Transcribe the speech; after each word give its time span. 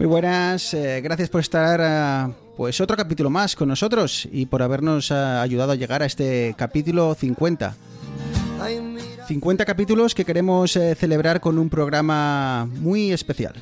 Muy 0.00 0.06
buenas, 0.06 0.72
eh, 0.72 1.00
gracias 1.02 1.28
por 1.28 1.42
estar 1.42 1.78
eh, 1.80 2.32
pues 2.56 2.80
otro 2.80 2.96
capítulo 2.96 3.28
más 3.28 3.54
con 3.54 3.68
nosotros 3.68 4.26
y 4.32 4.46
por 4.46 4.62
habernos 4.62 5.10
eh, 5.10 5.14
ayudado 5.14 5.72
a 5.72 5.74
llegar 5.74 6.02
a 6.02 6.06
este 6.06 6.54
capítulo 6.56 7.14
50. 7.14 7.74
Ay, 8.60 8.80
mira 8.80 9.10
50 9.30 9.64
capítulos 9.64 10.12
que 10.12 10.24
queremos 10.24 10.74
eh, 10.74 10.96
celebrar 10.96 11.40
con 11.40 11.56
un 11.56 11.68
programa 11.68 12.66
muy 12.80 13.12
especial. 13.12 13.54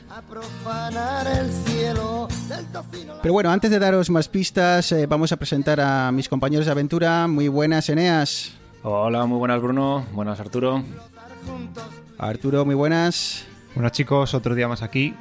Pero 3.21 3.33
bueno, 3.35 3.51
antes 3.51 3.71
de 3.71 3.79
daros 3.79 4.09
más 4.09 4.31
pistas, 4.31 4.93
eh, 4.93 5.05
vamos 5.05 5.31
a 5.31 5.37
presentar 5.37 5.79
a 5.79 6.11
mis 6.11 6.27
compañeros 6.27 6.65
de 6.65 6.73
aventura. 6.73 7.29
Muy 7.29 7.49
buenas, 7.49 7.87
Eneas. 7.91 8.55
Hola, 8.83 9.27
muy 9.27 9.37
buenas 9.37 9.61
Bruno, 9.61 10.07
buenas 10.13 10.41
Arturo. 10.41 10.83
Arturo, 12.17 12.65
muy 12.65 12.75
buenas. 12.75 13.45
Bueno 13.75 13.91
chicos, 13.91 14.33
otro 14.33 14.55
día 14.55 14.69
más 14.69 14.81
aquí. 14.81 15.15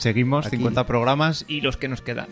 Seguimos, 0.00 0.46
Aquí. 0.46 0.56
50 0.56 0.86
programas 0.86 1.44
y 1.46 1.60
los 1.60 1.76
que 1.76 1.86
nos 1.88 2.00
quedan. 2.02 2.26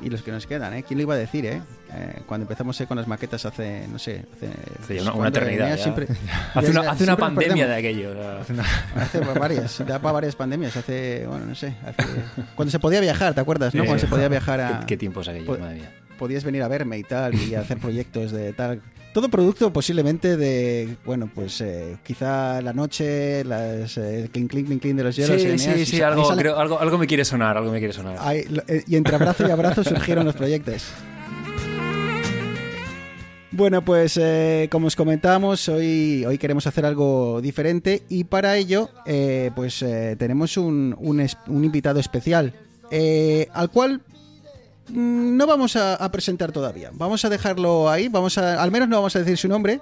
Y 0.00 0.10
los 0.10 0.22
que 0.22 0.30
nos 0.30 0.46
quedan, 0.46 0.74
¿eh? 0.74 0.84
¿Quién 0.86 0.98
lo 0.98 1.02
iba 1.02 1.14
a 1.14 1.16
decir, 1.16 1.44
eh? 1.44 1.60
Eh, 1.92 2.20
cuando 2.26 2.44
empezamos 2.44 2.80
eh, 2.80 2.86
con 2.86 2.96
las 2.96 3.08
maquetas 3.08 3.44
hace, 3.46 3.88
no 3.88 3.98
sé, 3.98 4.24
hace... 4.80 5.00
Una, 5.10 5.26
eternidad. 5.28 5.76
Siempre- 5.76 6.06
hace 6.54 6.70
una, 6.70 6.88
hace 6.92 7.16
pandemia 7.16 7.66
de 7.66 7.74
aquello. 7.74 8.14
Hace 8.94 9.18
varias, 9.40 9.78
da 9.84 9.98
para 9.98 10.12
varias 10.12 10.36
pandemias. 10.36 10.76
Hace, 10.76 11.26
bueno, 11.26 11.46
no 11.46 11.54
sé. 11.56 11.74
hace- 11.84 12.06
Cuando 12.54 12.70
se 12.70 12.78
podía 12.78 13.00
viajar, 13.00 13.34
¿te 13.34 13.40
acuerdas? 13.40 13.74
¿no? 13.74 13.84
Cuando 13.84 14.00
se 14.00 14.06
podía 14.06 14.28
viajar 14.28 14.60
a... 14.60 14.80
¿Qué, 14.80 14.86
qué 14.86 14.96
tiempos 14.98 15.26
aquellos, 15.26 15.46
Pues- 15.48 15.58
madre 15.60 15.76
mía. 15.80 15.92
podías 16.16 16.44
venir 16.44 16.62
a 16.62 16.68
verme 16.68 16.98
y 16.98 17.02
tal, 17.02 17.34
y 17.34 17.56
hacer 17.56 17.78
proyectos 17.78 18.30
de 18.30 18.52
tal. 18.52 18.80
Todo 19.14 19.28
producto 19.28 19.72
posiblemente 19.72 20.36
de, 20.36 20.96
bueno, 21.04 21.28
pues 21.34 21.60
eh, 21.60 21.96
quizá 22.04 22.60
la 22.60 22.72
noche, 22.72 23.42
las, 23.44 23.96
eh, 23.98 24.20
el 24.24 24.30
clink, 24.30 24.50
clink, 24.50 24.66
clink, 24.66 24.82
clink 24.82 24.96
de 24.96 25.02
los 25.04 25.16
hielos. 25.16 25.40
Sí, 25.40 25.48
Eneas, 25.48 25.62
sí, 25.78 25.86
sí, 25.86 26.02
algo, 26.02 26.24
sale- 26.26 26.42
creo- 26.42 26.58
algo, 26.58 26.78
algo 26.78 26.98
me 26.98 27.06
quiere 27.06 27.24
sonar, 27.24 27.56
algo 27.56 27.72
me 27.72 27.78
quiere 27.78 27.94
sonar. 27.94 28.16
ahí, 28.20 28.44
eh, 28.68 28.84
y 28.86 28.96
entre 28.96 29.16
abrazo 29.16 29.48
y 29.48 29.50
abrazo 29.50 29.82
surgieron 29.82 30.24
los 30.24 30.36
proyectos. 30.36 30.84
Bueno, 33.50 33.82
pues 33.82 34.16
eh, 34.22 34.68
como 34.70 34.86
os 34.86 34.94
comentábamos, 34.94 35.68
hoy, 35.68 36.24
hoy 36.26 36.38
queremos 36.38 36.66
hacer 36.66 36.84
algo 36.84 37.40
diferente 37.40 38.02
y 38.08 38.24
para 38.24 38.56
ello 38.56 38.90
eh, 39.06 39.50
pues 39.56 39.82
eh, 39.82 40.14
tenemos 40.18 40.56
un, 40.58 40.94
un 40.98 41.26
un 41.48 41.64
invitado 41.64 41.98
especial 41.98 42.52
eh, 42.90 43.48
al 43.52 43.70
cual 43.70 44.02
no 44.90 45.46
vamos 45.46 45.76
a, 45.76 45.94
a 45.94 46.10
presentar 46.10 46.52
todavía. 46.52 46.90
Vamos 46.94 47.24
a 47.24 47.28
dejarlo 47.28 47.90
ahí, 47.90 48.08
vamos 48.08 48.38
a, 48.38 48.62
al 48.62 48.70
menos 48.70 48.88
no 48.88 48.96
vamos 48.96 49.16
a 49.16 49.20
decir 49.20 49.36
su 49.36 49.48
nombre 49.48 49.80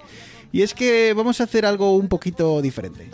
y 0.52 0.62
es 0.62 0.74
que 0.74 1.12
vamos 1.14 1.40
a 1.40 1.44
hacer 1.44 1.66
algo 1.66 1.96
un 1.96 2.08
poquito 2.08 2.60
diferente. 2.62 3.10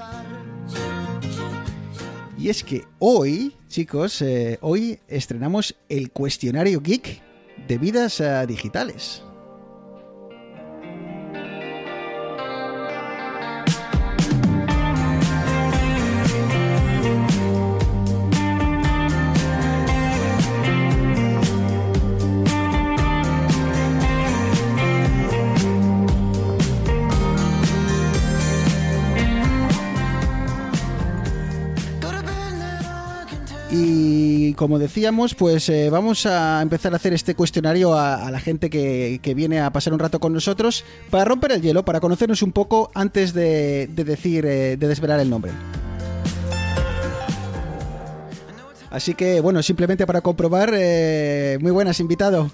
Y 2.38 2.48
es 2.48 2.64
que 2.64 2.84
hoy, 2.98 3.56
chicos, 3.68 4.20
eh, 4.20 4.58
hoy 4.62 4.98
estrenamos 5.06 5.76
el 5.88 6.10
cuestionario 6.10 6.80
geek 6.80 7.22
de 7.68 7.78
vidas 7.78 8.20
eh, 8.20 8.44
digitales. 8.48 9.22
Y 34.52 34.54
como 34.54 34.78
decíamos, 34.78 35.34
pues 35.34 35.70
eh, 35.70 35.88
vamos 35.88 36.26
a 36.26 36.60
empezar 36.60 36.92
a 36.92 36.96
hacer 36.96 37.14
este 37.14 37.34
cuestionario 37.34 37.94
a, 37.94 38.30
la 38.30 38.38
gente 38.38 38.68
que, 38.68 39.18
que 39.22 39.32
viene 39.32 39.62
a 39.62 39.72
pasar 39.72 39.94
un 39.94 39.98
rato 39.98 40.20
con 40.20 40.34
nosotros 40.34 40.84
para 41.08 41.24
romper 41.24 41.52
el 41.52 41.62
hielo, 41.62 41.86
para 41.86 42.00
conocernos 42.00 42.42
un 42.42 42.52
poco 42.52 42.90
antes 42.94 43.32
de, 43.32 43.88
de 43.90 44.04
decir, 44.04 44.44
eh, 44.44 44.76
de 44.76 44.88
desvelar 44.88 45.20
el 45.20 45.30
nombre. 45.30 45.52
Así 48.90 49.14
que, 49.14 49.40
bueno, 49.40 49.62
simplemente 49.62 50.06
para 50.06 50.20
comprobar, 50.20 50.74
eh, 50.74 51.56
muy 51.62 51.70
buenas, 51.70 51.98
invitado. 51.98 52.50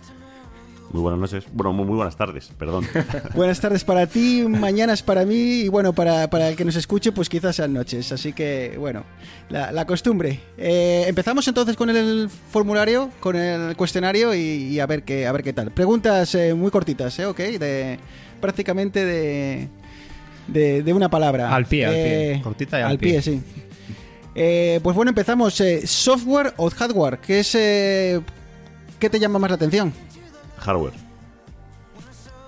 Muy 0.90 1.02
buenas 1.02 1.20
noches. 1.20 1.44
Bueno, 1.52 1.74
muy, 1.74 1.84
muy 1.84 1.96
buenas 1.96 2.16
tardes, 2.16 2.50
perdón. 2.58 2.86
Buenas 3.34 3.60
tardes 3.60 3.84
para 3.84 4.06
ti, 4.06 4.44
mañanas 4.48 5.02
para 5.02 5.26
mí 5.26 5.34
y 5.62 5.68
bueno, 5.68 5.92
para, 5.92 6.30
para 6.30 6.48
el 6.48 6.56
que 6.56 6.64
nos 6.64 6.76
escuche, 6.76 7.12
pues 7.12 7.28
quizás 7.28 7.56
sean 7.56 7.74
noches. 7.74 8.10
Así 8.10 8.32
que, 8.32 8.74
bueno, 8.78 9.04
la, 9.50 9.70
la 9.70 9.84
costumbre. 9.86 10.40
Eh, 10.56 11.04
empezamos 11.06 11.46
entonces 11.46 11.76
con 11.76 11.90
el 11.90 12.30
formulario, 12.50 13.10
con 13.20 13.36
el 13.36 13.76
cuestionario 13.76 14.34
y, 14.34 14.38
y 14.38 14.80
a, 14.80 14.86
ver 14.86 15.02
qué, 15.02 15.26
a 15.26 15.32
ver 15.32 15.42
qué 15.42 15.52
tal. 15.52 15.70
Preguntas 15.72 16.34
eh, 16.34 16.54
muy 16.54 16.70
cortitas, 16.70 17.18
¿eh? 17.18 17.26
Ok, 17.26 17.36
de 17.38 17.98
prácticamente 18.40 19.04
de, 19.04 19.68
de, 20.46 20.82
de 20.82 20.92
una 20.94 21.10
palabra. 21.10 21.54
Al 21.54 21.66
pie, 21.66 21.84
al 21.84 21.94
Eh, 21.94 22.30
pie. 22.34 22.42
Cortita 22.42 22.78
y 22.78 22.82
al 22.82 22.90
al 22.92 22.98
pie, 22.98 23.10
pie. 23.12 23.22
sí. 23.22 23.42
Eh, 24.34 24.80
pues 24.82 24.96
bueno, 24.96 25.10
empezamos. 25.10 25.60
Eh, 25.60 25.86
¿Software 25.86 26.54
o 26.56 26.70
hardware? 26.70 27.18
¿Qué 27.18 27.40
es... 27.40 27.54
eh, 27.54 28.20
¿Qué 28.98 29.08
te 29.10 29.20
llama 29.20 29.38
más 29.38 29.50
la 29.50 29.54
atención? 29.56 29.92
Hardware. 30.58 30.92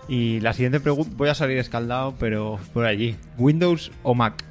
Y 0.08 0.40
la 0.40 0.52
siguiente 0.52 0.80
pregunta, 0.80 1.10
voy 1.16 1.28
a 1.28 1.34
salir 1.34 1.58
escaldado, 1.58 2.14
pero 2.18 2.58
por 2.74 2.84
allí. 2.84 3.16
¿Windows 3.38 3.92
o 4.02 4.14
Mac? 4.14 4.44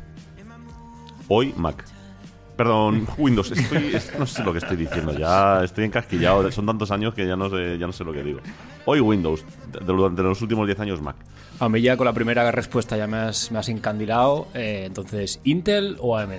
Hoy 1.27 1.53
Mac. 1.57 1.83
Perdón, 2.55 3.07
Windows. 3.17 3.51
Estoy, 3.51 3.95
es- 3.95 4.17
no 4.17 4.25
sé 4.25 4.43
lo 4.43 4.51
que 4.51 4.59
estoy 4.59 4.77
diciendo. 4.77 5.17
Ya 5.17 5.63
estoy 5.63 5.85
encasquillado. 5.85 6.49
Son 6.51 6.65
tantos 6.65 6.91
años 6.91 7.13
que 7.13 7.27
ya 7.27 7.35
no 7.35 7.49
sé, 7.49 7.77
ya 7.77 7.87
no 7.87 7.93
sé 7.93 8.03
lo 8.03 8.13
que 8.13 8.23
digo. 8.23 8.39
Hoy 8.85 8.99
Windows. 9.01 9.43
De- 9.71 9.79
Durante 9.85 10.21
los 10.23 10.41
últimos 10.41 10.65
10 10.65 10.79
años 10.79 11.01
Mac. 11.01 11.15
A 11.59 11.67
mí 11.67 11.81
ya 11.81 11.97
con 11.97 12.05
la 12.05 12.13
primera 12.13 12.49
respuesta 12.51 12.95
ya 12.97 13.05
me 13.07 13.17
has, 13.17 13.51
me 13.51 13.59
has 13.59 13.67
encandilado. 13.69 14.47
eh, 14.53 14.83
entonces, 14.85 15.41
¿Intel 15.43 15.97
o 15.99 16.17
AMD? 16.17 16.31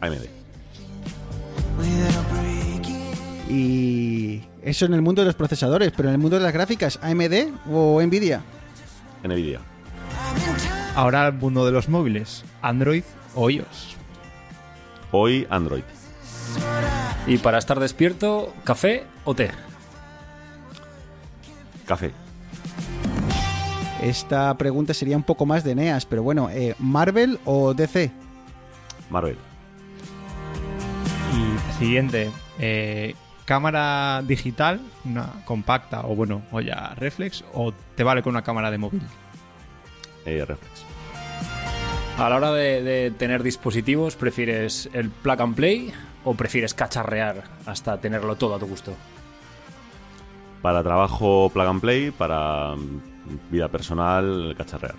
AMD. 0.00 0.26
Y 3.48 4.42
eso 4.66 4.84
en 4.84 4.94
el 4.94 5.00
mundo 5.00 5.22
de 5.22 5.26
los 5.26 5.34
procesadores, 5.36 5.92
pero 5.96 6.08
en 6.08 6.14
el 6.16 6.20
mundo 6.20 6.36
de 6.36 6.42
las 6.42 6.52
gráficas, 6.52 6.98
AMD 7.00 7.52
o 7.72 8.02
Nvidia. 8.02 8.42
Nvidia. 9.22 9.60
Ahora 10.94 11.26
el 11.28 11.34
mundo 11.34 11.64
de 11.64 11.72
los 11.72 11.88
móviles. 11.88 12.44
¿Android 12.62 13.04
o 13.34 13.48
iOS? 13.48 13.96
Hoy 15.12 15.46
Android. 15.50 15.84
Y 17.26 17.38
para 17.38 17.58
estar 17.58 17.78
despierto, 17.78 18.52
¿café 18.64 19.04
o 19.24 19.34
té? 19.34 19.50
Café. 21.86 22.10
Esta 24.02 24.56
pregunta 24.58 24.94
sería 24.94 25.16
un 25.16 25.22
poco 25.22 25.46
más 25.46 25.64
de 25.64 25.72
Eneas, 25.72 26.06
pero 26.06 26.22
bueno, 26.22 26.50
eh, 26.50 26.74
¿Marvel 26.78 27.38
o 27.44 27.72
DC? 27.72 28.10
Marvel. 29.10 29.38
Y 31.34 31.78
siguiente. 31.78 32.30
eh, 32.58 33.14
¿Cámara 33.46 34.22
digital, 34.26 34.80
una 35.04 35.44
compacta 35.44 36.00
o 36.04 36.16
bueno, 36.16 36.42
o 36.50 36.60
ya 36.60 36.94
reflex? 36.96 37.44
¿O 37.54 37.72
te 37.94 38.02
vale 38.02 38.20
con 38.20 38.30
una 38.30 38.42
cámara 38.42 38.72
de 38.72 38.78
móvil? 38.78 39.02
Eh, 40.24 40.44
reflex. 40.44 40.84
A 42.18 42.28
la 42.28 42.36
hora 42.36 42.50
de, 42.50 42.82
de 42.82 43.12
tener 43.12 43.44
dispositivos, 43.44 44.16
¿prefieres 44.16 44.90
el 44.92 45.10
plug 45.10 45.40
and 45.40 45.54
play 45.54 45.92
o 46.24 46.34
prefieres 46.34 46.74
cacharrear 46.74 47.44
hasta 47.66 48.00
tenerlo 48.00 48.34
todo 48.34 48.56
a 48.56 48.58
tu 48.58 48.66
gusto? 48.66 48.94
Para 50.60 50.82
trabajo 50.82 51.48
plug 51.54 51.68
and 51.68 51.80
play, 51.80 52.10
para 52.10 52.74
mm, 52.74 53.52
vida 53.52 53.68
personal 53.68 54.56
cacharrear. 54.58 54.96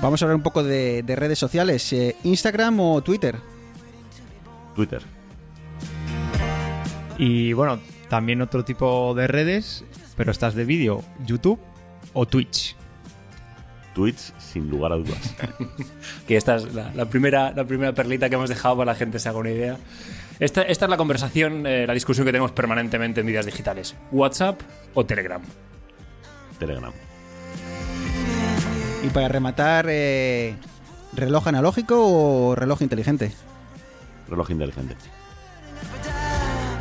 Vamos 0.00 0.22
a 0.22 0.24
hablar 0.24 0.36
un 0.36 0.42
poco 0.42 0.62
de, 0.62 1.02
de 1.02 1.16
redes 1.16 1.38
sociales, 1.38 1.92
eh, 1.92 2.16
¿Instagram 2.24 2.80
o 2.80 3.02
Twitter? 3.02 3.51
Twitter. 4.74 5.02
Y 7.18 7.52
bueno, 7.52 7.78
también 8.08 8.42
otro 8.42 8.64
tipo 8.64 9.14
de 9.14 9.26
redes, 9.26 9.84
pero 10.16 10.30
estas 10.30 10.54
de 10.54 10.64
vídeo, 10.64 11.02
YouTube 11.24 11.60
o 12.12 12.26
Twitch. 12.26 12.76
Twitch, 13.94 14.32
sin 14.38 14.70
lugar 14.70 14.92
a 14.92 14.96
dudas. 14.96 15.34
Que 16.26 16.36
esta 16.36 16.56
es 16.56 16.72
la, 16.72 16.92
la 16.94 17.06
primera, 17.06 17.52
la 17.52 17.64
primera 17.64 17.92
perlita 17.92 18.28
que 18.28 18.36
hemos 18.36 18.48
dejado 18.48 18.76
para 18.78 18.92
la 18.92 18.98
gente 18.98 19.18
se 19.18 19.28
haga 19.28 19.38
una 19.38 19.50
idea. 19.50 19.76
Esta, 20.40 20.62
esta 20.62 20.86
es 20.86 20.90
la 20.90 20.96
conversación, 20.96 21.66
eh, 21.66 21.86
la 21.86 21.94
discusión 21.94 22.24
que 22.24 22.32
tenemos 22.32 22.52
permanentemente 22.52 23.20
en 23.20 23.26
vidas 23.26 23.46
digitales. 23.46 23.94
¿WhatsApp 24.10 24.60
o 24.94 25.04
Telegram? 25.04 25.42
Telegram. 26.58 26.92
Y 29.04 29.08
para 29.10 29.28
rematar, 29.28 29.86
eh, 29.88 30.54
¿reloj 31.12 31.48
analógico 31.48 31.96
o 31.98 32.54
reloj 32.54 32.82
inteligente? 32.82 33.32
Reloj 34.32 34.50
inteligente. 34.50 34.96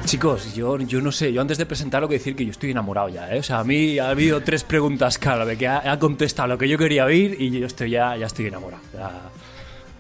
Chicos, 0.06 0.56
yo, 0.56 0.78
yo 0.80 1.02
no 1.02 1.12
sé, 1.12 1.32
yo 1.32 1.42
antes 1.42 1.58
de 1.58 1.66
presentarlo 1.66 2.08
que 2.08 2.16
decir 2.16 2.36
que 2.36 2.46
yo 2.46 2.52
estoy 2.52 2.72
enamorado 2.72 3.10
ya, 3.10 3.34
¿eh? 3.34 3.40
O 3.40 3.44
sea, 3.44 3.60
a 3.60 3.64
mí 3.64 4.00
ha 4.00 4.10
habido 4.10 4.42
tres 4.42 4.64
preguntas 4.64 5.18
clave 5.18 5.58
que 5.58 5.68
ha, 5.68 5.92
ha 5.92 6.00
contestado 6.00 6.48
lo 6.50 6.58
que 6.58 6.68
yo 6.68 6.78
quería 6.78 7.06
oír 7.06 7.36
y 7.40 7.52
yo 7.60 7.68
estoy 7.68 7.92
ya, 7.92 8.16
ya 8.18 8.26
estoy 8.26 8.48
enamorado. 8.48 8.82
Ya. 8.94 9.12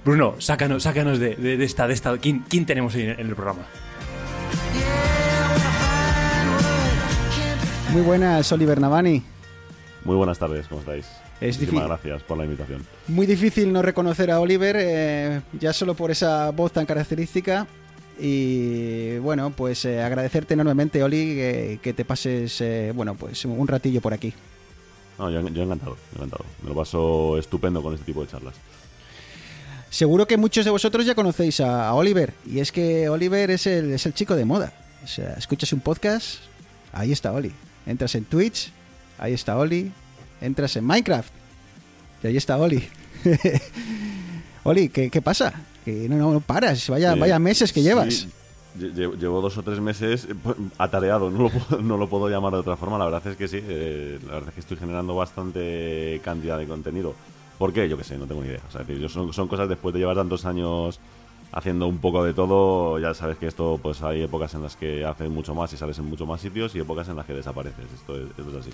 Bruno, 0.04 0.36
sácanos, 0.40 0.84
sácanos 0.84 1.20
de, 1.20 1.36
de- 1.36 1.58
de 1.58 1.64
esta, 1.66 1.88
de 1.88 1.94
esta. 1.94 2.18
¿Quién, 2.18 2.40
quién 2.50 2.66
tenemos 2.66 2.96
hoy 2.96 3.04
en 3.04 3.20
el 3.20 3.36
programa? 3.36 3.62
Muy 7.92 8.02
buenas, 8.02 8.52
Oliver 8.52 8.80
Navani. 8.80 9.24
Muy 10.06 10.16
buenas 10.16 10.40
tardes, 10.40 10.68
¿cómo 10.68 10.82
estáis? 10.82 11.06
Es 11.42 11.58
Muchísimas 11.58 11.88
gracias 11.88 12.22
por 12.22 12.38
la 12.38 12.46
invitación. 12.46 12.86
Muy 13.08 13.26
difícil 13.26 13.74
no 13.74 13.82
reconocer 13.82 14.30
a 14.30 14.40
Oliver, 14.40 14.76
eh, 14.80 15.42
ya 15.60 15.74
solo 15.74 15.96
por 15.96 16.12
esa 16.12 16.52
voz 16.52 16.72
tan 16.72 16.86
característica. 16.86 17.66
Y 18.20 19.18
bueno, 19.18 19.50
pues 19.50 19.84
eh, 19.86 20.04
agradecerte 20.04 20.54
enormemente, 20.54 21.04
Oli, 21.04 21.36
que, 21.36 21.80
que 21.82 21.94
te 21.94 22.06
pases, 22.06 22.62
eh, 22.62 22.92
bueno, 22.94 23.16
pues 23.16 23.44
un 23.46 23.68
ratillo 23.68 24.00
por 24.02 24.14
aquí. 24.14 24.32
No, 25.18 25.32
yo, 25.32 25.48
yo 25.50 25.64
encantado, 25.64 25.98
encantado. 26.16 26.46
Me 26.62 26.70
lo 26.70 26.76
paso 26.76 27.40
estupendo 27.40 27.82
con 27.82 27.96
este 27.96 28.06
tipo 28.06 28.22
de 28.22 28.28
charlas. 28.30 28.54
Seguro 29.90 30.28
que 30.28 30.38
muchos 30.38 30.64
de 30.64 30.72
vosotros 30.72 31.06
ya 31.06 31.16
conocéis 31.16 31.60
a, 31.60 31.88
a 31.88 31.96
Oliver, 31.96 32.34
y 32.46 32.60
es 32.60 32.72
que 32.72 33.10
Oliver 33.10 33.50
es 33.50 33.66
el, 33.66 33.92
es 33.92 34.06
el 34.06 34.14
chico 34.14 34.36
de 34.36 34.46
moda. 34.46 34.74
O 35.04 35.08
sea, 35.08 35.34
escuchas 35.34 35.74
un 35.74 35.80
podcast, 35.80 36.38
ahí 36.94 37.12
está 37.12 37.32
Oli. 37.32 37.52
Entras 37.88 38.14
en 38.14 38.26
Twitch, 38.26 38.72
ahí 39.18 39.34
está 39.34 39.58
Oli. 39.58 39.92
Entras 40.42 40.76
en 40.76 40.84
Minecraft, 40.86 41.32
y 42.24 42.28
ahí 42.28 42.38
está 42.38 42.58
Oli. 42.58 42.84
Oli, 44.64 44.90
¿qué, 44.90 45.10
qué 45.10 45.22
pasa? 45.22 45.54
Que 45.86 46.08
no, 46.10 46.18
no, 46.18 46.34
no 46.34 46.40
paras, 46.42 46.88
vaya, 46.90 47.14
Eh, 47.14 47.20
vaya 47.20 47.40
meses 47.40 47.72
que 47.74 47.82
llevas. 47.82 48.28
lle- 48.78 49.18
Llevo, 49.18 49.42
dos 49.42 49.58
o 49.58 49.64
tres 49.64 49.80
meses 49.82 50.26
eh, 50.30 50.36
pues, 50.42 50.56
atareado, 50.78 51.30
no 51.30 51.44
lo, 51.44 51.50
puedo, 51.50 51.82
no 51.82 51.98
lo 51.98 52.08
puedo 52.10 52.30
llamar 52.30 52.54
de 52.54 52.60
otra 52.60 52.78
forma. 52.78 52.98
La 52.98 53.06
verdad 53.06 53.26
es 53.28 53.36
que 53.38 53.48
sí, 53.48 53.60
eh, 53.62 54.20
la 54.26 54.34
verdad 54.34 54.50
es 54.50 54.54
que 54.56 54.60
estoy 54.62 54.78
generando 54.78 55.16
bastante 55.16 56.22
cantidad 56.24 56.58
de 56.58 56.68
contenido. 56.68 57.14
¿Por 57.58 57.74
qué? 57.74 57.88
Yo 57.90 57.98
qué 57.98 58.04
sé, 58.04 58.18
no 58.18 58.26
tengo 58.28 58.42
ni 58.42 58.48
idea. 58.50 58.62
O 58.68 58.72
sea, 58.72 58.82
es 58.82 58.88
decir, 58.88 59.02
yo 59.02 59.10
son, 59.10 59.34
son 59.34 59.48
cosas 59.48 59.68
después 59.70 59.94
de 59.94 60.00
llevar 60.00 60.16
tantos 60.16 60.46
años 60.46 61.00
haciendo 61.52 61.88
un 61.88 61.98
poco 61.98 62.24
de 62.24 62.34
todo. 62.34 62.98
Ya 63.00 63.14
sabes 63.14 63.38
que 63.38 63.48
esto, 63.48 63.80
pues 63.82 64.02
hay 64.04 64.22
épocas 64.22 64.54
en 64.54 64.64
las 64.64 64.76
que 64.76 65.04
haces 65.06 65.30
mucho 65.30 65.54
más 65.54 65.74
y 65.74 65.78
sales 65.78 65.98
en 66.00 66.06
mucho 66.06 66.26
más 66.26 66.40
sitios 66.42 66.74
y 66.76 66.80
épocas 66.80 67.08
en 67.10 67.18
las 67.18 67.26
que 67.26 67.34
desapareces. 67.34 67.86
Esto 67.94 68.16
es, 68.16 68.28
esto 68.38 68.50
es 68.52 68.56
así. 68.58 68.72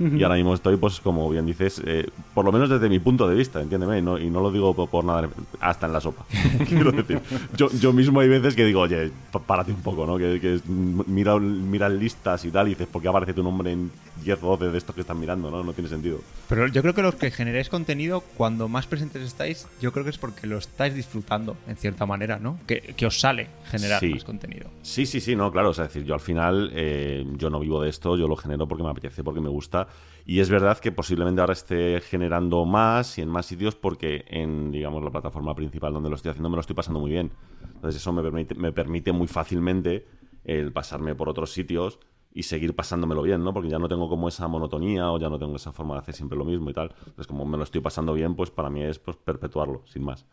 Y 0.00 0.22
ahora 0.22 0.36
mismo 0.36 0.54
estoy, 0.54 0.76
pues 0.78 0.98
como 1.00 1.28
bien 1.28 1.44
dices, 1.44 1.82
eh, 1.84 2.08
por 2.34 2.44
lo 2.44 2.52
menos 2.52 2.70
desde 2.70 2.88
mi 2.88 2.98
punto 2.98 3.28
de 3.28 3.34
vista, 3.34 3.60
entiéndeme, 3.60 3.98
y 3.98 4.02
no, 4.02 4.18
y 4.18 4.30
no 4.30 4.40
lo 4.40 4.50
digo 4.50 4.72
por, 4.74 4.88
por 4.88 5.04
nada, 5.04 5.28
hasta 5.60 5.86
en 5.86 5.92
la 5.92 6.00
sopa. 6.00 6.24
Quiero 6.68 6.90
decir, 6.92 7.20
yo, 7.56 7.68
yo 7.72 7.92
mismo 7.92 8.20
hay 8.20 8.28
veces 8.28 8.54
que 8.56 8.64
digo, 8.64 8.80
oye, 8.80 9.10
párate 9.46 9.72
un 9.72 9.82
poco, 9.82 10.06
¿no? 10.06 10.16
Que, 10.16 10.40
que 10.40 10.58
mira, 10.66 11.38
mira 11.38 11.88
listas 11.90 12.44
y 12.46 12.50
tal, 12.50 12.66
y 12.68 12.70
dices, 12.70 12.86
¿por 12.86 13.02
qué 13.02 13.08
aparece 13.08 13.34
tu 13.34 13.42
nombre 13.42 13.72
en 13.72 13.90
10 14.24 14.42
o 14.42 14.46
12 14.56 14.70
de 14.70 14.78
estos 14.78 14.94
que 14.94 15.02
están 15.02 15.20
mirando, 15.20 15.50
no? 15.50 15.62
No 15.62 15.72
tiene 15.74 15.90
sentido. 15.90 16.18
Pero 16.48 16.66
yo 16.68 16.80
creo 16.82 16.94
que 16.94 17.02
los 17.02 17.14
que 17.16 17.30
generéis 17.30 17.68
contenido, 17.68 18.20
cuando 18.36 18.68
más 18.68 18.86
presentes 18.86 19.22
estáis, 19.22 19.66
yo 19.82 19.92
creo 19.92 20.04
que 20.04 20.10
es 20.10 20.18
porque 20.18 20.46
lo 20.46 20.56
estáis 20.58 20.94
disfrutando, 20.94 21.56
en 21.68 21.76
cierta 21.76 22.06
manera, 22.06 22.38
¿no? 22.38 22.58
Que, 22.66 22.94
que 22.96 23.06
os 23.06 23.20
sale 23.20 23.48
generar 23.70 24.00
Sí. 24.00 24.08
más 24.08 24.24
contenido. 24.24 24.70
Sí, 24.82 25.04
sí, 25.04 25.20
sí, 25.20 25.36
no, 25.36 25.52
claro. 25.52 25.70
O 25.70 25.74
sea, 25.74 25.84
es 25.84 25.92
decir, 25.92 26.06
yo 26.06 26.14
al 26.14 26.20
final, 26.20 26.70
eh, 26.74 27.26
yo 27.36 27.50
no 27.50 27.60
vivo 27.60 27.82
de 27.82 27.90
esto, 27.90 28.16
yo 28.16 28.26
lo 28.28 28.36
genero 28.36 28.66
porque 28.66 28.82
me 28.82 28.90
apetece, 28.90 29.22
porque 29.22 29.40
me 29.40 29.48
gusta. 29.48 29.88
Y 30.26 30.40
es 30.40 30.50
verdad 30.50 30.78
que 30.78 30.92
posiblemente 30.92 31.40
ahora 31.40 31.54
esté 31.54 32.00
generando 32.00 32.64
más 32.64 33.18
y 33.18 33.22
en 33.22 33.28
más 33.28 33.46
sitios 33.46 33.74
porque 33.74 34.24
en, 34.28 34.70
digamos, 34.70 35.02
la 35.02 35.10
plataforma 35.10 35.54
principal 35.54 35.92
donde 35.92 36.08
lo 36.08 36.16
estoy 36.16 36.30
haciendo 36.30 36.50
me 36.50 36.56
lo 36.56 36.60
estoy 36.60 36.76
pasando 36.76 37.00
muy 37.00 37.10
bien. 37.10 37.32
Entonces 37.74 38.00
eso 38.00 38.12
me 38.12 38.22
permite, 38.22 38.54
me 38.54 38.72
permite 38.72 39.12
muy 39.12 39.26
fácilmente 39.26 40.06
el 40.44 40.72
pasarme 40.72 41.14
por 41.14 41.28
otros 41.28 41.52
sitios 41.52 41.98
y 42.32 42.44
seguir 42.44 42.74
pasándomelo 42.76 43.22
bien, 43.22 43.42
¿no? 43.42 43.52
Porque 43.52 43.68
ya 43.68 43.78
no 43.78 43.88
tengo 43.88 44.08
como 44.08 44.28
esa 44.28 44.46
monotonía 44.46 45.10
o 45.10 45.18
ya 45.18 45.28
no 45.28 45.38
tengo 45.38 45.56
esa 45.56 45.72
forma 45.72 45.94
de 45.94 46.00
hacer 46.00 46.14
siempre 46.14 46.38
lo 46.38 46.44
mismo 46.44 46.70
y 46.70 46.74
tal. 46.74 46.94
Entonces 46.98 47.26
como 47.26 47.44
me 47.44 47.56
lo 47.56 47.64
estoy 47.64 47.80
pasando 47.80 48.12
bien, 48.12 48.36
pues 48.36 48.50
para 48.50 48.70
mí 48.70 48.82
es 48.82 48.98
pues, 48.98 49.16
perpetuarlo, 49.16 49.82
sin 49.86 50.04
más. 50.04 50.26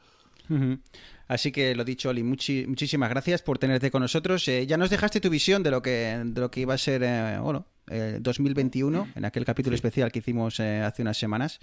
Así 1.28 1.52
que 1.52 1.76
lo 1.76 1.84
dicho, 1.84 2.10
Oli, 2.10 2.24
muchísimas 2.24 3.10
gracias 3.10 3.42
por 3.42 3.58
tenerte 3.58 3.92
con 3.92 4.02
nosotros. 4.02 4.48
Eh, 4.48 4.66
ya 4.66 4.78
nos 4.78 4.90
dejaste 4.90 5.20
tu 5.20 5.30
visión 5.30 5.64
de 5.64 5.72
lo 5.72 5.82
que, 5.82 6.22
de 6.24 6.42
lo 6.42 6.52
que 6.52 6.62
iba 6.62 6.74
a 6.74 6.78
ser, 6.78 7.04
eh, 7.04 7.40
bueno, 7.42 7.66
eh, 7.90 8.20
2021, 8.22 9.10
en 9.16 9.26
aquel 9.26 9.46
capítulo 9.46 9.76
especial 9.76 10.12
que 10.12 10.20
hicimos 10.20 10.60
eh, 10.60 10.82
hace 10.82 11.02
unas 11.02 11.18
semanas. 11.18 11.60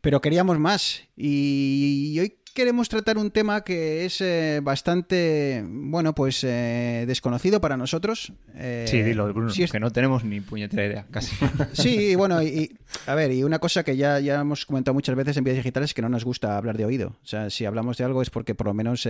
Pero 0.00 0.20
queríamos 0.20 0.58
más. 0.58 1.02
Y 1.16 2.18
hoy 2.20 2.36
queremos 2.54 2.88
tratar 2.88 3.18
un 3.18 3.30
tema 3.30 3.62
que 3.64 4.04
es 4.04 4.20
eh, 4.20 4.60
bastante, 4.62 5.64
bueno, 5.66 6.14
pues 6.14 6.42
eh, 6.44 7.04
desconocido 7.06 7.60
para 7.60 7.76
nosotros. 7.76 8.32
Eh, 8.54 8.86
Sí, 8.88 9.02
dilo, 9.02 9.32
Bruno, 9.34 9.52
es- 9.52 9.70
que 9.72 9.80
no 9.80 9.90
tenemos 9.90 10.24
ni 10.24 10.40
puñetera 10.40 10.86
idea, 10.86 11.06
casi. 11.10 11.34
Sí, 11.72 12.12
y 12.12 12.14
bueno, 12.14 12.40
y, 12.42 12.46
y- 12.46 12.78
a 13.06 13.14
ver, 13.14 13.32
y 13.32 13.42
una 13.42 13.58
cosa 13.58 13.82
que 13.82 13.96
ya, 13.96 14.20
ya 14.20 14.40
hemos 14.40 14.64
comentado 14.66 14.94
muchas 14.94 15.16
veces 15.16 15.36
en 15.36 15.44
vídeos 15.44 15.58
digitales 15.58 15.90
es 15.90 15.94
que 15.94 16.02
no 16.02 16.08
nos 16.08 16.24
gusta 16.24 16.56
hablar 16.56 16.76
de 16.78 16.84
oído. 16.84 17.08
O 17.22 17.26
sea, 17.26 17.50
si 17.50 17.64
hablamos 17.64 17.98
de 17.98 18.04
algo 18.04 18.22
es 18.22 18.30
porque 18.30 18.54
por 18.54 18.68
lo 18.68 18.74
menos, 18.74 19.06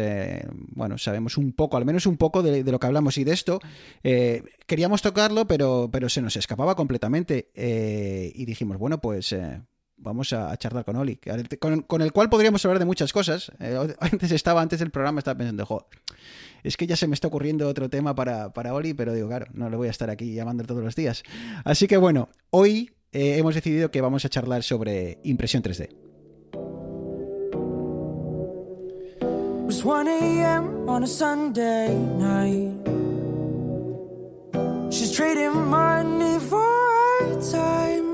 bueno, 0.73 0.97
sabemos 0.99 1.37
un 1.37 1.53
poco, 1.53 1.77
al 1.77 1.85
menos 1.85 2.07
un 2.07 2.17
poco 2.17 2.43
de, 2.43 2.65
de 2.65 2.73
lo 2.73 2.81
que 2.81 2.87
hablamos. 2.87 3.19
Y 3.19 3.25
de 3.25 3.33
esto 3.33 3.61
queríamos 4.67 5.03
tocarlo, 5.03 5.47
pero, 5.47 5.91
pero 5.93 6.09
se 6.09 6.23
nos 6.23 6.37
escapaba 6.37 6.75
completamente. 6.75 7.51
Y 8.35 8.45
dijimos, 8.47 8.79
bueno, 8.79 9.01
pues... 9.01 9.35
Vamos 9.97 10.33
a, 10.33 10.57
charlar 10.57 10.85
con 10.85 10.97
Oli, 10.97 11.19
con, 11.87 12.03
el 12.03 12.13
cual 12.13 12.29
podríamos 12.29 12.65
hablar 12.65 12.79
de 12.79 12.85
muchas 12.85 13.13
cosas. 13.13 13.53
Eh, 13.61 13.95
antes 14.01 14.33
estaba, 14.33 14.61
antes 14.61 14.81
del 14.81 14.91
programa, 14.91 15.21
estaba 15.21 15.39
pensando, 15.39 15.65
jo, 15.65 15.87
es 16.63 16.77
que 16.77 16.87
ya 16.87 16.97
se 16.97 17.07
me 17.07 17.15
está 17.15 17.29
ocurriendo 17.29 17.69
otro 17.69 17.89
tema 17.89 18.15
para, 18.15 18.53
para 18.53 18.75
Oli, 18.75 18.95
pero 18.95 19.13
digo, 19.13 19.29
claro, 19.29 19.47
no 19.53 19.71
le 19.71 19.77
voy 19.77 19.89
a 19.89 19.91
estar 19.91 20.11
aquí 20.11 20.35
llamando 20.35 20.65
todos 20.65 20.83
los 20.83 20.97
días. 20.97 21.23
Así 21.65 21.87
que 21.87 21.97
bueno, 21.97 22.29
hoy 22.51 22.91
eh, 23.13 23.39
hemos 23.39 23.55
decidido 23.55 23.91
que 23.91 24.01
vamos 24.01 24.25
a 24.25 24.29
charlar 24.29 24.63
sobre 24.63 25.21
impresión 25.23 25.63
3D. 25.63 25.89
It 29.65 29.69
was 29.69 29.83
1 29.83 30.09
a.m. 30.09 30.89
on 30.89 31.05
a 31.05 31.07
Sunday 31.07 31.97
night. 32.19 32.85
She's 34.93 35.11
trading 35.11 35.71
money 35.71 36.39
for 36.39 36.61
her 36.61 37.41
time. 37.51 38.14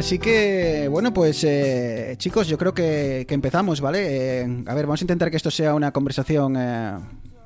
Así 0.00 0.18
que, 0.18 0.88
bueno, 0.88 1.12
pues 1.12 1.44
eh, 1.44 2.14
chicos, 2.16 2.48
yo 2.48 2.56
creo 2.56 2.72
que, 2.72 3.26
que 3.28 3.34
empezamos, 3.34 3.80
¿vale? 3.80 4.40
Eh, 4.40 4.64
a 4.66 4.74
ver, 4.74 4.86
vamos 4.86 5.02
a 5.02 5.04
intentar 5.04 5.30
que 5.30 5.36
esto 5.36 5.50
sea 5.50 5.74
una 5.74 5.92
conversación, 5.92 6.56
eh, 6.56 6.98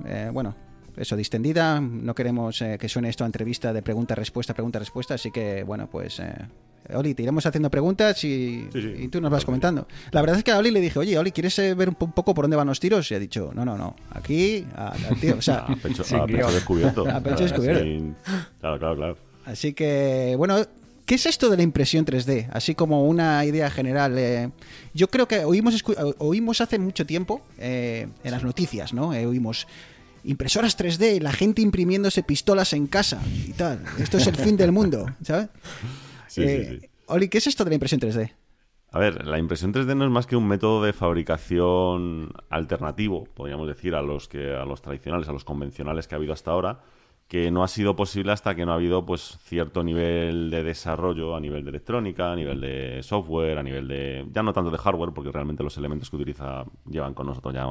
eh, 0.07 0.31
bueno, 0.33 0.55
eso, 0.97 1.17
distendida. 1.17 1.81
No 1.81 2.15
queremos 2.15 2.61
eh, 2.63 2.77
que 2.79 2.89
suene 2.89 3.09
esto 3.09 3.25
a 3.25 3.27
entrevista 3.27 3.73
de 3.73 3.83
pregunta-respuesta, 3.83 4.55
pregunta-respuesta. 4.55 5.15
Así 5.15 5.31
que, 5.31 5.63
bueno, 5.65 5.89
pues, 5.91 6.21
eh, 6.21 6.33
Oli, 6.95 7.15
te 7.15 7.23
iremos 7.23 7.45
haciendo 7.47 7.71
preguntas 7.71 8.23
y, 8.25 8.69
Sí, 8.73 8.83
sí. 8.83 8.95
y 9.05 9.09
tú 9.09 9.21
nos 9.21 9.31
vas 9.31 9.45
comentando. 9.45 9.87
La 10.11 10.21
verdad 10.21 10.37
es 10.39 10.45
que 10.45 10.51
a 10.53 10.59
Oli 10.59 10.71
le 10.71 10.81
dije, 10.81 10.99
oye, 10.99 11.17
Oli, 11.19 11.33
¿quieres 11.33 11.59
eh, 11.59 11.75
ver 11.75 11.89
un, 11.89 11.95
po- 11.95 12.05
un 12.07 12.13
poco 12.13 12.35
por 12.35 12.45
dónde 12.45 12.57
van 12.57 12.67
los 12.67 12.79
tiros? 12.81 13.11
Y 13.11 13.15
ha 13.15 13.19
dicho, 13.19 13.51
no, 13.55 13.65
no, 13.65 13.79
no, 13.79 13.97
aquí, 14.11 14.67
a- 14.77 14.89
al 14.89 15.17
tío, 15.21 15.37
o 15.39 15.43
sea, 15.43 15.59
A 15.61 15.75
pecho, 15.77 16.03
a 16.17 16.27
descubierto. 16.53 17.09
A 17.09 17.21
pecho 17.21 17.43
descubierto. 17.45 17.85
Claro, 18.61 18.79
claro, 18.79 18.97
claro. 18.97 19.17
Así 19.47 19.73
que, 19.75 20.35
bueno, 20.39 20.57
¿qué 21.07 21.15
es 21.17 21.27
esto 21.27 21.49
de 21.51 21.57
la 21.59 21.63
impresión 21.63 22.05
3D? 22.07 22.49
Así 22.53 22.75
como 22.75 23.05
una 23.07 23.45
idea 23.45 23.71
general. 23.71 24.17
eh, 24.19 24.51
yo 24.95 25.09
creo 25.09 25.27
que 25.29 25.45
oímos, 25.45 25.83
oímos 26.19 26.61
hace 26.61 26.79
mucho 26.79 27.05
tiempo 27.07 27.43
eh, 27.59 28.09
en 28.25 28.31
las 28.31 28.43
noticias, 28.45 28.93
¿no? 28.95 29.13
Eh, 29.15 29.27
oímos 29.27 29.67
impresoras 30.25 30.79
3D, 30.79 31.21
la 31.21 31.33
gente 31.33 31.63
imprimiéndose 31.63 32.23
pistolas 32.23 32.73
en 32.73 32.87
casa 32.87 33.21
y 33.47 33.53
tal. 33.53 33.83
Esto 33.99 34.19
es 34.19 34.27
el 34.27 34.37
fin 34.37 34.57
del 34.57 34.73
mundo, 34.73 35.07
¿sabes? 35.23 35.49
Sí, 36.29 36.43
Eh, 36.43 36.67
sí, 36.69 36.79
sí. 36.81 36.91
Oli, 37.07 37.29
¿qué 37.29 37.39
es 37.39 37.47
esto 37.47 37.65
de 37.65 37.71
la 37.71 37.75
impresión 37.75 38.01
3D? 38.01 38.33
A 38.91 38.99
ver, 38.99 39.27
la 39.27 39.39
impresión 39.39 39.73
3D 39.75 39.97
no 39.97 40.05
es 40.05 40.11
más 40.11 40.27
que 40.27 40.37
un 40.37 40.47
método 40.47 40.83
de 40.85 40.93
fabricación 40.93 42.33
alternativo, 42.49 43.25
podríamos 43.35 43.67
decir, 43.67 43.95
a 43.95 44.03
los 44.03 44.29
que 44.29 44.55
a 44.55 44.65
los 44.65 44.83
tradicionales, 44.83 45.29
a 45.29 45.33
los 45.33 45.45
convencionales 45.45 46.07
que 46.07 46.15
ha 46.15 46.19
habido 46.19 46.33
hasta 46.33 46.53
ahora, 46.53 46.81
que 47.29 47.51
no 47.51 47.65
ha 47.65 47.69
sido 47.69 47.97
posible 47.97 48.33
hasta 48.33 48.55
que 48.55 48.65
no 48.65 48.73
ha 48.73 48.77
habido 48.77 49.05
pues 49.05 49.39
cierto 49.43 49.83
nivel 49.83 50.51
de 50.51 50.63
desarrollo 50.63 51.35
a 51.35 51.41
nivel 51.41 51.65
de 51.65 51.71
electrónica, 51.71 52.33
a 52.33 52.37
nivel 52.37 52.61
de 52.61 53.03
software, 53.03 53.59
a 53.59 53.63
nivel 53.63 53.89
de 53.89 54.27
ya 54.31 54.43
no 54.43 54.53
tanto 54.53 54.71
de 54.71 54.79
hardware, 54.79 55.13
porque 55.13 55.33
realmente 55.33 55.65
los 55.65 55.77
elementos 55.77 56.09
que 56.11 56.17
utiliza 56.17 56.65
llevan 56.89 57.15
con 57.15 57.27
nosotros 57.27 57.53
ya 57.55 57.67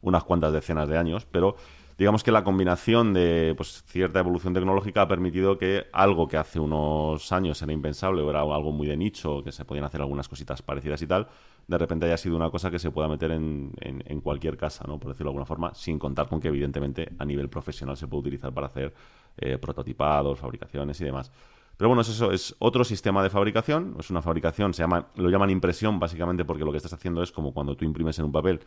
unas 0.00 0.24
cuantas 0.24 0.52
decenas 0.52 0.88
de 0.88 0.96
años, 0.96 1.26
pero 1.30 1.56
digamos 1.98 2.22
que 2.24 2.32
la 2.32 2.44
combinación 2.44 3.14
de 3.14 3.54
pues, 3.56 3.82
cierta 3.86 4.18
evolución 4.18 4.54
tecnológica 4.54 5.02
ha 5.02 5.08
permitido 5.08 5.58
que 5.58 5.84
algo 5.92 6.26
que 6.28 6.36
hace 6.36 6.58
unos 6.60 7.30
años 7.32 7.60
era 7.62 7.72
impensable 7.72 8.22
o 8.22 8.30
era 8.30 8.40
algo 8.40 8.72
muy 8.72 8.86
de 8.86 8.96
nicho, 8.96 9.42
que 9.44 9.52
se 9.52 9.64
podían 9.64 9.84
hacer 9.84 10.00
algunas 10.00 10.28
cositas 10.28 10.62
parecidas 10.62 11.00
y 11.02 11.06
tal, 11.06 11.28
de 11.66 11.78
repente 11.78 12.06
haya 12.06 12.16
sido 12.16 12.36
una 12.36 12.50
cosa 12.50 12.70
que 12.70 12.78
se 12.78 12.90
pueda 12.90 13.08
meter 13.08 13.30
en, 13.30 13.72
en- 13.80 14.20
cualquier 14.20 14.56
casa, 14.56 14.84
¿no? 14.86 14.98
por 14.98 15.10
decirlo 15.12 15.30
de 15.30 15.32
alguna 15.32 15.46
forma, 15.46 15.74
sin 15.74 15.98
contar 15.98 16.28
con 16.28 16.40
que 16.40 16.48
evidentemente 16.48 17.10
a 17.18 17.24
nivel 17.24 17.48
profesional 17.48 17.96
se 17.96 18.06
puede 18.06 18.20
utilizar 18.22 18.52
para 18.52 18.66
hacer 18.68 18.92
eh, 19.38 19.58
prototipados, 19.58 20.38
fabricaciones 20.38 21.00
y 21.00 21.04
demás. 21.04 21.30
Pero 21.76 21.88
bueno, 21.88 22.02
es 22.02 22.08
eso, 22.08 22.30
es 22.30 22.54
otro 22.60 22.84
sistema 22.84 23.22
de 23.22 23.30
fabricación, 23.30 23.96
es 23.98 24.08
una 24.10 24.22
fabricación, 24.22 24.72
se 24.74 24.82
llama, 24.82 25.08
lo 25.16 25.28
llaman 25.28 25.50
impresión 25.50 25.98
básicamente 25.98 26.44
porque 26.44 26.64
lo 26.64 26.70
que 26.70 26.76
estás 26.76 26.92
haciendo 26.92 27.22
es 27.22 27.32
como 27.32 27.52
cuando 27.52 27.76
tú 27.76 27.84
imprimes 27.84 28.18
en 28.20 28.26
un 28.26 28.32
papel, 28.32 28.60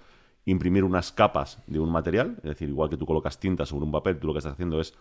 imprimir 0.48 0.86
unas 0.86 1.12
capas 1.12 1.62
de 1.68 1.78
un 1.78 1.92
material, 1.92 2.38
es 2.38 2.50
decir, 2.50 2.70
igual 2.70 2.90
que 2.90 2.96
tú 2.96 3.06
colocas 3.06 3.38
tinta 3.38 3.66
sobre 3.66 3.84
un 3.86 3.92
papel, 3.92 4.18
tú 4.18 4.28
lo 4.28 4.34
que 4.34 4.40
estás 4.40 4.54
haciendo 4.54 4.80
es 4.80 4.94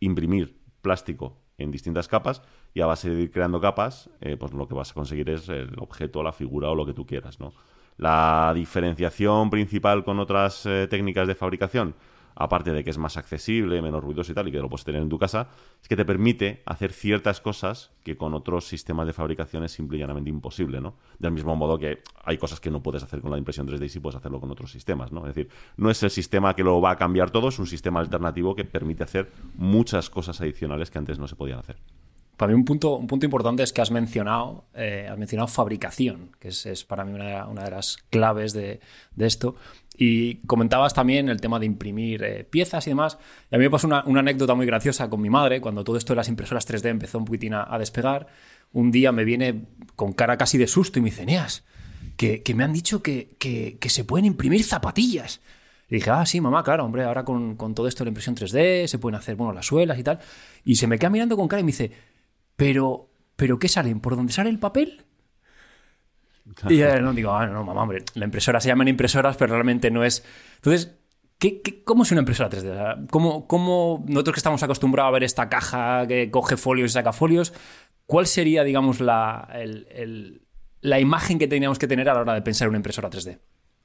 imprimir 0.00 0.58
plástico 0.80 1.36
en 1.58 1.70
distintas 1.70 2.08
capas 2.08 2.42
y 2.72 2.80
a 2.80 2.86
base 2.86 3.10
de 3.10 3.22
ir 3.22 3.30
creando 3.30 3.60
capas, 3.60 4.08
eh, 4.22 4.38
pues 4.38 4.52
lo 4.54 4.66
que 4.66 4.74
vas 4.74 4.90
a 4.90 4.94
conseguir 4.94 5.28
es 5.28 5.50
el 5.50 5.74
objeto, 5.78 6.22
la 6.22 6.32
figura 6.32 6.70
o 6.70 6.74
lo 6.74 6.86
que 6.86 6.94
tú 6.94 7.06
quieras, 7.06 7.38
¿no? 7.38 7.52
La 7.98 8.52
diferenciación 8.54 9.50
principal 9.50 10.02
con 10.02 10.18
otras 10.18 10.64
eh, 10.64 10.86
técnicas 10.88 11.28
de 11.28 11.34
fabricación, 11.34 11.94
aparte 12.36 12.72
de 12.72 12.84
que 12.84 12.90
es 12.90 12.98
más 12.98 13.16
accesible, 13.16 13.82
menos 13.82 14.04
ruidoso 14.04 14.30
y 14.30 14.34
tal, 14.34 14.48
y 14.48 14.52
que 14.52 14.58
lo 14.58 14.68
puedes 14.68 14.84
tener 14.84 15.02
en 15.02 15.08
tu 15.08 15.18
casa, 15.18 15.48
es 15.82 15.88
que 15.88 15.96
te 15.96 16.04
permite 16.04 16.62
hacer 16.66 16.92
ciertas 16.92 17.40
cosas 17.40 17.92
que 18.04 18.16
con 18.16 18.34
otros 18.34 18.68
sistemas 18.68 19.06
de 19.06 19.14
fabricación 19.14 19.64
es 19.64 19.72
simple 19.72 19.96
y 19.96 20.00
llanamente 20.00 20.30
imposible, 20.30 20.80
¿no? 20.80 20.96
Del 21.18 21.32
mismo 21.32 21.56
modo 21.56 21.78
que 21.78 22.02
hay 22.22 22.36
cosas 22.36 22.60
que 22.60 22.70
no 22.70 22.82
puedes 22.82 23.02
hacer 23.02 23.20
con 23.22 23.30
la 23.30 23.38
impresión 23.38 23.66
3D 23.66 23.86
y 23.86 23.88
sí 23.88 24.00
puedes 24.00 24.16
hacerlo 24.16 24.38
con 24.38 24.50
otros 24.50 24.70
sistemas, 24.70 25.10
¿no? 25.12 25.20
Es 25.26 25.34
decir, 25.34 25.50
no 25.76 25.90
es 25.90 26.02
el 26.02 26.10
sistema 26.10 26.54
que 26.54 26.62
lo 26.62 26.80
va 26.80 26.92
a 26.92 26.96
cambiar 26.96 27.30
todo, 27.30 27.48
es 27.48 27.58
un 27.58 27.66
sistema 27.66 28.00
alternativo 28.00 28.54
que 28.54 28.64
permite 28.64 29.02
hacer 29.02 29.32
muchas 29.54 30.10
cosas 30.10 30.40
adicionales 30.40 30.90
que 30.90 30.98
antes 30.98 31.18
no 31.18 31.26
se 31.26 31.36
podían 31.36 31.58
hacer. 31.58 31.76
Para 32.36 32.52
mí 32.52 32.54
un 32.58 32.64
punto, 32.64 32.96
un 32.96 33.06
punto 33.06 33.24
importante 33.24 33.62
es 33.62 33.72
que 33.72 33.80
has 33.80 33.90
mencionado, 33.90 34.66
eh, 34.74 35.08
has 35.10 35.16
mencionado 35.18 35.48
fabricación, 35.48 36.32
que 36.38 36.48
es, 36.48 36.66
es 36.66 36.84
para 36.84 37.04
mí 37.04 37.12
una, 37.14 37.46
una 37.46 37.64
de 37.64 37.70
las 37.70 37.96
claves 38.10 38.52
de, 38.52 38.80
de 39.14 39.26
esto. 39.26 39.54
Y 39.98 40.36
comentabas 40.46 40.92
también 40.92 41.30
el 41.30 41.40
tema 41.40 41.58
de 41.58 41.64
imprimir 41.64 42.22
eh, 42.22 42.44
piezas 42.44 42.86
y 42.86 42.90
demás. 42.90 43.16
Y 43.50 43.54
a 43.54 43.58
mí 43.58 43.64
me 43.64 43.70
pasó 43.70 43.86
una, 43.86 44.04
una 44.04 44.20
anécdota 44.20 44.54
muy 44.54 44.66
graciosa 44.66 45.08
con 45.08 45.22
mi 45.22 45.30
madre, 45.30 45.62
cuando 45.62 45.82
todo 45.84 45.96
esto 45.96 46.12
de 46.12 46.16
las 46.18 46.28
impresoras 46.28 46.68
3D 46.68 46.90
empezó 46.90 47.16
un 47.18 47.24
poquitín 47.24 47.54
a, 47.54 47.66
a 47.68 47.78
despegar. 47.78 48.26
Un 48.72 48.90
día 48.90 49.12
me 49.12 49.24
viene 49.24 49.64
con 49.94 50.12
cara 50.12 50.36
casi 50.36 50.58
de 50.58 50.66
susto 50.66 50.98
y 50.98 51.02
me 51.02 51.08
dice, 51.10 51.24
Neas, 51.24 51.64
que, 52.18 52.42
que 52.42 52.54
me 52.54 52.64
han 52.64 52.74
dicho 52.74 53.02
que, 53.02 53.34
que- 53.38 53.78
que 53.80 53.88
se 53.88 54.04
pueden 54.04 54.26
imprimir 54.26 54.62
zapatillas. 54.64 55.40
Y 55.88 55.94
dije, 55.94 56.10
ah, 56.10 56.26
sí, 56.26 56.40
mamá, 56.42 56.62
claro, 56.64 56.84
hombre, 56.84 57.04
ahora 57.04 57.24
con, 57.24 57.54
con 57.56 57.74
todo 57.74 57.86
esto 57.88 58.04
de 58.04 58.06
la 58.06 58.10
impresión 58.10 58.34
3D 58.36 58.88
se 58.88 58.98
pueden 58.98 59.14
hacer, 59.18 59.36
bueno, 59.36 59.54
las 59.54 59.64
suelas 59.64 59.98
y 59.98 60.02
tal. 60.02 60.18
Y 60.64 60.74
se 60.76 60.86
me 60.88 60.98
queda 60.98 61.08
mirando 61.10 61.36
con 61.36 61.46
cara 61.48 61.60
y 61.60 61.64
me 61.64 61.68
dice, 61.68 61.92
pero, 62.56 63.10
pero 63.36 63.58
¿qué 63.58 63.68
salen? 63.68 64.00
¿Por 64.00 64.16
dónde 64.16 64.32
sale 64.32 64.50
el 64.50 64.58
papel? 64.58 65.04
Y 66.68 66.78
ya 66.78 67.00
no 67.00 67.12
digo, 67.12 67.32
ah, 67.32 67.46
no, 67.46 67.64
mamá, 67.64 67.82
hombre, 67.82 68.04
la 68.14 68.24
impresora 68.24 68.60
se 68.60 68.68
llaman 68.68 68.88
impresoras, 68.88 69.36
pero 69.36 69.52
realmente 69.54 69.90
no 69.90 70.04
es. 70.04 70.24
Entonces, 70.56 70.96
¿qué, 71.38 71.60
qué- 71.60 71.82
cómo 71.82 72.04
es 72.04 72.12
una 72.12 72.20
impresora 72.20 72.48
3D? 72.48 72.70
O 72.70 72.74
sea, 72.74 72.96
¿Cómo, 73.10 73.46
cómo 73.48 74.04
nosotros 74.08 74.34
que 74.34 74.38
estamos 74.40 74.62
acostumbrados 74.62 75.08
a 75.10 75.12
ver 75.12 75.24
esta 75.24 75.48
caja 75.48 76.06
que 76.06 76.30
coge 76.30 76.56
folios 76.56 76.90
y 76.90 76.94
saca 76.94 77.12
folios, 77.12 77.52
cuál 78.06 78.26
sería, 78.26 78.62
digamos, 78.64 79.00
la, 79.00 79.48
el- 79.54 79.86
el- 79.90 80.42
la 80.82 81.00
imagen 81.00 81.38
que 81.38 81.48
teníamos 81.48 81.78
que 81.78 81.88
tener 81.88 82.08
a 82.08 82.14
la 82.14 82.20
hora 82.20 82.34
de 82.34 82.42
pensar 82.42 82.66
en 82.66 82.70
una 82.70 82.78
impresora 82.78 83.10
3D? 83.10 83.38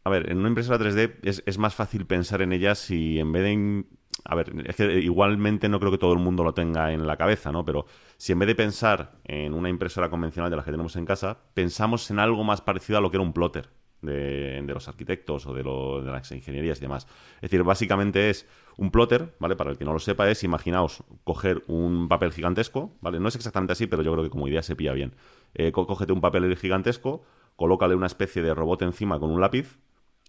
A 0.03 0.09
ver, 0.09 0.31
en 0.31 0.37
una 0.37 0.49
impresora 0.49 0.77
3D 0.77 1.15
es, 1.23 1.43
es 1.45 1.57
más 1.57 1.73
fácil 1.75 2.05
pensar 2.05 2.41
en 2.41 2.53
ella 2.53 2.75
si 2.75 3.19
en 3.19 3.31
vez 3.31 3.43
de... 3.43 3.51
in- 3.51 3.87
A 4.25 4.35
ver, 4.35 4.53
es 4.65 4.75
que 4.75 4.99
igualmente 4.99 5.69
no 5.69 5.79
creo 5.79 5.91
que 5.91 5.97
todo 5.97 6.13
el 6.13 6.19
mundo 6.19 6.43
lo 6.43 6.53
tenga 6.53 6.91
en 6.93 7.07
la 7.07 7.17
cabeza, 7.17 7.51
¿no? 7.51 7.65
Pero 7.65 7.85
si 8.17 8.31
en 8.33 8.39
vez 8.39 8.47
de 8.47 8.55
pensar 8.55 9.13
en 9.23 9.53
una 9.53 9.69
impresora 9.69 10.09
convencional 10.09 10.49
de 10.49 10.55
las 10.57 10.65
que 10.65 10.71
tenemos 10.71 10.95
en 10.95 11.05
casa, 11.05 11.39
pensamos 11.53 12.09
en 12.11 12.19
algo 12.19 12.43
más 12.43 12.61
parecido 12.61 12.97
a 12.97 13.01
lo 13.01 13.09
que 13.09 13.17
era 13.17 13.23
un 13.23 13.33
plotter 13.33 13.69
de, 14.01 14.63
los 14.67 14.87
arquitectos 14.87 15.45
o 15.45 15.53
de, 15.53 15.63
las 16.03 16.31
ingenierías 16.31 16.77
y 16.79 16.81
demás. 16.81 17.07
Es 17.35 17.41
decir, 17.41 17.63
básicamente 17.63 18.29
es 18.29 18.47
un 18.77 18.91
plotter, 18.91 19.35
¿vale? 19.39 19.55
Para 19.55 19.71
el 19.71 19.77
que 19.77 19.85
no 19.85 19.93
lo 19.93 19.99
sepa, 19.99 20.29
es, 20.29 20.43
imaginaos, 20.43 21.03
coger 21.23 21.63
un 21.67 22.07
papel 22.07 22.31
gigantesco, 22.31 22.95
¿vale? 23.01 23.19
No 23.19 23.27
es 23.27 23.35
exactamente 23.35 23.73
así, 23.73 23.87
pero 23.87 24.01
yo 24.03 24.11
creo 24.11 24.23
que 24.23 24.29
como 24.29 24.47
idea 24.47 24.63
se 24.63 24.75
pilla 24.75 24.93
bien. 24.93 25.15
Eh, 25.53 25.71
cógete 25.71 26.13
un 26.13 26.21
papel 26.21 26.55
gigantesco, 26.57 27.23
colócale 27.55 27.95
una 27.95 28.07
especie 28.07 28.41
de 28.41 28.53
robot 28.53 28.81
encima 28.83 29.19
con 29.19 29.31
un 29.31 29.41
lápiz 29.41 29.79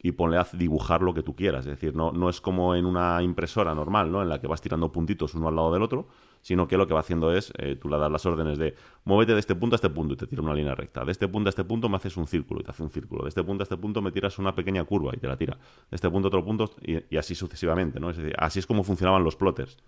y 0.05 0.13
ponle 0.13 0.37
a 0.37 0.47
dibujar 0.53 1.01
lo 1.01 1.15
que 1.15 1.23
tú 1.23 1.37
quieras. 1.37 1.61
Es 1.65 1.71
decir, 1.71 1.95
no, 1.95 2.11
no 2.11 2.29
es 2.29 2.41
como 2.41 2.75
en 2.75 2.87
una 2.87 3.23
impresora 3.23 3.73
normal, 3.75 4.11
¿no? 4.11 4.21
En 4.21 4.29
la 4.29 4.41
que 4.41 4.49
vas 4.49 4.61
tirando 4.61 4.91
puntitos 4.91 5.35
uno 5.35 5.47
al 5.47 5.55
lado 5.55 5.73
del 5.73 5.83
otro, 5.83 6.09
sino 6.41 6.67
que 6.67 6.77
lo 6.77 6.89
que 6.89 6.95
va 6.95 7.01
haciendo 7.01 7.33
es, 7.33 7.53
eh, 7.57 7.77
tú 7.77 7.89
le 7.89 7.99
das 7.99 8.11
las 8.11 8.27
órdenes 8.27 8.59
de, 8.59 8.75
muévete 9.05 9.33
de 9.33 9.39
este 9.39 9.55
punto 9.55 9.75
a 9.75 9.77
este 9.77 9.91
punto 9.91 10.15
y 10.15 10.17
te 10.17 10.27
tira 10.27 10.43
una 10.43 10.55
línea 10.55 10.75
recta. 10.75 11.05
De 11.05 11.13
este 11.13 11.29
punto 11.29 11.49
a 11.49 11.51
este 11.51 11.63
punto 11.63 11.89
me 11.89 11.97
haces 11.97 12.17
un 12.17 12.27
círculo 12.27 12.61
y 12.61 12.65
te 12.65 12.73
hace 12.73 12.83
un 12.83 12.91
círculo. 12.91 13.23
De 13.23 13.29
este 13.29 13.45
punto 13.45 13.63
a 13.63 13.65
este 13.65 13.77
punto 13.77 14.03
me 14.03 14.11
tiras 14.11 14.39
una 14.41 14.55
pequeña 14.57 14.83
curva 14.83 15.13
y 15.15 15.19
te 15.19 15.29
la 15.29 15.37
tira. 15.37 15.57
De 15.89 15.95
este 15.95 16.11
punto 16.11 16.27
a 16.27 16.31
otro 16.31 16.45
punto 16.45 16.71
y, 16.83 17.17
así 17.17 17.37
sucesivamente, 17.37 18.01
¿no? 18.01 18.11
Es 18.11 18.17
decir, 18.17 18.35
así 18.39 18.59
es 18.59 18.67
como 18.67 18.83
funcionaban 18.83 19.23
los 19.23 19.37
plotters. 19.37 19.79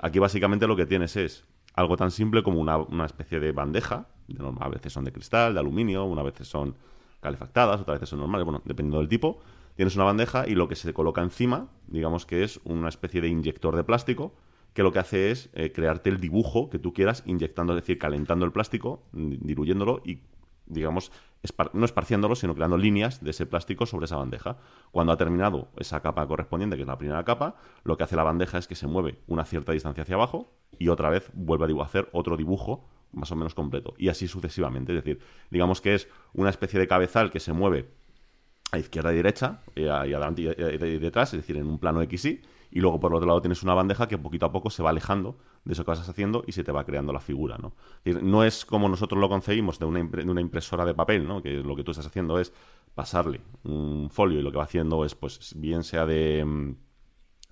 Aquí 0.00 0.20
básicamente 0.20 0.68
lo 0.68 0.76
que 0.76 0.86
tienes 0.86 1.16
es 1.16 1.44
algo 1.74 1.96
tan 1.96 2.12
simple 2.12 2.44
como 2.44 2.60
una, 2.60 2.76
una 2.76 3.04
especie 3.04 3.40
de 3.40 3.50
bandeja, 3.50 4.06
de 4.28 4.38
norma- 4.38 4.64
a 4.64 4.68
veces 4.68 4.92
son 4.92 5.04
de 5.04 5.12
cristal, 5.12 5.54
de 5.54 5.60
aluminio, 5.60 6.04
una 6.04 6.22
veces 6.22 6.46
son 6.46 6.76
calefactadas, 7.20 7.80
otras 7.80 7.96
veces 7.96 8.10
son 8.10 8.20
normales, 8.20 8.44
bueno, 8.44 8.62
dependiendo 8.64 8.98
del 8.98 9.08
tipo. 9.08 9.40
Tienes 9.76 9.94
una 9.94 10.04
bandeja 10.04 10.48
y 10.48 10.54
lo 10.54 10.68
que 10.68 10.74
se 10.74 10.92
coloca 10.94 11.22
encima, 11.22 11.68
digamos 11.86 12.24
que 12.24 12.42
es 12.42 12.60
una 12.64 12.88
especie 12.88 13.20
de 13.20 13.28
inyector 13.28 13.76
de 13.76 13.84
plástico, 13.84 14.34
que 14.72 14.82
lo 14.82 14.92
que 14.92 14.98
hace 14.98 15.30
es 15.30 15.50
eh, 15.52 15.72
crearte 15.72 16.10
el 16.10 16.18
dibujo 16.18 16.70
que 16.70 16.78
tú 16.78 16.92
quieras, 16.92 17.22
inyectando, 17.26 17.74
es 17.74 17.82
decir, 17.82 17.98
calentando 17.98 18.44
el 18.44 18.52
plástico, 18.52 19.02
diluyéndolo 19.12 20.02
y, 20.04 20.20
digamos, 20.66 21.12
no 21.72 21.84
esparciéndolo, 21.84 22.34
sino 22.34 22.54
creando 22.54 22.76
líneas 22.76 23.22
de 23.22 23.30
ese 23.30 23.46
plástico 23.46 23.86
sobre 23.86 24.06
esa 24.06 24.16
bandeja. 24.16 24.58
Cuando 24.90 25.12
ha 25.12 25.16
terminado 25.16 25.68
esa 25.76 26.00
capa 26.00 26.26
correspondiente, 26.26 26.76
que 26.76 26.82
es 26.82 26.88
la 26.88 26.98
primera 26.98 27.24
capa, 27.24 27.56
lo 27.84 27.96
que 27.96 28.04
hace 28.04 28.16
la 28.16 28.22
bandeja 28.22 28.58
es 28.58 28.66
que 28.66 28.74
se 28.74 28.86
mueve 28.86 29.18
una 29.26 29.44
cierta 29.44 29.72
distancia 29.72 30.02
hacia 30.02 30.16
abajo 30.16 30.52
y 30.78 30.88
otra 30.88 31.10
vez 31.10 31.30
vuelve 31.34 31.80
a 31.80 31.84
hacer 31.84 32.08
otro 32.12 32.36
dibujo 32.36 32.88
más 33.12 33.30
o 33.32 33.36
menos 33.36 33.54
completo. 33.54 33.94
Y 33.98 34.08
así 34.08 34.28
sucesivamente. 34.28 34.92
Es 34.92 35.04
decir, 35.04 35.20
digamos 35.50 35.80
que 35.80 35.94
es 35.94 36.08
una 36.34 36.50
especie 36.50 36.80
de 36.80 36.88
cabezal 36.88 37.30
que 37.30 37.40
se 37.40 37.52
mueve 37.52 37.88
a 38.72 38.78
izquierda 38.78 39.12
y 39.12 39.16
derecha, 39.16 39.60
y, 39.74 39.84
a- 39.86 40.06
y 40.06 40.12
adelante 40.12 40.42
y, 40.42 40.46
y- 40.48 40.94
y 40.94 40.98
detrás, 40.98 41.32
es 41.34 41.40
decir, 41.40 41.56
en 41.56 41.66
un 41.66 41.78
plano 41.78 42.00
XY, 42.02 42.42
y 42.70 42.80
luego 42.80 42.98
por 43.00 43.12
el 43.12 43.16
otro 43.16 43.28
lado 43.28 43.40
tienes 43.40 43.62
una 43.62 43.74
bandeja 43.74 44.08
que 44.08 44.18
poquito 44.18 44.44
a 44.46 44.52
poco 44.52 44.70
se 44.70 44.82
va 44.82 44.90
alejando 44.90 45.38
de 45.64 45.72
eso 45.72 45.84
que 45.84 45.90
vas 45.92 46.08
haciendo 46.08 46.44
y 46.46 46.52
se 46.52 46.64
te 46.64 46.72
va 46.72 46.84
creando 46.84 47.12
la 47.12 47.20
figura, 47.20 47.56
¿no? 47.58 47.72
No 48.22 48.44
es 48.44 48.64
como 48.64 48.88
nosotros 48.88 49.20
lo 49.20 49.28
concebimos 49.28 49.78
de 49.78 49.86
una, 49.86 50.02
de 50.02 50.30
una 50.30 50.40
impresora 50.40 50.84
de 50.84 50.94
papel, 50.94 51.26
¿no? 51.26 51.42
Que 51.42 51.54
lo 51.62 51.76
que 51.76 51.84
tú 51.84 51.92
estás 51.92 52.06
haciendo 52.06 52.38
es 52.40 52.52
pasarle 52.94 53.40
un 53.64 54.08
folio 54.10 54.40
y 54.40 54.42
lo 54.42 54.50
que 54.50 54.58
va 54.58 54.64
haciendo 54.64 55.04
es, 55.04 55.14
pues, 55.14 55.54
bien 55.56 55.84
sea 55.84 56.06
de, 56.06 56.44
mm, 56.44 56.74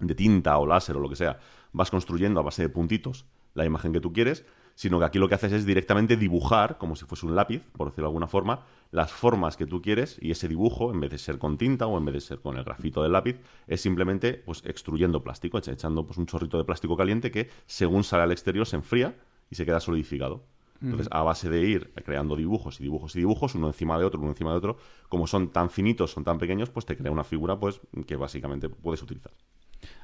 de 0.00 0.14
tinta 0.14 0.58
o 0.58 0.66
láser 0.66 0.96
o 0.96 1.00
lo 1.00 1.08
que 1.08 1.16
sea, 1.16 1.38
vas 1.72 1.90
construyendo 1.90 2.40
a 2.40 2.42
base 2.42 2.62
de 2.62 2.68
puntitos 2.68 3.26
la 3.54 3.64
imagen 3.64 3.92
que 3.92 4.00
tú 4.00 4.12
quieres, 4.12 4.44
sino 4.74 4.98
que 4.98 5.04
aquí 5.04 5.18
lo 5.18 5.28
que 5.28 5.36
haces 5.36 5.52
es 5.52 5.64
directamente 5.66 6.16
dibujar, 6.16 6.78
como 6.78 6.96
si 6.96 7.04
fuese 7.04 7.26
un 7.26 7.36
lápiz, 7.36 7.62
por 7.76 7.88
decirlo 7.88 8.06
de 8.06 8.10
alguna 8.10 8.26
forma, 8.26 8.64
las 8.94 9.12
formas 9.12 9.56
que 9.56 9.66
tú 9.66 9.82
quieres 9.82 10.18
y 10.20 10.30
ese 10.30 10.48
dibujo, 10.48 10.92
en 10.92 11.00
vez 11.00 11.10
de 11.10 11.18
ser 11.18 11.38
con 11.38 11.58
tinta 11.58 11.86
o 11.86 11.98
en 11.98 12.04
vez 12.04 12.14
de 12.14 12.20
ser 12.20 12.40
con 12.40 12.56
el 12.56 12.64
grafito 12.64 13.02
del 13.02 13.12
lápiz, 13.12 13.36
es 13.66 13.80
simplemente 13.80 14.34
pues 14.34 14.62
extruyendo 14.64 15.22
plástico, 15.22 15.58
echa- 15.58 15.72
echando 15.72 16.06
pues 16.06 16.18
un 16.18 16.26
chorrito 16.26 16.58
de 16.58 16.64
plástico 16.64 16.96
caliente 16.96 17.30
que 17.30 17.50
según 17.66 18.04
sale 18.04 18.22
al 18.24 18.32
exterior 18.32 18.66
se 18.66 18.76
enfría 18.76 19.16
y 19.50 19.54
se 19.56 19.64
queda 19.66 19.80
solidificado. 19.80 20.44
Entonces, 20.82 21.08
a 21.12 21.22
base 21.22 21.48
de 21.48 21.62
ir 21.62 21.92
creando 22.04 22.36
dibujos 22.36 22.78
y 22.80 22.82
dibujos 22.82 23.16
y 23.16 23.20
dibujos, 23.20 23.54
uno 23.54 23.68
encima 23.68 23.98
de 23.98 24.04
otro, 24.04 24.20
uno 24.20 24.30
encima 24.30 24.50
de 24.52 24.58
otro, 24.58 24.76
como 25.08 25.26
son 25.26 25.50
tan 25.50 25.70
finitos, 25.70 26.10
son 26.12 26.24
tan 26.24 26.38
pequeños, 26.38 26.70
pues 26.70 26.84
te 26.86 26.96
crea 26.96 27.10
una 27.10 27.24
figura 27.24 27.58
pues 27.58 27.80
que 28.06 28.16
básicamente 28.16 28.68
puedes 28.68 29.02
utilizar. 29.02 29.32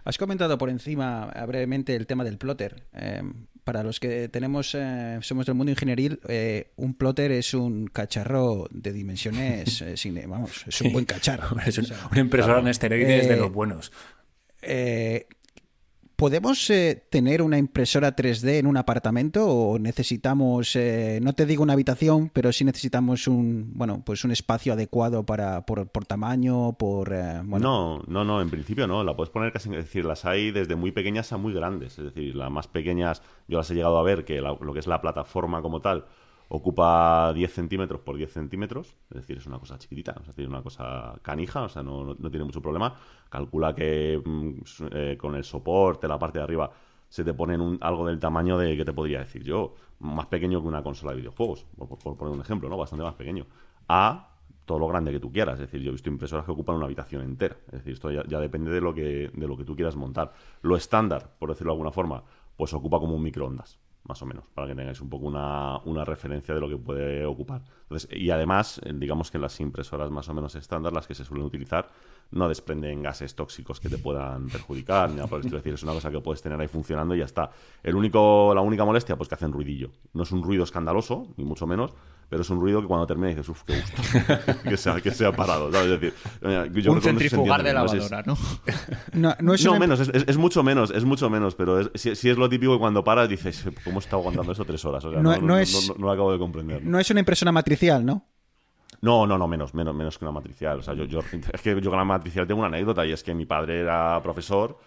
Has 0.05 0.19
comentado 0.19 0.57
por 0.59 0.71
encima 0.71 1.33
eh, 1.35 1.45
brevemente 1.47 1.95
el 1.97 2.07
tema 2.07 2.25
del 2.25 2.39
plotter. 2.39 2.85
Eh, 2.95 3.23
para 3.65 3.83
los 3.83 4.01
que 4.01 4.29
tenemos, 4.29 4.75
eh, 4.75 5.19
somos 5.21 5.47
del 5.47 5.55
mundo 5.55 5.71
ingenieril, 5.71 6.19
eh, 6.29 6.73
un 6.77 6.95
plotter 6.95 7.31
es 7.33 7.53
un 7.55 7.87
cacharro 7.89 8.67
de 8.71 8.93
dimensiones, 8.93 9.83
eh, 9.83 9.97
sin- 9.97 10.21
vamos, 10.29 10.65
es 10.67 10.81
un 10.81 10.93
buen 10.93 11.05
cacharro. 11.05 11.57
Es 11.67 11.77
un- 11.79 11.85
O 11.85 11.89
sea, 11.89 12.09
una 12.11 12.21
impresora 12.21 12.59
en 12.61 12.69
esteroides 12.69 13.29
de 13.29 13.37
los 13.37 13.53
buenos. 13.53 13.93
¿Podemos 16.21 16.69
eh, 16.69 17.03
tener 17.09 17.41
una 17.41 17.57
impresora 17.57 18.15
3D 18.15 18.59
en 18.59 18.67
un 18.67 18.77
apartamento 18.77 19.49
o 19.49 19.79
necesitamos, 19.79 20.77
eh, 20.77 21.19
no 21.23 21.33
te 21.33 21.47
digo 21.47 21.63
una 21.63 21.73
habitación, 21.73 22.29
pero 22.29 22.53
sí 22.53 22.63
necesitamos 22.63 23.27
un, 23.27 23.71
bueno, 23.73 24.03
pues 24.05 24.23
un 24.23 24.31
espacio 24.31 24.75
adecuado 24.75 25.25
para 25.25 25.65
por, 25.65 25.89
tamaño, 26.05 26.75
por, 26.75 27.15
eh, 27.15 27.41
bueno, 27.43 27.65
No, 27.65 28.03
no, 28.07 28.23
no, 28.23 28.43
en 28.43 28.51
principio 28.51 28.87
no. 28.87 29.03
La 29.03 29.17
puedes 29.17 29.31
poner 29.31 29.51
casi, 29.51 29.71
es 29.71 29.77
decir, 29.77 30.05
las 30.05 30.27
hay 30.27 30.51
desde 30.51 30.77
muy 30.77 30.93
pequeñas 30.93 31.33
a 31.33 31.39
muy 31.39 31.55
grandes. 31.55 31.99
Es 31.99 32.05
decir, 32.05 32.37
las 32.37 32.51
más 32.51 32.69
pequeñas, 32.69 33.23
yo 33.49 33.57
las 33.57 33.71
he 33.71 33.75
llegado 33.75 33.97
a 33.97 34.03
ver, 34.03 34.27
que 34.27 34.43
lo 34.43 34.75
que 34.75 34.81
es 34.81 34.87
la 34.87 35.01
plataforma 35.01 35.63
como 35.63 35.81
tal, 35.81 36.05
ocupa 36.51 37.33
10 37.33 37.53
centímetros 37.53 38.01
por 38.01 38.17
10 38.17 38.33
centímetros, 38.33 38.97
es 39.11 39.17
decir, 39.23 39.39
es 39.39 39.47
una 39.47 39.59
cosa 39.59 39.79
chiquitita, 39.79 40.17
o 40.21 40.25
sea, 40.25 40.35
tiene 40.35 40.51
una 40.51 40.63
cosa 40.63 41.19
canija, 41.23 41.63
o 41.63 41.69
sea, 41.69 41.83
no, 41.83 42.15
no- 42.19 42.31
tiene 42.31 42.45
mucho 42.45 42.61
problema. 42.63 42.95
Calcula 43.29 43.75
que 43.75 44.21
mm, 44.25 44.51
eh, 44.93 45.17
con 45.19 45.35
el 45.37 45.45
soporte, 45.45 46.09
la 46.09 46.19
parte 46.19 46.39
de 46.39 46.45
arriba, 46.45 46.71
se 47.09 47.25
te 47.25 47.35
pone 47.35 47.55
en 47.55 47.61
un- 47.61 47.79
algo 47.81 48.07
del 48.07 48.19
tamaño 48.19 48.59
de, 48.59 48.77
que 48.77 48.85
te 48.85 48.93
podría 48.93 49.21
decir 49.21 49.43
yo? 49.43 49.75
Más 50.01 50.27
pequeño 50.27 50.61
que 50.61 50.69
una 50.69 50.83
consola 50.83 51.13
de 51.13 51.19
videojuegos, 51.19 51.67
por 51.77 52.17
poner 52.17 52.35
un 52.35 52.41
ejemplo, 52.41 52.69
¿no? 52.69 52.77
Bastante 52.77 53.05
más 53.05 53.15
pequeño. 53.15 53.47
A 53.89 54.29
todo 54.65 54.79
lo 54.79 54.87
grande 54.89 55.11
que 55.13 55.21
tú 55.21 55.33
quieras. 55.33 55.55
Es 55.55 55.61
decir, 55.67 55.81
yo 55.81 55.89
he 55.91 55.93
visto 55.93 56.09
impresoras 56.11 56.45
que 56.45 56.53
ocupan 56.53 56.77
una 56.77 56.87
habitación 56.87 57.23
entera. 57.23 57.57
Es 57.67 57.73
decir, 57.73 57.93
esto 57.95 58.11
ya, 58.11 58.23
ya 58.27 58.39
depende 58.41 58.71
de 58.71 58.81
lo, 58.81 58.95
que, 58.95 59.31
de 59.35 59.49
lo 59.49 59.57
que 59.57 59.65
tú 59.65 59.75
quieras 59.75 59.97
montar. 59.97 60.33
Lo 60.63 60.77
estándar, 60.77 61.35
por 61.39 61.49
decirlo 61.51 61.73
de 61.73 61.75
alguna 61.75 61.91
forma, 61.93 62.23
pues 62.57 62.73
ocupa 62.73 62.99
como 63.01 63.15
un 63.17 63.23
microondas, 63.23 63.79
más 64.05 64.21
o 64.23 64.27
menos, 64.27 64.45
para 64.55 64.67
que 64.69 64.75
tengáis 64.75 65.01
un 65.01 65.09
poco 65.09 65.27
una, 65.27 65.79
una 65.85 66.05
referencia 66.05 66.55
de 66.55 66.61
lo 66.61 66.69
que 66.69 66.77
puede 66.77 67.25
ocupar. 67.25 67.63
Entonces, 67.83 68.09
y 68.13 68.31
además, 68.31 68.81
eh, 68.85 68.93
digamos 68.95 69.31
que 69.31 69.39
las 69.39 69.59
impresoras 69.61 70.11
más 70.11 70.29
o 70.29 70.35
menos 70.35 70.55
estándar, 70.55 70.93
las 70.93 71.07
que 71.07 71.15
se 71.15 71.25
suelen 71.25 71.47
utilizar, 71.47 71.89
no 72.31 72.49
desprenden 72.49 73.03
gases 73.03 73.35
tóxicos 73.35 73.81
que 73.81 73.89
te 73.89 73.99
puedan 73.99 74.49
perjudicar, 74.49 75.11
ni 75.11 75.17
nada 75.17 75.29
por 75.29 75.45
el 75.45 75.51
decir, 75.51 75.75
es 75.75 75.83
una 75.83 75.93
cosa 75.93 76.11
que 76.11 76.21
puedes 76.21 76.41
tener 76.43 76.61
ahí 76.61 76.69
funcionando 76.69 77.15
y 77.15 77.19
ya 77.19 77.25
está. 77.25 77.51
El 77.83 77.97
único, 77.97 78.53
la 78.55 78.61
única 78.61 78.85
molestia, 78.85 79.17
pues 79.17 79.29
que 79.29 79.35
hacen 79.35 79.53
ruidillo. 79.53 79.91
No 80.13 80.23
es 80.23 80.33
un 80.33 80.43
ruido 80.43 80.65
escandaloso, 80.65 81.27
ni 81.37 81.45
mucho 81.45 81.67
menos, 81.67 81.93
pero 82.31 82.41
es 82.43 82.49
un 82.51 82.61
ruido 82.61 82.81
que 82.81 82.87
cuando 82.87 83.07
termina 83.07 83.29
dices, 83.29 83.49
uff, 83.49 83.63
qué 83.65 83.75
gusto 83.81 84.03
que, 84.65 84.77
sea, 84.79 85.01
que 85.01 85.11
sea 85.11 85.33
parado. 85.33 85.71
¿sabes? 85.71 85.91
Es 85.91 86.01
decir, 86.01 86.15
yo 86.83 86.93
un 86.93 87.03
centrifugar 87.03 87.63
de 87.63 87.75
lavadora, 87.75 88.23
¿no? 88.25 88.39
No, 89.13 89.35
no 89.41 89.53
es 89.55 89.65
no, 89.65 89.73
una- 89.73 89.81
menos, 89.81 90.01
es, 90.01 90.09
es- 90.15 90.25
es 90.29 90.37
mucho 90.39 90.63
menos, 90.63 90.91
es 90.93 91.05
mucho 91.05 91.29
menos, 91.29 91.55
pero 91.57 91.81
es, 91.81 91.91
si, 91.97 92.15
si 92.17 92.31
es 92.31 92.39
lo 92.39 92.49
típico 92.49 92.73
que 92.75 92.79
cuando 92.79 93.05
paras 93.05 93.29
dices, 93.29 93.65
¿cómo 93.85 93.99
está 93.99 94.17
aguantando 94.17 94.53
eso 94.53 94.65
tres 94.65 94.83
horas? 94.85 95.05
O 95.05 95.11
sea, 95.11 95.21
No- 95.21 95.37
no, 95.39 95.59
es- 95.59 95.89
no- 95.89 95.95
no 95.97 96.07
lo 96.07 96.13
acabo 96.13 96.33
de 96.33 96.39
comprender. 96.39 96.83
no 96.85 96.99
es 96.99 97.11
una 97.11 97.21
impresora 97.21 97.53
matricial, 97.53 98.07
¿no? 98.07 98.25
No, 99.03 99.27
no, 99.27 99.37
no, 99.37 99.49
menos, 99.49 99.75
menos, 99.75 99.95
menos 99.95 100.19
que 100.19 100.25
una 100.25 100.33
matricial. 100.33 100.79
O 100.79 100.83
sea, 100.83 100.95
yo, 100.95 101.05
yo- 101.05 101.21
es 101.53 101.61
que 101.61 101.81
yo 101.81 101.91
con 101.91 101.99
la 101.99 102.05
matricial 102.05 102.47
tengo 102.47 102.61
una 102.61 102.69
anécdota 102.69 103.05
y 103.05 103.13
es 103.13 103.23
que 103.23 103.35
mi 103.35 103.47
padre 103.47 103.81
era 103.81 104.21
profesor 104.23 104.79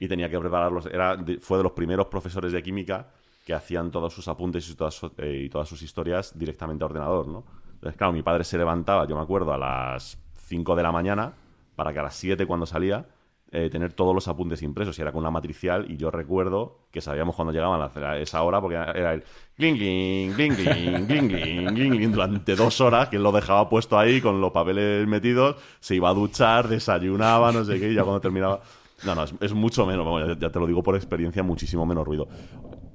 y 0.00 0.08
tenía 0.08 0.28
que 0.28 0.38
prepararlos. 0.38 0.86
Era 0.86 1.16
fue 1.40 1.58
de 1.58 1.62
los 1.64 1.72
primeros 1.72 2.06
profesores 2.06 2.52
de 2.52 2.62
química 2.62 3.08
que 3.48 3.54
hacían 3.54 3.90
todos 3.90 4.12
sus 4.12 4.28
apuntes 4.28 4.68
y 4.68 4.74
todas, 4.74 5.00
eh, 5.16 5.44
y 5.46 5.48
todas 5.48 5.66
sus 5.66 5.80
historias 5.80 6.38
directamente 6.38 6.84
a 6.84 6.86
ordenador, 6.86 7.26
¿no? 7.26 7.44
Entonces, 7.72 7.96
claro, 7.96 8.12
mi 8.12 8.22
padre 8.22 8.44
se 8.44 8.58
levantaba, 8.58 9.06
yo 9.08 9.16
me 9.16 9.22
acuerdo, 9.22 9.54
a 9.54 9.56
las 9.56 10.18
5 10.48 10.76
de 10.76 10.82
la 10.82 10.92
mañana, 10.92 11.32
para 11.74 11.90
que 11.94 11.98
a 11.98 12.02
las 12.02 12.14
7 12.16 12.44
cuando 12.44 12.66
salía, 12.66 13.06
eh, 13.50 13.70
tener 13.70 13.94
todos 13.94 14.14
los 14.14 14.28
apuntes 14.28 14.60
impresos. 14.60 14.98
Y 14.98 15.00
era 15.00 15.12
con 15.12 15.20
una 15.20 15.30
matricial 15.30 15.90
y 15.90 15.96
yo 15.96 16.10
recuerdo 16.10 16.80
que 16.90 17.00
sabíamos 17.00 17.34
cuando 17.36 17.50
llegaban 17.50 17.80
a 17.80 18.18
esa 18.18 18.42
hora 18.42 18.60
porque 18.60 18.76
era 18.76 19.14
el 19.14 19.24
cling 19.56 19.78
cling 19.78 20.34
cling 20.34 20.54
cling 20.54 21.06
cling 21.06 21.74
cling 21.74 22.12
durante 22.12 22.54
dos 22.54 22.82
horas 22.82 23.08
que 23.08 23.16
él 23.16 23.22
lo 23.22 23.32
dejaba 23.32 23.70
puesto 23.70 23.98
ahí 23.98 24.20
con 24.20 24.42
los 24.42 24.52
papeles 24.52 25.08
metidos 25.08 25.56
se 25.80 25.94
iba 25.94 26.10
a 26.10 26.12
duchar 26.12 26.68
desayunaba 26.68 27.50
no 27.50 27.64
sé 27.64 27.80
qué 27.80 27.90
y 27.90 27.94
ya 27.94 28.02
cuando 28.02 28.20
terminaba. 28.20 28.60
No 29.04 29.14
no 29.14 29.24
es, 29.24 29.52
mucho 29.54 29.86
menos 29.86 30.38
ya, 30.38 30.50
te 30.50 30.58
lo 30.58 30.66
digo 30.66 30.82
por 30.82 30.96
experiencia 30.96 31.42
muchísimo 31.42 31.86
menos 31.86 32.04
ruido 32.04 32.28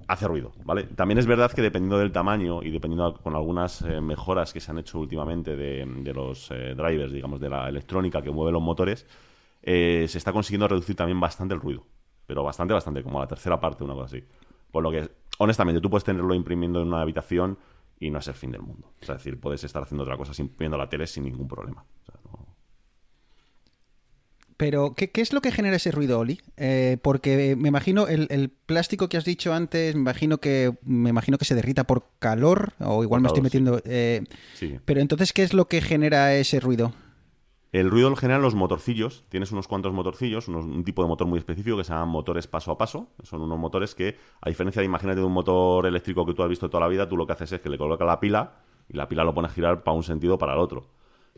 hace 0.07 0.27
ruido, 0.27 0.51
¿vale? 0.65 0.83
También 0.83 1.17
es 1.17 1.25
verdad 1.27 1.51
que 1.51 1.61
dependiendo 1.61 1.97
del 1.97 2.11
tamaño 2.11 2.61
y 2.63 2.69
dependiendo 2.71 3.13
con 3.15 3.35
algunas 3.35 3.81
eh, 3.81 4.01
mejoras 4.01 4.53
que 4.53 4.59
se 4.59 4.71
han 4.71 4.77
hecho 4.79 4.99
últimamente 4.99 5.55
de, 5.55 5.85
de 5.85 6.13
los 6.13 6.49
eh, 6.51 6.73
drivers, 6.75 7.11
digamos, 7.13 7.39
de 7.39 7.49
la 7.49 7.69
electrónica 7.69 8.21
que 8.21 8.31
mueve 8.31 8.51
los 8.51 8.61
motores, 8.61 9.05
eh, 9.61 10.05
se 10.09 10.17
está 10.17 10.31
consiguiendo 10.31 10.67
reducir 10.67 10.95
también 10.95 11.19
bastante 11.19 11.53
el 11.53 11.61
ruido. 11.61 11.85
Pero 12.25 12.43
bastante, 12.43 12.73
bastante, 12.73 13.03
como 13.03 13.19
la 13.19 13.27
tercera 13.27 13.59
parte, 13.59 13.83
una 13.83 13.93
cosa 13.93 14.05
así. 14.05 14.23
Por 14.71 14.83
lo 14.83 14.91
que, 14.91 15.09
honestamente, 15.39 15.81
tú 15.81 15.89
puedes 15.89 16.03
tenerlo 16.03 16.33
imprimiendo 16.33 16.81
en 16.81 16.87
una 16.87 17.01
habitación 17.01 17.57
y 17.99 18.09
no 18.09 18.19
es 18.19 18.27
el 18.27 18.33
fin 18.33 18.51
del 18.51 18.61
mundo. 18.61 18.91
Es 19.01 19.07
decir, 19.07 19.39
puedes 19.39 19.63
estar 19.63 19.83
haciendo 19.83 20.03
otra 20.03 20.17
cosa 20.17 20.33
sin- 20.33 20.53
la 20.59 20.89
tele 20.89 21.05
sin 21.07 21.23
ningún 21.25 21.47
problema. 21.47 21.83
O 22.01 22.05
sea, 22.05 22.15
Pero, 24.57 24.93
¿qué, 24.95 25.09
qué 25.11 25.21
es 25.21 25.33
lo 25.33 25.41
que 25.41 25.51
genera 25.51 25.75
ese 25.77 25.91
ruido, 25.91 26.19
Oli? 26.19 26.39
Eh, 26.57 26.97
porque 27.01 27.55
me 27.57 27.69
imagino 27.69 28.07
el, 28.07 28.27
el 28.29 28.49
plástico 28.49 29.09
que 29.09 29.17
has 29.17 29.25
dicho 29.25 29.53
antes, 29.53 29.95
me 29.95 30.01
imagino 30.01 30.37
que 30.39 30.73
me 30.83 31.09
imagino 31.09 31.37
que 31.37 31.45
se 31.45 31.55
derrita 31.55 31.85
por 31.85 32.05
calor, 32.19 32.73
o 32.79 33.03
igual 33.03 33.19
Por 33.19 33.21
me 33.21 33.27
estoy 33.27 33.39
sí. 33.41 33.43
metiendo. 33.43 33.81
eh, 33.85 34.23
sí. 34.53 34.79
pero 34.85 35.01
entonces, 35.01 35.33
¿qué 35.33 35.43
es 35.43 35.53
lo 35.53 35.65
que 35.67 35.81
genera 35.81 36.33
ese 36.35 36.59
ruido? 36.59 36.93
El 37.71 37.89
ruido 37.89 38.11
lo 38.11 38.15
generan 38.15 38.43
los 38.43 38.53
motorcillos. 38.53 39.23
Tienes 39.29 39.51
unos 39.51 39.67
cuantos 39.67 39.91
motorcillos, 39.93 40.47
unos- 40.47 40.65
un 40.65 40.83
tipo 40.83 41.01
de 41.01 41.07
motor 41.07 41.25
muy 41.25 41.39
específico 41.39 41.75
que 41.75 41.83
se 41.83 41.91
llaman 41.91 42.09
motores 42.09 42.45
paso 42.45 42.71
a 42.71 42.77
paso. 42.77 43.07
Son 43.23 43.41
unos 43.41 43.57
motores 43.57 43.95
que, 43.95 44.15
a 44.41 44.49
diferencia 44.49 44.79
de, 44.81 44.85
imagínate, 44.85 45.19
de 45.21 45.25
un 45.25 45.33
motor 45.33 45.87
eléctrico 45.87 46.23
que 46.25 46.35
tú 46.35 46.43
has 46.43 46.49
visto 46.49 46.69
toda 46.69 46.81
la 46.81 46.87
vida, 46.87 47.09
tú 47.09 47.17
lo 47.17 47.25
que 47.25 47.33
haces 47.33 47.51
es 47.51 47.61
que 47.61 47.69
le 47.69 47.79
colocas 47.79 48.05
la 48.05 48.19
pila 48.19 48.57
y 48.87 48.95
la 48.95 49.07
pila 49.09 49.23
lo 49.23 49.33
pones 49.33 49.49
a 49.49 49.53
girar 49.55 49.83
para 49.83 49.97
un 49.97 50.03
sentido 50.03 50.35
o 50.35 50.37
para 50.37 50.53
el 50.53 50.59
otro. 50.59 50.85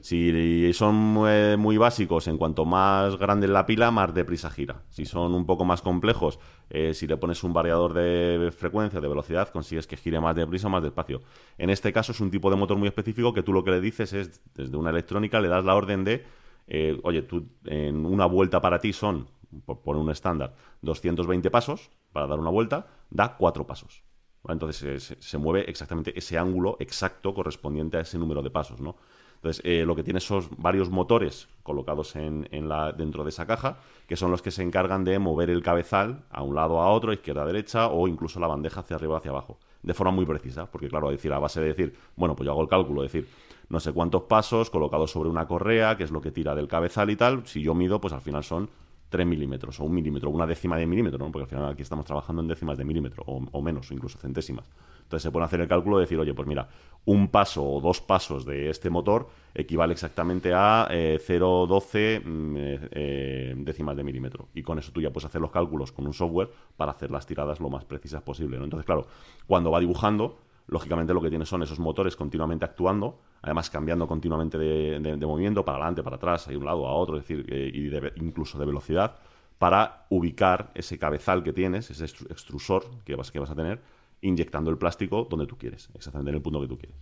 Si 0.05 0.71
son 0.73 1.23
eh, 1.27 1.55
muy 1.57 1.77
básicos, 1.77 2.27
en 2.27 2.37
cuanto 2.37 2.63
más 2.63 3.17
grande 3.17 3.47
es 3.47 3.51
la 3.51 3.65
pila, 3.65 3.89
más 3.89 4.13
deprisa 4.13 4.51
gira. 4.51 4.83
Si 4.91 5.03
son 5.03 5.33
un 5.33 5.47
poco 5.47 5.65
más 5.65 5.81
complejos, 5.81 6.37
eh, 6.69 6.93
si 6.93 7.07
le 7.07 7.17
pones 7.17 7.43
un 7.43 7.53
variador 7.53 7.95
de 7.95 8.53
frecuencia, 8.55 9.01
de 9.01 9.07
velocidad, 9.07 9.49
consigues 9.49 9.87
que 9.87 9.97
gire 9.97 10.19
más 10.19 10.35
deprisa 10.35 10.67
o 10.67 10.69
más 10.69 10.83
despacio. 10.83 11.21
En 11.57 11.71
este 11.71 11.91
caso 11.91 12.11
es 12.11 12.19
un 12.19 12.29
tipo 12.29 12.51
de 12.51 12.55
motor 12.55 12.77
muy 12.77 12.87
específico 12.87 13.33
que 13.33 13.41
tú 13.41 13.51
lo 13.51 13.63
que 13.63 13.71
le 13.71 13.81
dices 13.81 14.13
es, 14.13 14.43
desde 14.53 14.77
una 14.77 14.91
electrónica, 14.91 15.39
le 15.39 15.47
das 15.47 15.65
la 15.65 15.73
orden 15.73 16.03
de, 16.03 16.23
eh, 16.67 16.99
oye, 17.01 17.23
tú 17.23 17.47
en 17.65 18.05
una 18.05 18.27
vuelta 18.27 18.61
para 18.61 18.77
ti 18.77 18.93
son, 18.93 19.27
por 19.65 19.97
un 19.97 20.11
estándar, 20.11 20.53
220 20.83 21.49
pasos 21.49 21.89
para 22.11 22.27
dar 22.27 22.37
una 22.37 22.51
vuelta, 22.51 22.85
da 23.09 23.35
cuatro 23.37 23.65
pasos. 23.65 24.03
¿vale? 24.43 24.53
Entonces 24.53 24.83
eh, 24.83 24.99
se, 24.99 25.19
se 25.19 25.37
mueve 25.39 25.67
exactamente 25.67 26.15
ese 26.15 26.37
ángulo 26.37 26.77
exacto 26.79 27.33
correspondiente 27.33 27.97
a 27.97 28.01
ese 28.01 28.19
número 28.19 28.43
de 28.43 28.51
pasos, 28.51 28.79
¿no? 28.79 28.97
Entonces, 29.45 29.63
eh, 29.63 29.86
lo 29.86 29.95
que 29.95 30.01
tiene 30.01 30.19
son 30.19 30.43
varios 30.58 30.89
motores 30.89 31.47
colocados 31.62 32.15
en, 32.15 32.47
en 32.49 32.67
la, 32.67 32.91
dentro 32.93 33.23
de 33.23 33.29
esa 33.29 33.45
caja, 33.45 33.77
que 34.08 34.15
son 34.15 34.31
los 34.31 34.41
que 34.41 34.49
se 34.49 34.63
encargan 34.63 35.03
de 35.03 35.19
mover 35.19 35.51
el 35.51 35.62
cabezal 35.62 36.23
a 36.31 36.41
un 36.41 36.55
lado 36.55 36.81
a 36.81 36.89
otro, 36.89 37.13
izquierda 37.13 37.43
a 37.43 37.45
derecha, 37.45 37.89
o 37.89 38.08
incluso 38.08 38.39
la 38.39 38.47
bandeja 38.47 38.79
hacia 38.79 38.95
arriba 38.95 39.13
o 39.13 39.17
hacia 39.17 39.29
abajo, 39.29 39.60
de 39.84 39.93
forma 39.93 40.13
muy 40.13 40.25
precisa, 40.25 40.65
porque 40.65 40.89
claro, 40.89 41.10
a 41.10 41.12
decir, 41.12 41.31
a 41.31 41.38
base 41.38 41.62
de 41.62 41.67
decir, 41.67 41.95
bueno, 42.15 42.36
pues 42.36 42.45
yo 42.45 42.53
hago 42.53 42.63
el 42.63 42.67
cálculo, 42.67 43.03
decir, 43.03 43.27
no 43.69 43.79
sé 43.79 43.93
cuántos 43.93 44.23
pasos 44.23 44.71
colocados 44.71 45.12
sobre 45.12 45.29
una 45.29 45.45
correa, 45.45 45.95
que 45.95 46.05
es 46.05 46.10
lo 46.10 46.21
que 46.21 46.31
tira 46.31 46.55
del 46.55 46.67
cabezal 46.67 47.12
y 47.12 47.15
tal, 47.15 47.45
si 47.45 47.62
yo 47.62 47.75
mido, 47.75 48.01
pues 48.01 48.15
al 48.15 48.21
final 48.21 48.43
son 48.43 48.67
3 49.09 49.25
milímetros 49.25 49.79
o 49.79 49.83
un 49.83 49.93
milímetro, 49.93 50.29
una 50.29 50.45
décima 50.45 50.77
de 50.77 50.85
milímetro, 50.85 51.19
¿no? 51.19 51.31
porque 51.31 51.43
al 51.43 51.49
final 51.49 51.71
aquí 51.71 51.81
estamos 51.81 52.05
trabajando 52.05 52.41
en 52.41 52.47
décimas 52.47 52.77
de 52.77 52.85
milímetro 52.85 53.23
o, 53.25 53.61
menos, 53.61 53.89
o 53.89 53.93
incluso 53.93 54.17
centésimas. 54.17 54.69
Entonces 55.03 55.23
se 55.23 55.31
puede 55.31 55.45
hacer 55.45 55.61
el 55.61 55.67
cálculo 55.67 55.97
de 55.97 56.01
decir, 56.01 56.19
oye, 56.19 56.33
pues 56.33 56.47
mira, 56.47 56.67
un 57.05 57.27
paso 57.27 57.63
o 57.63 57.79
dos 57.79 58.01
pasos 58.01 58.45
de 58.45 58.69
este 58.69 58.89
motor 58.89 59.29
equivale 59.53 59.93
exactamente 59.93 60.53
a 60.53 60.87
eh, 60.89 61.19
0,12 61.25 62.23
mm, 62.25 62.57
eh, 62.57 62.89
eh, 62.91 63.53
décimas 63.57 63.95
de 63.95 64.03
milímetro. 64.03 64.47
Y 64.55 64.63
con 64.63 64.79
eso 64.79 64.91
tú 64.91 65.01
ya 65.01 65.11
puedes 65.11 65.25
hacer 65.25 65.41
los 65.41 65.51
cálculos 65.51 65.91
con 65.91 66.07
un 66.07 66.13
software 66.13 66.49
para 66.75 66.91
hacer 66.91 67.11
las 67.11 67.27
tiradas 67.27 67.59
lo 67.59 67.69
más 67.69 67.85
precisas 67.85 68.23
posible. 68.23 68.57
¿no? 68.57 68.63
Entonces, 68.63 68.85
claro, 68.85 69.05
cuando 69.45 69.69
va 69.69 69.79
dibujando, 69.79 70.39
lógicamente 70.67 71.13
lo 71.13 71.21
que 71.21 71.30
tiene 71.30 71.45
son 71.45 71.62
esos 71.63 71.80
motores 71.80 72.15
continuamente 72.15 72.65
actuando, 72.65 73.21
además 73.41 73.69
cambiando 73.69 74.08
continuamente 74.08 74.58
de, 74.58 74.99
de- 74.99 75.17
de 75.17 75.25
movimiento 75.25 75.63
para 75.63 75.78
adelante, 75.78 76.04
para 76.04 76.15
atrás, 76.17 76.47
de 76.47 76.58
un 76.58 76.65
lado 76.65 76.88
a 76.88 76.93
otro, 76.93 77.17
es 77.17 77.23
decir, 77.28 77.45
eh, 77.49 77.69
y 77.73 77.88
de 77.89 78.13
incluso 78.17 78.58
de 78.58 78.65
velocidad, 78.65 79.15
para 79.58 80.06
ubicar 80.10 80.71
ese 80.75 80.97
cabezal 80.97 81.43
que 81.43 81.54
tienes, 81.54 81.89
ese 81.91 82.06
extru- 82.06 82.30
extrusor 82.32 82.84
que 83.06 83.15
vas, 83.15 83.32
que 83.32 83.39
vas 83.39 83.49
a 83.51 83.56
tener, 83.56 83.80
inyectando 84.21 84.71
el 84.71 84.78
plástico 84.78 85.28
donde 85.30 85.45
tú 85.47 85.58
quieres, 85.58 85.89
exactamente 85.93 86.32
en 86.32 86.36
el 86.38 86.41
punto 86.41 86.60
que 86.62 86.67
tú 86.67 86.78
quieres. 86.78 86.97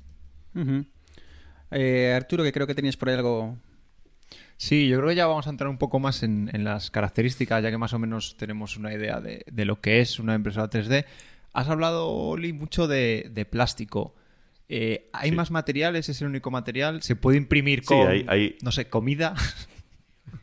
Eh, 1.72 2.14
Arturo, 2.16 2.44
que 2.44 2.52
creo 2.52 2.68
que 2.68 2.76
tenías 2.76 2.98
por 2.98 3.10
ahí 3.10 3.16
algo. 3.16 3.58
Sí, 4.58 4.88
yo 4.88 4.98
creo 4.98 5.10
que 5.10 5.16
ya 5.16 5.26
vamos 5.26 5.48
a 5.48 5.50
entrar 5.50 5.70
un 5.70 5.78
poco 5.78 6.00
más 6.00 6.22
en, 6.24 6.50
en 6.54 6.64
las 6.64 6.92
características, 6.92 7.64
ya 7.64 7.72
que 7.72 7.78
más 7.78 7.94
o 7.94 8.00
menos 8.00 8.38
tenemos 8.38 8.78
una 8.78 8.94
idea 8.94 9.20
de, 9.20 9.44
de 9.52 9.66
lo 9.66 9.82
que 9.82 10.00
es 10.00 10.20
una 10.20 10.36
impresora 10.36 10.70
3D. 10.70 11.06
Has 11.54 11.70
hablado, 11.70 12.10
Oli, 12.10 12.52
mucho 12.54 12.88
de, 12.88 13.30
de 13.32 13.46
plástico. 13.46 14.16
Eh, 14.70 15.10
¿Hay 15.14 15.30
Sí. 15.30 15.36
más 15.36 15.52
materiales? 15.52 16.10
¿Es 16.10 16.22
el 16.22 16.28
único 16.30 16.50
material? 16.52 17.02
¿Se 17.04 17.16
puede 17.16 17.38
imprimir 17.38 17.82
Sí, 17.82 17.86
con, 17.94 18.08
hay- 18.08 18.26
hay- 18.28 18.58
no 18.62 18.72
sé, 18.72 18.90
comida? 18.90 19.36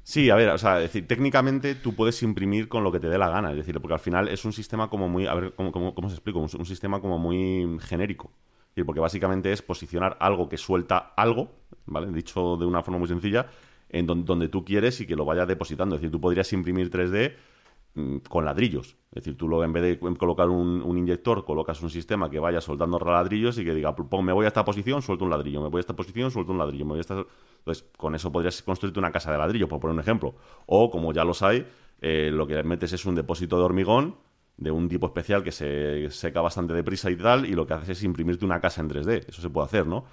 Sí, 0.03 0.29
a 0.31 0.35
ver, 0.37 0.49
o 0.51 0.59
sea, 0.59 0.77
es 0.77 0.85
decir, 0.85 1.07
técnicamente 1.07 1.75
tú 1.75 1.95
puedes 1.95 2.23
imprimir 2.23 2.69
con 2.69 2.85
lo 2.85 2.91
que 2.93 3.01
te 3.01 3.09
dé 3.09 3.17
la 3.19 3.29
gana, 3.29 3.51
es 3.51 3.57
decir, 3.57 3.79
porque 3.81 3.95
al 3.95 4.01
final 4.01 4.29
es 4.29 4.45
un 4.45 4.53
sistema 4.53 4.89
como 4.91 5.09
muy, 5.09 5.27
a 5.27 5.35
ver, 5.35 5.53
¿cómo, 5.55 5.73
cómo, 5.73 5.95
cómo 5.95 6.09
se 6.09 6.15
explica? 6.15 6.39
Un, 6.39 6.49
un 6.59 6.67
sistema 6.67 7.01
como 7.01 7.19
muy 7.19 7.79
genérico. 7.81 8.33
Decir, 8.71 8.87
porque 8.87 9.01
básicamente 9.01 9.53
es 9.53 9.63
posicionar 9.63 10.17
algo 10.21 10.49
que 10.49 10.57
suelta 10.57 11.13
algo, 11.17 11.53
¿vale? 11.87 12.11
Dicho 12.13 12.57
de 12.57 12.67
una 12.67 12.83
forma 12.83 12.99
muy 12.99 13.09
sencilla, 13.09 13.47
en 13.89 14.07
don- 14.07 14.25
donde 14.25 14.49
tú 14.49 14.65
quieres 14.65 15.01
y 15.01 15.07
que 15.07 15.17
lo 15.17 15.25
vayas 15.25 15.49
depositando. 15.49 15.97
Es 15.97 16.01
decir, 16.03 16.13
tú 16.13 16.21
podrías 16.21 16.53
imprimir 16.53 16.89
3D 16.91 17.33
mm, 17.33 17.35
con 18.29 18.45
ladrillos. 18.45 18.97
Es 19.13 19.25
decir, 19.25 19.37
tú 19.37 19.49
lo, 19.49 19.65
en 19.65 19.73
vez 19.73 19.83
de 19.83 20.17
colocar 20.17 20.49
un, 20.49 20.97
inyector, 20.97 21.45
colocas 21.45 21.83
un 21.83 21.91
sistema 21.91 22.31
que 22.31 22.39
vaya 22.39 22.61
soltando 22.61 22.99
ladrillos 22.99 23.59
y 23.59 23.65
que 23.65 23.75
diga, 23.75 23.95
"Pum, 23.95 24.25
me 24.25 24.33
voy 24.33 24.45
a 24.45 24.49
esta 24.49 24.65
posición, 24.65 25.03
suelto 25.03 25.25
un 25.25 25.31
ladrillo, 25.31 25.61
me 25.61 25.69
voy 25.69 25.79
a 25.79 25.81
esta 25.81 25.97
posición, 25.97 26.31
suelto 26.31 26.53
un 26.53 26.59
ladrillo, 26.59 26.85
me 26.85 26.91
voy 26.91 26.99
a 26.99 27.01
esta... 27.01 27.25
Entonces, 27.59 27.85
con 27.97 28.15
eso 28.15 28.31
podrías 28.31 28.63
construirte 28.63 29.01
una 29.01 29.11
casa 29.11 29.33
de 29.33 29.39
ladrillo, 29.39 29.69
por 29.69 29.81
poner 29.81 29.95
un 29.95 30.01
ejemplo. 30.01 30.37
O, 30.67 30.91
como 30.91 31.13
ya 31.13 31.25
los 31.25 31.43
hay, 31.43 31.67
eh, 32.01 32.31
lo 32.33 32.47
que 32.47 32.63
metes 32.63 32.93
es 32.93 33.05
un 33.05 33.17
depósito 33.17 33.59
de 33.59 33.65
hormigón 33.65 34.17
de 34.57 34.71
un 34.71 34.89
tipo 34.89 35.07
especial 35.07 35.43
que 35.43 35.53
se 35.53 36.11
seca 36.11 36.41
bastante 36.43 36.75
deprisa 36.75 37.11
y 37.11 37.17
tal, 37.17 37.47
y 37.47 37.55
lo 37.55 37.67
que 37.67 37.75
haces 37.75 37.91
es 37.91 38.05
imprimirte 38.05 38.45
una 38.45 38.61
casa 38.61 38.81
en 38.83 38.91
3D. 38.91 39.25
Eso 39.29 39.43
se 39.43 39.51
puede 39.51 39.65
hacer, 39.65 39.87
¿no? 39.87 40.05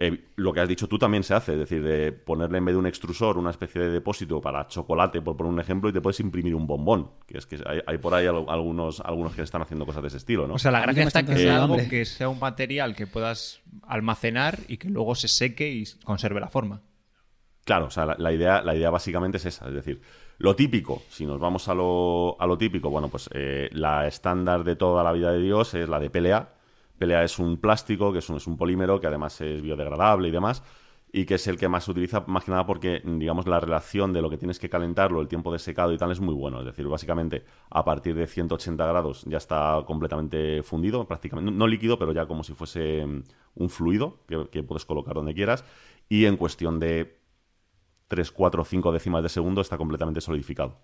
Eh, 0.00 0.26
lo 0.36 0.52
que 0.52 0.60
has 0.60 0.68
dicho 0.68 0.86
tú 0.86 0.96
también 0.96 1.24
se 1.24 1.34
hace, 1.34 1.54
es 1.54 1.58
decir, 1.58 1.82
de 1.82 2.12
ponerle 2.12 2.58
en 2.58 2.64
vez 2.64 2.72
de 2.74 2.78
un 2.78 2.86
extrusor 2.86 3.36
una 3.36 3.50
especie 3.50 3.80
de 3.80 3.90
depósito 3.90 4.40
para 4.40 4.68
chocolate, 4.68 5.20
por 5.20 5.36
poner 5.36 5.52
un 5.52 5.58
ejemplo, 5.58 5.90
y 5.90 5.92
te 5.92 6.00
puedes 6.00 6.20
imprimir 6.20 6.54
un 6.54 6.68
bombón. 6.68 7.10
Que 7.26 7.38
es 7.38 7.46
que 7.46 7.56
hay, 7.66 7.80
hay 7.84 7.98
por 7.98 8.14
ahí 8.14 8.26
al- 8.28 8.44
algunos, 8.48 9.00
algunos 9.00 9.34
que 9.34 9.42
están 9.42 9.60
haciendo 9.62 9.84
cosas 9.84 10.02
de 10.02 10.08
ese 10.08 10.18
estilo, 10.18 10.46
¿no? 10.46 10.54
O 10.54 10.58
sea, 10.58 10.70
la 10.70 10.80
gracia 10.82 11.02
está 11.02 11.24
que 11.26 11.36
sea 11.36 11.56
algo 11.62 11.74
hambre. 11.74 11.88
que 11.88 12.04
sea 12.04 12.28
un 12.28 12.38
material 12.38 12.94
que 12.94 13.08
puedas 13.08 13.60
almacenar 13.82 14.60
y 14.68 14.76
que 14.76 14.88
luego 14.88 15.16
se 15.16 15.26
seque 15.26 15.68
y 15.72 15.84
conserve 16.04 16.38
la 16.38 16.48
forma. 16.48 16.80
Claro, 17.64 17.86
o 17.86 17.90
sea, 17.90 18.06
la, 18.06 18.14
la 18.18 18.32
idea, 18.32 18.62
la 18.62 18.74
idea 18.76 18.90
básicamente 18.90 19.36
es 19.38 19.46
esa, 19.46 19.66
es 19.68 19.74
decir, 19.74 20.00
lo 20.38 20.54
típico, 20.54 21.02
si 21.10 21.26
nos 21.26 21.38
vamos 21.40 21.68
a 21.68 21.74
lo, 21.74 22.36
a 22.40 22.46
lo 22.46 22.56
típico, 22.56 22.88
bueno, 22.88 23.08
pues 23.08 23.28
eh, 23.34 23.68
la 23.72 24.06
estándar 24.06 24.62
de 24.64 24.76
toda 24.76 25.02
la 25.02 25.12
vida 25.12 25.32
de 25.32 25.40
Dios 25.40 25.74
es 25.74 25.88
la 25.88 25.98
de 25.98 26.08
PLA. 26.08 26.50
PLA 26.98 27.24
es 27.24 27.38
un 27.38 27.58
plástico, 27.58 28.12
que 28.12 28.18
es 28.18 28.28
un, 28.28 28.56
polímero, 28.56 29.00
que 29.00 29.06
además 29.06 29.40
es 29.40 29.62
biodegradable 29.62 30.28
y 30.28 30.30
demás, 30.30 30.62
y 31.10 31.24
que 31.24 31.34
es 31.34 31.46
el 31.46 31.56
que 31.56 31.68
más 31.68 31.84
se 31.84 31.92
utiliza 31.92 32.24
más 32.26 32.44
que 32.44 32.50
nada 32.50 32.66
porque, 32.66 33.00
digamos, 33.04 33.46
la 33.46 33.60
relación 33.60 34.12
de 34.12 34.20
lo 34.20 34.28
que 34.28 34.36
tienes 34.36 34.58
que 34.58 34.68
calentarlo, 34.68 35.20
el 35.20 35.28
tiempo 35.28 35.52
de 35.52 35.58
secado 35.58 35.92
y 35.92 35.98
tal 35.98 36.12
es 36.12 36.20
muy 36.20 36.34
bueno. 36.34 36.60
Es 36.60 36.66
decir, 36.66 36.86
básicamente 36.86 37.44
a 37.70 37.84
partir 37.84 38.14
de 38.14 38.26
180 38.26 38.86
grados 38.86 39.24
ya 39.26 39.38
está 39.38 39.82
completamente 39.86 40.62
fundido, 40.62 41.06
prácticamente, 41.06 41.50
no, 41.50 41.56
no 41.56 41.66
líquido, 41.66 41.98
pero 41.98 42.12
ya 42.12 42.26
como 42.26 42.44
si 42.44 42.52
fuese 42.52 43.06
mm, 43.06 43.22
un 43.54 43.70
fluido 43.70 44.18
que, 44.26 44.48
que 44.50 44.62
puedes 44.62 44.84
colocar 44.84 45.14
donde 45.14 45.34
quieras, 45.34 45.64
y 46.08 46.26
en 46.26 46.36
cuestión 46.36 46.78
de 46.78 47.18
3, 48.08 48.32
4, 48.32 48.64
5 48.64 48.92
décimas 48.92 49.22
de 49.22 49.28
segundo 49.28 49.60
está 49.60 49.76
completamente 49.78 50.20
solidificado. 50.20 50.78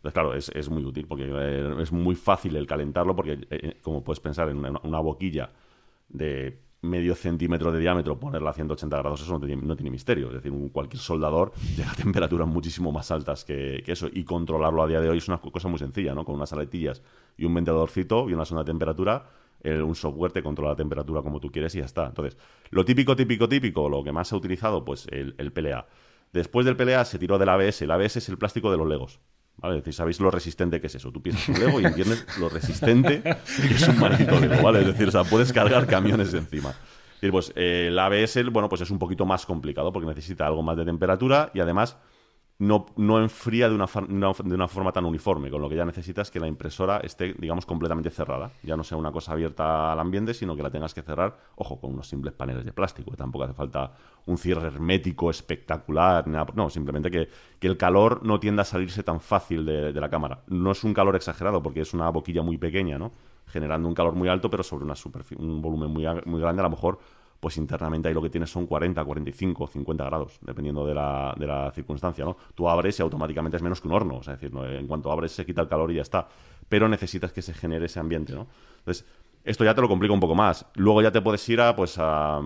Entonces, 0.00 0.14
claro, 0.14 0.34
es, 0.34 0.48
es 0.54 0.70
muy 0.70 0.82
útil 0.82 1.06
porque 1.06 1.24
eh, 1.30 1.74
es 1.82 1.92
muy 1.92 2.14
fácil 2.14 2.56
el 2.56 2.66
calentarlo 2.66 3.14
porque, 3.14 3.32
eh, 3.32 3.46
eh, 3.50 3.76
como 3.82 4.02
puedes 4.02 4.18
pensar, 4.20 4.48
en 4.48 4.56
una, 4.56 5.00
boquilla 5.00 5.50
de 6.08 6.58
medio 6.80 7.14
centímetro 7.14 7.70
de 7.70 7.80
diámetro, 7.80 8.18
ponerla 8.18 8.48
a 8.48 8.52
180 8.54 8.96
grados, 8.96 9.20
eso 9.20 9.38
no 9.38 9.46
tiene, 9.46 9.60
no 9.60 9.76
tiene 9.76 9.90
misterio. 9.90 10.28
Es 10.28 10.42
decir, 10.42 10.52
cualquier 10.72 11.02
soldador 11.02 11.52
llega 11.76 11.90
a 11.90 11.94
temperaturas 11.94 12.48
muchísimo 12.48 12.90
más 12.92 13.10
altas 13.10 13.44
que, 13.44 13.84
eso. 13.86 14.08
Y 14.10 14.24
controlarlo 14.24 14.82
a 14.82 14.86
día 14.88 15.02
de 15.02 15.10
hoy 15.10 15.18
es 15.18 15.28
una 15.28 15.38
cosa 15.38 15.68
muy 15.68 15.78
sencilla, 15.78 16.14
¿no? 16.14 16.24
Con 16.24 16.36
unas 16.36 16.52
aletillas 16.54 17.02
y 17.36 17.44
un 17.44 17.52
ventiladorcito 17.52 18.30
y 18.30 18.32
una 18.32 18.46
sonda 18.46 18.62
de 18.64 18.68
temperatura, 18.68 19.26
el- 19.62 19.82
un 19.82 19.94
software 19.94 20.32
te 20.32 20.42
controla 20.42 20.70
la 20.70 20.76
temperatura 20.76 21.20
como 21.20 21.40
tú 21.40 21.50
quieres 21.52 21.74
y 21.74 21.80
ya 21.80 21.84
está. 21.84 22.06
Entonces, 22.06 22.38
lo 22.70 22.86
típico, 22.86 23.14
típico, 23.14 23.46
típico, 23.50 23.86
lo 23.90 24.02
que 24.02 24.12
más 24.12 24.28
se 24.28 24.34
ha 24.34 24.38
utilizado, 24.38 24.82
pues 24.82 25.06
el, 25.10 25.34
el 25.36 25.52
PLA. 25.52 25.86
Después 26.32 26.64
del 26.64 26.76
PLA 26.76 27.04
se 27.04 27.18
tiró 27.18 27.36
del 27.38 27.50
ABS. 27.50 27.82
El 27.84 27.90
ABS 27.90 28.16
es 28.18 28.28
el 28.30 28.38
plástico 28.38 28.70
de 28.70 28.78
los 28.78 28.88
Legos. 28.88 29.20
¿Vale? 29.60 29.76
Es 29.76 29.82
decir, 29.82 29.94
sabéis 29.94 30.20
lo 30.20 30.30
resistente 30.30 30.80
que 30.80 30.86
es 30.86 30.94
eso. 30.94 31.12
Tú 31.12 31.22
piensas 31.22 31.48
un 31.48 31.58
Lego 31.58 31.80
y 31.80 31.84
entiendes 31.84 32.26
lo 32.38 32.48
resistente 32.48 33.22
que 33.22 33.74
es 33.74 33.88
un 33.88 33.98
maldito 33.98 34.40
Lego, 34.40 34.62
¿vale? 34.62 34.80
Es 34.80 34.86
decir, 34.86 35.08
o 35.08 35.10
sea, 35.10 35.24
puedes 35.24 35.52
cargar 35.52 35.86
camiones 35.86 36.32
encima. 36.32 36.74
Decir, 37.14 37.30
pues 37.30 37.52
eh, 37.54 37.88
el 37.88 37.98
ABS, 37.98 38.50
bueno, 38.50 38.70
pues 38.70 38.80
es 38.80 38.90
un 38.90 38.98
poquito 38.98 39.26
más 39.26 39.44
complicado 39.44 39.92
porque 39.92 40.08
necesita 40.08 40.46
algo 40.46 40.62
más 40.62 40.78
de 40.78 40.86
temperatura 40.86 41.50
y 41.52 41.60
además 41.60 41.98
no, 42.60 42.84
no 42.96 43.18
enfría 43.18 43.70
de 43.70 43.74
una, 43.74 43.86
de 43.86 44.54
una 44.54 44.68
forma 44.68 44.92
tan 44.92 45.06
uniforme, 45.06 45.50
con 45.50 45.62
lo 45.62 45.68
que 45.68 45.76
ya 45.76 45.84
necesitas 45.86 46.30
que 46.30 46.38
la 46.38 46.46
impresora 46.46 46.98
esté, 46.98 47.34
digamos, 47.38 47.64
completamente 47.64 48.10
cerrada. 48.10 48.52
Ya 48.62 48.76
no 48.76 48.84
sea 48.84 48.98
una 48.98 49.10
cosa 49.10 49.32
abierta 49.32 49.90
al 49.90 49.98
ambiente, 49.98 50.34
sino 50.34 50.54
que 50.54 50.62
la 50.62 50.70
tengas 50.70 50.92
que 50.92 51.00
cerrar, 51.00 51.38
ojo, 51.56 51.80
con 51.80 51.94
unos 51.94 52.06
simples 52.06 52.34
paneles 52.34 52.66
de 52.66 52.72
plástico. 52.72 53.16
Tampoco 53.16 53.44
hace 53.44 53.54
falta 53.54 53.92
un 54.26 54.36
cierre 54.36 54.66
hermético 54.68 55.30
espectacular, 55.30 56.28
nada 56.28 56.52
no, 56.54 56.68
simplemente 56.68 57.10
que, 57.10 57.30
que 57.58 57.66
el 57.66 57.78
calor 57.78 58.22
no 58.24 58.38
tienda 58.38 58.60
a 58.60 58.66
salirse 58.66 59.02
tan 59.02 59.20
fácil 59.20 59.64
de, 59.64 59.92
la 59.92 60.10
cámara. 60.10 60.40
No 60.48 60.72
es 60.72 60.84
un 60.84 60.92
calor 60.92 61.16
exagerado, 61.16 61.62
porque 61.62 61.80
es 61.80 61.94
una 61.94 62.10
boquilla 62.10 62.42
muy 62.42 62.58
pequeña, 62.58 62.98
¿no? 62.98 63.12
Generando 63.46 63.88
un 63.88 63.94
calor 63.94 64.14
muy 64.14 64.28
alto, 64.28 64.50
pero 64.50 64.62
sobre 64.62 64.84
una 64.84 64.94
superfi- 64.94 65.38
un 65.38 65.62
volumen 65.62 65.90
muy, 65.90 66.04
muy 66.26 66.40
grande, 66.40 66.60
a 66.60 66.64
lo 66.64 66.70
mejor 66.70 66.98
pues 67.40 67.56
internamente 67.56 68.08
ahí 68.08 68.14
lo 68.14 68.22
que 68.22 68.30
tienes 68.30 68.50
son 68.50 68.66
40, 68.66 69.02
45, 69.02 69.66
50 69.66 70.04
grados, 70.04 70.38
dependiendo 70.42 70.86
de 70.86 70.94
la, 70.94 71.34
de 71.38 71.46
la 71.46 71.72
circunstancia, 71.72 72.24
¿no? 72.24 72.36
Tú 72.54 72.68
abres 72.68 72.98
y 72.98 73.02
automáticamente 73.02 73.56
es 73.56 73.62
menos 73.62 73.80
que 73.80 73.88
un 73.88 73.94
horno, 73.94 74.18
o 74.18 74.22
sea, 74.22 74.34
es 74.34 74.40
decir, 74.40 74.56
en 74.58 74.86
cuanto 74.86 75.10
abres 75.10 75.32
se 75.32 75.46
quita 75.46 75.62
el 75.62 75.68
calor 75.68 75.90
y 75.90 75.96
ya 75.96 76.02
está, 76.02 76.28
pero 76.68 76.88
necesitas 76.88 77.32
que 77.32 77.42
se 77.42 77.54
genere 77.54 77.86
ese 77.86 77.98
ambiente, 77.98 78.34
¿no? 78.34 78.46
Entonces, 78.78 79.06
esto 79.42 79.64
ya 79.64 79.74
te 79.74 79.80
lo 79.80 79.88
complica 79.88 80.12
un 80.12 80.20
poco 80.20 80.34
más. 80.34 80.66
Luego 80.74 81.00
ya 81.00 81.10
te 81.10 81.22
puedes 81.22 81.48
ir 81.48 81.60
a, 81.60 81.74
pues, 81.74 81.96
a, 81.98 82.40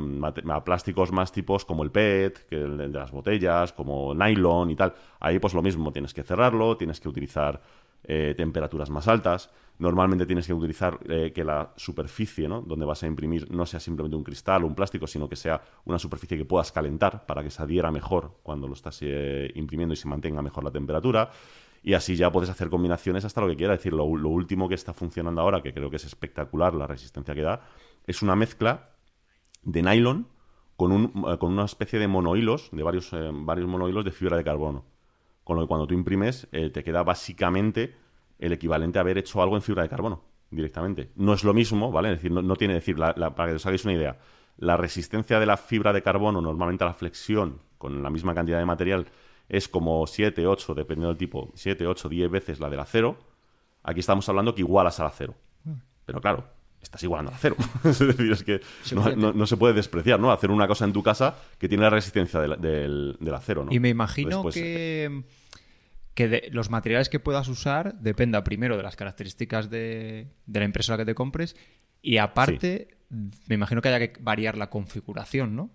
plásticos 0.65 1.11
más 1.11 1.33
tipos 1.33 1.65
como 1.65 1.83
el 1.83 1.91
PET, 1.91 2.47
que 2.47 2.57
el 2.57 2.77
de 2.77 2.89
de 2.89 2.99
las 2.99 3.11
botellas, 3.11 3.73
como 3.73 4.15
nylon 4.15 4.71
y 4.71 4.77
tal. 4.77 4.95
Ahí 5.19 5.39
pues 5.41 5.55
lo 5.55 5.63
mismo, 5.63 5.93
tienes 5.93 6.15
que 6.15 6.23
cerrarlo, 6.23 6.77
tienes 6.77 7.01
que 7.01 7.09
utilizar 7.09 7.61
eh, 8.05 8.35
temperaturas 8.37 8.91
más 8.91 9.09
altas. 9.09 9.51
Normalmente 9.79 10.25
tienes 10.25 10.47
que 10.47 10.55
utilizar 10.55 11.01
eh, 11.09 11.33
que 11.35 11.43
la 11.43 11.73
superficie 11.77 12.47
¿no? 12.47 12.63
donde 12.63 12.87
vas 12.87 13.03
a 13.03 13.09
imprimir 13.09 13.51
no 13.51 13.67
sea 13.67 13.81
simplemente 13.81 14.17
un 14.17 14.23
cristal 14.23 14.63
o 14.63 14.69
un 14.69 14.75
plástico, 14.75 15.09
sino 15.09 15.29
que 15.29 15.35
sea 15.35 15.61
una 15.85 15.99
superficie 15.99 16.39
que 16.39 16.45
puedas 16.45 16.71
calentar 16.71 17.27
para 17.27 17.43
que 17.43 17.51
se 17.51 17.61
adhiera 17.61 17.91
mejor 17.91 18.39
cuando 18.45 18.69
lo 18.69 18.75
estás 18.75 18.99
eh, 19.03 19.51
imprimiendo 19.57 19.93
y 19.93 19.97
se 19.97 20.07
mantenga 20.07 20.43
mejor 20.43 20.63
la 20.63 20.71
temperatura. 20.71 21.31
Y 21.83 21.95
así 21.95 22.15
ya 22.15 22.31
puedes 22.31 22.51
hacer 22.51 22.71
combinaciones 22.71 23.25
hasta 23.25 23.41
lo 23.41 23.49
que 23.49 23.57
quieras. 23.57 23.75
Es 23.75 23.81
decir, 23.81 23.95
lo, 23.95 24.05
último 24.05 24.69
que 24.69 24.77
está 24.77 24.95
funcionando 24.95 25.41
ahora, 25.41 25.61
que 25.61 25.75
creo 25.75 25.91
que 25.91 25.97
es 25.97 26.05
espectacular 26.05 26.73
la 26.75 26.87
resistencia 26.87 27.35
que 27.35 27.43
da, 27.43 27.67
es 28.07 28.23
una 28.23 28.37
mezcla 28.37 28.91
de 29.65 29.83
nylon 29.83 30.29
con, 30.77 30.93
un, 30.93 31.25
eh, 31.29 31.39
con 31.39 31.53
una 31.53 31.65
especie 31.65 31.99
de 31.99 32.07
monohilos, 32.07 32.71
de 32.71 32.83
varios, 32.85 33.11
varios 33.33 33.69
monohilos 33.69 34.05
de 34.05 34.13
fibra 34.13 34.37
de 34.37 34.45
carbono. 34.45 34.85
Con 35.43 35.57
lo 35.57 35.63
que 35.63 35.69
cuando 35.69 35.87
tú 35.87 35.95
imprimes, 35.95 36.49
te 36.51 36.85
queda 36.85 37.03
básicamente 37.03 38.04
el 38.45 38.53
equivalente 38.53 38.99
a 38.99 39.03
haber 39.03 39.19
hecho 39.19 39.43
algo 39.43 39.57
en 39.57 39.63
fibra 39.63 39.83
de 39.83 39.89
carbono 39.89 40.23
directamente. 40.51 41.11
No 41.17 41.33
es 41.35 41.43
lo 41.45 41.53
mismo, 41.55 41.91
¿vale? 41.91 42.11
Es 42.11 42.17
decir, 42.19 42.31
no, 42.31 42.43
no 42.43 42.57
tiene 42.57 42.75
decir, 42.75 42.99
la- 42.99 43.15
la- 43.17 43.35
para 43.35 43.51
que 43.51 43.57
os 43.57 43.67
hagáis 43.67 43.85
una 43.85 43.95
idea, 43.95 44.19
la 44.59 44.77
resistencia 44.77 45.41
de 45.41 45.47
la 45.47 45.57
fibra 45.57 45.93
de 45.93 46.03
carbono 46.03 46.41
normalmente 46.41 46.85
a 46.85 46.87
la 46.89 46.95
flexión 46.95 47.61
con 47.79 48.03
la 48.03 48.11
misma 48.11 48.35
cantidad 48.35 48.59
de 48.59 48.65
material 48.67 49.07
es 49.49 49.69
como 49.69 50.07
7, 50.07 50.47
8, 50.47 50.75
dependiendo 50.75 51.09
del 51.09 51.19
tipo, 51.19 51.51
7, 51.55 51.87
8, 51.87 52.09
10 52.09 52.31
veces 52.31 52.61
la 52.61 52.71
del 52.71 52.81
acero. 52.81 53.17
Aquí 53.83 54.01
estamos 54.01 54.29
hablando 54.29 54.55
que 54.55 54.61
igualas 54.63 55.01
al 55.01 55.07
acero. 55.09 55.35
Pero 56.07 56.21
claro, 56.21 56.45
estás 56.81 57.03
igualando 57.03 57.31
al 57.33 57.37
acero. 57.37 57.57
es 57.85 57.99
decir, 57.99 58.31
es 58.33 58.43
que 58.45 58.61
no, 58.95 59.15
no- 59.17 59.33
no 59.33 59.47
se 59.47 59.57
puede 59.57 59.75
despreciar, 59.75 60.21
¿no? 60.21 60.31
Hacer 60.31 60.51
una 60.51 60.69
cosa 60.69 60.85
en 60.85 60.93
tu 60.93 61.03
casa 61.03 61.35
que 61.59 61.69
tiene 61.69 61.83
la 61.83 61.91
resistencia 61.91 62.41
del, 62.41 62.61
del- 62.61 63.17
del 63.21 63.35
acero, 63.35 63.65
¿no? 63.65 63.73
Y 63.73 63.81
me 63.81 63.89
imagino 63.89 64.29
Después, 64.31 64.55
que, 64.55 65.25
que 66.15 66.29
de 66.29 66.49
los 66.53 66.71
materiales 66.71 67.09
que 67.09 67.21
puedas 67.21 67.49
usar 67.49 67.99
dependa 68.01 68.45
primero 68.45 68.77
de 68.77 68.83
las 68.83 68.97
características 68.97 69.69
de, 69.71 70.29
de 70.47 70.59
la 70.61 70.65
impresora 70.65 70.97
que 70.99 71.05
te 71.05 71.15
compres 71.15 71.57
y 72.03 72.19
aparte 72.19 72.89
me 73.49 73.55
imagino 73.57 73.81
que 73.83 73.89
haya 73.89 73.99
que 74.01 74.21
variar 74.23 74.57
la 74.57 74.71
configuración, 74.71 75.55
¿no? 75.57 75.71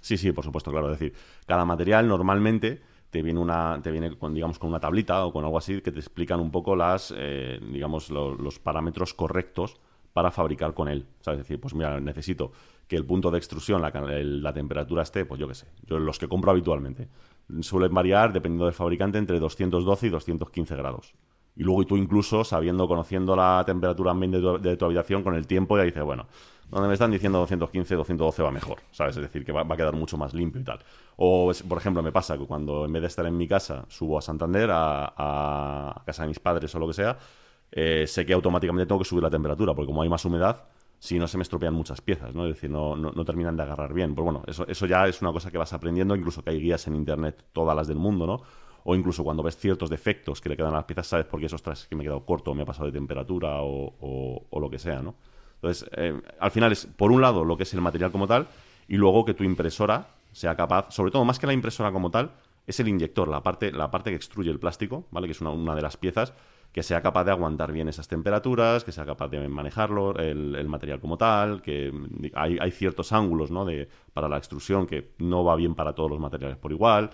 Sí, 0.00 0.16
sí, 0.16 0.32
por 0.32 0.44
supuesto, 0.44 0.70
claro. 0.70 0.92
Es 0.92 0.98
decir, 0.98 1.16
cada 1.46 1.64
material 1.64 2.06
normalmente 2.08 2.80
te 3.10 3.22
viene 3.22 3.40
una, 3.40 3.80
te 3.82 3.90
viene 3.90 4.16
con, 4.16 4.34
digamos, 4.34 4.58
con 4.58 4.68
una 4.70 4.80
tablita 4.80 5.24
o 5.24 5.32
con 5.32 5.44
algo 5.44 5.58
así 5.58 5.80
que 5.80 5.90
te 5.92 5.98
explican 5.98 6.40
un 6.40 6.50
poco 6.50 6.76
las, 6.76 7.12
eh, 7.16 7.58
digamos, 7.72 8.10
lo- 8.10 8.34
los 8.36 8.58
parámetros 8.58 9.14
correctos 9.14 9.76
para 10.12 10.30
fabricar 10.30 10.74
con 10.74 10.88
él. 10.88 11.06
¿Sabes? 11.20 11.40
Es 11.40 11.46
decir, 11.46 11.60
pues 11.60 11.74
mira, 11.74 11.98
necesito 12.00 12.52
que 12.86 12.96
el 12.96 13.04
punto 13.04 13.30
de 13.30 13.38
extrusión, 13.38 13.82
la, 13.82 13.90
la 13.90 14.52
temperatura 14.52 15.02
esté, 15.02 15.24
pues 15.24 15.40
yo 15.40 15.48
qué 15.48 15.54
sé, 15.54 15.66
yo 15.86 15.98
los 15.98 16.18
que 16.18 16.28
compro 16.28 16.50
habitualmente, 16.50 17.08
suelen 17.60 17.92
variar, 17.92 18.32
dependiendo 18.32 18.66
del 18.66 18.74
fabricante, 18.74 19.18
entre 19.18 19.38
212 19.38 20.06
y 20.06 20.10
215 20.10 20.76
grados. 20.76 21.14
Y 21.56 21.64
luego 21.64 21.84
tú 21.84 21.96
incluso, 21.96 22.44
sabiendo, 22.44 22.86
conociendo 22.86 23.34
la 23.34 23.64
temperatura 23.66 24.12
ambiente 24.12 24.38
de 24.38 24.76
tu, 24.76 24.84
habitación, 24.84 25.24
con 25.24 25.34
el 25.34 25.46
tiempo 25.46 25.76
ya 25.76 25.82
dices, 25.82 26.04
bueno, 26.04 26.26
donde 26.70 26.86
me 26.86 26.94
están 26.94 27.10
diciendo 27.10 27.38
215, 27.40 27.96
212 27.96 28.42
va 28.42 28.50
mejor, 28.52 28.78
¿sabes? 28.92 29.16
Es 29.16 29.22
decir, 29.22 29.44
que 29.44 29.50
va, 29.50 29.64
va 29.64 29.74
a 29.74 29.76
quedar 29.76 29.94
mucho 29.96 30.16
más 30.16 30.34
limpio 30.34 30.60
y 30.60 30.64
tal. 30.64 30.78
O, 31.16 31.50
por 31.68 31.78
ejemplo, 31.78 32.02
me 32.02 32.12
pasa 32.12 32.38
que 32.38 32.46
cuando 32.46 32.84
en 32.84 32.92
vez 32.92 33.02
de 33.02 33.08
estar 33.08 33.26
en 33.26 33.36
mi 33.36 33.48
casa, 33.48 33.86
subo 33.88 34.18
a 34.18 34.22
Santander, 34.22 34.70
a, 34.70 35.12
a 35.16 36.02
casa 36.04 36.22
de 36.22 36.28
mis 36.28 36.38
padres 36.38 36.72
o 36.74 36.78
lo 36.78 36.86
que 36.86 36.94
sea, 36.94 37.18
eh, 37.70 38.06
sé 38.06 38.24
que 38.24 38.32
automáticamente 38.32 38.86
tengo 38.86 39.00
que 39.00 39.04
subir 39.04 39.22
la 39.22 39.30
temperatura, 39.30 39.74
porque 39.74 39.86
como 39.86 40.02
hay 40.02 40.08
más 40.08 40.24
humedad, 40.24 40.64
si 40.98 41.18
no 41.18 41.28
se 41.28 41.36
me 41.38 41.42
estropean 41.42 41.74
muchas 41.74 42.00
piezas, 42.00 42.34
¿no? 42.34 42.46
Es 42.46 42.54
decir, 42.54 42.70
no, 42.70 42.96
no, 42.96 43.24
terminan 43.24 43.56
de 43.56 43.62
agarrar 43.62 43.92
bien. 43.94 44.14
Pues 44.14 44.24
bueno, 44.24 44.42
eso, 44.46 44.66
eso 44.66 44.86
ya 44.86 45.06
es 45.06 45.22
una 45.22 45.32
cosa 45.32 45.50
que 45.50 45.58
vas 45.58 45.72
aprendiendo, 45.72 46.16
incluso 46.16 46.42
que 46.42 46.50
hay 46.50 46.60
guías 46.60 46.86
en 46.88 46.96
internet, 46.96 47.44
todas 47.52 47.76
las 47.76 47.86
del 47.86 47.98
mundo, 47.98 48.26
¿no? 48.26 48.42
O 48.84 48.94
incluso 48.94 49.22
cuando 49.22 49.42
ves 49.42 49.56
ciertos 49.56 49.90
defectos 49.90 50.40
que 50.40 50.48
le 50.48 50.56
quedan 50.56 50.72
a 50.72 50.76
las 50.76 50.84
piezas, 50.84 51.06
sabes 51.06 51.26
por 51.26 51.38
qué 51.40 51.46
esos 51.46 51.56
ostras, 51.60 51.86
que 51.88 51.94
me 51.96 52.02
he 52.02 52.06
quedado 52.06 52.24
corto, 52.24 52.54
me 52.54 52.62
he 52.62 52.66
pasado 52.66 52.86
de 52.86 52.92
temperatura 52.92 53.60
o, 53.62 53.94
o- 54.00 54.46
o 54.50 54.60
lo 54.60 54.70
que 54.70 54.78
sea, 54.78 55.02
¿no? 55.02 55.14
Entonces, 55.56 55.88
eh, 55.96 56.20
al 56.40 56.50
final 56.50 56.72
es, 56.72 56.86
por 56.86 57.10
un 57.12 57.20
lado, 57.20 57.44
lo 57.44 57.56
que 57.56 57.64
es 57.64 57.74
el 57.74 57.80
material 57.80 58.10
como 58.12 58.26
tal, 58.26 58.46
y 58.88 58.96
luego 58.96 59.24
que 59.24 59.34
tu 59.34 59.44
impresora 59.44 60.08
sea 60.32 60.56
capaz, 60.56 60.90
sobre 60.94 61.10
todo 61.10 61.24
más 61.24 61.38
que 61.38 61.46
la 61.46 61.52
impresora 61.52 61.92
como 61.92 62.10
tal, 62.10 62.30
es 62.66 62.78
el 62.80 62.88
inyector, 62.88 63.28
la 63.28 63.42
parte, 63.42 63.72
la 63.72 63.90
parte 63.90 64.10
que 64.10 64.16
extruye 64.16 64.50
el 64.50 64.58
plástico, 64.58 65.06
¿vale? 65.10 65.26
Que 65.26 65.32
es 65.32 65.40
una, 65.40 65.50
una 65.50 65.74
de 65.74 65.82
las 65.82 65.96
piezas 65.96 66.32
que 66.72 66.82
sea 66.82 67.00
capaz 67.00 67.24
de 67.24 67.30
aguantar 67.30 67.72
bien 67.72 67.88
esas 67.88 68.08
temperaturas, 68.08 68.84
que 68.84 68.92
sea 68.92 69.06
capaz 69.06 69.28
de 69.28 69.48
manejarlo, 69.48 70.16
el, 70.16 70.68
material 70.68 71.00
como 71.00 71.16
tal, 71.16 71.62
que 71.62 71.92
hay, 72.34 72.70
ciertos 72.70 73.12
ángulos, 73.12 73.50
¿no? 73.50 73.64
De, 73.64 73.88
para 74.12 74.28
la 74.28 74.36
extrusión 74.36 74.86
que 74.86 75.12
no 75.18 75.44
va 75.44 75.56
bien 75.56 75.74
para 75.74 75.94
todos 75.94 76.10
los 76.10 76.20
materiales 76.20 76.58
por 76.58 76.72
igual. 76.72 77.10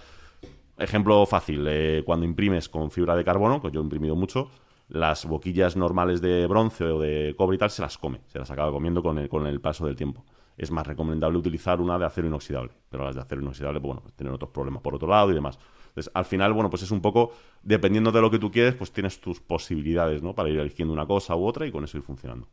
Ejemplo 0.76 1.24
fácil, 1.24 1.64
eh, 1.68 2.02
cuando 2.04 2.26
imprimes 2.26 2.68
con 2.68 2.90
fibra 2.90 3.14
de 3.14 3.24
carbono, 3.24 3.62
que 3.62 3.70
yo 3.70 3.80
he 3.80 3.84
imprimido 3.84 4.16
mucho, 4.16 4.50
las 4.88 5.24
boquillas 5.24 5.76
normales 5.76 6.20
de 6.20 6.46
bronce 6.46 6.84
o 6.84 7.00
de 7.00 7.34
cobre 7.36 7.56
y 7.56 7.58
tal 7.58 7.70
se 7.70 7.82
las 7.82 7.96
come, 7.96 8.20
se 8.26 8.38
las 8.38 8.50
acaba 8.50 8.72
comiendo 8.72 9.02
con 9.02 9.18
el, 9.18 9.28
con 9.28 9.46
el 9.46 9.60
paso 9.60 9.86
del 9.86 9.96
tiempo. 9.96 10.24
Es 10.56 10.70
más 10.70 10.86
recomendable 10.86 11.38
utilizar 11.38 11.80
una 11.80 11.98
de 11.98 12.04
acero 12.04 12.26
inoxidable, 12.26 12.72
pero 12.90 13.04
las 13.04 13.14
de 13.14 13.22
acero 13.22 13.40
inoxidable, 13.40 13.80
pues, 13.80 13.94
bueno, 13.94 14.10
tienen 14.16 14.34
otros 14.34 14.50
problemas 14.50 14.82
por 14.82 14.94
otro 14.94 15.08
lado 15.08 15.30
y 15.30 15.34
demás. 15.34 15.58
Entonces, 15.94 16.10
al 16.12 16.24
final, 16.24 16.52
bueno, 16.52 16.70
pues 16.70 16.82
es 16.82 16.90
un 16.90 17.00
poco, 17.00 17.32
dependiendo 17.62 18.10
de 18.10 18.20
lo 18.20 18.28
que 18.28 18.40
tú 18.40 18.50
quieres, 18.50 18.74
pues 18.74 18.90
tienes 18.90 19.20
tus 19.20 19.38
posibilidades, 19.40 20.22
¿no? 20.22 20.34
Para 20.34 20.48
ir 20.50 20.58
eligiendo 20.58 20.92
una 20.92 21.06
cosa 21.06 21.36
u 21.36 21.44
otra 21.46 21.66
y 21.68 21.70
con 21.70 21.84
eso 21.84 21.96
ir 21.96 22.02
funcionando. 22.02 22.48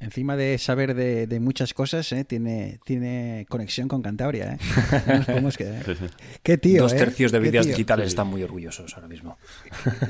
Encima 0.00 0.36
de 0.36 0.58
saber 0.58 0.94
de, 0.94 1.26
de 1.26 1.40
muchas 1.40 1.72
cosas, 1.72 2.12
¿eh? 2.12 2.24
tiene, 2.24 2.78
tiene 2.84 3.46
conexión 3.48 3.88
con 3.88 4.02
Cantabria. 4.02 4.52
¿eh? 4.54 4.58
No 5.06 5.14
nos 5.16 5.26
podemos 5.26 5.56
quedar. 5.56 5.84
Sí, 5.84 5.94
sí. 5.94 6.04
Qué 6.42 6.58
tío. 6.58 6.82
Dos 6.82 6.92
¿eh? 6.92 6.96
tercios 6.96 7.32
de 7.32 7.40
tío. 7.40 7.62
digitales 7.62 8.08
están 8.08 8.26
muy 8.26 8.42
orgullosos 8.42 8.92
ahora 8.94 9.08
mismo. 9.08 9.38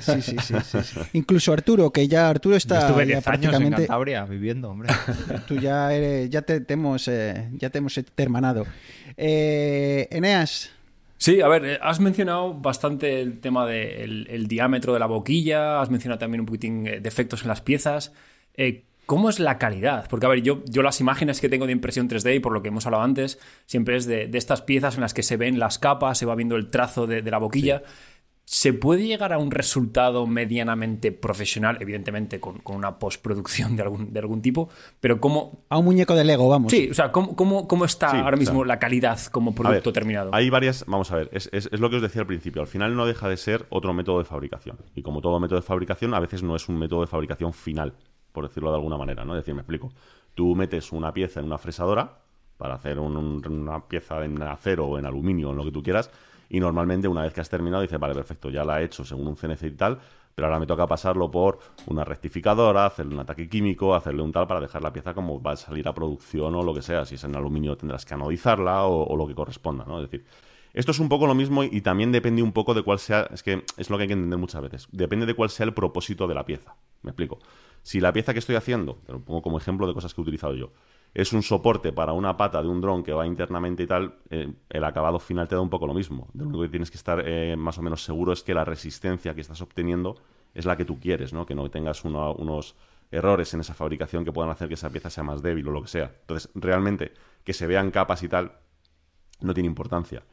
Sí, 0.00 0.20
sí, 0.20 0.36
sí, 0.42 0.54
sí, 0.64 0.78
sí. 0.82 1.00
Incluso 1.12 1.52
Arturo, 1.52 1.90
que 1.90 2.08
ya 2.08 2.28
Arturo 2.28 2.54
Yo 2.54 2.58
está 2.58 2.80
estuve 2.80 3.06
ya 3.06 3.16
10 3.16 3.16
años 3.16 3.26
en 3.26 3.40
prácticamente. 3.40 3.76
Cantabria 3.86 4.24
viviendo, 4.24 4.70
hombre. 4.70 4.88
Tú 5.48 5.56
ya, 5.56 5.94
eres- 5.94 6.28
ya 6.28 6.42
te, 6.42 6.60
te 6.60 6.74
hemos, 6.74 7.06
eh, 7.08 7.48
ya 7.52 7.70
te 7.70 7.78
hemos 7.78 7.98
hermanado. 8.16 8.66
Eh, 9.16 10.08
Eneas, 10.10 10.70
Sí, 11.24 11.40
a 11.40 11.48
ver, 11.48 11.64
eh, 11.64 11.78
has 11.80 12.00
mencionado 12.00 12.52
bastante 12.52 13.22
el 13.22 13.40
tema 13.40 13.66
del 13.66 14.26
el 14.28 14.46
diámetro 14.46 14.92
de 14.92 14.98
la 14.98 15.06
boquilla, 15.06 15.80
has 15.80 15.88
mencionado 15.88 16.18
también 16.18 16.40
un 16.40 16.46
poquitín 16.46 16.86
eh, 16.86 17.00
defectos 17.00 17.40
en 17.40 17.48
las 17.48 17.62
piezas. 17.62 18.12
Eh, 18.58 18.84
¿Cómo 19.06 19.30
es 19.30 19.40
la 19.40 19.56
calidad? 19.56 20.06
Porque, 20.10 20.26
a 20.26 20.28
ver, 20.28 20.42
yo, 20.42 20.62
yo 20.66 20.82
las 20.82 21.00
imágenes 21.00 21.40
que 21.40 21.48
tengo 21.48 21.64
de 21.64 21.72
impresión 21.72 22.10
3D 22.10 22.36
y 22.36 22.40
por 22.40 22.52
lo 22.52 22.60
que 22.60 22.68
hemos 22.68 22.84
hablado 22.84 23.04
antes, 23.04 23.38
siempre 23.64 23.96
es 23.96 24.04
de, 24.04 24.26
de 24.26 24.36
estas 24.36 24.60
piezas 24.60 24.96
en 24.96 25.00
las 25.00 25.14
que 25.14 25.22
se 25.22 25.38
ven 25.38 25.58
las 25.58 25.78
capas, 25.78 26.18
se 26.18 26.26
va 26.26 26.34
viendo 26.34 26.56
el 26.56 26.68
trazo 26.68 27.06
de, 27.06 27.22
de 27.22 27.30
la 27.30 27.38
boquilla. 27.38 27.82
¿Se 28.46 28.74
puede 28.74 29.06
llegar 29.06 29.32
a 29.32 29.38
un 29.38 29.50
resultado 29.50 30.26
medianamente 30.26 31.12
profesional, 31.12 31.78
evidentemente 31.80 32.40
con, 32.40 32.58
con 32.58 32.76
una 32.76 32.98
postproducción 32.98 33.74
de 33.74 33.82
algún, 33.82 34.12
de 34.12 34.20
algún 34.20 34.42
tipo? 34.42 34.68
Pero 35.00 35.18
¿cómo, 35.18 35.64
a 35.70 35.78
un 35.78 35.86
muñeco 35.86 36.14
de 36.14 36.24
Lego, 36.24 36.46
vamos. 36.50 36.70
Sí, 36.70 36.88
o 36.90 36.94
sea, 36.94 37.10
¿cómo, 37.10 37.34
cómo, 37.36 37.66
cómo 37.66 37.86
está 37.86 38.10
Sí, 38.10 38.18
ahora 38.18 38.36
o 38.36 38.38
mismo 38.38 38.60
sea, 38.60 38.66
la 38.66 38.78
calidad 38.78 39.18
como 39.32 39.54
producto 39.54 39.88
ver, 39.90 39.94
terminado? 39.94 40.30
Hay 40.34 40.50
varias, 40.50 40.84
vamos 40.86 41.10
a 41.10 41.16
ver, 41.16 41.30
es, 41.32 41.48
es- 41.52 41.70
es 41.72 41.80
lo 41.80 41.88
que 41.88 41.96
os 41.96 42.02
decía 42.02 42.20
al 42.20 42.26
principio. 42.26 42.60
Al 42.60 42.68
final 42.68 42.94
no 42.94 43.06
deja 43.06 43.30
de 43.30 43.38
ser 43.38 43.64
otro 43.70 43.94
método 43.94 44.18
de 44.18 44.26
fabricación. 44.26 44.76
Y 44.94 45.00
como 45.02 45.22
todo 45.22 45.40
método 45.40 45.58
de 45.60 45.66
fabricación, 45.66 46.12
a 46.12 46.20
veces 46.20 46.42
no 46.42 46.54
es 46.54 46.68
un 46.68 46.78
método 46.78 47.00
de 47.00 47.06
fabricación 47.06 47.54
final, 47.54 47.94
por 48.32 48.46
decirlo 48.46 48.68
de 48.70 48.76
alguna 48.76 48.98
manera, 48.98 49.24
¿no? 49.24 49.34
Es 49.34 49.40
decir, 49.40 49.54
me 49.54 49.62
explico. 49.62 49.90
Tú 50.34 50.54
metes 50.54 50.92
una 50.92 51.14
pieza 51.14 51.40
en 51.40 51.46
una 51.46 51.56
fresadora 51.56 52.18
para 52.58 52.74
hacer 52.74 52.98
un- 52.98 53.16
un- 53.16 53.46
una 53.46 53.80
pieza 53.88 54.22
en 54.22 54.42
acero 54.42 54.86
o 54.86 54.98
en 54.98 55.06
aluminio, 55.06 55.50
en 55.50 55.56
lo 55.56 55.64
que 55.64 55.72
tú 55.72 55.82
quieras, 55.82 56.10
y 56.48 56.60
normalmente 56.60 57.08
una 57.08 57.22
vez 57.22 57.32
que 57.32 57.40
has 57.40 57.48
terminado 57.48 57.82
dices, 57.82 57.98
vale, 57.98 58.14
perfecto, 58.14 58.50
ya 58.50 58.64
la 58.64 58.80
he 58.80 58.84
hecho 58.84 59.04
según 59.04 59.26
un 59.28 59.36
CNC 59.36 59.62
y 59.64 59.70
tal, 59.72 59.98
pero 60.34 60.46
ahora 60.46 60.58
me 60.58 60.66
toca 60.66 60.86
pasarlo 60.86 61.30
por 61.30 61.60
una 61.86 62.04
rectificadora, 62.04 62.86
hacerle 62.86 63.14
un 63.14 63.20
ataque 63.20 63.48
químico, 63.48 63.94
hacerle 63.94 64.22
un 64.22 64.32
tal 64.32 64.46
para 64.46 64.60
dejar 64.60 64.82
la 64.82 64.92
pieza 64.92 65.14
como 65.14 65.40
va 65.40 65.52
a 65.52 65.56
salir 65.56 65.86
a 65.86 65.94
producción 65.94 66.54
o 66.54 66.62
lo 66.62 66.74
que 66.74 66.82
sea. 66.82 67.04
Si 67.04 67.14
es 67.14 67.24
en 67.24 67.36
aluminio 67.36 67.76
tendrás 67.76 68.04
que 68.04 68.14
anodizarla 68.14 68.84
o, 68.84 69.04
o 69.04 69.16
lo 69.16 69.26
que 69.26 69.34
corresponda, 69.34 69.84
¿no? 69.84 70.00
Es 70.00 70.10
decir, 70.10 70.26
esto 70.74 70.90
es 70.90 70.98
un 70.98 71.08
poco 71.08 71.28
lo 71.28 71.36
mismo 71.36 71.62
y 71.62 71.80
también 71.82 72.10
depende 72.10 72.42
un 72.42 72.50
poco 72.50 72.74
de 72.74 72.82
cuál 72.82 72.98
sea, 72.98 73.28
es 73.32 73.44
que 73.44 73.64
es 73.76 73.90
lo 73.90 73.96
que 73.96 74.02
hay 74.02 74.08
que 74.08 74.14
entender 74.14 74.38
muchas 74.38 74.60
veces, 74.60 74.88
depende 74.90 75.24
de 75.24 75.34
cuál 75.34 75.48
sea 75.50 75.66
el 75.66 75.72
propósito 75.72 76.26
de 76.26 76.34
la 76.34 76.44
pieza. 76.44 76.74
Me 77.02 77.10
explico. 77.10 77.38
Si 77.82 78.00
la 78.00 78.12
pieza 78.12 78.32
que 78.32 78.40
estoy 78.40 78.56
haciendo, 78.56 78.98
te 79.06 79.12
lo 79.12 79.20
pongo 79.20 79.40
como 79.40 79.56
ejemplo 79.56 79.86
de 79.86 79.94
cosas 79.94 80.12
que 80.12 80.20
he 80.20 80.22
utilizado 80.22 80.54
yo, 80.54 80.72
es 81.14 81.32
un 81.32 81.42
soporte 81.42 81.92
para 81.92 82.12
una 82.12 82.36
pata 82.36 82.60
de 82.60 82.68
un 82.68 82.80
dron 82.80 83.04
que 83.04 83.12
va 83.12 83.26
internamente 83.26 83.84
y 83.84 83.86
tal, 83.86 84.16
eh, 84.30 84.52
el 84.68 84.84
acabado 84.84 85.20
final 85.20 85.46
te 85.46 85.54
da 85.54 85.60
un 85.60 85.70
poco 85.70 85.86
lo 85.86 85.94
mismo. 85.94 86.28
Lo 86.34 86.44
único 86.44 86.62
que 86.62 86.68
tienes 86.68 86.90
que 86.90 86.96
estar 86.96 87.22
eh, 87.24 87.54
más 87.56 87.78
o 87.78 87.82
menos 87.82 88.02
seguro 88.04 88.32
es 88.32 88.42
que 88.42 88.52
la 88.52 88.64
resistencia 88.64 89.34
que 89.34 89.40
estás 89.40 89.60
obteniendo 89.62 90.16
es 90.54 90.64
la 90.66 90.76
que 90.76 90.84
tú 90.84 90.98
quieres, 90.98 91.32
¿no? 91.32 91.46
Que 91.46 91.54
no 91.54 91.70
tengas 91.70 92.04
uno- 92.04 92.34
unos 92.34 92.74
errores 93.10 93.54
en 93.54 93.60
esa 93.60 93.74
fabricación 93.74 94.24
que 94.24 94.32
puedan 94.32 94.50
hacer 94.50 94.66
que 94.66 94.74
esa 94.74 94.90
pieza 94.90 95.08
sea 95.08 95.22
más 95.22 95.40
débil 95.40 95.68
o 95.68 95.70
lo 95.70 95.82
que 95.82 95.88
sea. 95.88 96.12
Entonces, 96.22 96.50
realmente, 96.54 97.12
que 97.44 97.52
se 97.52 97.66
vean 97.68 97.92
capas 97.92 98.22
y 98.24 98.28
tal, 98.28 98.52
no 99.40 99.54
tiene 99.54 99.68
importancia. 99.68 100.24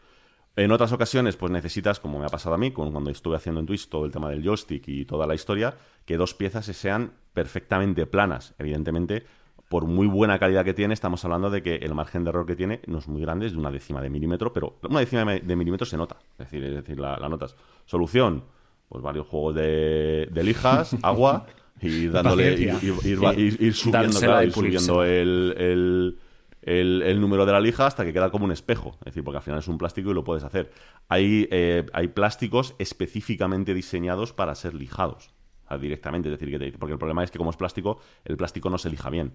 En 0.56 0.72
otras 0.72 0.91
ocasiones, 0.91 1.38
pues 1.38 1.52
necesitas, 1.52 2.00
como 2.00 2.20
me 2.20 2.26
ha 2.26 2.30
pasado 2.30 2.56
a 2.56 2.58
mí, 2.58 2.72
cuando 2.72 3.10
estuve 3.10 3.36
haciendo 3.38 3.62
en 3.62 3.67
Twitch 3.67 3.88
todo 3.88 4.06
el 4.06 4.12
tema 4.12 4.30
del 4.30 4.44
joystick 4.44 4.88
y 4.88 5.06
toda 5.06 5.26
la 5.26 5.36
historia, 5.36 5.78
que 6.06 6.17
dos 6.17 6.34
piezas 6.34 6.65
se 6.65 6.74
sean 6.74 7.13
perfectamente 7.34 8.06
planas. 8.06 8.54
Evidentemente, 8.58 9.26
por 9.71 9.86
muy 9.86 10.05
buena 10.05 10.38
calidad 10.38 10.65
que 10.65 10.73
tiene, 10.73 10.93
estamos 10.93 11.23
hablando 11.23 11.49
de 11.49 11.63
que 11.63 11.75
el 11.77 11.95
margen 11.95 12.25
de 12.25 12.29
error 12.29 12.45
que 12.45 12.57
tiene 12.57 12.81
no 12.88 12.97
es 12.99 13.07
muy 13.07 13.21
grande, 13.21 13.45
es 13.45 13.53
de 13.53 13.57
una 13.57 13.71
décima 13.71 14.01
de 14.01 14.10
milímetro, 14.10 14.51
pero 14.51 14.77
una 14.84 14.99
décima 14.99 15.23
de 15.25 15.55
milímetro 15.55 15.86
se 15.86 15.95
nota. 15.95 16.17
Es 16.34 16.39
decir, 16.51 16.62
es 16.65 16.75
decir 16.75 16.99
la, 16.99 17.17
la 17.17 17.29
notas. 17.29 17.55
Solución, 17.86 18.43
pues 18.89 19.01
varios 19.01 19.25
juegos 19.27 19.55
de, 19.55 20.27
de 20.29 20.43
lijas, 20.43 20.93
agua, 21.01 21.45
y 21.81 22.07
dándole, 22.07 22.51
ir, 22.51 22.69
Paciencia. 22.73 22.89
ir- 22.91 23.01
ir- 23.05 23.39
ir- 23.39 23.62
ir 23.62 23.73
subiendo, 23.73 24.19
claro, 24.19 24.43
ir 24.43 24.51
subiendo 24.51 25.03
el, 25.05 25.55
el- 25.57 26.19
el- 26.63 27.01
el 27.03 27.21
número 27.21 27.45
de 27.45 27.53
la 27.53 27.62
lija 27.62 27.88
hasta 27.88 28.03
que 28.03 28.12
queda 28.12 28.29
como 28.29 28.43
un 28.45 28.51
espejo. 28.51 28.97
Es 28.99 29.05
decir, 29.05 29.23
porque 29.23 29.38
al 29.38 29.43
final 29.43 29.60
es 29.60 29.67
un 29.69 29.77
plástico 29.77 30.12
y 30.12 30.13
lo 30.13 30.23
puedes 30.25 30.43
hacer. 30.43 30.69
Hay, 31.07 31.47
eh, 31.49 31.86
hay 31.93 32.10
plásticos 32.10 32.75
específicamente 32.77 33.73
diseñados 33.73 34.34
para 34.34 34.53
ser 34.55 34.73
lijados. 34.73 35.31
Directamente. 35.79 36.27
Es 36.27 36.38
decir, 36.38 36.51
que 36.51 36.60
te- 36.60 36.77
porque 36.77 36.91
el 36.91 36.99
problema 36.99 37.23
es 37.23 37.31
que 37.31 37.38
como 37.38 37.49
es 37.49 37.55
plástico, 37.55 37.99
el 38.25 38.36
plástico 38.36 38.69
no 38.69 38.77
se 38.77 38.89
lija 38.89 39.10
bien. 39.10 39.31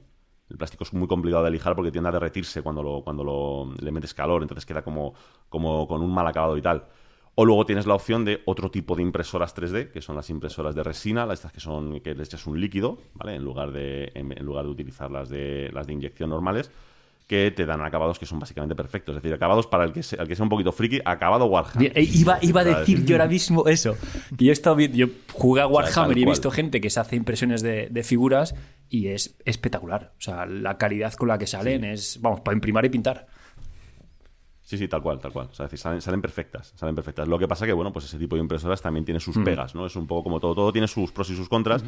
El 0.48 0.56
plástico 0.56 0.84
es 0.84 0.92
muy 0.92 1.08
complicado 1.08 1.44
de 1.44 1.50
lijar 1.50 1.74
porque 1.74 1.90
tiende 1.90 2.08
a 2.08 2.12
derretirse 2.12 2.62
cuando, 2.62 2.82
lo, 2.82 3.02
cuando 3.02 3.24
lo, 3.24 3.74
le 3.80 3.90
metes 3.90 4.14
calor, 4.14 4.42
entonces 4.42 4.64
queda 4.64 4.82
como, 4.82 5.14
como 5.48 5.88
con 5.88 6.02
un 6.02 6.12
mal 6.12 6.26
acabado 6.26 6.56
y 6.56 6.62
tal. 6.62 6.86
O 7.34 7.44
luego 7.44 7.66
tienes 7.66 7.86
la 7.86 7.94
opción 7.94 8.24
de 8.24 8.42
otro 8.46 8.70
tipo 8.70 8.96
de 8.96 9.02
impresoras 9.02 9.54
3D, 9.54 9.90
que 9.90 10.00
son 10.00 10.16
las 10.16 10.30
impresoras 10.30 10.74
de 10.74 10.82
resina, 10.82 11.30
estas 11.30 11.52
que 11.52 11.60
son 11.60 12.00
que 12.00 12.14
les 12.14 12.28
echas 12.28 12.46
un 12.46 12.58
líquido, 12.58 12.98
¿vale? 13.12 13.34
En 13.34 13.44
lugar 13.44 13.72
de, 13.72 14.10
en 14.14 14.44
lugar 14.44 14.64
de 14.64 14.70
utilizar 14.70 15.10
las 15.10 15.28
de, 15.28 15.70
las 15.72 15.86
de 15.86 15.92
inyección 15.92 16.30
normales, 16.30 16.70
que 17.26 17.50
te 17.50 17.66
dan 17.66 17.82
acabados 17.82 18.18
que 18.18 18.26
son 18.26 18.38
básicamente 18.38 18.74
perfectos. 18.76 19.16
Es 19.16 19.22
decir, 19.22 19.34
acabados 19.34 19.66
para 19.66 19.84
el 19.84 19.92
que 19.92 20.02
sea, 20.02 20.22
el 20.22 20.28
que 20.28 20.36
sea 20.36 20.44
un 20.44 20.48
poquito 20.48 20.70
friki, 20.70 21.00
acabado 21.04 21.46
Warhammer. 21.46 21.92
Eh, 21.98 22.02
Iba, 22.02 22.38
iba 22.40 22.60
a 22.60 22.64
decir 22.64 23.04
yo 23.04 23.16
ahora 23.16 23.26
mismo 23.26 23.66
eso. 23.66 23.96
Que 24.36 24.44
yo 24.44 24.50
he 24.50 24.52
estado 24.52 24.76
viendo, 24.76 24.96
yo 24.96 25.08
jugué 25.32 25.62
a 25.62 25.66
Warhammer 25.66 26.16
y 26.18 26.22
he 26.22 26.26
visto 26.26 26.50
gente 26.50 26.80
que 26.80 26.88
se 26.88 27.00
hace 27.00 27.16
impresiones 27.16 27.62
de, 27.62 27.88
de 27.90 28.02
figuras 28.04 28.54
y 28.88 29.08
es 29.08 29.36
espectacular. 29.44 30.12
O 30.18 30.20
sea, 30.20 30.46
la 30.46 30.78
calidad 30.78 31.14
con 31.14 31.28
la 31.28 31.38
que 31.38 31.48
salen 31.48 31.84
es, 31.84 32.20
vamos, 32.20 32.40
para 32.40 32.54
imprimar 32.54 32.84
y 32.84 32.90
pintar. 32.90 33.26
Sí, 34.62 34.76
sí, 34.76 34.88
tal 34.88 35.00
cual, 35.00 35.20
tal 35.20 35.32
cual. 35.32 35.48
O 35.50 35.54
sea, 35.54 35.66
es 35.66 35.70
decir, 35.70 35.80
salen, 35.82 36.00
salen 36.00 36.20
perfectas, 36.20 36.72
salen 36.76 36.94
perfectas. 36.94 37.28
Lo 37.28 37.38
que 37.38 37.46
pasa 37.46 37.66
que, 37.66 37.72
bueno, 37.72 37.92
pues 37.92 38.04
ese 38.04 38.18
tipo 38.18 38.34
de 38.34 38.42
impresoras 38.42 38.82
también 38.82 39.04
tiene 39.04 39.20
sus 39.20 39.38
pegas, 39.38 39.76
¿no? 39.76 39.86
Es 39.86 39.94
un 39.94 40.08
poco 40.08 40.24
como 40.24 40.40
todo, 40.40 40.56
todo 40.56 40.72
tiene 40.72 40.88
sus 40.88 41.12
pros 41.12 41.30
y 41.30 41.36
sus 41.36 41.48
contras. 41.48 41.84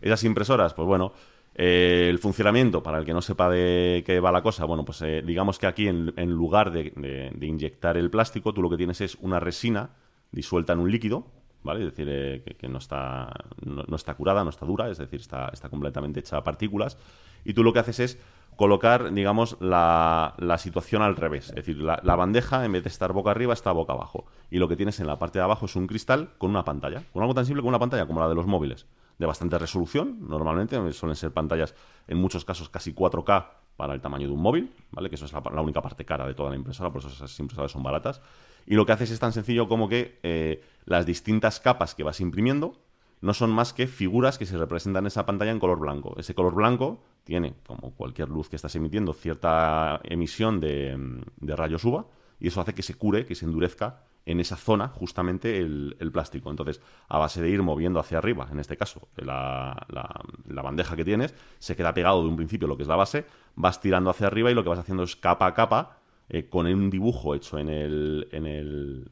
Esas 0.00 0.24
impresoras, 0.24 0.72
pues 0.72 0.86
bueno, 0.86 1.12
eh, 1.54 2.06
el 2.08 2.18
funcionamiento, 2.18 2.82
para 2.82 2.98
el 2.98 3.04
que 3.04 3.12
no 3.12 3.20
sepa 3.20 3.50
de 3.50 4.02
qué 4.06 4.20
va 4.20 4.32
la 4.32 4.42
cosa, 4.42 4.64
bueno, 4.64 4.84
pues 4.84 5.02
eh, 5.02 5.22
digamos 5.24 5.58
que 5.58 5.66
aquí 5.66 5.86
en, 5.86 6.30
lugar 6.30 6.72
de, 6.72 7.32
inyectar 7.40 7.96
el 7.96 8.10
plástico, 8.10 8.54
tú 8.54 8.62
lo 8.62 8.70
que 8.70 8.78
tienes 8.78 9.00
es 9.00 9.16
una 9.20 9.38
resina 9.38 9.90
disuelta 10.30 10.72
en 10.72 10.78
un 10.78 10.90
líquido, 10.90 11.26
¿vale? 11.62 11.80
Es 11.80 11.90
decir, 11.90 12.08
eh, 12.10 12.42
que, 12.58 12.68
no, 12.68 12.78
está, 12.78 13.30
no, 13.64 13.84
no 13.86 13.96
está 13.96 14.14
curada, 14.14 14.44
no 14.44 14.50
está 14.50 14.64
dura, 14.64 14.88
es 14.90 14.96
decir, 14.96 15.20
está, 15.20 15.50
está 15.52 15.68
completamente 15.68 16.20
hecha 16.20 16.38
a 16.38 16.44
partículas. 16.44 16.96
Y 17.44 17.52
tú 17.52 17.62
lo 17.62 17.74
que 17.74 17.80
haces 17.80 18.00
es 18.00 18.18
colocar, 18.56 19.12
digamos, 19.12 19.58
la, 19.60 20.34
la 20.38 20.56
situación 20.56 21.02
al 21.02 21.16
revés. 21.16 21.50
Es 21.50 21.56
decir, 21.56 21.76
la, 21.78 22.00
la 22.02 22.16
bandeja, 22.16 22.64
en 22.64 22.72
vez 22.72 22.82
de 22.82 22.88
estar 22.88 23.12
boca 23.12 23.30
arriba, 23.30 23.52
está 23.52 23.72
boca 23.72 23.92
abajo. 23.92 24.24
Y 24.50 24.58
lo 24.58 24.68
que 24.68 24.76
tienes 24.76 25.00
en 25.00 25.06
la 25.06 25.18
parte 25.18 25.38
de 25.38 25.44
abajo 25.44 25.66
es 25.66 25.76
un 25.76 25.86
cristal 25.86 26.30
con 26.38 26.50
una 26.50 26.64
pantalla. 26.64 27.02
Con 27.12 27.22
algo 27.22 27.34
tan 27.34 27.44
simple 27.44 27.60
como 27.60 27.70
una 27.70 27.78
pantalla, 27.78 28.06
como 28.06 28.20
la 28.20 28.28
de 28.28 28.34
los 28.34 28.46
móviles. 28.46 28.86
De 29.18 29.26
bastante 29.26 29.58
resolución, 29.58 30.18
normalmente. 30.20 30.92
Suelen 30.92 31.16
ser 31.16 31.32
pantallas, 31.32 31.74
en 32.08 32.18
muchos 32.18 32.44
casos, 32.44 32.68
casi 32.68 32.92
4K 32.92 33.46
para 33.76 33.94
el 33.94 34.00
tamaño 34.00 34.26
de 34.26 34.34
un 34.34 34.40
móvil, 34.40 34.72
¿vale? 34.90 35.08
Que 35.08 35.16
eso 35.16 35.24
es 35.24 35.32
la, 35.32 35.60
única 35.60 35.80
parte 35.80 36.04
cara 36.04 36.26
de 36.26 36.34
toda 36.34 36.50
la 36.50 36.56
impresora, 36.56 36.90
por 36.90 37.00
eso 37.00 37.08
esas 37.08 37.38
impresoras 37.40 37.72
son 37.72 37.82
baratas. 37.82 38.20
Y 38.66 38.74
lo 38.74 38.86
que 38.86 38.92
haces 38.92 39.10
es 39.10 39.18
tan 39.18 39.32
sencillo 39.32 39.68
como 39.68 39.88
que 39.88 40.18
eh, 40.22 40.62
las 40.84 41.06
distintas 41.06 41.60
capas 41.60 41.94
que 41.94 42.04
vas 42.04 42.20
imprimiendo 42.20 42.80
no 43.20 43.34
son 43.34 43.50
más 43.50 43.72
que 43.72 43.86
figuras 43.86 44.38
que 44.38 44.46
se 44.46 44.58
representan 44.58 45.04
en 45.04 45.08
esa 45.08 45.26
pantalla 45.26 45.52
en 45.52 45.60
color 45.60 45.78
blanco. 45.78 46.14
Ese 46.18 46.34
color 46.34 46.54
blanco 46.54 47.02
tiene, 47.24 47.54
como 47.66 47.94
cualquier 47.94 48.28
luz 48.28 48.48
que 48.48 48.56
estás 48.56 48.74
emitiendo, 48.74 49.12
cierta 49.12 50.00
emisión 50.04 50.60
de, 50.60 51.22
de 51.40 51.56
rayos 51.56 51.84
UVA 51.84 52.06
y 52.40 52.48
eso 52.48 52.60
hace 52.60 52.74
que 52.74 52.82
se 52.82 52.94
cure, 52.94 53.24
que 53.24 53.36
se 53.36 53.44
endurezca 53.44 54.02
en 54.26 54.40
esa 54.40 54.56
zona 54.56 54.88
justamente 54.88 55.58
el, 55.58 55.96
plástico. 56.12 56.50
Entonces, 56.50 56.80
a 57.08 57.18
base 57.18 57.42
de 57.42 57.50
ir 57.50 57.62
moviendo 57.62 57.98
hacia 58.00 58.18
arriba, 58.18 58.48
en 58.50 58.60
este 58.60 58.76
caso, 58.76 59.08
la, 59.16 59.86
la- 59.88 60.20
la 60.48 60.62
bandeja 60.62 60.96
que 60.96 61.04
tienes, 61.04 61.34
se 61.58 61.76
queda 61.76 61.94
pegado 61.94 62.22
de 62.22 62.28
un 62.28 62.36
principio 62.36 62.68
lo 62.68 62.76
que 62.76 62.82
es 62.82 62.88
la 62.88 62.96
base, 62.96 63.24
vas 63.54 63.80
tirando 63.80 64.10
hacia 64.10 64.26
arriba 64.28 64.50
y 64.50 64.54
lo 64.54 64.62
que 64.62 64.68
vas 64.70 64.78
haciendo 64.78 65.02
es 65.02 65.16
capa 65.16 65.46
a 65.46 65.54
capa, 65.54 65.98
eh, 66.28 66.48
con 66.48 66.66
un 66.66 66.90
dibujo 66.90 67.34
hecho 67.34 67.58
en 67.58 67.68
el, 67.68 68.28
en 68.32 68.46
el, 68.46 69.10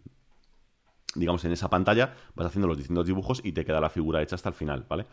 digamos, 1.15 1.45
en 1.45 1.53
esa 1.53 1.69
pantalla, 1.69 2.15
vas 2.35 2.47
haciendo 2.47 2.69
los 2.69 2.77
distintos 2.77 3.07
dibujos 3.07 3.41
y 3.45 3.53
te 3.53 3.65
queda 3.65 3.81
la 3.81 3.91
figura 3.91 4.23
hecha 4.23 4.37
hasta 4.37 4.49
el 4.49 4.55
final, 4.55 4.87
¿vale? 4.89 5.07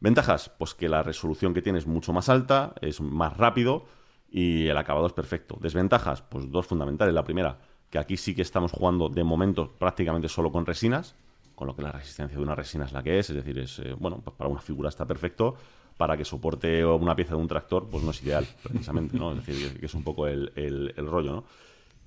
Ventajas, 0.00 0.50
pues 0.58 0.74
que 0.74 0.88
la 0.88 1.02
resolución 1.02 1.54
que 1.54 1.62
tienes 1.62 1.82
es 1.84 1.86
mucho 1.88 2.12
más 2.12 2.28
alta, 2.28 2.74
es 2.80 3.00
más 3.00 3.36
rápido 3.36 3.86
y 4.30 4.68
el 4.68 4.76
acabado 4.76 5.06
es 5.06 5.12
perfecto. 5.12 5.58
Desventajas, 5.60 6.22
pues 6.22 6.50
dos 6.50 6.66
fundamentales. 6.66 7.14
La 7.14 7.24
primera, 7.24 7.58
que 7.90 7.98
aquí 7.98 8.16
sí 8.16 8.34
que 8.34 8.42
estamos 8.42 8.72
jugando 8.72 9.08
de 9.08 9.24
momento 9.24 9.70
prácticamente 9.78 10.28
solo 10.28 10.52
con 10.52 10.64
resinas, 10.64 11.14
con 11.54 11.66
lo 11.66 11.76
que 11.76 11.82
la 11.82 11.92
resistencia 11.92 12.38
de 12.38 12.42
una 12.42 12.54
resina 12.54 12.86
es 12.86 12.92
la 12.92 13.02
que 13.02 13.18
es, 13.18 13.28
es 13.28 13.36
decir, 13.36 13.58
es 13.58 13.80
eh, 13.80 13.94
bueno, 13.98 14.20
pues 14.24 14.34
para 14.36 14.48
una 14.48 14.60
figura 14.60 14.88
está 14.88 15.04
perfecto, 15.04 15.56
para 15.96 16.16
que 16.16 16.24
soporte 16.24 16.82
una 16.86 17.14
pieza 17.14 17.34
de 17.34 17.40
un 17.42 17.48
tractor, 17.48 17.86
pues 17.90 18.02
no 18.02 18.12
es 18.12 18.22
ideal, 18.22 18.46
precisamente, 18.62 19.18
¿no? 19.18 19.32
Es 19.32 19.44
decir, 19.44 19.78
que 19.78 19.84
es 19.84 19.94
un 19.94 20.02
poco 20.02 20.26
el, 20.26 20.94
rollo, 20.96 21.32
¿no? 21.32 21.44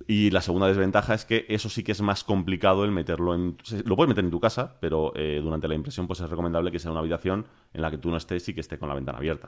Y 0.08 0.30
la 0.30 0.40
segunda 0.40 0.66
desventaja 0.66 1.14
es 1.14 1.24
que 1.24 1.46
eso 1.48 1.68
sí 1.68 1.84
que 1.84 1.92
es 1.92 2.02
más 2.02 2.24
complicado 2.24 2.84
el 2.84 2.90
meterlo 2.90 3.32
en... 3.32 3.56
Lo 3.84 3.94
puedes 3.94 4.08
meter 4.08 4.24
en 4.24 4.32
tu 4.32 4.40
casa, 4.40 4.76
pero 4.80 5.12
eh, 5.14 5.40
durante 5.40 5.68
la 5.68 5.76
impresión 5.76 6.08
pues 6.08 6.18
es 6.18 6.28
recomendable 6.28 6.72
que 6.72 6.80
sea 6.80 6.90
una 6.90 6.98
habitación 6.98 7.46
en 7.72 7.80
la 7.80 7.92
que 7.92 7.98
tú 7.98 8.10
no 8.10 8.16
estés 8.16 8.48
y 8.48 8.54
que 8.54 8.60
esté 8.60 8.76
con 8.76 8.88
la 8.88 8.96
ventana 8.96 9.18
abierta. 9.18 9.46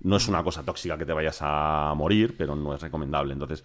No 0.00 0.16
es 0.16 0.26
una 0.26 0.42
cosa 0.42 0.64
tóxica 0.64 0.96
que 0.96 1.04
te 1.04 1.12
vayas 1.12 1.40
a 1.42 1.92
morir, 1.94 2.34
pero 2.38 2.56
no 2.56 2.74
es 2.74 2.80
recomendable. 2.80 3.34
Entonces, 3.34 3.62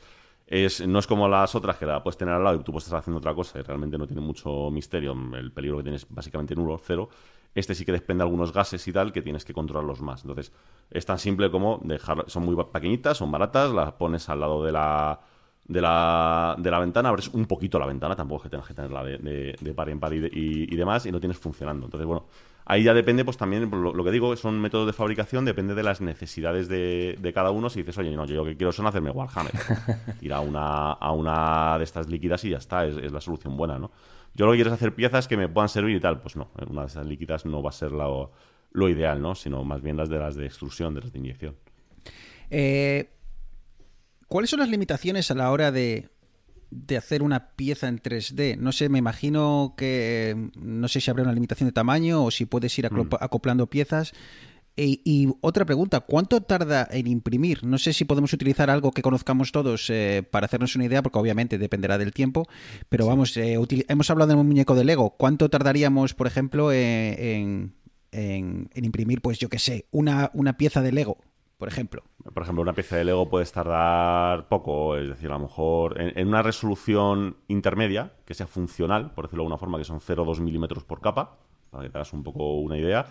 es, 0.48 0.86
no 0.88 1.00
es 1.00 1.08
como 1.08 1.28
las 1.28 1.54
otras 1.56 1.78
que 1.78 1.86
la 1.86 2.02
puedes 2.04 2.18
tener 2.18 2.34
al 2.34 2.44
lado 2.44 2.56
y 2.60 2.64
tú 2.64 2.72
puedes 2.72 2.86
estar 2.86 3.00
haciendo 3.00 3.20
otra 3.20 3.34
cosa 3.36 3.60
y 3.60 3.62
realmente 3.64 3.98
no 3.98 4.08
tiene 4.08 4.22
mucho 4.22 4.72
misterio. 4.72 5.16
El 5.36 5.52
peligro 5.52 5.78
que 5.78 5.84
tienes 5.84 6.08
básicamente 6.10 6.56
nulo, 6.56 6.78
cero. 6.84 7.10
Este 7.54 7.74
sí 7.76 7.86
que 7.86 7.92
desprende 7.92 8.24
algunos 8.24 8.54
gases 8.54 8.88
y 8.88 8.94
tal 8.94 9.12
que 9.12 9.22
tienes 9.22 9.44
que 9.44 9.54
controlarlos 9.54 10.02
más. 10.02 10.22
Entonces, 10.24 10.52
es 10.92 11.06
tan 11.06 11.18
simple 11.20 11.50
como 11.52 11.80
dejar. 11.84 12.26
Son 12.30 12.44
muy 12.46 12.56
pequeñitas, 12.72 13.18
son 13.18 13.32
baratas, 13.32 13.72
las 13.72 13.94
pones 13.94 14.30
al 14.30 14.40
lado 14.40 14.64
de 14.64 14.72
la, 14.72 15.20
de 15.66 15.82
la, 15.82 16.56
de 16.60 16.72
la 16.72 16.80
ventana, 16.80 17.10
abres 17.10 17.30
un 17.30 17.46
poquito 17.46 17.80
la 17.80 17.86
ventana, 17.88 18.16
tampoco 18.16 18.38
es 18.38 18.44
que 18.44 18.50
tengas 18.50 18.68
que 18.68 18.74
tenerla 18.74 19.04
de, 19.04 19.74
par 19.76 19.90
en 19.90 20.00
par 20.00 20.14
y, 20.14 20.18
y- 20.32 20.74
y 20.74 20.76
demás, 20.76 21.06
y 21.08 21.12
lo 21.12 21.20
tienes 21.20 21.38
funcionando. 21.40 21.86
Entonces, 21.88 22.06
bueno, 22.08 22.28
ahí 22.68 22.84
ya 22.84 22.94
depende, 22.94 23.24
pues 23.24 23.38
también, 23.38 23.70
lo, 23.72 23.94
lo 23.94 24.04
que 24.04 24.12
digo, 24.12 24.36
son 24.36 24.60
métodos 24.60 24.86
de 24.86 24.94
fabricación, 24.94 25.46
depende 25.46 25.74
de 25.74 25.84
las 25.84 26.02
necesidades 26.02 26.68
de, 26.68 27.18
de 27.20 27.34
cada 27.34 27.52
uno. 27.52 27.70
Si 27.70 27.80
dices, 27.80 27.98
oye, 27.98 28.12
no, 28.12 28.26
yo 28.26 28.36
lo 28.36 28.46
que 28.46 28.58
quiero 28.58 28.72
son 28.72 28.86
hacerme 28.88 29.10
Warhammer, 29.10 29.54
tira 30.20 30.38
a 30.38 30.42
una, 30.42 30.92
a 30.92 31.12
una 31.14 31.78
de 31.78 31.86
estas 31.86 32.10
líquidas 32.10 32.44
y 32.44 32.50
ya 32.50 32.58
está, 32.58 32.86
es, 32.86 32.98
es 32.98 33.12
la 33.12 33.22
solución 33.22 33.56
buena, 33.56 33.80
¿no? 33.80 33.92
Yo 34.36 34.46
lo 34.46 34.52
que 34.52 34.58
quiero 34.58 34.70
es 34.70 34.76
hacer 34.76 34.94
piezas 34.94 35.28
que 35.28 35.38
me 35.38 35.48
puedan 35.48 35.70
servir 35.70 35.96
y 35.96 36.00
tal, 36.00 36.20
pues 36.20 36.36
no, 36.36 36.52
una 36.70 36.82
de 36.82 36.88
esas 36.88 37.06
líquidas 37.08 37.46
no 37.46 37.64
va 37.64 37.70
a 37.70 37.74
ser 37.74 37.92
lo, 37.92 38.32
lo 38.72 38.90
ideal, 38.90 39.22
¿no? 39.22 39.34
Sino 39.34 39.64
más 39.64 39.82
bien 39.82 39.96
las 39.96 40.10
de 40.10 40.20
las 40.20 40.36
de 40.36 40.46
extrusión, 40.46 40.94
de 40.94 41.02
las 41.02 41.12
de 41.12 41.20
inyección. 41.20 41.56
Eh, 42.50 43.10
¿Cuáles 44.28 44.50
son 44.50 44.60
las 44.60 44.70
limitaciones 44.70 45.32
a 45.32 45.36
la 45.36 45.52
hora 45.52 45.72
de, 45.72 46.10
de 46.70 46.98
hacer 46.98 47.24
una 47.24 47.50
pieza 47.56 47.88
en 47.88 48.00
3D? 48.02 48.58
No 48.58 48.72
sé, 48.72 48.90
me 48.90 49.00
imagino 49.00 49.74
que 49.78 50.50
no 50.60 50.88
sé 50.88 51.02
si 51.02 51.10
habrá 51.10 51.24
una 51.24 51.34
limitación 51.34 51.68
de 51.70 51.74
tamaño 51.74 52.24
o 52.24 52.32
si 52.32 52.46
puedes 52.46 52.78
ir 52.78 52.86
aclo- 52.86 53.18
acoplando 53.22 53.68
piezas. 53.68 54.14
E- 54.80 55.02
y 55.04 55.30
otra 55.42 55.66
pregunta, 55.66 56.02
¿cuánto 56.02 56.42
tarda 56.42 56.88
en 56.92 57.08
imprimir? 57.08 57.64
No 57.64 57.80
sé 57.80 57.94
si 57.94 58.06
podemos 58.06 58.32
utilizar 58.34 58.70
algo 58.70 58.92
que 58.92 59.02
conozcamos 59.02 59.52
todos 59.52 59.90
eh, 59.90 60.24
para 60.30 60.46
hacernos 60.46 60.76
una 60.76 60.86
idea, 60.86 61.02
porque 61.02 61.18
obviamente 61.18 61.58
dependerá 61.58 61.98
del 61.98 62.12
tiempo, 62.14 62.48
pero 62.88 63.08
vamos, 63.08 63.36
eh, 63.38 63.58
hemos 63.88 64.10
hablado 64.12 64.34
de 64.34 64.40
un 64.40 64.46
muñeco 64.48 64.76
de 64.76 64.84
Lego. 64.84 65.16
¿Cuánto 65.18 65.50
tardaríamos, 65.50 66.14
por 66.14 66.28
ejemplo, 66.28 66.72
eh, 66.72 67.38
en, 67.38 67.74
en- 68.12 68.70
en 68.74 68.86
imprimir, 68.86 69.22
pues 69.22 69.40
yo 69.40 69.50
qué 69.50 69.58
sé, 69.58 69.88
una, 69.90 70.30
una 70.36 70.58
pieza 70.58 70.82
de 70.84 70.92
Lego, 70.92 71.18
por 71.58 71.68
ejemplo? 71.68 72.04
Por 72.34 72.44
ejemplo, 72.44 72.62
una 72.62 72.74
pieza 72.74 72.98
de 72.98 73.06
Lego 73.06 73.30
puedes 73.30 73.52
tardar 73.52 74.48
poco, 74.48 74.96
es 74.98 75.10
decir, 75.10 75.30
a 75.30 75.34
lo 75.34 75.40
mejor 75.40 76.00
en, 76.00 76.18
en 76.18 76.28
una 76.28 76.42
resolución 76.44 77.38
intermedia, 77.48 78.14
que 78.26 78.34
sea 78.34 78.48
funcional, 78.48 79.12
por 79.14 79.26
decirlo 79.26 79.44
de 79.44 79.46
alguna 79.46 79.58
forma, 79.58 79.78
que 79.78 79.84
son 79.84 80.00
0,2 80.00 80.40
milímetros 80.40 80.84
por 80.84 81.02
capa, 81.02 81.38
para 81.72 81.84
que 81.84 81.90
te 81.90 81.98
hagas 81.98 82.14
un 82.14 82.24
poco 82.24 82.60
una 82.60 82.78
idea. 82.78 83.06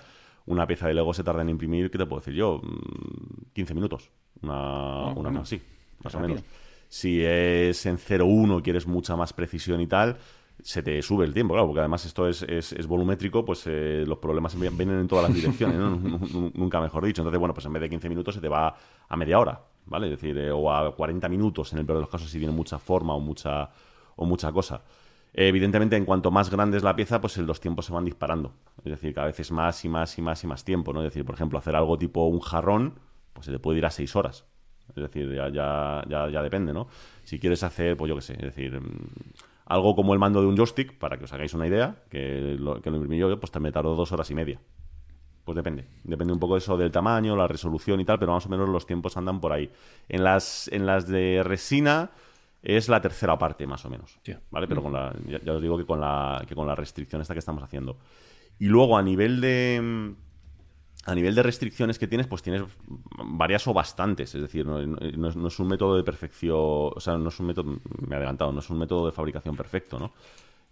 Una 0.47 0.67
pieza 0.67 0.87
de 0.87 0.95
Lego 0.95 1.13
se 1.13 1.25
tarda 1.25 1.43
en 1.43 1.49
imprimir, 1.49 1.91
¿qué 1.91 1.99
te 1.99 2.07
puedo 2.07 2.21
decir 2.21 2.35
yo? 2.35 2.61
Mm, 2.63 3.53
15 3.53 3.75
minutos. 3.75 4.11
Una, 4.43 5.09
una 5.09 5.31
cosa 5.31 5.43
así, 5.43 5.63
más 6.05 6.15
o 6.15 6.21
menos. 6.21 6.43
Si 6.89 7.25
es 7.25 7.85
en 7.87 7.99
0,1 7.99 8.63
quieres 8.63 8.87
mucha 8.87 9.17
más 9.17 9.33
precisión 9.33 9.81
y 9.81 9.89
tal, 9.89 10.19
se 10.63 10.83
te 10.83 11.01
sube 11.03 11.25
el 11.25 11.35
tiempo, 11.35 11.55
claro, 11.55 11.67
porque 11.69 11.81
además 11.81 12.05
esto 12.07 12.27
es, 12.29 12.43
es- 12.43 12.73
es 12.73 12.87
volumétrico, 12.87 13.45
pues 13.45 13.65
eh, 13.67 14.05
los 14.07 14.19
problemas 14.19 14.59
vi- 14.59 14.69
vienen 14.71 15.01
en 15.01 15.09
todas 15.09 15.29
las 15.29 15.35
direcciones, 15.35 15.79
¿no? 15.79 15.91
Nu- 15.97 16.19
nu- 16.19 16.53
nunca 16.55 16.81
mejor 16.81 17.05
dicho. 17.05 17.23
Entonces, 17.23 17.39
bueno, 17.39 17.55
pues 17.55 17.67
en 17.67 17.73
vez 17.73 17.83
de 17.83 17.89
15 17.91 18.09
minutos 18.09 18.35
se 18.35 18.41
te 18.41 18.49
va 18.49 18.75
a 19.09 19.17
media 19.17 19.39
hora, 19.39 19.61
¿vale? 19.87 20.07
Es 20.07 20.21
decir, 20.21 20.37
eh, 20.39 20.51
o 20.51 20.73
a 20.73 20.95
40 20.97 21.29
minutos 21.29 21.73
en 21.73 21.79
el 21.81 21.87
peor 21.87 21.99
de 21.99 22.03
los 22.03 22.11
casos 22.11 22.31
si 22.31 22.39
tiene 22.39 22.53
mucha 22.53 22.79
forma 22.79 23.15
o 23.15 23.21
mucha, 23.21 23.71
o 24.17 24.25
mucha 24.25 24.51
cosa. 24.53 24.83
Evidentemente, 25.35 25.97
en 25.97 26.07
cuanto 26.07 26.31
más 26.31 26.51
grande 26.51 26.79
es 26.79 26.83
la 26.83 26.97
pieza, 26.97 27.21
pues 27.21 27.37
los 27.37 27.61
tiempos 27.61 27.85
se 27.87 27.93
van 27.93 28.05
disparando. 28.07 28.55
Es 28.79 28.85
decir, 28.93 29.13
cada 29.13 29.27
vez 29.27 29.39
es 29.39 29.53
más 29.53 29.85
y 29.85 29.89
más 29.89 30.19
y 30.19 30.23
más 30.23 30.43
y 30.43 30.47
más 30.47 30.65
tiempo, 30.65 30.93
¿no? 30.95 31.01
Es 31.01 31.05
decir, 31.13 31.25
por 31.27 31.35
ejemplo, 31.35 31.59
hacer 31.59 31.77
algo 31.77 31.99
tipo 31.99 32.25
un 32.27 32.41
jarrón, 32.41 32.95
pues 33.35 33.45
se 33.47 33.53
te 33.53 33.59
puede 33.59 33.79
ir 33.79 33.85
a 33.87 33.91
6 33.91 34.17
horas. 34.17 34.47
Es 34.89 35.03
decir, 35.03 35.31
ya, 35.35 35.49
ya, 35.51 36.03
ya, 36.09 36.31
ya 36.31 36.43
depende, 36.43 36.73
¿no? 36.73 36.87
Si 37.25 37.39
quieres 37.39 37.63
hacer, 37.65 37.97
pues 37.99 38.09
yo 38.09 38.15
qué 38.15 38.23
sé, 38.23 38.33
es 38.35 38.43
decir, 38.55 38.81
algo 39.67 39.95
como 39.95 40.13
el 40.13 40.19
mando 40.19 40.41
de 40.41 40.47
un 40.47 40.57
joystick, 40.57 40.97
para 40.97 41.19
que 41.19 41.25
os 41.25 41.33
hagáis 41.33 41.53
una 41.53 41.67
idea, 41.67 42.03
que 42.09 42.57
lo, 42.59 42.81
que 42.81 42.91
lo 42.91 42.97
imprimí 42.97 43.19
yo, 43.19 43.39
pues 43.39 43.53
me 43.61 43.73
tardó 43.73 43.95
dos 43.95 44.13
horas 44.13 44.31
y 44.31 44.35
media. 44.35 44.61
Pues 45.45 45.55
depende. 45.55 45.87
Depende 46.03 46.33
un 46.33 46.41
poco 46.41 46.57
eso 46.57 46.77
del 46.77 46.91
tamaño, 46.91 47.37
la 47.37 47.47
resolución 47.47 48.01
y 48.01 48.05
tal, 48.05 48.19
pero 48.19 48.33
más 48.33 48.47
o 48.47 48.49
menos 48.49 48.69
los 48.69 48.87
tiempos 48.87 49.17
andan 49.17 49.41
por 49.41 49.53
ahí. 49.53 49.71
En 50.09 50.25
las, 50.25 50.69
en 50.73 50.87
las 50.87 51.07
de 51.07 51.43
resina 51.45 52.11
es 52.63 52.89
la 52.89 53.01
tercera 53.01 53.39
parte, 53.39 53.67
más 53.67 53.85
o 53.85 53.91
menos. 53.91 54.19
Sí. 54.23 54.35
¿Vale? 54.51 54.67
Pero 54.67 54.83
con 54.83 54.93
la, 54.93 55.15
ya, 55.27 55.41
ya 55.41 55.53
os 55.53 55.63
digo 55.63 55.77
que 55.79 55.85
con 55.85 56.01
la, 56.01 56.45
que 56.49 56.55
con 56.55 56.67
la 56.67 56.75
restricción 56.75 57.21
esta 57.21 57.35
que 57.35 57.41
estamos 57.41 57.63
haciendo. 57.63 57.97
Y 58.59 58.67
luego 58.67 58.97
a 58.97 59.03
nivel 59.03 59.41
de. 59.41 60.15
A 61.07 61.15
nivel 61.15 61.37
de 61.37 61.43
restricciones 61.45 62.01
que 62.01 62.09
tienes, 62.09 62.27
pues 62.27 62.43
tienes 62.43 62.63
varias 63.25 63.67
o 63.69 63.73
bastantes. 63.73 64.35
Es 64.35 64.43
decir, 64.43 64.67
no 64.67 65.49
es 65.49 65.59
un 65.61 65.69
método 65.69 65.97
de 65.97 66.03
perfección. 66.03 66.57
O 66.59 66.99
sea, 66.99 67.17
no 67.17 67.29
es 67.29 67.39
un 67.39 67.47
método. 67.47 67.79
Me 68.07 68.15
he 68.15 68.17
adelantado, 68.17 68.51
no 68.53 68.59
es 68.59 68.69
un 68.71 68.79
método 68.79 69.07
de 69.07 69.13
fabricación 69.13 69.57
perfecto, 69.57 70.01
¿no? 70.01 70.13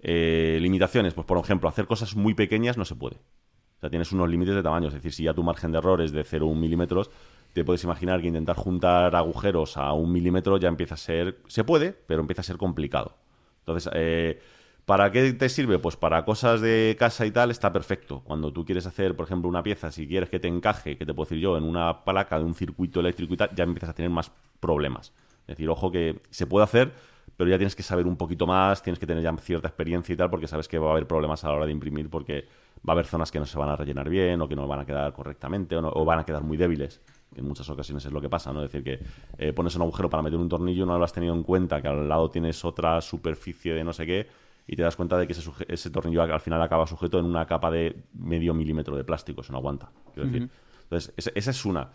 Eh, 0.00 0.58
limitaciones, 0.60 1.14
pues 1.14 1.24
por 1.24 1.38
ejemplo, 1.38 1.68
hacer 1.68 1.86
cosas 1.86 2.16
muy 2.16 2.34
pequeñas 2.34 2.76
no 2.76 2.84
se 2.84 2.96
puede. 2.96 3.16
O 3.16 3.80
sea, 3.80 3.90
tienes 3.90 4.10
unos 4.10 4.28
límites 4.28 4.56
de 4.56 4.62
tamaño. 4.64 4.88
Es 4.88 4.94
decir, 4.94 5.12
si 5.12 5.22
ya 5.22 5.34
tu 5.34 5.44
margen 5.44 5.70
de 5.70 5.78
error 5.78 6.02
es 6.02 6.10
de 6.10 6.24
0,1 6.24 6.58
milímetros, 6.58 7.12
te 7.52 7.64
puedes 7.64 7.84
imaginar 7.84 8.20
que 8.20 8.26
intentar 8.26 8.56
juntar 8.56 9.14
agujeros 9.14 9.76
a 9.76 9.92
un 9.92 10.10
milímetro 10.10 10.58
ya 10.58 10.66
empieza 10.66 10.94
a 10.94 10.98
ser. 10.98 11.38
Se 11.46 11.62
puede, 11.62 11.92
pero 11.92 12.20
empieza 12.20 12.40
a 12.40 12.44
ser 12.44 12.56
complicado. 12.56 13.16
Entonces, 13.60 13.90
eh, 13.94 14.40
¿para 14.84 15.10
qué 15.10 15.32
te 15.32 15.48
sirve? 15.48 15.78
Pues 15.78 15.96
para 15.96 16.24
cosas 16.24 16.60
de 16.60 16.96
casa 16.98 17.26
y 17.26 17.30
tal 17.30 17.50
está 17.50 17.72
perfecto. 17.72 18.20
Cuando 18.24 18.52
tú 18.52 18.64
quieres 18.64 18.86
hacer, 18.86 19.16
por 19.16 19.26
ejemplo, 19.26 19.48
una 19.48 19.62
pieza, 19.62 19.90
si 19.90 20.06
quieres 20.06 20.28
que 20.28 20.40
te 20.40 20.48
encaje, 20.48 20.96
que 20.96 21.06
te 21.06 21.14
puedo 21.14 21.26
decir 21.26 21.38
yo, 21.38 21.56
en 21.56 21.64
una 21.64 22.04
placa 22.04 22.38
de 22.38 22.44
un 22.44 22.54
circuito 22.54 23.00
eléctrico 23.00 23.34
y 23.34 23.36
tal, 23.36 23.50
ya 23.54 23.64
empiezas 23.64 23.90
a 23.90 23.94
tener 23.94 24.10
más 24.10 24.30
problemas. 24.60 25.12
Es 25.42 25.48
decir, 25.48 25.68
ojo 25.68 25.90
que 25.90 26.20
se 26.30 26.46
puede 26.46 26.64
hacer, 26.64 26.92
pero 27.36 27.50
ya 27.50 27.56
tienes 27.56 27.74
que 27.74 27.82
saber 27.82 28.06
un 28.06 28.16
poquito 28.16 28.46
más, 28.46 28.82
tienes 28.82 28.98
que 28.98 29.06
tener 29.06 29.22
ya 29.22 29.34
cierta 29.38 29.68
experiencia 29.68 30.12
y 30.12 30.16
tal, 30.16 30.30
porque 30.30 30.46
sabes 30.46 30.68
que 30.68 30.78
va 30.78 30.88
a 30.88 30.92
haber 30.92 31.06
problemas 31.06 31.44
a 31.44 31.48
la 31.48 31.54
hora 31.54 31.66
de 31.66 31.72
imprimir, 31.72 32.08
porque 32.08 32.46
va 32.86 32.92
a 32.92 32.94
haber 32.94 33.06
zonas 33.06 33.30
que 33.30 33.38
no 33.38 33.46
se 33.46 33.58
van 33.58 33.68
a 33.68 33.76
rellenar 33.76 34.08
bien, 34.08 34.40
o 34.40 34.48
que 34.48 34.56
no 34.56 34.66
van 34.68 34.80
a 34.80 34.86
quedar 34.86 35.12
correctamente, 35.12 35.76
o, 35.76 36.04
van 36.04 36.20
a 36.20 36.24
quedar 36.24 36.42
muy 36.42 36.56
débiles, 36.56 37.00
en 37.34 37.46
muchas 37.46 37.68
ocasiones 37.68 38.04
es 38.04 38.12
lo 38.12 38.20
que 38.20 38.28
pasa, 38.28 38.52
¿no? 38.52 38.62
Es 38.62 38.70
decir, 38.70 38.84
que 38.84 39.04
eh, 39.38 39.52
pones 39.52 39.74
un 39.74 39.82
agujero 39.82 40.08
para 40.08 40.22
meter 40.22 40.38
un 40.38 40.48
tornillo, 40.48 40.86
no 40.86 40.96
lo 40.96 41.04
has 41.04 41.12
tenido 41.12 41.34
en 41.34 41.42
cuenta, 41.42 41.82
que 41.82 41.88
al 41.88 42.08
lado 42.08 42.30
tienes 42.30 42.64
otra 42.64 43.00
superficie 43.00 43.74
de 43.74 43.82
no 43.82 43.92
sé 43.92 44.06
qué, 44.06 44.28
y 44.66 44.76
te 44.76 44.82
das 44.82 44.96
cuenta 44.96 45.18
de 45.18 45.26
que 45.26 45.32
ese, 45.34 45.48
ese 45.68 45.90
tornillo 45.90 46.22
al 46.22 46.40
final 46.40 46.60
acaba 46.62 46.86
sujeto 46.86 47.18
en 47.18 47.24
una 47.26 47.46
capa 47.46 47.70
de 47.70 48.04
medio 48.14 48.54
milímetro 48.54 48.96
de 48.96 49.04
plástico, 49.04 49.42
eso 49.42 49.52
no 49.52 49.58
aguanta, 49.58 49.90
quiero 50.14 50.28
decir. 50.30 50.48
Entonces, 50.84 51.12
esa- 51.16 51.32
esa 51.34 51.50
es 51.50 51.64
una. 51.64 51.90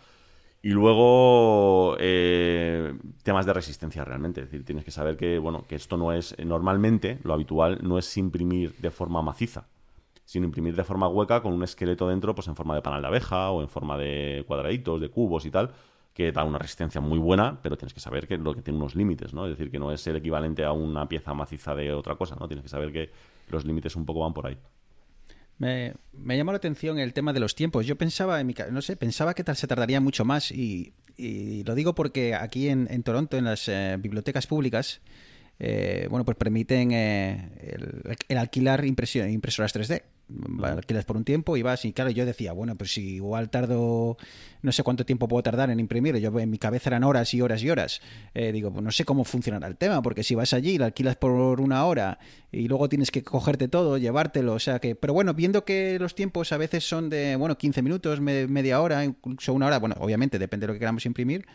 Y 0.62 0.68
luego 0.70 1.96
eh, 1.98 2.92
temas 3.22 3.46
de 3.46 3.52
resistencia 3.54 4.04
realmente. 4.04 4.42
Es 4.42 4.50
decir, 4.50 4.64
tienes 4.64 4.84
que 4.84 4.90
saber 4.90 5.16
que, 5.16 5.38
bueno, 5.38 5.64
que 5.66 5.74
esto 5.74 5.96
no 5.96 6.12
es. 6.12 6.36
Normalmente, 6.44 7.18
lo 7.24 7.32
habitual 7.34 7.78
no 7.82 7.98
es 7.98 8.16
imprimir 8.18 8.74
de 8.76 8.90
forma 8.90 9.22
maciza, 9.22 9.68
sino 10.24 10.44
imprimir 10.46 10.76
de 10.76 10.84
forma 10.84 11.08
hueca 11.08 11.40
con 11.42 11.54
un 11.54 11.62
esqueleto 11.62 12.08
dentro, 12.08 12.34
pues 12.34 12.46
en 12.48 12.56
forma 12.56 12.74
de 12.74 12.82
panal 12.82 13.00
de 13.00 13.08
abeja 13.08 13.50
o 13.50 13.62
en 13.62 13.68
forma 13.68 13.96
de 13.96 14.44
cuadraditos, 14.46 15.00
de 15.00 15.08
cubos 15.08 15.46
y 15.46 15.50
tal, 15.50 15.70
que 16.12 16.32
da 16.32 16.44
una 16.44 16.58
resistencia 16.58 17.00
muy 17.00 17.18
buena, 17.18 17.60
pero 17.62 17.76
tienes 17.76 17.94
que 17.94 18.00
saber 18.00 18.26
que 18.26 18.36
lo 18.36 18.54
que 18.54 18.62
tiene 18.62 18.78
unos 18.78 18.94
límites, 18.94 19.32
¿no? 19.32 19.46
Es 19.46 19.56
decir, 19.56 19.70
que 19.70 19.78
no 19.78 19.92
es 19.92 20.06
el 20.06 20.16
equivalente 20.16 20.64
a 20.64 20.72
una 20.72 21.08
pieza 21.08 21.34
maciza 21.34 21.74
de 21.74 21.92
otra 21.92 22.16
cosa, 22.16 22.36
¿no? 22.38 22.48
Tienes 22.48 22.64
que 22.64 22.68
saber 22.68 22.92
que 22.92 23.10
los 23.48 23.64
límites 23.64 23.96
un 23.96 24.04
poco 24.04 24.20
van 24.20 24.34
por 24.34 24.46
ahí. 24.46 24.58
Me, 25.60 25.94
llamó 26.38 26.52
la 26.52 26.56
atención 26.56 26.98
el 26.98 27.12
tema 27.12 27.34
de 27.34 27.40
los 27.40 27.54
tiempos. 27.54 27.86
Yo 27.86 27.96
pensaba, 27.96 28.40
en 28.40 28.46
mi, 28.46 28.54
no 28.70 28.80
sé, 28.80 28.96
pensaba 28.96 29.34
que 29.34 29.44
tal 29.44 29.56
se 29.56 29.66
tardaría 29.66 30.00
mucho 30.00 30.24
más 30.24 30.50
y, 30.50 30.94
lo 31.18 31.74
digo 31.74 31.94
porque 31.94 32.34
aquí 32.34 32.68
en, 32.68 33.02
Toronto, 33.02 33.36
en 33.36 33.44
las 33.44 33.68
eh, 33.68 33.98
bibliotecas 34.00 34.46
públicas, 34.46 35.02
eh, 35.58 36.06
bueno, 36.08 36.24
pues 36.24 36.38
permiten 36.38 36.92
eh, 36.92 37.76
el, 38.28 38.38
alquilar 38.38 38.86
impresoras 38.86 39.74
3D. 39.74 40.02
Alquilas 40.62 41.04
por 41.04 41.16
un 41.16 41.24
tiempo 41.24 41.56
y 41.56 41.62
vas 41.62 41.84
y 41.84 41.92
claro, 41.92 42.10
yo 42.10 42.24
decía, 42.26 42.52
bueno, 42.52 42.74
pues 42.76 42.92
si 42.92 43.14
igual 43.16 43.50
tardo, 43.50 44.16
no 44.62 44.72
sé 44.72 44.82
cuánto 44.82 45.04
tiempo 45.04 45.26
puedo 45.28 45.42
tardar 45.42 45.70
en 45.70 45.80
imprimir, 45.80 46.16
yo 46.18 46.38
en 46.38 46.50
mi 46.50 46.58
cabeza 46.58 46.90
eran 46.90 47.04
horas 47.04 47.32
y 47.34 47.40
horas 47.40 47.62
y 47.62 47.70
horas. 47.70 48.00
Eh, 48.34 48.52
digo, 48.52 48.72
pues 48.72 48.84
no 48.84 48.90
sé 48.92 49.04
cómo 49.04 49.24
funcionará 49.24 49.66
el 49.66 49.76
tema, 49.76 50.02
porque 50.02 50.22
si 50.22 50.34
vas 50.34 50.52
allí, 50.52 50.78
la 50.78 50.86
alquilas 50.86 51.16
por 51.16 51.60
una 51.60 51.84
hora 51.86 52.18
y 52.52 52.68
luego 52.68 52.88
tienes 52.88 53.10
que 53.10 53.22
cogerte 53.22 53.68
todo, 53.68 53.96
llevártelo, 53.98 54.54
o 54.54 54.58
sea 54.58 54.78
que, 54.78 54.94
pero 54.94 55.12
bueno, 55.12 55.34
viendo 55.34 55.64
que 55.64 55.98
los 56.00 56.14
tiempos 56.14 56.52
a 56.52 56.56
veces 56.56 56.84
son 56.88 57.08
de, 57.10 57.36
bueno, 57.36 57.56
15 57.58 57.82
minutos, 57.82 58.20
me- 58.20 58.46
media 58.46 58.80
hora, 58.80 59.04
incluso 59.04 59.52
una 59.54 59.66
hora, 59.66 59.78
bueno, 59.78 59.96
obviamente 60.00 60.38
depende 60.38 60.64
de 60.64 60.68
lo 60.68 60.72
que 60.74 60.80
queramos 60.80 61.06
imprimir, 61.06 61.46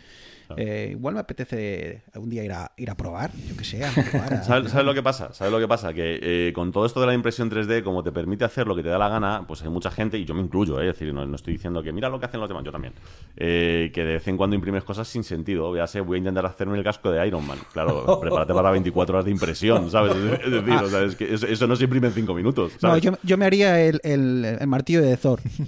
Eh, 0.57 0.89
igual 0.91 1.13
me 1.15 1.19
apetece 1.21 2.03
un 2.15 2.29
día 2.29 2.43
ir 2.43 2.51
a, 2.51 2.71
ir 2.77 2.89
a 2.89 2.95
probar, 2.95 3.31
yo 3.47 3.55
que 3.57 3.63
sé, 3.63 3.83
a 3.85 3.91
probar, 4.11 4.33
a- 4.33 4.43
¿Sabes, 4.43 4.71
sabes 4.71 4.85
lo 4.85 4.93
que 4.93 5.03
pasa? 5.03 5.33
¿Sabes 5.33 5.51
lo 5.51 5.59
que 5.59 5.67
pasa? 5.67 5.93
Que 5.93 6.19
eh, 6.21 6.53
con 6.53 6.71
todo 6.71 6.85
esto 6.85 6.99
de 7.01 7.07
la 7.07 7.13
impresión 7.13 7.49
3D, 7.49 7.83
como 7.83 8.03
te 8.03 8.11
permite 8.11 8.45
hacer 8.45 8.67
lo 8.67 8.75
que 8.75 8.83
te 8.83 8.89
da 8.89 8.97
la 8.97 9.09
gana, 9.09 9.45
pues 9.47 9.61
hay 9.63 9.69
mucha 9.69 9.91
gente, 9.91 10.17
y 10.17 10.25
yo 10.25 10.33
me 10.33 10.41
incluyo, 10.41 10.79
¿eh? 10.81 10.89
es 10.89 10.97
decir, 10.99 11.13
no, 11.13 11.25
no 11.25 11.35
estoy 11.35 11.53
diciendo 11.53 11.81
que 11.83 11.91
mira 11.91 12.09
lo 12.09 12.19
que 12.19 12.25
hacen 12.27 12.39
los 12.39 12.47
demás, 12.49 12.63
yo 12.63 12.71
también, 12.71 12.93
eh, 13.37 13.91
que 13.93 14.01
de 14.03 14.13
vez 14.13 14.27
en 14.27 14.37
cuando 14.37 14.55
imprimes 14.55 14.83
cosas 14.83 15.07
sin 15.07 15.23
sentido. 15.23 15.75
Ya 15.75 15.87
sé, 15.87 15.99
voy 16.01 16.15
a 16.15 16.19
intentar 16.19 16.45
hacerme 16.45 16.77
el 16.77 16.83
casco 16.83 17.11
de 17.11 17.25
Iron 17.27 17.45
Man. 17.45 17.57
Claro, 17.73 18.19
prepárate 18.21 18.53
para 18.53 18.71
24 18.71 19.15
horas 19.15 19.25
de 19.25 19.31
impresión, 19.31 19.89
¿sabes? 19.91 20.15
Es 20.15 20.51
decir, 20.51 20.73
o 20.73 20.89
sea, 20.89 21.03
es 21.03 21.15
que 21.15 21.33
eso, 21.33 21.47
eso 21.47 21.67
no 21.67 21.75
se 21.75 21.83
imprime 21.85 22.07
en 22.07 22.13
5 22.13 22.33
minutos. 22.33 22.73
No, 22.81 22.97
yo, 22.97 23.11
yo 23.23 23.37
me 23.37 23.45
haría 23.45 23.81
el, 23.81 23.99
el- 24.03 24.57
el 24.59 24.67
martillo 24.67 25.01
de 25.01 25.17
Thor. 25.17 25.39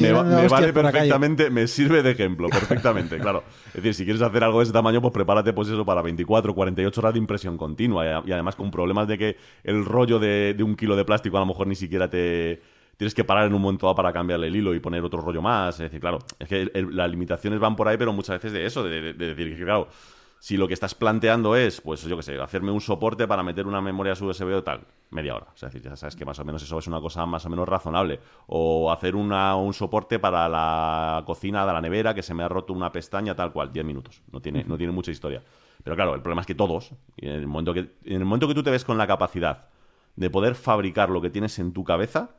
Me, 0.00 0.12
vale 0.48 0.72
perfectamente, 0.72 1.50
me 1.50 1.66
sirve 1.66 2.02
de 2.02 2.10
ejemplo, 2.12 2.48
perfectamente, 2.48 3.13
claro. 3.20 3.42
Es 3.68 3.74
decir, 3.74 3.94
si 3.94 4.04
quieres 4.04 4.22
hacer 4.22 4.42
algo 4.44 4.58
de 4.58 4.64
ese 4.64 4.72
tamaño, 4.72 5.00
pues 5.00 5.12
prepárate 5.12 5.52
pues 5.52 5.68
eso 5.68 5.84
para 5.84 6.02
24, 6.02 6.54
48 6.54 7.00
horas 7.00 7.12
de 7.14 7.18
impresión 7.18 7.56
continua 7.56 8.22
y, 8.26 8.32
además 8.32 8.56
con 8.56 8.70
problemas 8.70 9.08
de 9.08 9.18
que 9.18 9.36
el 9.62 9.84
rollo 9.84 10.18
de, 10.18 10.56
un 10.62 10.76
kilo 10.76 10.96
de 10.96 11.04
plástico 11.04 11.36
a 11.36 11.40
lo 11.40 11.46
mejor 11.46 11.66
ni 11.66 11.74
siquiera 11.74 12.08
te 12.08 12.60
tienes 12.96 13.14
que 13.14 13.24
parar 13.24 13.46
en 13.46 13.54
un 13.54 13.60
momento 13.60 13.92
para 13.94 14.12
cambiarle 14.12 14.46
el 14.46 14.56
hilo 14.56 14.72
y 14.74 14.78
poner 14.80 15.02
otro 15.02 15.20
rollo 15.20 15.42
más. 15.42 15.74
Es 15.74 15.80
decir, 15.80 16.00
claro, 16.00 16.18
es 16.38 16.48
que 16.48 16.70
las 16.92 17.10
limitaciones 17.10 17.58
van 17.58 17.74
por 17.74 17.88
ahí, 17.88 17.96
pero 17.96 18.12
muchas 18.12 18.36
veces 18.36 18.52
de 18.52 18.66
eso, 18.66 18.84
de- 18.84 19.14
de 19.14 19.34
decir 19.34 19.56
que 19.56 19.64
claro, 19.64 19.88
si 20.44 20.58
lo 20.58 20.68
que 20.68 20.74
estás 20.74 20.94
planteando 20.94 21.56
es, 21.56 21.80
pues 21.80 22.02
yo 22.02 22.18
qué 22.18 22.22
sé, 22.22 22.38
hacerme 22.38 22.70
un 22.70 22.82
soporte 22.82 23.26
para 23.26 23.42
meter 23.42 23.66
una 23.66 23.80
memoria 23.80 24.12
USB 24.12 24.54
o 24.54 24.62
tal, 24.62 24.86
media 25.08 25.36
hora. 25.36 25.46
O 25.54 25.56
sea, 25.56 25.68
es 25.68 25.72
decir, 25.72 25.90
ya 25.90 25.96
sabes 25.96 26.16
que 26.16 26.26
más 26.26 26.38
o 26.38 26.44
menos 26.44 26.62
eso 26.62 26.78
es 26.78 26.86
una 26.86 27.00
cosa 27.00 27.24
más 27.24 27.46
o 27.46 27.48
menos 27.48 27.66
razonable. 27.66 28.20
O 28.46 28.92
hacer 28.92 29.16
una, 29.16 29.56
un 29.56 29.72
soporte 29.72 30.18
para 30.18 30.46
la 30.50 31.22
cocina 31.24 31.64
de 31.64 31.72
la 31.72 31.80
nevera 31.80 32.14
que 32.14 32.22
se 32.22 32.34
me 32.34 32.42
ha 32.42 32.48
roto 32.50 32.74
una 32.74 32.92
pestaña 32.92 33.34
tal 33.34 33.54
cual, 33.54 33.72
10 33.72 33.86
minutos. 33.86 34.20
No 34.32 34.42
tiene, 34.42 34.64
no 34.64 34.76
tiene 34.76 34.92
mucha 34.92 35.10
historia. 35.10 35.42
Pero 35.82 35.96
claro, 35.96 36.14
el 36.14 36.20
problema 36.20 36.42
es 36.42 36.46
que 36.46 36.54
todos, 36.54 36.90
en 37.16 37.30
el 37.30 37.46
momento 37.46 37.72
que, 37.72 37.94
en 38.04 38.20
el 38.20 38.26
momento 38.26 38.46
que 38.46 38.54
tú 38.54 38.62
te 38.62 38.70
ves 38.70 38.84
con 38.84 38.98
la 38.98 39.06
capacidad 39.06 39.68
de 40.14 40.28
poder 40.28 40.56
fabricar 40.56 41.08
lo 41.08 41.22
que 41.22 41.30
tienes 41.30 41.58
en 41.58 41.72
tu 41.72 41.84
cabeza, 41.84 42.32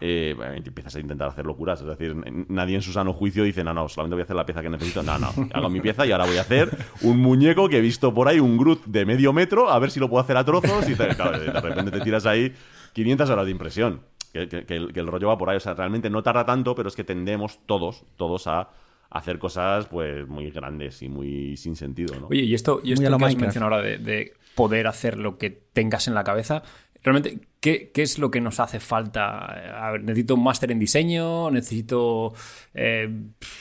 eh, 0.00 0.34
y 0.64 0.68
empiezas 0.68 0.96
a 0.96 1.00
intentar 1.00 1.28
hacer 1.28 1.46
locuras. 1.46 1.80
Es 1.80 1.86
decir, 1.86 2.14
nadie 2.48 2.74
en 2.76 2.82
su 2.82 2.92
sano 2.92 3.12
juicio 3.12 3.44
dice, 3.44 3.62
no, 3.62 3.72
no, 3.72 3.88
solamente 3.88 4.14
voy 4.16 4.22
a 4.22 4.24
hacer 4.24 4.36
la 4.36 4.44
pieza 4.46 4.62
que 4.62 4.70
necesito. 4.70 5.02
No, 5.02 5.18
no, 5.18 5.32
hago 5.54 5.68
mi 5.70 5.80
pieza 5.80 6.04
y 6.06 6.12
ahora 6.12 6.26
voy 6.26 6.36
a 6.38 6.40
hacer 6.42 6.70
un 7.02 7.18
muñeco 7.18 7.68
que 7.68 7.78
he 7.78 7.80
visto 7.80 8.12
por 8.12 8.26
ahí, 8.28 8.40
un 8.40 8.56
Groot 8.58 8.84
de 8.86 9.04
medio 9.06 9.32
metro, 9.32 9.70
a 9.70 9.78
ver 9.78 9.90
si 9.90 10.00
lo 10.00 10.08
puedo 10.08 10.22
hacer 10.22 10.36
a 10.36 10.44
trozos. 10.44 10.88
Y 10.88 10.94
te- 10.94 11.08
claro, 11.14 11.38
de 11.38 11.52
repente 11.52 11.90
te 11.90 12.00
tiras 12.00 12.26
ahí 12.26 12.52
500 12.94 13.30
horas 13.30 13.44
de 13.44 13.50
impresión. 13.52 14.00
Que, 14.32 14.48
que- 14.48 14.64
que 14.64 14.76
el, 14.76 14.92
que 14.94 15.00
el 15.00 15.06
rollo 15.06 15.28
va 15.28 15.36
por 15.36 15.50
ahí. 15.50 15.58
O 15.58 15.60
sea, 15.60 15.74
realmente 15.74 16.08
no 16.10 16.22
tarda 16.22 16.46
tanto, 16.46 16.74
pero 16.74 16.88
es 16.88 16.96
que 16.96 17.04
tendemos 17.04 17.60
todos, 17.66 18.04
todos 18.16 18.46
a 18.46 18.70
hacer 19.10 19.38
cosas 19.38 19.86
pues 19.88 20.26
muy 20.26 20.50
grandes 20.50 21.02
y 21.02 21.08
muy 21.10 21.58
sin 21.58 21.76
sentido, 21.76 22.18
¿no? 22.18 22.28
Oye, 22.28 22.40
y 22.44 22.54
esto, 22.54 22.80
y 22.82 22.92
esto 22.92 23.02
que 23.18 23.24
has 23.26 23.36
mencionado 23.36 23.74
ahora 23.74 23.86
de, 23.86 23.98
de 23.98 24.32
poder 24.54 24.86
hacer 24.86 25.18
lo 25.18 25.36
que 25.36 25.50
tengas 25.50 26.08
en 26.08 26.14
la 26.14 26.24
cabeza, 26.24 26.62
realmente, 27.02 27.40
¿qué, 27.60 27.90
es 27.94 28.18
lo 28.18 28.30
que 28.30 28.40
nos 28.40 28.60
hace 28.60 28.80
falta? 28.80 29.86
A 29.86 29.90
ver, 29.92 30.02
¿necesito 30.02 30.34
un 30.34 30.44
máster 30.44 30.70
en 30.72 30.78
diseño? 30.78 31.50
¿Necesito 31.50 32.32
eh, 32.74 33.08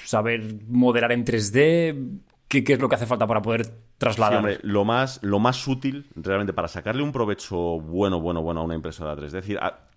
saber 0.05 0.55
modelar 0.67 1.11
en 1.11 1.25
3D? 1.25 2.19
¿Qué, 2.47 2.63
es 2.67 2.79
lo 2.79 2.89
que 2.89 2.95
hace 2.95 3.05
falta 3.05 3.25
para 3.27 3.41
poder 3.41 3.65
trasladar? 3.97 4.39
hombre, 4.39 4.59
lo 4.63 4.83
más, 4.83 5.23
lo 5.23 5.39
más 5.39 5.65
útil 5.67 6.07
realmente 6.15 6.51
para 6.53 6.67
sacarle 6.67 7.01
un 7.01 7.11
provecho 7.13 7.57
bueno, 7.79 8.19
bueno, 8.19 8.41
bueno 8.41 8.61
a 8.61 8.63
una 8.63 8.75
impresora 8.75 9.15
3D. 9.15 9.25
Es 9.27 9.31
decir, 9.31 9.57
a- 9.59 9.87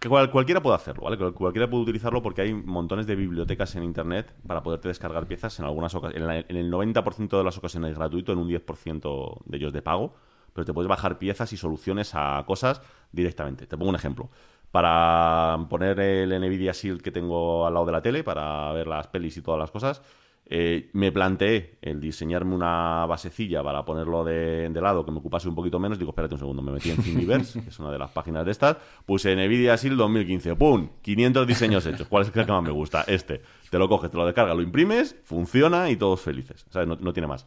que 0.00 0.08
cual- 0.08 0.30
cualquiera 0.30 0.60
puede 0.62 0.74
hacerlo, 0.76 1.04
¿vale? 1.04 1.16
Cual- 1.18 1.34
Cualquiera 1.34 1.68
puede 1.70 1.82
utilizarlo 1.84 2.20
porque 2.22 2.42
hay 2.42 2.52
montones 2.54 3.06
de 3.06 3.14
bibliotecas 3.14 3.76
en 3.76 3.84
internet 3.84 4.34
para 4.46 4.62
poderte 4.62 4.88
descargar 4.88 5.26
piezas 5.28 5.56
en 5.60 5.66
algunas 5.66 5.94
ocasiones. 5.94 6.44
En, 6.48 6.56
en 6.56 6.64
el 6.64 6.70
90% 6.72 7.36
de 7.38 7.44
las 7.44 7.56
ocasiones 7.58 7.94
gratuito, 7.94 8.32
en 8.32 8.38
un 8.38 8.48
10% 8.48 9.42
de 9.44 9.56
ellos 9.56 9.72
de 9.72 9.82
pago, 9.82 10.14
pero 10.58 10.66
te 10.66 10.72
puedes 10.72 10.88
bajar 10.88 11.20
piezas 11.20 11.52
y 11.52 11.56
soluciones 11.56 12.16
a 12.16 12.42
cosas 12.44 12.82
directamente. 13.12 13.68
Te 13.68 13.76
pongo 13.76 13.90
un 13.90 13.94
ejemplo. 13.94 14.28
Para 14.72 15.56
poner 15.70 16.00
el 16.00 16.30
NVIDIA 16.30 16.72
Shield 16.72 17.00
que 17.00 17.12
tengo 17.12 17.64
al 17.64 17.74
lado 17.74 17.86
de 17.86 17.92
la 17.92 18.02
tele, 18.02 18.24
para 18.24 18.72
ver 18.72 18.88
las 18.88 19.06
pelis 19.06 19.36
y 19.36 19.40
todas 19.40 19.60
las 19.60 19.70
cosas, 19.70 20.02
eh, 20.46 20.90
me 20.94 21.12
planteé 21.12 21.78
el 21.80 22.00
diseñarme 22.00 22.56
una 22.56 23.06
basecilla 23.06 23.62
para 23.62 23.84
ponerlo 23.84 24.24
de, 24.24 24.68
de 24.68 24.80
lado, 24.80 25.04
que 25.04 25.12
me 25.12 25.18
ocupase 25.18 25.48
un 25.48 25.54
poquito 25.54 25.78
menos. 25.78 25.96
Digo, 25.96 26.10
espérate 26.10 26.34
un 26.34 26.40
segundo, 26.40 26.60
me 26.60 26.72
metí 26.72 26.90
en 26.90 26.96
Thingiverse, 26.96 27.62
que 27.62 27.68
es 27.68 27.78
una 27.78 27.92
de 27.92 27.98
las 28.00 28.10
páginas 28.10 28.44
de 28.44 28.50
estas. 28.50 28.78
Puse 29.06 29.36
NVIDIA 29.36 29.76
Shield 29.76 29.96
2015, 29.96 30.56
¡pum! 30.56 30.88
500 31.02 31.46
diseños 31.46 31.86
hechos. 31.86 32.08
¿Cuál 32.08 32.24
es 32.24 32.36
el 32.36 32.44
que 32.44 32.50
más 32.50 32.64
me 32.64 32.72
gusta? 32.72 33.04
Este. 33.06 33.42
Te 33.70 33.78
lo 33.78 33.88
coges, 33.88 34.10
te 34.10 34.16
lo 34.16 34.26
descargas, 34.26 34.56
lo 34.56 34.62
imprimes, 34.62 35.14
funciona 35.22 35.88
y 35.88 35.94
todos 35.94 36.20
felices. 36.20 36.66
¿Sabes? 36.68 36.88
No, 36.88 36.96
no 36.96 37.12
tiene 37.12 37.28
más. 37.28 37.46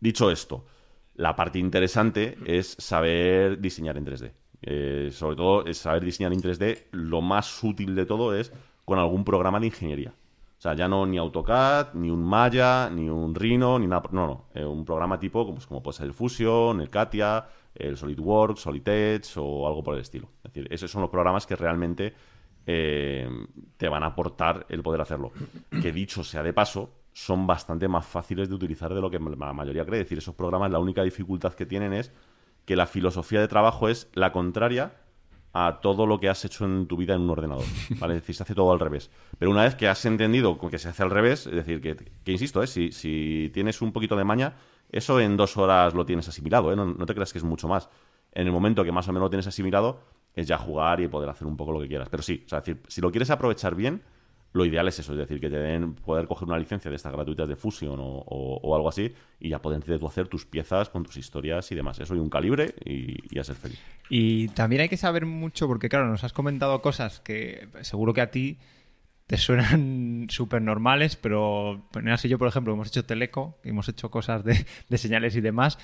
Dicho 0.00 0.28
esto, 0.28 0.64
la 1.18 1.34
parte 1.34 1.58
interesante 1.58 2.38
es 2.46 2.76
saber 2.78 3.60
diseñar 3.60 3.98
en 3.98 4.06
3D. 4.06 4.32
Eh, 4.62 5.10
sobre 5.12 5.36
todo, 5.36 5.66
es 5.66 5.78
saber 5.78 6.04
diseñar 6.04 6.32
en 6.32 6.40
3D. 6.40 6.86
Lo 6.92 7.20
más 7.20 7.62
útil 7.64 7.96
de 7.96 8.06
todo 8.06 8.34
es 8.34 8.52
con 8.84 9.00
algún 9.00 9.24
programa 9.24 9.58
de 9.58 9.66
ingeniería. 9.66 10.10
O 10.10 10.60
sea, 10.60 10.74
ya 10.74 10.86
no 10.86 11.06
ni 11.06 11.18
AutoCAD, 11.18 11.94
ni 11.94 12.08
un 12.08 12.22
Maya, 12.22 12.88
ni 12.88 13.08
un 13.08 13.34
Rhino, 13.34 13.80
ni 13.80 13.88
nada. 13.88 14.08
No, 14.12 14.26
no. 14.28 14.44
eh, 14.54 14.64
un 14.64 14.84
programa 14.84 15.18
tipo 15.18 15.44
como, 15.44 15.58
como 15.66 15.82
puede 15.82 15.96
ser 15.96 16.06
el 16.06 16.14
Fusion, 16.14 16.80
el 16.80 16.88
Katia, 16.88 17.44
el 17.74 17.96
SolidWorks, 17.96 18.60
Solid 18.60 18.88
Edge 18.88 19.38
o 19.38 19.66
algo 19.66 19.82
por 19.82 19.96
el 19.96 20.02
estilo. 20.02 20.28
Es 20.44 20.52
decir, 20.52 20.68
esos 20.72 20.88
son 20.88 21.02
los 21.02 21.10
programas 21.10 21.46
que 21.46 21.56
realmente 21.56 22.14
eh, 22.64 23.28
te 23.76 23.88
van 23.88 24.04
a 24.04 24.06
aportar 24.06 24.66
el 24.68 24.84
poder 24.84 25.00
hacerlo. 25.00 25.32
Que 25.82 25.90
dicho 25.90 26.22
sea 26.22 26.44
de 26.44 26.52
paso, 26.52 26.90
son 27.12 27.46
bastante 27.46 27.88
más 27.88 28.06
fáciles 28.06 28.48
de 28.48 28.54
utilizar 28.54 28.94
de 28.94 29.00
lo 29.00 29.10
que 29.10 29.18
la 29.18 29.52
mayoría 29.52 29.84
cree. 29.84 30.00
Es 30.00 30.06
decir, 30.06 30.18
esos 30.18 30.34
programas 30.34 30.70
la 30.70 30.78
única 30.78 31.02
dificultad 31.02 31.54
que 31.54 31.66
tienen 31.66 31.92
es 31.92 32.12
que 32.64 32.76
la 32.76 32.86
filosofía 32.86 33.40
de 33.40 33.48
trabajo 33.48 33.88
es 33.88 34.08
la 34.14 34.30
contraria 34.32 34.92
a 35.52 35.80
todo 35.80 36.06
lo 36.06 36.20
que 36.20 36.28
has 36.28 36.44
hecho 36.44 36.64
en 36.64 36.86
tu 36.86 36.96
vida 36.96 37.14
en 37.14 37.22
un 37.22 37.30
ordenador. 37.30 37.64
¿vale? 37.98 38.14
Es 38.14 38.20
decir, 38.20 38.34
se 38.34 38.42
hace 38.42 38.54
todo 38.54 38.72
al 38.72 38.80
revés. 38.80 39.10
Pero 39.38 39.50
una 39.50 39.64
vez 39.64 39.74
que 39.74 39.88
has 39.88 40.04
entendido 40.04 40.58
que 40.58 40.78
se 40.78 40.88
hace 40.88 41.02
al 41.02 41.10
revés, 41.10 41.46
es 41.46 41.54
decir, 41.54 41.80
que, 41.80 41.96
que 41.96 42.32
insisto, 42.32 42.62
¿eh? 42.62 42.66
si, 42.66 42.92
si 42.92 43.50
tienes 43.52 43.80
un 43.82 43.92
poquito 43.92 44.16
de 44.16 44.24
maña, 44.24 44.54
eso 44.90 45.18
en 45.20 45.36
dos 45.36 45.56
horas 45.56 45.94
lo 45.94 46.04
tienes 46.06 46.28
asimilado, 46.28 46.72
¿eh? 46.72 46.76
no, 46.76 46.86
no 46.86 47.06
te 47.06 47.14
creas 47.14 47.32
que 47.32 47.38
es 47.38 47.44
mucho 47.44 47.68
más. 47.68 47.88
En 48.32 48.46
el 48.46 48.52
momento 48.52 48.84
que 48.84 48.92
más 48.92 49.08
o 49.08 49.12
menos 49.12 49.26
lo 49.26 49.30
tienes 49.30 49.46
asimilado, 49.46 50.00
es 50.34 50.46
ya 50.46 50.58
jugar 50.58 51.00
y 51.00 51.08
poder 51.08 51.28
hacer 51.28 51.46
un 51.46 51.56
poco 51.56 51.72
lo 51.72 51.80
que 51.80 51.88
quieras. 51.88 52.08
Pero 52.08 52.22
sí, 52.22 52.42
o 52.46 52.48
sea, 52.48 52.58
es 52.58 52.66
decir, 52.66 52.82
si 52.86 53.00
lo 53.00 53.10
quieres 53.10 53.30
aprovechar 53.30 53.74
bien, 53.74 54.02
lo 54.52 54.64
ideal 54.64 54.88
es 54.88 54.98
eso, 54.98 55.12
es 55.12 55.18
decir, 55.18 55.40
que 55.40 55.50
te 55.50 55.58
den 55.58 55.94
poder 55.94 56.26
coger 56.26 56.48
una 56.48 56.58
licencia 56.58 56.90
de 56.90 56.96
estas 56.96 57.12
gratuitas 57.12 57.48
de 57.48 57.54
Fusion 57.56 57.98
o, 58.00 58.04
o- 58.26 58.74
algo 58.74 58.88
así 58.88 59.12
y 59.38 59.50
ya 59.50 59.60
poder 59.60 59.76
hacer 60.06 60.26
tus 60.28 60.46
piezas 60.46 60.88
con 60.88 61.04
tus 61.04 61.16
historias 61.18 61.70
y 61.70 61.74
demás. 61.74 61.98
Eso 62.00 62.14
y 62.16 62.18
un 62.18 62.30
calibre 62.30 62.74
y, 62.84 63.16
y 63.34 63.38
a 63.38 63.44
ser 63.44 63.56
feliz. 63.56 63.78
Y 64.08 64.48
también 64.48 64.82
hay 64.82 64.88
que 64.88 64.96
saber 64.96 65.26
mucho, 65.26 65.66
porque 65.66 65.88
claro, 65.88 66.08
nos 66.08 66.24
has 66.24 66.32
comentado 66.32 66.80
cosas 66.80 67.20
que 67.20 67.68
seguro 67.82 68.14
que 68.14 68.22
a 68.22 68.30
ti 68.30 68.58
te 69.26 69.36
suenan 69.36 70.26
súper 70.30 70.62
normales, 70.62 71.16
pero 71.16 71.86
y 72.24 72.28
yo, 72.28 72.38
por 72.38 72.48
ejemplo, 72.48 72.72
hemos 72.72 72.88
hecho 72.88 73.04
teleco, 73.04 73.58
hemos 73.64 73.88
hecho 73.90 74.10
cosas 74.10 74.42
de, 74.44 74.64
de 74.88 74.98
señales 74.98 75.36
y 75.36 75.42
demás. 75.42 75.78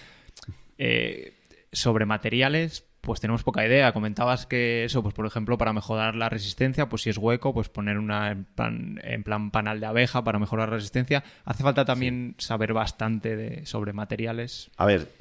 eh, 0.79 1.35
sobre 1.73 2.07
materiales, 2.07 2.87
pues 3.05 3.20
tenemos 3.20 3.44
poca 3.44 3.66
idea. 3.66 3.92
Comentabas 3.92 4.46
que 4.46 4.84
eso, 4.84 5.02
pues 5.02 5.14
por 5.14 5.26
ejemplo, 5.26 5.57
para 5.59 5.72
mejorar 5.72 6.16
la 6.16 6.28
resistencia, 6.28 6.88
pues 6.88 7.02
si 7.02 7.11
es 7.11 7.18
hueco, 7.18 7.55
pues 7.55 7.68
poner 7.68 7.98
una 7.98 8.30
en 8.32 8.44
plan, 8.44 9.00
en 9.05 9.22
plan 9.22 9.50
panal 9.50 9.78
de 9.80 9.86
abeja 9.86 10.24
para 10.24 10.38
mejorar 10.38 10.68
la 10.70 10.76
resistencia. 10.76 11.22
Hace 11.44 11.62
falta 11.62 11.84
también 11.84 12.34
saber 12.38 12.72
bastante 12.72 13.36
de, 13.36 13.66
sobre 13.66 13.92
materiales. 13.92 14.70
A 14.76 14.86
ver, 14.86 15.12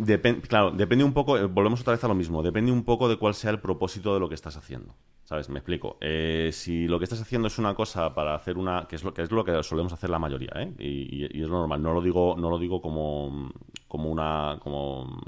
claro, 0.48 0.72
depende 0.72 1.04
un 1.04 1.14
poco, 1.14 1.38
eh, 1.38 1.46
volvemos 1.46 1.82
otra 1.82 1.94
vez 1.94 2.04
a 2.04 2.08
lo 2.08 2.16
mismo, 2.16 2.42
depende 2.42 2.72
un 2.72 2.84
poco 2.84 3.08
de 3.10 3.18
cuál 3.18 3.34
sea 3.36 3.52
el 3.52 3.60
propósito 3.60 4.14
de 4.14 4.20
lo 4.20 4.30
que 4.30 4.36
estás 4.36 4.58
haciendo. 4.58 4.96
¿Sabes? 5.26 5.48
Me 5.50 5.60
explico. 5.60 5.98
Eh, 6.02 6.50
si 6.52 6.86
lo 6.86 7.00
que 7.00 7.06
estás 7.06 7.22
haciendo 7.22 7.48
es 7.48 7.58
una 7.58 7.74
cosa 7.76 8.14
para 8.14 8.36
hacer 8.36 8.58
una. 8.58 8.88
que 8.90 8.98
es 8.98 9.04
lo 9.06 9.14
que 9.14 9.22
es 9.22 9.32
lo 9.32 9.46
que 9.46 9.64
solemos 9.64 9.94
hacer 9.94 10.10
la 10.10 10.20
mayoría, 10.20 10.52
¿eh? 10.58 10.74
Y, 10.80 11.24
y- 11.24 11.30
y 11.40 11.42
es 11.42 11.48
lo 11.48 11.60
normal. 11.60 11.82
No 11.82 11.94
lo 11.94 12.02
digo, 12.02 12.36
no 12.38 12.50
lo 12.50 12.60
digo 12.60 12.82
como, 12.82 13.50
como 13.88 14.10
una. 14.10 14.58
como, 14.62 15.22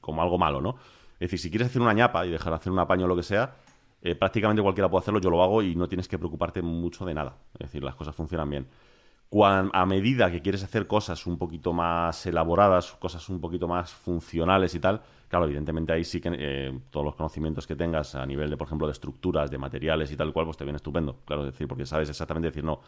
como 0.00 0.22
algo 0.22 0.38
malo, 0.38 0.60
¿no? 0.60 0.76
Es 1.14 1.30
decir, 1.30 1.38
si 1.38 1.50
quieres 1.50 1.68
hacer 1.68 1.80
una 1.80 1.92
ñapa 1.92 2.26
y 2.26 2.30
dejar 2.30 2.52
de 2.52 2.56
hacer 2.56 2.72
un 2.72 2.78
apaño 2.78 3.04
o 3.04 3.08
lo 3.08 3.16
que 3.16 3.22
sea, 3.22 3.54
eh, 4.02 4.14
prácticamente 4.14 4.62
cualquiera 4.62 4.88
puede 4.90 5.02
hacerlo, 5.02 5.20
yo 5.20 5.30
lo 5.30 5.42
hago 5.42 5.62
y 5.62 5.74
no 5.74 5.88
tienes 5.88 6.08
que 6.08 6.18
preocuparte 6.18 6.60
mucho 6.60 7.04
de 7.04 7.14
nada. 7.14 7.36
Es 7.54 7.70
decir, 7.70 7.82
las 7.82 7.94
cosas 7.94 8.14
funcionan 8.14 8.50
bien. 8.50 8.68
A 9.42 9.86
medida 9.86 10.30
que 10.30 10.40
quieres 10.42 10.62
hacer 10.62 10.86
cosas 10.86 11.26
un 11.26 11.38
poquito 11.38 11.72
más 11.72 12.24
elaboradas, 12.26 12.92
cosas 12.92 13.28
un 13.28 13.40
poquito 13.40 13.66
más 13.66 13.92
funcionales 13.92 14.76
y 14.76 14.78
tal, 14.78 15.02
claro, 15.28 15.46
evidentemente 15.46 15.92
ahí 15.92 16.04
sí 16.04 16.20
que 16.20 16.30
eh, 16.38 16.78
todos 16.90 17.04
los 17.04 17.16
conocimientos 17.16 17.66
que 17.66 17.74
tengas 17.74 18.14
a 18.14 18.24
nivel 18.26 18.48
de, 18.48 18.56
por 18.56 18.68
ejemplo, 18.68 18.86
de 18.86 18.92
estructuras, 18.92 19.50
de 19.50 19.58
materiales 19.58 20.12
y 20.12 20.16
tal 20.16 20.32
cual, 20.32 20.44
pues 20.44 20.56
te 20.56 20.64
viene 20.64 20.76
estupendo. 20.76 21.16
Claro, 21.24 21.44
es 21.46 21.52
decir, 21.52 21.66
porque 21.66 21.84
sabes 21.84 22.08
exactamente 22.08 22.48
decir, 22.48 22.62
no, 22.62 22.80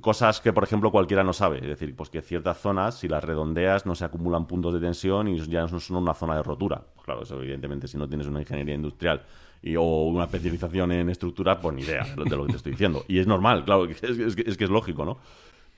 cosas 0.00 0.40
que, 0.40 0.52
por 0.52 0.64
ejemplo, 0.64 0.90
cualquiera 0.90 1.24
no 1.24 1.32
sabe. 1.32 1.58
Es 1.58 1.66
decir, 1.68 1.94
pues 1.96 2.10
que 2.10 2.22
ciertas 2.22 2.58
zonas, 2.58 2.98
si 2.98 3.08
las 3.08 3.24
redondeas, 3.24 3.86
no 3.86 3.94
se 3.94 4.04
acumulan 4.04 4.46
puntos 4.46 4.74
de 4.74 4.80
tensión 4.80 5.28
y 5.28 5.38
ya 5.46 5.62
no 5.66 5.80
son 5.80 5.96
una 5.96 6.14
zona 6.14 6.36
de 6.36 6.42
rotura. 6.42 6.82
Pues 6.94 7.04
claro, 7.04 7.22
eso 7.22 7.40
evidentemente 7.40 7.88
si 7.88 7.96
no 7.96 8.08
tienes 8.08 8.26
una 8.26 8.40
ingeniería 8.40 8.74
industrial 8.74 9.22
y, 9.62 9.76
o 9.76 9.82
una 9.82 10.24
especialización 10.24 10.92
en 10.92 11.10
estructura, 11.10 11.58
pues 11.60 11.74
ni 11.74 11.82
idea 11.82 12.04
de 12.14 12.36
lo 12.36 12.44
que 12.46 12.50
te 12.52 12.56
estoy 12.56 12.72
diciendo. 12.72 13.04
Y 13.08 13.18
es 13.18 13.26
normal, 13.26 13.64
claro, 13.64 13.86
es, 13.86 14.02
es 14.02 14.36
que- 14.36 14.42
es 14.48 14.60
es 14.60 14.70
lógico, 14.70 15.04
¿no? 15.04 15.18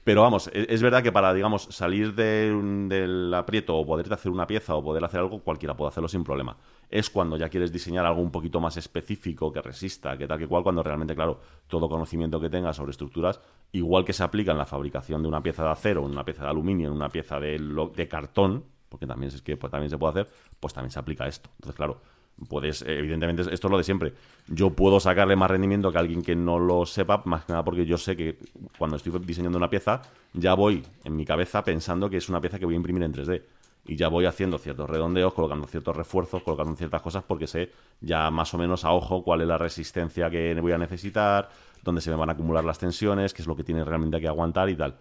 Pero 0.04 0.22
vamos, 0.22 0.50
e- 0.52 0.66
es 0.68 0.82
verdad 0.82 1.00
que 1.00 1.12
para, 1.12 1.32
digamos, 1.32 1.62
salir 1.70 2.12
de 2.14 2.50
del 2.88 3.32
aprieto 3.34 3.76
o 3.76 3.86
poderte 3.86 4.12
hacer 4.14 4.32
una 4.32 4.48
pieza 4.48 4.74
o 4.74 4.82
poder 4.82 5.04
hacer 5.04 5.20
algo, 5.20 5.38
cualquiera 5.40 5.76
puede 5.76 5.90
hacerlo 5.90 6.08
sin 6.08 6.24
problema. 6.24 6.56
Es 6.90 7.08
cuando 7.08 7.36
ya 7.36 7.48
quieres 7.48 7.72
diseñar 7.72 8.04
algo 8.04 8.20
un 8.20 8.32
poquito 8.32 8.60
más 8.60 8.76
específico, 8.76 9.52
que 9.52 9.62
resista, 9.62 10.18
que 10.18 10.26
tal 10.26 10.38
que 10.40 10.48
cual, 10.48 10.64
cuando 10.64 10.82
realmente, 10.82 11.14
claro, 11.14 11.38
todo 11.68 11.88
conocimiento 11.88 12.40
que 12.40 12.50
tengas 12.50 12.74
sobre 12.76 12.90
estructuras, 12.90 13.40
igual 13.72 14.04
que 14.04 14.12
se 14.12 14.22
aplica 14.22 14.52
en 14.52 14.58
la 14.58 14.66
fabricación 14.66 15.22
de 15.22 15.28
una 15.28 15.42
pieza 15.42 15.64
de 15.64 15.70
acero, 15.70 16.02
una 16.02 16.24
pieza 16.24 16.44
de 16.44 16.50
aluminio, 16.50 16.88
en 16.88 16.94
una 16.94 17.08
pieza 17.08 17.40
de 17.40 18.08
cartón, 18.08 18.64
porque 18.88 19.06
también 19.06 19.32
es 19.34 19.40
que 19.40 19.56
pues, 19.56 19.70
también 19.70 19.90
se 19.90 19.96
puede 19.96 20.10
hacer, 20.10 20.28
pues 20.60 20.74
también 20.74 20.90
se 20.90 20.98
aplica 20.98 21.26
esto. 21.26 21.48
Entonces, 21.56 21.74
claro, 21.74 22.00
puedes, 22.48 22.82
eh, 22.82 22.98
evidentemente, 22.98 23.42
esto 23.42 23.66
es 23.66 23.70
lo 23.70 23.78
de 23.78 23.84
siempre. 23.84 24.12
Yo 24.48 24.70
puedo 24.70 25.00
sacarle 25.00 25.34
más 25.34 25.50
rendimiento 25.50 25.90
que 25.90 25.98
alguien 25.98 26.22
que 26.22 26.36
no 26.36 26.58
lo 26.58 26.84
sepa, 26.84 27.22
más 27.24 27.46
que 27.46 27.52
nada 27.52 27.64
porque 27.64 27.86
yo 27.86 27.96
sé 27.96 28.16
que 28.16 28.38
cuando 28.78 28.96
estoy 28.96 29.18
diseñando 29.24 29.56
una 29.56 29.70
pieza, 29.70 30.02
ya 30.34 30.52
voy 30.54 30.84
en 31.04 31.16
mi 31.16 31.24
cabeza 31.24 31.64
pensando 31.64 32.10
que 32.10 32.18
es 32.18 32.28
una 32.28 32.40
pieza 32.40 32.58
que 32.58 32.66
voy 32.66 32.74
a 32.74 32.76
imprimir 32.76 33.02
en 33.02 33.14
3D. 33.14 33.42
Y 33.84 33.96
ya 33.96 34.08
voy 34.08 34.26
haciendo 34.26 34.58
ciertos 34.58 34.88
redondeos, 34.88 35.32
colocando 35.32 35.66
ciertos 35.66 35.96
refuerzos, 35.96 36.42
colocando 36.42 36.76
ciertas 36.76 37.02
cosas, 37.02 37.24
porque 37.26 37.48
sé 37.48 37.72
ya 38.00 38.30
más 38.30 38.52
o 38.54 38.58
menos 38.58 38.84
a 38.84 38.92
ojo 38.92 39.24
cuál 39.24 39.40
es 39.40 39.48
la 39.48 39.58
resistencia 39.58 40.30
que 40.30 40.54
voy 40.60 40.70
a 40.70 40.78
necesitar, 40.78 41.48
dónde 41.82 42.00
se 42.00 42.10
me 42.10 42.16
van 42.16 42.28
a 42.28 42.32
acumular 42.32 42.64
las 42.64 42.78
tensiones, 42.78 43.34
qué 43.34 43.42
es 43.42 43.48
lo 43.48 43.56
que 43.56 43.64
tiene 43.64 43.84
realmente 43.84 44.20
que 44.20 44.28
aguantar 44.28 44.68
y 44.68 44.76
tal. 44.76 44.96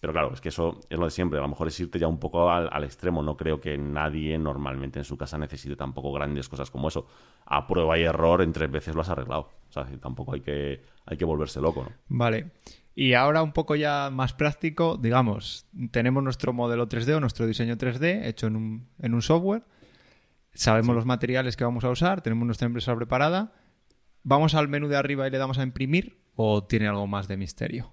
Pero 0.00 0.12
claro, 0.12 0.32
es 0.34 0.40
que 0.40 0.50
eso 0.50 0.80
es 0.90 0.98
lo 0.98 1.06
de 1.06 1.10
siempre. 1.10 1.38
A 1.38 1.42
lo 1.42 1.48
mejor 1.48 1.68
es 1.68 1.80
irte 1.80 1.98
ya 1.98 2.06
un 2.06 2.18
poco 2.18 2.50
al, 2.50 2.68
al 2.70 2.84
extremo. 2.84 3.22
No 3.22 3.36
creo 3.36 3.60
que 3.60 3.78
nadie 3.78 4.36
normalmente 4.38 4.98
en 4.98 5.04
su 5.04 5.16
casa 5.16 5.38
necesite 5.38 5.74
tampoco 5.74 6.12
grandes 6.12 6.48
cosas 6.48 6.70
como 6.70 6.88
eso. 6.88 7.06
A 7.46 7.66
prueba 7.66 7.98
y 7.98 8.02
error, 8.02 8.42
en 8.42 8.52
tres 8.52 8.70
veces 8.70 8.94
lo 8.94 9.00
has 9.00 9.08
arreglado. 9.08 9.48
O 9.68 9.72
sea, 9.72 9.86
tampoco 10.00 10.34
hay 10.34 10.40
que, 10.40 10.82
hay 11.06 11.16
que 11.16 11.24
volverse 11.24 11.60
loco, 11.60 11.84
¿no? 11.84 11.90
Vale. 12.08 12.52
Y 12.94 13.12
ahora 13.12 13.42
un 13.42 13.52
poco 13.52 13.74
ya 13.76 14.08
más 14.10 14.32
práctico, 14.32 14.96
digamos, 14.96 15.66
tenemos 15.90 16.22
nuestro 16.22 16.54
modelo 16.54 16.88
3D 16.88 17.14
o 17.14 17.20
nuestro 17.20 17.46
diseño 17.46 17.76
3D 17.76 18.24
hecho 18.24 18.46
en 18.46 18.56
un, 18.56 18.88
en 19.00 19.12
un 19.12 19.20
software, 19.20 19.64
sabemos 20.54 20.96
los 20.96 21.04
materiales 21.04 21.58
que 21.58 21.64
vamos 21.64 21.84
a 21.84 21.90
usar, 21.90 22.22
tenemos 22.22 22.46
nuestra 22.46 22.66
impresora 22.66 22.96
preparada, 22.96 23.52
vamos 24.26 24.56
al 24.56 24.66
menú 24.66 24.88
de 24.88 24.96
arriba 24.96 25.26
y 25.26 25.30
le 25.30 25.38
damos 25.38 25.58
a 25.58 25.62
imprimir 25.62 26.18
o 26.34 26.64
tiene 26.64 26.88
algo 26.88 27.06
más 27.06 27.28
de 27.28 27.36
misterio. 27.36 27.92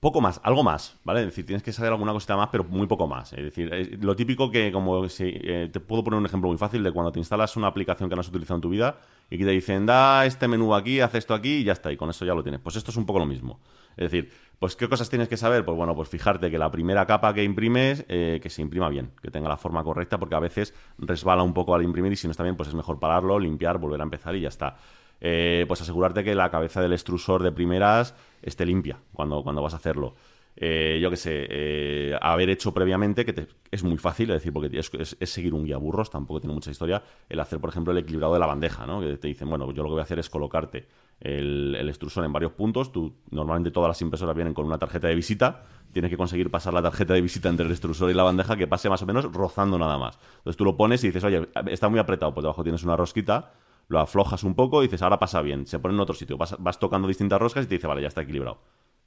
Poco 0.00 0.20
más, 0.20 0.40
algo 0.44 0.62
más, 0.62 0.96
¿vale? 1.02 1.20
Es 1.20 1.26
decir, 1.26 1.44
tienes 1.44 1.64
que 1.64 1.72
saber 1.72 1.90
alguna 1.90 2.12
cosita 2.12 2.36
más, 2.36 2.50
pero 2.52 2.62
muy 2.62 2.86
poco 2.86 3.08
más. 3.08 3.32
Es 3.32 3.42
decir, 3.42 3.98
lo 4.00 4.14
típico 4.14 4.48
que, 4.48 4.70
como 4.70 5.08
si, 5.08 5.24
eh, 5.26 5.70
te 5.72 5.80
puedo 5.80 6.04
poner 6.04 6.18
un 6.18 6.26
ejemplo 6.26 6.48
muy 6.48 6.58
fácil 6.58 6.84
de 6.84 6.92
cuando 6.92 7.10
te 7.10 7.18
instalas 7.18 7.56
una 7.56 7.66
aplicación 7.66 8.08
que 8.08 8.14
no 8.14 8.20
has 8.20 8.28
utilizado 8.28 8.58
en 8.58 8.60
tu 8.60 8.68
vida 8.68 9.00
y 9.28 9.38
que 9.38 9.44
te 9.44 9.50
dicen, 9.50 9.86
da 9.86 10.24
este 10.24 10.46
menú 10.46 10.72
aquí, 10.72 11.00
haz 11.00 11.16
esto 11.16 11.34
aquí 11.34 11.56
y 11.56 11.64
ya 11.64 11.72
está, 11.72 11.90
y 11.90 11.96
con 11.96 12.10
eso 12.10 12.24
ya 12.24 12.34
lo 12.34 12.44
tienes. 12.44 12.60
Pues 12.60 12.76
esto 12.76 12.92
es 12.92 12.96
un 12.96 13.06
poco 13.06 13.18
lo 13.18 13.26
mismo. 13.26 13.58
Es 13.96 14.12
decir, 14.12 14.30
pues 14.60 14.76
¿qué 14.76 14.88
cosas 14.88 15.10
tienes 15.10 15.28
que 15.28 15.36
saber? 15.36 15.64
Pues 15.64 15.76
bueno, 15.76 15.96
pues 15.96 16.08
fijarte 16.08 16.48
que 16.48 16.58
la 16.58 16.70
primera 16.70 17.04
capa 17.04 17.34
que 17.34 17.42
imprimes, 17.42 18.04
eh, 18.08 18.38
que 18.40 18.50
se 18.50 18.62
imprima 18.62 18.88
bien, 18.88 19.10
que 19.20 19.32
tenga 19.32 19.48
la 19.48 19.56
forma 19.56 19.82
correcta, 19.82 20.18
porque 20.18 20.36
a 20.36 20.40
veces 20.40 20.74
resbala 20.98 21.42
un 21.42 21.54
poco 21.54 21.74
al 21.74 21.82
imprimir 21.82 22.12
y 22.12 22.16
si 22.16 22.28
no 22.28 22.30
está 22.30 22.44
bien, 22.44 22.56
pues 22.56 22.68
es 22.68 22.74
mejor 22.76 23.00
pararlo, 23.00 23.36
limpiar, 23.40 23.78
volver 23.78 24.00
a 24.00 24.04
empezar 24.04 24.36
y 24.36 24.42
ya 24.42 24.48
está. 24.48 24.76
Eh, 25.20 25.64
pues 25.66 25.80
asegurarte 25.80 26.22
que 26.22 26.34
la 26.34 26.50
cabeza 26.50 26.80
del 26.80 26.92
extrusor 26.92 27.42
de 27.42 27.52
primeras 27.52 28.14
esté 28.42 28.64
limpia 28.64 28.98
cuando, 29.12 29.42
cuando 29.42 29.62
vas 29.62 29.74
a 29.74 29.78
hacerlo. 29.78 30.14
Eh, 30.60 30.98
yo 31.00 31.08
qué 31.08 31.16
sé, 31.16 31.46
eh, 31.48 32.18
haber 32.20 32.50
hecho 32.50 32.74
previamente, 32.74 33.24
que 33.24 33.46
es 33.70 33.84
muy 33.84 33.96
fácil, 33.96 34.30
es 34.30 34.36
decir, 34.38 34.52
porque 34.52 34.76
es 34.76 35.30
seguir 35.30 35.54
un 35.54 35.64
guía 35.64 35.76
burros, 35.76 36.10
tampoco 36.10 36.40
tiene 36.40 36.52
mucha 36.52 36.72
historia, 36.72 37.00
el 37.28 37.38
hacer, 37.38 37.60
por 37.60 37.70
ejemplo, 37.70 37.92
el 37.92 37.98
equilibrado 37.98 38.34
de 38.34 38.40
la 38.40 38.46
bandeja, 38.46 38.84
¿no? 38.84 39.00
Que 39.00 39.16
te 39.18 39.28
dicen, 39.28 39.48
bueno, 39.48 39.70
yo 39.70 39.84
lo 39.84 39.90
que 39.90 39.92
voy 39.92 40.00
a 40.00 40.02
hacer 40.02 40.18
es 40.18 40.28
colocarte 40.28 40.88
el, 41.20 41.76
el 41.78 41.88
extrusor 41.88 42.24
en 42.24 42.32
varios 42.32 42.52
puntos, 42.52 42.90
tú, 42.90 43.14
normalmente 43.30 43.70
todas 43.70 43.86
las 43.86 44.02
impresoras 44.02 44.34
vienen 44.34 44.52
con 44.52 44.66
una 44.66 44.78
tarjeta 44.78 45.06
de 45.06 45.14
visita, 45.14 45.62
tienes 45.92 46.10
que 46.10 46.16
conseguir 46.16 46.50
pasar 46.50 46.74
la 46.74 46.82
tarjeta 46.82 47.14
de 47.14 47.20
visita 47.20 47.48
entre 47.48 47.66
el 47.66 47.70
extrusor 47.70 48.10
y 48.10 48.14
la 48.14 48.24
bandeja 48.24 48.56
que 48.56 48.66
pase 48.66 48.88
más 48.88 49.00
o 49.02 49.06
menos 49.06 49.32
rozando 49.32 49.78
nada 49.78 49.96
más. 49.96 50.18
Entonces 50.38 50.56
tú 50.56 50.64
lo 50.64 50.76
pones 50.76 51.04
y 51.04 51.08
dices, 51.08 51.22
oye, 51.22 51.48
está 51.66 51.88
muy 51.88 52.00
apretado, 52.00 52.34
pues 52.34 52.42
debajo 52.42 52.64
tienes 52.64 52.82
una 52.82 52.96
rosquita, 52.96 53.52
lo 53.88 54.00
aflojas 54.00 54.44
un 54.44 54.54
poco 54.54 54.82
y 54.82 54.86
dices, 54.86 55.02
ahora 55.02 55.18
pasa 55.18 55.40
bien, 55.42 55.66
se 55.66 55.78
pone 55.78 55.94
en 55.94 56.00
otro 56.00 56.14
sitio, 56.14 56.36
vas, 56.36 56.56
vas 56.58 56.78
tocando 56.78 57.08
distintas 57.08 57.40
roscas 57.40 57.64
y 57.64 57.68
te 57.68 57.74
dice, 57.76 57.86
vale, 57.86 58.02
ya 58.02 58.08
está 58.08 58.22
equilibrado. 58.22 58.60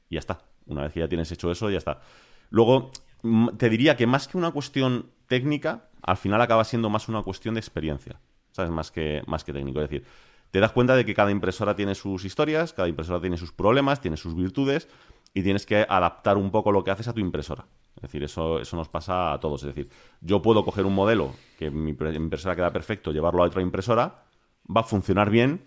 Y 0.10 0.16
ya 0.16 0.20
está. 0.20 0.40
Una 0.66 0.84
vez 0.84 0.94
que 0.94 1.00
ya 1.00 1.08
tienes 1.08 1.32
hecho 1.32 1.52
eso, 1.52 1.70
ya 1.70 1.78
está. 1.78 2.02
Luego, 2.50 2.92
mm, 3.22 3.50
te 3.58 3.70
diría 3.70 3.96
que 3.96 4.08
más 4.08 4.28
que 4.28 4.38
una 4.38 4.52
cuestión 4.52 5.12
técnica, 5.28 5.90
al 6.02 6.18
final 6.18 6.42
acaba 6.42 6.64
siendo 6.64 6.90
más 6.90 7.08
una 7.08 7.22
cuestión 7.22 7.54
de 7.56 7.60
experiencia. 7.60 8.20
¿Sabes? 8.52 8.72
Más 8.72 8.92
que, 8.92 9.22
más 9.28 9.46
que 9.46 9.54
técnico. 9.54 9.80
Es 9.82 9.90
decir, 9.90 10.06
te 10.52 10.60
das 10.60 10.74
cuenta 10.74 10.96
de 10.98 11.06
que 11.06 11.14
cada 11.14 11.32
impresora 11.32 11.76
tiene 11.76 11.96
sus 11.96 12.26
historias, 12.26 12.74
cada 12.74 12.90
impresora 12.90 13.22
tiene 13.22 13.38
sus 13.38 13.54
problemas, 13.54 14.02
tiene 14.02 14.18
sus 14.18 14.36
virtudes, 14.36 14.90
y 15.34 15.44
tienes 15.44 15.66
que 15.66 15.86
adaptar 15.88 16.38
un 16.38 16.52
poco 16.52 16.74
lo 16.74 16.84
que 16.84 16.92
haces 16.92 17.08
a 17.08 17.14
tu 17.14 17.22
impresora. 17.22 17.66
Es 17.96 18.02
decir, 18.02 18.24
eso, 18.24 18.60
eso 18.60 18.76
nos 18.76 18.90
pasa 18.90 19.32
a 19.32 19.40
todos. 19.40 19.64
Es 19.64 19.68
decir, 19.74 19.90
yo 20.20 20.42
puedo 20.42 20.66
coger 20.66 20.86
un 20.86 20.94
modelo 20.94 21.34
que 21.58 21.72
mi 21.72 21.94
pre- 21.94 22.14
impresora 22.14 22.56
queda 22.58 22.74
perfecto, 22.74 23.14
llevarlo 23.14 23.44
a 23.44 23.48
otra 23.48 23.62
impresora, 23.62 24.26
va 24.66 24.82
a 24.82 24.86
funcionar 24.86 25.30
bien, 25.30 25.62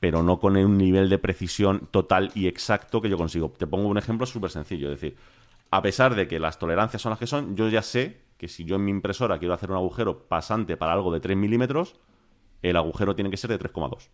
pero 0.00 0.22
no 0.22 0.38
con 0.38 0.56
un 0.56 0.78
nivel 0.78 1.08
de 1.08 1.18
precisión 1.18 1.88
total 1.90 2.30
y 2.34 2.46
exacto 2.46 3.00
que 3.00 3.08
yo 3.08 3.16
consigo. 3.16 3.52
Te 3.56 3.66
pongo 3.66 3.88
un 3.88 3.98
ejemplo 3.98 4.26
súper 4.26 4.50
sencillo. 4.50 4.92
Es 4.92 5.00
decir, 5.00 5.18
a 5.70 5.82
pesar 5.82 6.14
de 6.14 6.28
que 6.28 6.38
las 6.38 6.58
tolerancias 6.58 7.02
son 7.02 7.10
las 7.10 7.18
que 7.18 7.26
son, 7.26 7.56
yo 7.56 7.68
ya 7.68 7.82
sé 7.82 8.22
que 8.36 8.48
si 8.48 8.64
yo 8.64 8.76
en 8.76 8.84
mi 8.84 8.90
impresora 8.90 9.38
quiero 9.38 9.54
hacer 9.54 9.70
un 9.70 9.76
agujero 9.76 10.28
pasante 10.28 10.76
para 10.76 10.92
algo 10.92 11.12
de 11.12 11.20
3 11.20 11.36
milímetros, 11.36 11.96
el 12.62 12.76
agujero 12.76 13.14
tiene 13.14 13.30
que 13.30 13.36
ser 13.36 13.50
de 13.50 13.58
3,2. 13.58 14.08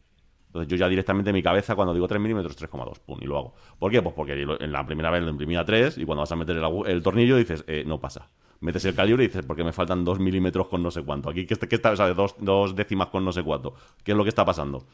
Entonces 0.47 0.69
yo 0.69 0.77
ya 0.77 0.89
directamente 0.89 1.31
en 1.31 1.35
mi 1.35 1.43
cabeza 1.43 1.75
cuando 1.75 1.93
digo 1.93 2.09
3 2.09 2.21
milímetros, 2.21 2.57
3,2, 2.57 3.01
pum, 3.01 3.19
y 3.21 3.27
lo 3.27 3.39
hago. 3.39 3.55
¿Por 3.79 3.91
qué? 3.91 4.01
Pues 4.01 4.15
porque 4.15 4.41
en 4.43 4.73
la 4.73 4.87
primera 4.87 5.11
vez 5.11 5.23
lo 5.23 5.31
imprimí 5.31 5.57
a 5.57 5.65
3 5.65 5.99
y 5.99 6.05
cuando 6.05 6.21
vas 6.21 6.33
a 6.33 6.37
meter 6.37 6.57
el, 6.57 6.65
el 6.87 7.03
tornillo 7.03 7.37
dices, 7.37 7.65
eh, 7.67 7.85
no 7.87 8.01
pasa. 8.01 8.31
Metes 8.65 8.85
el 8.87 8.95
calibre 8.95 9.25
y 9.25 9.27
dices, 9.29 9.45
porque 9.47 9.63
me 9.65 9.73
faltan 9.73 10.05
2 10.05 10.19
milímetros 10.19 10.69
con 10.69 10.83
no 10.83 10.91
sé 10.91 11.03
cuánto. 11.03 11.31
Aquí, 11.31 11.47
¿qué, 11.47 11.55
está- 11.55 11.97
sea, 11.97 12.15
dos, 12.15 12.35
dos 12.39 12.75
décimas 12.75 13.09
con 13.09 13.25
no 13.25 13.33
sé 13.33 13.43
cuánto. 13.43 13.75
¿Qué 14.03 14.13
es 14.13 14.17
lo 14.17 14.25
que 14.25 14.31
está 14.31 14.45
pasando? 14.45 14.85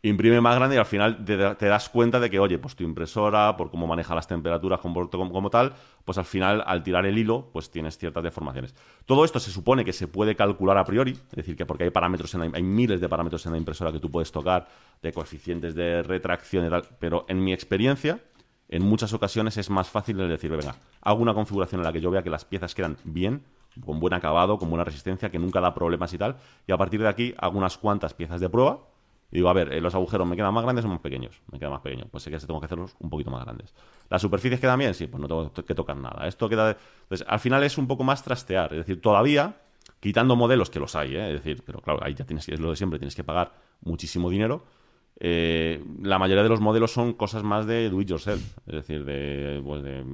imprime 0.00 0.40
más 0.40 0.54
grande 0.54 0.76
y 0.76 0.78
al 0.78 0.86
final 0.86 1.24
te, 1.24 1.36
das 1.36 1.88
cuenta 1.88 2.20
de 2.20 2.30
que, 2.30 2.38
oye, 2.38 2.58
pues 2.58 2.76
tu 2.76 2.84
impresora, 2.84 3.56
por 3.56 3.70
cómo 3.70 3.86
maneja 3.86 4.14
las 4.14 4.28
temperaturas 4.28 4.78
como, 4.78 5.10
como, 5.10 5.32
como 5.32 5.50
tal, 5.50 5.72
pues 6.04 6.18
al 6.18 6.24
final, 6.24 6.62
al 6.66 6.84
tirar 6.84 7.04
el 7.04 7.18
hilo, 7.18 7.50
pues 7.52 7.70
tienes 7.70 7.98
ciertas 7.98 8.22
deformaciones. 8.22 8.74
Todo 9.06 9.24
esto 9.24 9.40
se 9.40 9.50
supone 9.50 9.84
que 9.84 9.92
se 9.92 10.06
puede 10.06 10.36
calcular 10.36 10.78
a 10.78 10.84
priori, 10.84 11.12
es 11.12 11.30
decir, 11.36 11.56
que 11.56 11.66
porque 11.66 11.84
hay 11.84 11.90
parámetros, 11.90 12.32
en 12.34 12.40
la- 12.40 12.50
hay 12.54 12.62
miles 12.62 13.00
de 13.00 13.08
parámetros 13.08 13.44
en 13.46 13.52
la 13.52 13.58
impresora 13.58 13.90
que 13.90 13.98
tú 13.98 14.10
puedes 14.10 14.30
tocar, 14.30 14.68
de 15.02 15.12
coeficientes 15.12 15.74
de 15.74 16.02
retracción 16.02 16.66
y 16.66 16.70
tal, 16.70 16.84
pero 17.00 17.24
en 17.28 17.42
mi 17.42 17.52
experiencia, 17.52 18.20
en 18.68 18.82
muchas 18.82 19.12
ocasiones 19.12 19.56
es 19.56 19.70
más 19.70 19.88
fácil 19.88 20.20
el 20.20 20.28
decir, 20.28 20.50
venga, 20.50 20.76
hago 21.00 21.22
una 21.22 21.34
configuración 21.34 21.80
en 21.80 21.86
la 21.86 21.92
que 21.92 22.00
yo 22.00 22.10
vea 22.10 22.22
que 22.22 22.30
las 22.30 22.44
piezas 22.44 22.74
quedan 22.74 22.96
bien, 23.04 23.44
con 23.84 24.00
buen 24.00 24.14
acabado, 24.14 24.58
con 24.58 24.68
buena 24.68 24.84
resistencia, 24.84 25.30
que 25.30 25.38
nunca 25.38 25.60
da 25.60 25.74
problemas 25.74 26.12
y 26.12 26.18
tal, 26.18 26.36
y 26.66 26.72
a 26.72 26.76
partir 26.76 27.00
de 27.00 27.08
aquí 27.08 27.34
hago 27.38 27.58
unas 27.58 27.78
cuantas 27.78 28.14
piezas 28.14 28.40
de 28.40 28.48
prueba, 28.48 28.80
y 29.30 29.36
digo, 29.36 29.48
a 29.50 29.52
ver, 29.52 29.72
eh, 29.72 29.80
los 29.80 29.94
agujeros 29.94 30.26
me 30.26 30.36
quedan 30.36 30.54
más 30.54 30.64
grandes 30.64 30.84
o 30.86 30.88
más 30.88 31.00
pequeños. 31.00 31.42
Me 31.52 31.58
quedan 31.58 31.72
más 31.72 31.82
pequeños. 31.82 32.08
Pues 32.10 32.22
sé 32.22 32.30
que 32.30 32.38
tengo 32.38 32.60
que 32.60 32.66
hacerlos 32.66 32.96
un 32.98 33.10
poquito 33.10 33.30
más 33.30 33.44
grandes. 33.44 33.74
¿Las 34.08 34.22
superficies 34.22 34.58
quedan 34.58 34.78
bien? 34.78 34.94
Sí, 34.94 35.06
pues 35.06 35.20
no 35.20 35.28
tengo 35.28 35.52
que 35.52 35.74
tocar 35.74 35.96
nada. 35.96 36.26
Esto 36.26 36.48
queda. 36.48 36.78
Entonces, 37.02 37.26
al 37.28 37.38
final 37.38 37.62
es 37.62 37.76
un 37.76 37.86
poco 37.86 38.04
más 38.04 38.22
trastear. 38.22 38.72
Es 38.72 38.78
decir, 38.78 39.02
todavía, 39.02 39.60
quitando 40.00 40.34
modelos 40.34 40.70
que 40.70 40.80
los 40.80 40.96
hay, 40.96 41.14
¿eh? 41.14 41.28
es 41.28 41.44
decir, 41.44 41.62
pero 41.64 41.80
claro, 41.80 42.00
ahí 42.02 42.14
ya 42.14 42.24
tienes 42.24 42.46
que, 42.46 42.54
es 42.54 42.60
lo 42.60 42.70
de 42.70 42.76
siempre, 42.76 42.98
tienes 42.98 43.14
que 43.14 43.24
pagar 43.24 43.52
muchísimo 43.82 44.30
dinero. 44.30 44.64
Eh, 45.20 45.82
la 46.02 46.18
mayoría 46.18 46.44
de 46.44 46.48
los 46.48 46.60
modelos 46.60 46.92
son 46.92 47.12
cosas 47.14 47.42
más 47.42 47.66
de 47.66 47.90
do 47.90 48.00
it 48.00 48.08
yourself, 48.08 48.56
es 48.66 48.74
decir, 48.74 49.04
de, 49.04 49.60
pues 49.64 49.82
de 49.82 50.04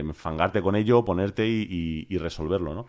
enfangarte 0.00 0.62
con 0.62 0.76
ello, 0.76 1.04
ponerte 1.04 1.46
y 1.46 2.18
resolverlo, 2.18 2.74
¿no? 2.74 2.86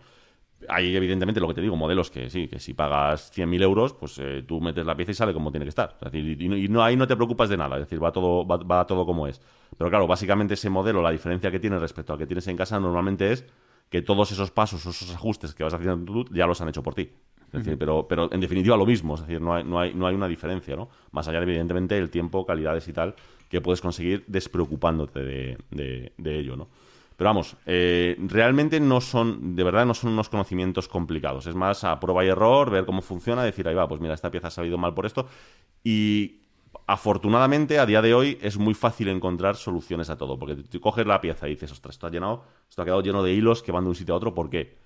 Hay, 0.68 0.96
evidentemente, 0.96 1.40
lo 1.40 1.48
que 1.48 1.54
te 1.54 1.60
digo, 1.60 1.76
modelos 1.76 2.10
que 2.10 2.30
sí, 2.30 2.48
que 2.48 2.58
si 2.58 2.72
pagas 2.74 3.30
100.000 3.32 3.62
euros, 3.62 3.92
pues 3.94 4.18
eh, 4.18 4.44
tú 4.46 4.60
metes 4.62 4.86
la 4.86 4.96
pieza 4.96 5.12
y 5.12 5.14
sale 5.14 5.34
como 5.34 5.50
tiene 5.50 5.66
que 5.66 5.70
estar. 5.70 5.96
Es 6.00 6.12
decir, 6.12 6.40
y, 6.42 6.48
no- 6.48 6.56
y 6.56 6.68
no, 6.68 6.82
ahí 6.82 6.96
no 6.96 7.06
te 7.06 7.16
preocupas 7.16 7.50
de 7.50 7.56
nada, 7.58 7.76
es 7.76 7.82
decir, 7.82 8.02
va 8.02 8.12
todo, 8.12 8.46
va, 8.46 8.56
va 8.58 8.86
todo 8.86 9.04
como 9.04 9.26
es. 9.26 9.42
Pero 9.76 9.90
claro, 9.90 10.06
básicamente 10.06 10.54
ese 10.54 10.70
modelo, 10.70 11.02
la 11.02 11.10
diferencia 11.10 11.50
que 11.50 11.60
tiene 11.60 11.78
respecto 11.78 12.12
al 12.14 12.18
que 12.18 12.26
tienes 12.26 12.46
en 12.48 12.56
casa, 12.56 12.80
normalmente 12.80 13.32
es 13.32 13.44
que 13.90 14.00
todos 14.02 14.32
esos 14.32 14.50
pasos, 14.52 14.86
esos 14.86 15.14
ajustes 15.14 15.54
que 15.54 15.64
vas 15.64 15.74
haciendo 15.74 16.12
tú, 16.12 16.24
ya 16.34 16.46
los 16.46 16.60
han 16.62 16.68
hecho 16.68 16.82
por 16.82 16.94
ti. 16.94 17.10
Es 17.54 17.64
decir, 17.64 17.78
pero, 17.78 18.06
pero 18.08 18.30
en 18.32 18.40
definitiva 18.40 18.76
lo 18.76 18.84
mismo, 18.86 19.14
es 19.14 19.20
decir, 19.20 19.40
no 19.40 19.54
hay, 19.54 19.62
no 19.64 19.78
hay, 19.78 19.94
no 19.94 20.06
hay 20.06 20.14
una 20.14 20.26
diferencia, 20.28 20.74
¿no? 20.76 20.88
Más 21.12 21.28
allá 21.28 21.38
de, 21.38 21.44
evidentemente, 21.44 21.96
el 21.96 22.10
tiempo, 22.10 22.44
calidades 22.44 22.88
y 22.88 22.92
tal, 22.92 23.14
que 23.48 23.60
puedes 23.60 23.80
conseguir 23.80 24.24
despreocupándote 24.26 25.20
de, 25.22 25.58
de- 25.70 26.12
de 26.18 26.38
ello, 26.38 26.56
¿no? 26.56 26.68
Pero 27.16 27.28
vamos, 27.30 27.56
eh, 27.64 28.16
realmente 28.26 28.80
no 28.80 29.00
son, 29.00 29.54
de 29.54 29.62
verdad, 29.62 29.86
no 29.86 29.94
son 29.94 30.10
unos 30.12 30.28
conocimientos 30.28 30.88
complicados. 30.88 31.46
Es 31.46 31.54
más 31.54 31.84
a 31.84 32.00
prueba 32.00 32.24
y 32.24 32.28
error, 32.28 32.70
ver 32.70 32.84
cómo 32.86 33.02
funciona, 33.02 33.44
decir, 33.44 33.68
ahí 33.68 33.74
va, 33.74 33.86
pues 33.86 34.00
mira, 34.00 34.14
esta 34.14 34.32
pieza 34.32 34.48
ha 34.48 34.50
salido 34.50 34.78
mal 34.78 34.94
por 34.94 35.06
esto. 35.06 35.28
Y 35.84 36.40
afortunadamente, 36.88 37.78
a 37.78 37.86
día 37.86 38.02
de 38.02 38.14
hoy, 38.14 38.38
es 38.42 38.58
muy 38.58 38.74
fácil 38.74 39.08
encontrar 39.08 39.56
soluciones 39.56 40.10
a 40.10 40.16
todo. 40.16 40.38
Porque 40.38 40.56
tú 40.56 40.80
coges 40.80 41.06
la 41.06 41.20
pieza 41.20 41.46
y 41.46 41.50
dices, 41.52 41.70
ostras, 41.72 41.94
esto 41.94 42.06
ha 42.08 42.10
llenado, 42.10 42.44
esto 42.68 42.82
ha 42.82 42.84
quedado 42.84 43.02
lleno 43.02 43.22
de 43.22 43.32
hilos 43.32 43.62
que 43.62 43.72
van 43.72 43.84
de 43.84 43.90
un 43.90 43.94
sitio 43.96 44.14
a 44.14 44.16
otro, 44.16 44.34
¿por 44.34 44.50
qué? 44.50 44.76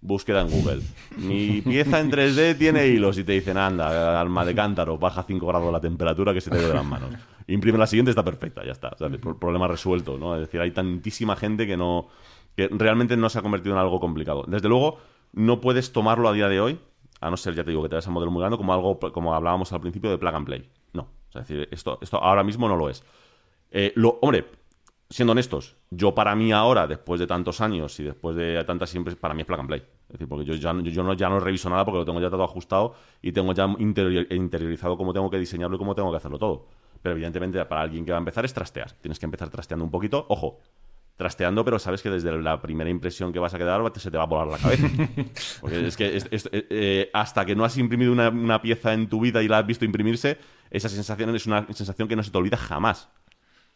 Búsqueda 0.00 0.42
en 0.42 0.50
Google. 0.50 0.82
Mi 1.16 1.62
pieza 1.62 1.98
en 2.00 2.10
3D 2.10 2.56
tiene 2.58 2.86
hilos 2.86 3.18
y 3.18 3.24
te 3.24 3.32
dicen, 3.32 3.56
anda, 3.56 4.20
alma 4.20 4.44
de 4.44 4.54
cántaro, 4.54 4.98
baja 4.98 5.22
5 5.24 5.46
grados 5.46 5.72
la 5.72 5.80
temperatura 5.80 6.32
que 6.32 6.40
se 6.40 6.50
te 6.50 6.58
ve 6.58 6.66
de 6.68 6.74
las 6.74 6.84
manos. 6.84 7.10
Imprime 7.48 7.78
la 7.78 7.86
siguiente, 7.86 8.10
está 8.10 8.24
perfecta, 8.24 8.64
ya 8.64 8.72
está. 8.72 8.88
O 8.88 8.96
sea, 8.98 9.06
el 9.08 9.18
pro- 9.18 9.38
problema 9.38 9.66
resuelto, 9.68 10.18
¿no? 10.18 10.34
Es 10.34 10.42
decir, 10.42 10.60
hay 10.60 10.70
tantísima 10.70 11.34
gente 11.36 11.66
que 11.66 11.76
no 11.76 12.08
que 12.56 12.68
realmente 12.68 13.16
no 13.18 13.28
se 13.28 13.38
ha 13.38 13.42
convertido 13.42 13.74
en 13.74 13.80
algo 13.80 14.00
complicado. 14.00 14.44
Desde 14.48 14.68
luego, 14.68 14.98
no 15.34 15.60
puedes 15.60 15.92
tomarlo 15.92 16.28
a 16.28 16.32
día 16.32 16.48
de 16.48 16.58
hoy, 16.60 16.78
a 17.20 17.28
no 17.30 17.36
ser, 17.36 17.54
ya 17.54 17.64
te 17.64 17.70
digo, 17.70 17.82
que 17.82 17.90
te 17.90 17.96
das 17.96 18.06
a 18.06 18.10
modelo 18.10 18.30
muy 18.30 18.40
grande, 18.40 18.56
como 18.56 18.72
algo, 18.72 18.98
como 18.98 19.34
hablábamos 19.34 19.72
al 19.74 19.80
principio, 19.82 20.08
de 20.10 20.16
plug 20.18 20.34
and 20.34 20.46
play. 20.46 20.68
No. 20.94 21.02
O 21.02 21.32
sea, 21.32 21.42
es 21.42 21.48
decir, 21.48 21.68
esto, 21.70 21.98
esto 22.00 22.16
ahora 22.16 22.42
mismo 22.42 22.66
no 22.68 22.76
lo 22.76 22.88
es. 22.88 23.04
Eh, 23.70 23.92
lo, 23.96 24.18
hombre, 24.22 24.46
siendo 25.08 25.32
honestos, 25.32 25.76
yo 25.90 26.14
para 26.14 26.34
mí 26.34 26.52
ahora, 26.52 26.86
después 26.86 27.20
de 27.20 27.26
tantos 27.26 27.60
años 27.60 27.98
y 28.00 28.04
después 28.04 28.36
de 28.36 28.62
tantas 28.64 28.90
siempre, 28.90 29.14
para 29.16 29.34
mí 29.34 29.42
es 29.42 29.46
plug 29.46 29.60
and 29.60 29.68
play. 29.68 29.80
Es 29.80 30.12
decir, 30.12 30.28
porque 30.28 30.44
yo 30.44 30.54
ya, 30.54 30.72
no- 30.72 30.82
yo 30.82 31.02
no, 31.02 31.14
ya 31.14 31.28
no 31.28 31.40
reviso 31.40 31.68
nada 31.70 31.84
porque 31.84 31.98
lo 31.98 32.04
tengo 32.04 32.20
ya 32.20 32.30
todo 32.30 32.44
ajustado 32.44 32.94
y 33.22 33.32
tengo 33.32 33.52
ya 33.52 33.66
interior- 33.78 34.26
interiorizado 34.32 34.96
cómo 34.96 35.12
tengo 35.12 35.28
que 35.30 35.38
diseñarlo 35.38 35.76
y 35.76 35.78
cómo 35.78 35.94
tengo 35.94 36.10
que 36.10 36.16
hacerlo 36.16 36.38
todo. 36.38 36.66
Pero 37.02 37.14
evidentemente 37.14 37.64
para 37.66 37.82
alguien 37.82 38.04
que 38.04 38.12
va 38.12 38.18
a 38.18 38.20
empezar 38.20 38.44
es 38.44 38.52
trastear. 38.54 38.92
Tienes 39.00 39.18
que 39.18 39.26
empezar 39.26 39.48
trasteando 39.50 39.84
un 39.84 39.90
poquito. 39.90 40.26
Ojo, 40.28 40.58
trasteando, 41.16 41.64
pero 41.64 41.78
sabes 41.78 42.02
que 42.02 42.10
desde 42.10 42.30
la 42.42 42.60
primera 42.60 42.90
impresión 42.90 43.32
que 43.32 43.38
vas 43.38 43.54
a 43.54 43.58
quedar 43.58 43.80
se 43.96 44.10
te 44.10 44.16
va 44.16 44.24
a 44.24 44.26
volar 44.26 44.48
la 44.48 44.58
cabeza. 44.58 44.86
Porque 45.60 45.86
es 45.86 45.96
que 45.96 46.16
es- 46.16 46.28
es- 46.30 46.48
eh, 46.52 46.66
eh, 46.70 47.10
hasta 47.14 47.44
que 47.46 47.54
no 47.56 47.64
has 47.64 47.76
imprimido 47.78 48.12
una, 48.12 48.28
una 48.28 48.60
pieza 48.60 48.92
en 48.92 49.08
tu 49.08 49.20
vida 49.20 49.42
y 49.42 49.48
la 49.48 49.58
has 49.58 49.66
visto 49.66 49.84
imprimirse, 49.84 50.36
esa 50.70 50.88
sensación 50.88 51.34
es 51.34 51.46
una 51.46 51.66
sensación 51.72 52.06
que 52.08 52.16
no 52.16 52.22
se 52.22 52.30
te 52.30 52.38
olvida 52.38 52.56
jamás. 52.56 53.08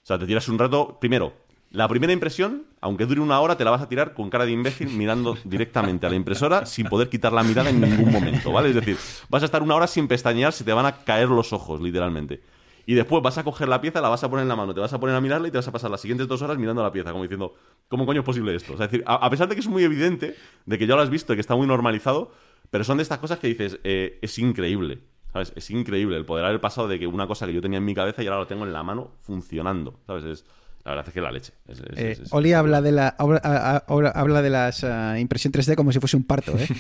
O 0.03 0.07
sea, 0.07 0.19
te 0.19 0.27
tiras 0.27 0.49
un 0.49 0.59
rato. 0.59 0.99
Primero, 1.01 1.33
la 1.71 1.87
primera 1.87 2.13
impresión, 2.13 2.65
aunque 2.81 3.07
dure 3.07 3.21
una 3.21 3.41
hora, 3.41 3.57
te 3.57 3.65
la 3.65 3.71
vas 3.71 3.83
a 3.83 3.89
tirar 3.89 4.15
con 4.15 4.29
cara 4.29 4.45
de 4.45 4.53
imbécil 4.53 4.89
mirando 4.89 5.37
directamente 5.45 6.07
a 6.07 6.11
la 6.11 6.17
impresora 6.17 6.67
sin 6.67 6.87
poder 6.87 7.09
quitar 7.09 7.33
la 7.33 7.43
mirada 7.43 7.71
en 7.71 7.81
ningún 7.81 8.11
momento, 8.11 8.53
¿vale? 8.53 8.71
Es 8.71 8.75
decir, 8.75 8.97
vas 9.29 9.43
a 9.43 9.47
estar 9.47 9.63
una 9.63 9.77
hora 9.77 9.87
sin 9.87 10.09
pestañear, 10.09 10.53
se 10.53 10.65
te 10.65 10.73
van 10.73 10.87
a 10.87 11.05
caer 11.05 11.29
los 11.29 11.53
ojos, 11.53 11.81
literalmente. 11.81 12.43
Y 12.87 12.95
después 12.95 13.23
vas 13.23 13.39
a 13.39 13.45
coger 13.45 13.69
la 13.69 13.81
pieza, 13.81 14.01
la 14.01 14.09
vas 14.09 14.25
a 14.25 14.29
poner 14.29 14.43
en 14.43 14.49
la 14.49 14.57
mano, 14.57 14.75
te 14.75 14.81
vas 14.81 14.93
a 14.93 14.99
poner 14.99 15.15
a 15.15 15.21
mirarla 15.21 15.47
y 15.47 15.51
te 15.53 15.59
vas 15.59 15.69
a 15.69 15.71
pasar 15.71 15.91
las 15.91 16.01
siguientes 16.01 16.27
dos 16.27 16.43
horas 16.43 16.59
mirando 16.59 16.83
la 16.83 16.91
pieza, 16.91 17.13
como 17.13 17.23
diciendo, 17.23 17.55
¿cómo 17.89 18.05
coño 18.05 18.21
es 18.21 18.27
posible 18.27 18.53
esto? 18.55 18.73
O 18.73 18.77
sea, 18.77 18.87
es 18.87 18.91
decir, 18.91 19.05
a, 19.07 19.15
a 19.15 19.31
pesar 19.31 19.47
de 19.49 19.55
que 19.55 19.61
es 19.61 19.69
muy 19.69 19.85
evidente, 19.85 20.35
de 20.67 20.79
que 20.79 20.87
ya 20.89 20.97
lo 20.97 21.03
has 21.03 21.11
visto 21.11 21.33
y 21.33 21.37
que 21.37 21.41
está 21.41 21.55
muy 21.55 21.69
normalizado, 21.69 22.33
pero 22.71 22.83
son 22.83 22.97
de 22.97 23.05
estas 23.05 23.19
cosas 23.19 23.39
que 23.39 23.49
dices, 23.49 23.79
eh, 23.85 24.19
es 24.23 24.39
increíble. 24.39 25.01
¿Sabes? 25.33 25.53
Es 25.57 25.71
increíble 25.71 26.17
el 26.17 26.25
poder 26.25 26.45
haber 26.45 26.61
pasado 26.61 26.89
de 26.89 26.99
que 26.99 27.07
una 27.07 27.27
cosa 27.27 27.47
que 27.47 27.53
yo 27.53 27.61
tenía 27.61 27.79
en 27.79 27.85
mi 27.85 27.95
cabeza 27.95 28.23
y 28.23 28.27
ahora 28.27 28.41
lo 28.41 28.47
tengo 28.47 28.65
en 28.65 28.73
la 28.73 28.83
mano 28.83 29.13
funcionando. 29.21 30.01
¿Sabes? 30.07 30.25
Es, 30.25 30.45
la 30.85 30.93
verdad 30.93 31.09
es 31.09 31.15
que 31.15 31.21
la 31.21 31.31
leche. 31.31 31.53
Es- 31.69 31.81
es- 31.81 32.19
Eh, 32.21 32.23
Oli 32.31 32.53
habla 32.53 32.81
de 32.81 32.93
la 32.93 33.09
habla, 33.19 34.09
habla 34.15 34.43
de 34.43 34.51
las 34.51 34.83
ah, 34.85 35.19
impresión 35.19 35.53
3D 35.53 35.77
como 35.77 35.93
si 35.93 36.01
fuese 36.01 36.17
un 36.17 36.25
parto, 36.25 36.53
¿eh? 36.59 36.67
Sí, 36.67 36.75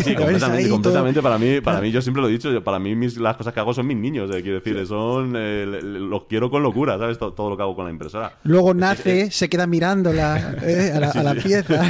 sí, 0.00 0.14
ves 0.14 0.16
completamente, 0.16 0.62
todo- 0.64 0.70
completamente. 0.74 1.22
Para 1.22 1.38
mí, 1.38 1.60
para 1.60 1.80
mí, 1.80 1.90
yo 1.90 2.02
siempre 2.02 2.22
lo 2.22 2.28
he 2.28 2.32
dicho, 2.32 2.62
para 2.62 2.78
mí 2.78 2.94
mis, 2.94 3.16
las 3.18 3.36
cosas 3.36 3.54
que 3.54 3.60
hago 3.60 3.72
son 3.74 3.86
mis 3.86 3.96
niños, 3.96 4.30
eh, 4.34 4.42
quiero 4.42 4.60
decir, 4.60 4.86
son, 4.86 5.34
eh, 5.36 5.64
los 5.82 6.24
quiero 6.24 6.50
con 6.50 6.62
locura, 6.62 6.98
¿sabes? 6.98 7.18
Todo, 7.18 7.32
todo 7.32 7.50
lo 7.50 7.56
que 7.56 7.62
hago 7.62 7.74
con 7.74 7.84
la 7.86 7.90
impresora. 7.90 8.32
Luego 8.44 8.74
nace, 8.74 9.30
se 9.30 9.48
queda 9.48 9.66
mirándola 9.66 10.56
eh, 10.62 10.92
a 10.94 11.00
la, 11.00 11.10
a 11.12 11.22
la 11.22 11.34
pieza. 11.34 11.82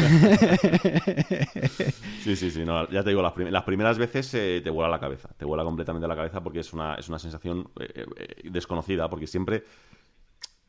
Sí, 2.22 2.36
sí, 2.36 2.50
sí. 2.50 2.64
No, 2.64 2.88
ya 2.90 3.02
te 3.02 3.10
digo, 3.10 3.22
las, 3.22 3.32
prim- 3.32 3.48
las 3.50 3.64
primeras 3.64 3.98
veces 3.98 4.32
eh, 4.34 4.60
te 4.62 4.70
vuela 4.70 4.88
la 4.90 5.00
cabeza. 5.00 5.28
Te 5.36 5.44
vuela 5.44 5.64
completamente 5.64 6.06
la 6.06 6.16
cabeza 6.16 6.42
porque 6.42 6.60
es 6.60 6.72
una, 6.72 6.94
es 6.94 7.08
una 7.08 7.18
sensación 7.18 7.68
eh, 7.80 8.04
eh, 8.16 8.50
desconocida. 8.50 9.08
Porque 9.08 9.26
siempre, 9.26 9.64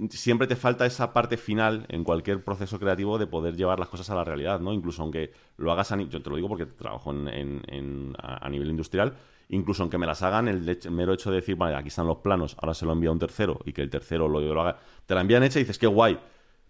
siempre 0.10 0.48
te 0.48 0.56
falta 0.56 0.86
esa 0.86 1.14
parte 1.14 1.38
final 1.38 1.86
en 1.90 2.04
cualquier 2.04 2.44
proceso 2.44 2.80
creativo 2.80 3.18
de 3.18 3.28
poder 3.28 3.56
llevar 3.56 3.80
las 3.80 3.90
cosas 3.90 4.10
a 4.10 4.16
la 4.16 4.24
realidad, 4.24 4.60
¿no? 4.60 4.74
Incluso 4.74 5.02
aunque 5.04 5.32
lo 5.58 5.72
hagas 5.72 5.92
a 5.92 6.02
Yo 6.02 6.22
te 6.22 6.30
lo 6.30 6.36
digo 6.36 6.48
porque 6.48 6.66
trabajo 6.66 7.12
en, 7.12 7.28
en- 7.28 7.62
en- 7.68 8.16
a, 8.22 8.50
nivel 8.50 8.70
industrial. 8.70 9.14
Incluso 9.50 9.84
aunque 9.84 9.98
me 9.98 10.06
las 10.08 10.22
hagan, 10.24 10.48
el, 10.48 10.80
mero 10.92 11.14
hecho 11.14 11.30
de 11.30 11.38
decir, 11.38 11.56
vale, 11.56 11.76
aquí 11.76 11.90
están 11.90 12.08
los 12.08 12.18
planos, 12.18 12.56
ahora 12.62 12.74
se 12.74 12.86
lo 12.86 12.94
envía 12.94 13.10
a 13.10 13.14
un 13.14 13.20
tercero 13.20 13.60
y 13.66 13.74
que 13.74 13.82
el 13.82 13.90
tercero 13.90 14.28
lo, 14.30 14.62
haga. 14.62 14.78
Te 15.06 15.14
la 15.14 15.22
envían 15.22 15.44
hecha 15.44 15.60
y 15.60 15.64
dices, 15.64 15.78
qué 15.78 15.88
guay. 15.88 16.18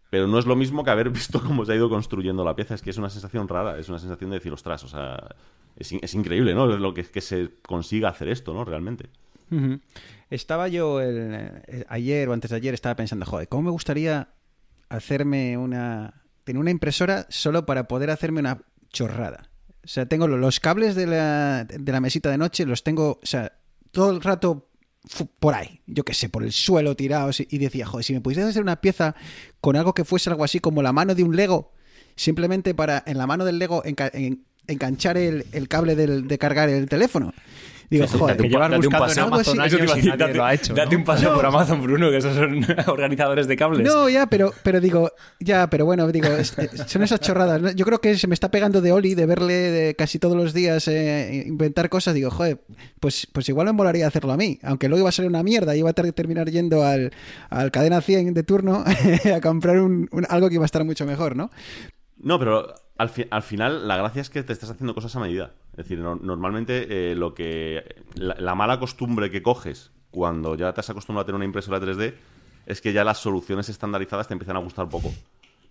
Pero 0.10 0.28
no 0.28 0.38
es 0.40 0.46
lo 0.46 0.56
mismo 0.56 0.84
que 0.84 0.90
haber 0.90 1.10
visto 1.12 1.42
cómo 1.42 1.64
se 1.64 1.74
ha 1.74 1.76
ido 1.76 1.90
construyendo 1.90 2.44
la 2.44 2.56
pieza. 2.56 2.74
Es 2.76 2.82
que 2.82 2.90
es 2.90 2.98
una 2.98 3.10
sensación 3.10 3.48
rara. 3.48 3.78
Es 3.78 3.88
una 3.88 4.00
sensación 4.00 4.32
de 4.32 4.38
decir, 4.38 4.52
ostras, 4.52 4.84
o 4.84 4.88
sea, 4.88 5.36
es, 5.78 5.94
es 5.94 6.14
increíble, 6.16 6.54
¿no? 6.54 6.66
Lo 6.66 6.94
que, 6.94 7.04
que 7.04 7.22
se 7.22 7.52
consiga 7.62 8.10
hacer 8.10 8.28
esto, 8.30 8.54
¿no? 8.54 8.66
Realmente. 8.66 9.10
Estaba 10.32 10.68
yo 10.70 11.00
el, 11.02 11.62
eh, 11.68 11.86
ayer 11.90 12.28
o 12.30 12.34
antes 12.34 12.50
de 12.50 12.58
ayer, 12.58 12.74
estaba 12.74 12.96
pensando, 12.96 13.26
joder, 13.26 13.48
¿cómo 13.48 13.64
me 13.64 13.70
gustaría 13.72 14.30
hacerme 14.90 15.58
una. 15.58 16.24
tener 16.44 16.60
una 16.60 16.72
impresora 16.72 17.28
solo 17.30 17.66
para 17.68 17.88
poder 17.88 18.10
hacerme 18.10 18.40
una 18.40 18.64
chorrada? 18.92 19.52
O 19.84 19.88
sea, 19.88 20.06
tengo 20.08 20.28
lo- 20.28 20.38
los 20.38 20.60
cables 20.60 20.96
de 20.96 21.06
la, 21.06 21.66
de 21.66 21.92
la 21.92 22.00
mesita 22.00 22.30
de 22.32 22.38
noche, 22.38 22.66
los 22.66 22.84
tengo, 22.84 23.20
o 23.22 23.26
sea, 23.26 23.52
todo 23.92 24.10
el 24.12 24.22
rato 24.22 24.70
por 25.40 25.54
ahí, 25.56 25.82
yo 25.88 26.04
qué 26.06 26.14
sé, 26.14 26.30
por 26.30 26.44
el 26.44 26.52
suelo 26.52 26.96
tirados 26.96 27.40
y, 27.42 27.58
decía, 27.58 27.86
joder, 27.88 28.06
si 28.06 28.14
me 28.14 28.22
pudiese 28.22 28.44
hacer 28.44 28.62
una 28.62 28.80
pieza 28.82 29.16
con 29.60 29.76
algo 29.76 29.94
que 29.94 30.06
fuese 30.06 30.30
algo 30.30 30.44
así 30.44 30.60
como 30.60 30.82
la 30.84 30.94
mano 30.94 31.14
de 31.16 31.24
un 31.24 31.36
Lego, 31.36 31.74
simplemente 32.16 32.74
para 32.76 33.04
en 33.08 33.18
la 33.18 33.26
mano 33.28 33.44
del 33.44 33.58
Lego 33.60 33.84
enganchar 34.68 35.18
el, 35.18 35.46
el 35.52 35.68
cable 35.68 35.96
del- 35.96 36.28
de 36.28 36.38
cargar 36.38 36.70
el 36.70 36.88
teléfono. 36.88 37.34
Digo, 37.92 38.08
Sí, 38.08 38.18
joder, 38.18 38.38
Que 38.38 38.44
un 38.44 38.50
llevas 38.50 39.18
en 39.18 39.24
Amazon 39.26 39.60
años 39.60 39.74
y 39.74 39.86
nadie 40.08 40.18
date, 40.18 40.34
lo 40.34 40.46
ha 40.46 40.54
hecho. 40.54 40.74
date 40.74 40.94
¿no? 40.96 41.00
un 41.00 41.04
paseo 41.04 41.36
por 41.36 41.46
Amazon, 41.46 41.82
Bruno, 41.84 42.10
que 42.10 42.18
esos 42.18 42.34
son 42.34 42.66
organizadores 42.88 43.48
de 43.48 43.58
cables. 43.58 43.86
No, 43.86 44.08
ya, 44.08 44.28
pero, 44.28 44.54
pero 44.64 44.80
digo, 44.80 45.12
ya, 45.42 45.70
pero 45.70 45.84
bueno, 45.86 46.08
digo, 46.10 46.28
es- 46.30 46.58
es- 46.58 46.90
son 46.90 47.04
esas 47.04 47.20
chorradas. 47.20 47.62
¿no? 47.62 47.70
Yo 47.72 47.84
creo 47.86 48.00
que 48.00 48.18
se 48.18 48.28
me 48.28 48.34
está 48.34 48.50
pegando 48.50 48.80
de 48.80 48.94
Oli 48.94 49.14
de 49.14 49.26
verle 49.26 49.54
de 49.54 49.96
casi 49.96 50.20
todos 50.20 50.38
los 50.38 50.54
días 50.54 50.88
eh, 50.88 51.44
inventar 51.46 51.90
cosas. 51.90 52.14
Digo, 52.14 52.32
joder, 52.32 52.62
pues, 53.02 53.28
pues 53.34 53.50
igual 53.50 53.68
me 53.68 53.74
molaría 53.74 54.08
hacerlo 54.08 54.32
a 54.32 54.38
mí. 54.38 54.58
Aunque 54.64 54.88
luego 54.88 55.02
iba 55.02 55.10
a 55.10 55.12
ser 55.12 55.28
una 55.28 55.44
mierda, 55.44 55.76
iba 55.76 55.90
a 55.90 55.94
ter- 55.94 56.14
terminar 56.14 56.50
yendo 56.50 56.86
al, 56.86 57.12
al 57.50 57.72
cadena 57.72 58.00
100 58.00 58.34
de 58.34 58.44
turno 58.44 58.86
a 59.36 59.42
comprar 59.42 59.80
un, 59.82 60.08
un- 60.14 60.26
algo 60.30 60.48
que 60.48 60.56
iba 60.56 60.64
a 60.64 60.66
estar 60.66 60.86
mucho 60.86 61.06
mejor, 61.06 61.36
¿no? 61.36 61.52
No, 62.18 62.40
pero 62.40 62.74
al, 62.98 63.10
fi- 63.10 63.28
al 63.30 63.42
final 63.44 63.86
la 63.88 63.98
gracia 63.98 64.22
es 64.22 64.30
que 64.30 64.44
te 64.44 64.54
estás 64.54 64.70
haciendo 64.70 64.96
cosas 64.96 65.14
a 65.16 65.20
medida. 65.20 65.52
Es 65.72 65.78
decir, 65.78 66.00
no- 66.00 66.16
normalmente 66.16 67.12
eh, 67.12 67.16
lo 67.16 67.34
que 67.34 68.04
la, 68.16 68.36
la 68.40 68.56
mala 68.56 68.80
costumbre 68.80 69.32
que 69.32 69.42
coges 69.42 69.92
cuando 70.12 70.56
ya 70.56 70.74
te 70.74 70.82
has 70.82 70.90
acostumbrado 70.90 71.24
a 71.24 71.26
tener 71.26 71.38
una 71.38 71.46
impresora 71.46 71.80
3D 71.80 72.14
es 72.66 72.82
que 72.82 72.94
ya 72.94 73.04
las 73.04 73.20
soluciones 73.20 73.70
estandarizadas 73.70 74.28
te 74.28 74.34
empiezan 74.34 74.58
a 74.58 74.60
gustar 74.60 74.90
poco. 74.90 75.12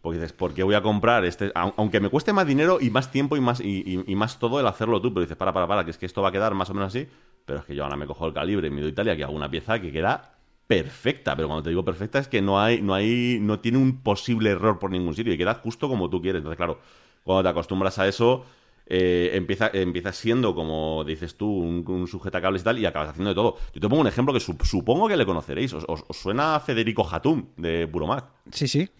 Porque 0.02 0.18
dices, 0.18 0.32
¿por 0.32 0.54
qué 0.54 0.62
voy 0.62 0.74
a 0.74 0.80
comprar 0.82 1.24
este? 1.26 1.52
Au- 1.52 1.74
Aunque 1.76 2.00
me 2.00 2.08
cueste 2.08 2.32
más 2.32 2.46
dinero 2.46 2.78
y 2.80 2.88
más 2.88 3.10
tiempo 3.12 3.36
y 3.36 3.40
más, 3.40 3.60
y 3.60 4.02
más 4.16 4.38
todo 4.38 4.58
el 4.58 4.66
hacerlo 4.66 5.00
tú, 5.02 5.12
pero 5.12 5.22
dices, 5.22 5.36
para, 5.36 5.52
para, 5.52 5.66
para, 5.66 5.84
que 5.84 5.90
es 5.90 5.98
que 5.98 6.06
esto 6.06 6.22
va 6.22 6.30
a 6.30 6.32
quedar 6.32 6.54
más 6.54 6.70
o 6.70 6.74
menos 6.74 6.88
así. 6.94 7.06
Pero 7.44 7.58
es 7.60 7.64
que 7.66 7.74
yo 7.74 7.84
ahora 7.84 7.96
me 7.96 8.06
cojo 8.06 8.26
el 8.26 8.32
calibre 8.32 8.68
y 8.68 8.70
me 8.70 8.80
doy 8.80 8.90
Italia 8.90 9.14
que 9.14 9.24
hago 9.24 9.34
una 9.34 9.50
pieza 9.50 9.78
que 9.80 9.92
queda 9.92 10.32
perfecta. 10.66 11.36
Pero 11.36 11.48
cuando 11.48 11.62
te 11.64 11.68
digo 11.70 11.84
perfecta 11.84 12.18
es 12.18 12.28
que 12.28 12.40
no 12.40 12.58
hay, 12.60 12.80
no 12.80 12.94
hay, 12.94 13.38
no 13.40 13.60
tiene 13.60 13.76
un 13.78 14.00
posible 14.02 14.50
error 14.50 14.78
por 14.78 14.90
ningún 14.90 15.14
sitio 15.14 15.32
y 15.34 15.38
queda 15.38 15.54
justo 15.54 15.88
como 15.88 16.08
tú 16.08 16.22
quieres. 16.22 16.38
Entonces, 16.40 16.56
claro, 16.56 16.78
cuando 17.22 17.42
te 17.42 17.48
acostumbras 17.50 17.98
a 17.98 18.08
eso, 18.08 18.46
eh, 18.90 19.30
empieza, 19.34 19.70
siendo, 20.12 20.54
como 20.54 21.04
dices 21.04 21.36
tú, 21.36 21.46
un, 21.48 21.84
un 21.88 22.06
sujetacables 22.08 22.62
y 22.62 22.64
tal, 22.64 22.78
y 22.78 22.84
acabas 22.86 23.10
haciendo 23.10 23.30
de 23.30 23.34
todo. 23.34 23.56
Yo 23.72 23.80
te 23.80 23.88
pongo 23.88 24.02
un 24.02 24.08
ejemplo 24.08 24.34
que 24.34 24.40
sup- 24.40 24.64
supongo 24.64 25.08
que 25.08 25.16
le 25.16 25.24
conoceréis. 25.24 25.72
¿Os, 25.72 25.84
os- 25.88 26.04
os 26.08 26.16
suena 26.16 26.56
a 26.56 26.60
Federico 26.60 27.08
Hatum 27.10 27.46
de 27.56 27.86
Buromac? 27.86 28.24
Sí, 28.52 28.68
sí. 28.68 28.90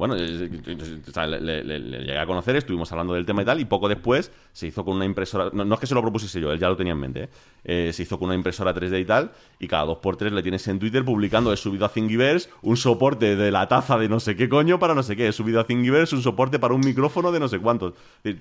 Bueno, 0.00 0.16
eh, 0.16 0.50
eh, 0.66 1.00
sea, 1.12 1.26
le, 1.26 1.40
le- 1.40 1.62
le- 1.62 1.78
le 1.78 1.98
llegué 1.98 2.18
a 2.18 2.24
conocer, 2.26 2.56
estuvimos 2.56 2.90
hablando 2.90 3.12
del 3.12 3.26
tema 3.26 3.42
y 3.42 3.44
tal, 3.44 3.60
y 3.60 3.66
poco 3.66 3.86
después 3.86 4.32
se 4.52 4.66
hizo 4.66 4.82
con 4.84 4.96
una 4.96 5.04
impresora. 5.04 5.50
No, 5.52 5.74
es 5.74 5.78
que 5.80 5.86
se 5.86 5.94
lo 5.94 6.00
propusiese 6.00 6.40
yo, 6.40 6.50
él 6.50 6.58
ya 6.58 6.68
lo 6.70 6.76
tenía 6.76 6.94
en 6.94 6.98
mente. 7.00 7.22
¿eh? 7.24 7.28
Eh, 7.64 7.92
se 7.92 8.04
hizo 8.04 8.18
con 8.18 8.26
una 8.28 8.34
impresora 8.34 8.74
3D 8.74 8.98
y 8.98 9.04
tal, 9.04 9.32
y 9.58 9.68
cada 9.68 9.84
dos 9.84 9.98
por 9.98 10.16
tres 10.16 10.32
le 10.32 10.42
tienes 10.42 10.66
en 10.68 10.78
Twitter 10.78 11.04
publicando: 11.04 11.52
he 11.52 11.56
subido 11.58 11.84
a 11.84 11.92
Thingiverse 11.92 12.48
un 12.62 12.78
soporte 12.78 13.36
de 13.36 13.50
la 13.50 13.68
taza 13.68 13.98
de 13.98 14.08
no 14.08 14.18
sé 14.20 14.34
qué 14.36 14.48
coño 14.48 14.78
para 14.78 14.94
no 14.94 15.02
sé 15.02 15.14
qué, 15.16 15.28
he 15.28 15.32
subido 15.32 15.60
a 15.60 15.64
Thingiverse 15.64 16.16
un 16.16 16.22
soporte 16.22 16.58
para 16.58 16.72
un 16.72 16.80
micrófono 16.80 17.30
de 17.30 17.38
no 17.38 17.48
sé 17.48 17.58
cuántos. 17.58 17.92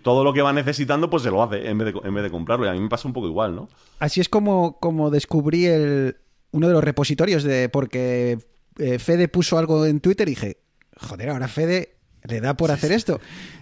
Todo 0.01 0.23
lo 0.23 0.31
que 0.31 0.41
va 0.41 0.53
necesitando, 0.53 1.09
pues 1.09 1.23
se 1.23 1.29
lo 1.29 1.43
hace 1.43 1.67
en 1.69 1.77
vez 1.77 1.93
de, 1.93 1.99
en 2.07 2.13
vez 2.15 2.23
de 2.23 2.31
comprarlo, 2.31 2.65
y 2.65 2.69
a 2.69 2.73
mí 2.73 2.79
me 2.79 2.87
pasa 2.89 3.05
un 3.07 3.13
poco 3.13 3.27
igual, 3.27 3.53
¿no? 3.55 3.67
Así 3.99 4.21
es 4.21 4.29
como, 4.29 4.79
como 4.79 5.09
descubrí 5.11 5.65
el, 5.65 6.15
uno 6.51 6.67
de 6.69 6.73
los 6.73 6.83
repositorios 6.83 7.43
de. 7.43 7.67
Porque 7.67 8.39
eh, 8.77 8.97
Fede 8.99 9.27
puso 9.27 9.57
algo 9.57 9.85
en 9.85 9.99
Twitter 9.99 10.27
y 10.29 10.31
dije, 10.31 10.57
joder, 10.99 11.29
ahora 11.29 11.47
Fede 11.47 11.95
le 12.23 12.41
da 12.41 12.55
por 12.55 12.69
hacer 12.71 12.91
esto. 12.91 13.19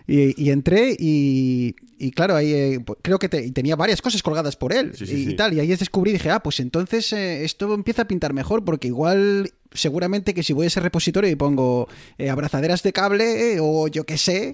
Y, 0.08 0.42
y 0.42 0.50
entré 0.52 0.96
y, 0.98 1.76
y 2.00 2.12
claro, 2.12 2.36
ahí 2.36 2.54
eh, 2.54 2.80
pues, 2.84 2.98
creo 3.04 3.20
que 3.20 3.30
te- 3.30 3.46
y 3.46 3.52
tenía 3.52 3.76
varias 3.76 4.02
cosas 4.02 4.24
colgadas 4.24 4.56
por 4.56 4.74
él 4.74 4.94
Sí, 4.96 5.06
sí, 5.06 5.30
y, 5.32 5.36
tal. 5.36 5.54
Y 5.54 5.60
ahí 5.60 5.68
descubrí 5.68 6.10
y 6.12 6.14
dije, 6.14 6.32
ah, 6.32 6.42
pues 6.42 6.60
entonces 6.60 7.14
eh, 7.14 7.44
esto 7.46 7.74
empieza 7.74 8.04
a 8.04 8.08
pintar 8.08 8.34
mejor 8.34 8.64
porque 8.66 8.88
igual. 8.88 9.52
Seguramente 9.74 10.34
que 10.34 10.44
si 10.44 10.54
voy 10.54 10.64
a 10.64 10.68
ese 10.68 10.80
repositorio 10.80 11.30
y 11.30 11.36
pongo 11.36 11.90
eh, 12.18 12.30
abrazaderas 12.30 12.82
de 12.84 12.94
cable 12.94 13.58
o 13.60 13.90
yo 13.90 14.06
qué 14.06 14.18
sé, 14.18 14.54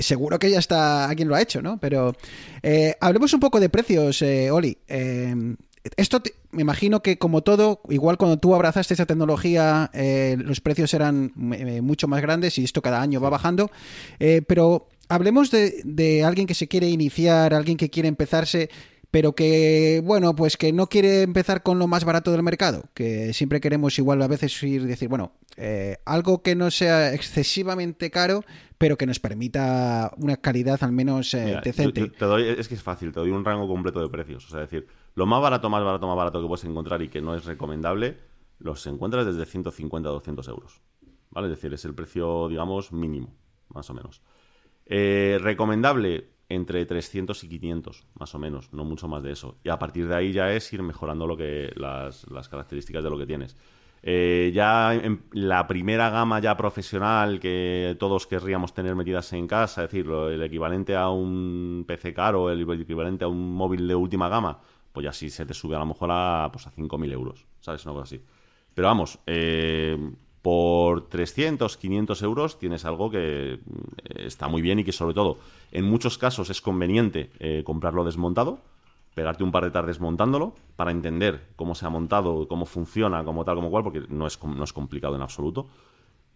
seguro 0.00 0.38
que 0.38 0.48
ya 0.48 0.60
está 0.60 1.08
alguien 1.08 1.26
lo 1.28 1.34
ha 1.34 1.42
hecho, 1.42 1.60
¿no? 1.60 1.78
Pero 1.80 2.14
hablemos 3.00 3.34
un 3.34 3.40
poco 3.40 3.58
de 3.58 3.68
precios, 3.68 4.22
eh, 4.22 4.52
Oli. 4.52 4.78
Esto 5.96 6.20
te- 6.20 6.34
me 6.50 6.62
imagino 6.62 7.02
que 7.02 7.18
como 7.18 7.42
todo, 7.42 7.80
igual 7.90 8.16
cuando 8.16 8.38
tú 8.38 8.54
abrazaste 8.54 8.94
esa 8.94 9.06
tecnología, 9.06 9.90
eh, 9.92 10.36
los 10.38 10.60
precios 10.60 10.94
eran 10.94 11.32
eh, 11.52 11.80
mucho 11.82 12.08
más 12.08 12.22
grandes 12.22 12.58
y 12.58 12.64
esto 12.64 12.80
cada 12.82 13.02
año 13.02 13.20
va 13.20 13.28
bajando. 13.30 13.70
Eh, 14.18 14.40
pero 14.46 14.88
hablemos 15.08 15.50
de, 15.50 15.82
de 15.84 16.24
alguien 16.24 16.46
que 16.46 16.54
se 16.54 16.68
quiere 16.68 16.88
iniciar, 16.88 17.52
alguien 17.52 17.76
que 17.76 17.90
quiere 17.90 18.08
empezarse, 18.08 18.70
pero 19.10 19.34
que, 19.34 20.00
bueno, 20.04 20.34
pues 20.34 20.56
que 20.56 20.72
no 20.72 20.88
quiere 20.88 21.22
empezar 21.22 21.62
con 21.62 21.78
lo 21.78 21.86
más 21.86 22.04
barato 22.04 22.32
del 22.32 22.42
mercado, 22.42 22.84
que 22.94 23.32
siempre 23.34 23.60
queremos 23.60 23.98
igual 23.98 24.20
a 24.22 24.26
veces 24.26 24.60
ir 24.62 24.86
decir, 24.86 25.08
bueno, 25.08 25.32
algo 26.04 26.42
que 26.42 26.56
no 26.56 26.70
sea 26.72 27.12
excesivamente 27.14 28.10
caro, 28.10 28.42
pero 28.78 28.96
que 28.96 29.06
nos 29.06 29.20
permita 29.20 30.10
una 30.16 30.36
calidad 30.38 30.82
al 30.82 30.90
menos 30.92 31.32
Mira, 31.34 31.60
decente. 31.60 32.00
yo- 32.00 32.06
yo 32.06 32.12
te 32.12 32.24
doy, 32.24 32.48
es 32.58 32.66
que 32.66 32.74
es 32.74 32.82
fácil, 32.82 33.12
te 33.12 33.20
doy 33.20 33.30
un 33.30 33.44
rango 33.44 33.68
completo 33.68 34.00
de 34.00 34.08
precios. 34.08 34.46
O 34.46 34.50
sea, 34.50 34.60
decir, 34.60 34.86
lo 35.14 35.26
más 35.26 35.40
barato, 35.40 35.70
más 35.70 35.84
barato, 35.84 36.06
más 36.06 36.16
barato 36.16 36.40
que 36.40 36.48
puedes 36.48 36.64
encontrar 36.64 37.02
y 37.02 37.08
que 37.08 37.22
no 37.22 37.34
es 37.34 37.44
recomendable, 37.44 38.18
los 38.58 38.86
encuentras 38.86 39.26
desde 39.26 39.46
150 39.46 40.08
a 40.08 40.12
200 40.12 40.48
euros. 40.48 40.80
¿Vale? 41.30 41.48
Es 41.48 41.52
decir, 41.52 41.72
es 41.74 41.84
el 41.84 41.94
precio, 41.94 42.48
digamos, 42.48 42.92
mínimo, 42.92 43.34
más 43.68 43.90
o 43.90 43.94
menos. 43.94 44.22
Eh, 44.86 45.38
recomendable 45.40 46.30
entre 46.48 46.84
300 46.84 47.42
y 47.44 47.48
500, 47.48 48.06
más 48.14 48.34
o 48.34 48.38
menos, 48.38 48.72
no 48.72 48.84
mucho 48.84 49.08
más 49.08 49.22
de 49.22 49.32
eso. 49.32 49.58
Y 49.64 49.70
a 49.70 49.78
partir 49.78 50.06
de 50.06 50.14
ahí 50.14 50.32
ya 50.32 50.52
es 50.52 50.72
ir 50.72 50.82
mejorando 50.82 51.26
lo 51.26 51.36
que 51.36 51.72
las, 51.76 52.30
las 52.30 52.48
características 52.48 53.02
de 53.02 53.10
lo 53.10 53.18
que 53.18 53.26
tienes. 53.26 53.56
Eh, 54.06 54.52
ya 54.54 54.94
en 54.94 55.24
la 55.32 55.66
primera 55.66 56.10
gama 56.10 56.38
ya 56.38 56.58
profesional 56.58 57.40
que 57.40 57.96
todos 57.98 58.26
querríamos 58.26 58.74
tener 58.74 58.94
metidas 58.94 59.32
en 59.32 59.46
casa, 59.46 59.82
es 59.84 59.90
decir, 59.90 60.06
el 60.10 60.42
equivalente 60.42 60.94
a 60.94 61.08
un 61.08 61.86
PC 61.88 62.12
caro, 62.12 62.50
el 62.50 62.70
equivalente 62.70 63.24
a 63.24 63.28
un 63.28 63.54
móvil 63.54 63.88
de 63.88 63.94
última 63.94 64.28
gama, 64.28 64.60
pues 64.94 65.04
ya 65.04 65.12
sí 65.12 65.28
se 65.28 65.44
te 65.44 65.52
sube 65.54 65.74
a 65.74 65.80
lo 65.80 65.86
mejor 65.86 66.08
a, 66.12 66.48
pues 66.52 66.68
a 66.68 66.70
5.000 66.70 67.12
euros, 67.12 67.44
¿sabes? 67.60 67.84
Una 67.84 67.94
cosa 67.94 68.04
así. 68.04 68.24
Pero 68.72 68.86
vamos, 68.86 69.18
eh, 69.26 69.98
por 70.40 71.08
300, 71.08 71.76
500 71.76 72.22
euros 72.22 72.58
tienes 72.60 72.84
algo 72.84 73.10
que 73.10 73.58
mm, 73.58 74.20
está 74.20 74.46
muy 74.46 74.62
bien 74.62 74.78
y 74.78 74.84
que 74.84 74.92
sobre 74.92 75.12
todo 75.12 75.38
en 75.72 75.84
muchos 75.84 76.16
casos 76.16 76.48
es 76.48 76.60
conveniente 76.60 77.32
eh, 77.40 77.64
comprarlo 77.66 78.04
desmontado, 78.04 78.60
pegarte 79.14 79.42
un 79.42 79.50
par 79.50 79.64
de 79.64 79.72
tardes 79.72 79.98
montándolo 79.98 80.54
para 80.76 80.92
entender 80.92 81.48
cómo 81.56 81.74
se 81.74 81.86
ha 81.86 81.90
montado, 81.90 82.46
cómo 82.46 82.64
funciona, 82.64 83.24
como 83.24 83.44
tal, 83.44 83.56
como 83.56 83.72
cual, 83.72 83.82
porque 83.82 84.02
no 84.08 84.28
es, 84.28 84.40
no 84.44 84.62
es 84.62 84.72
complicado 84.72 85.16
en 85.16 85.22
absoluto. 85.22 85.66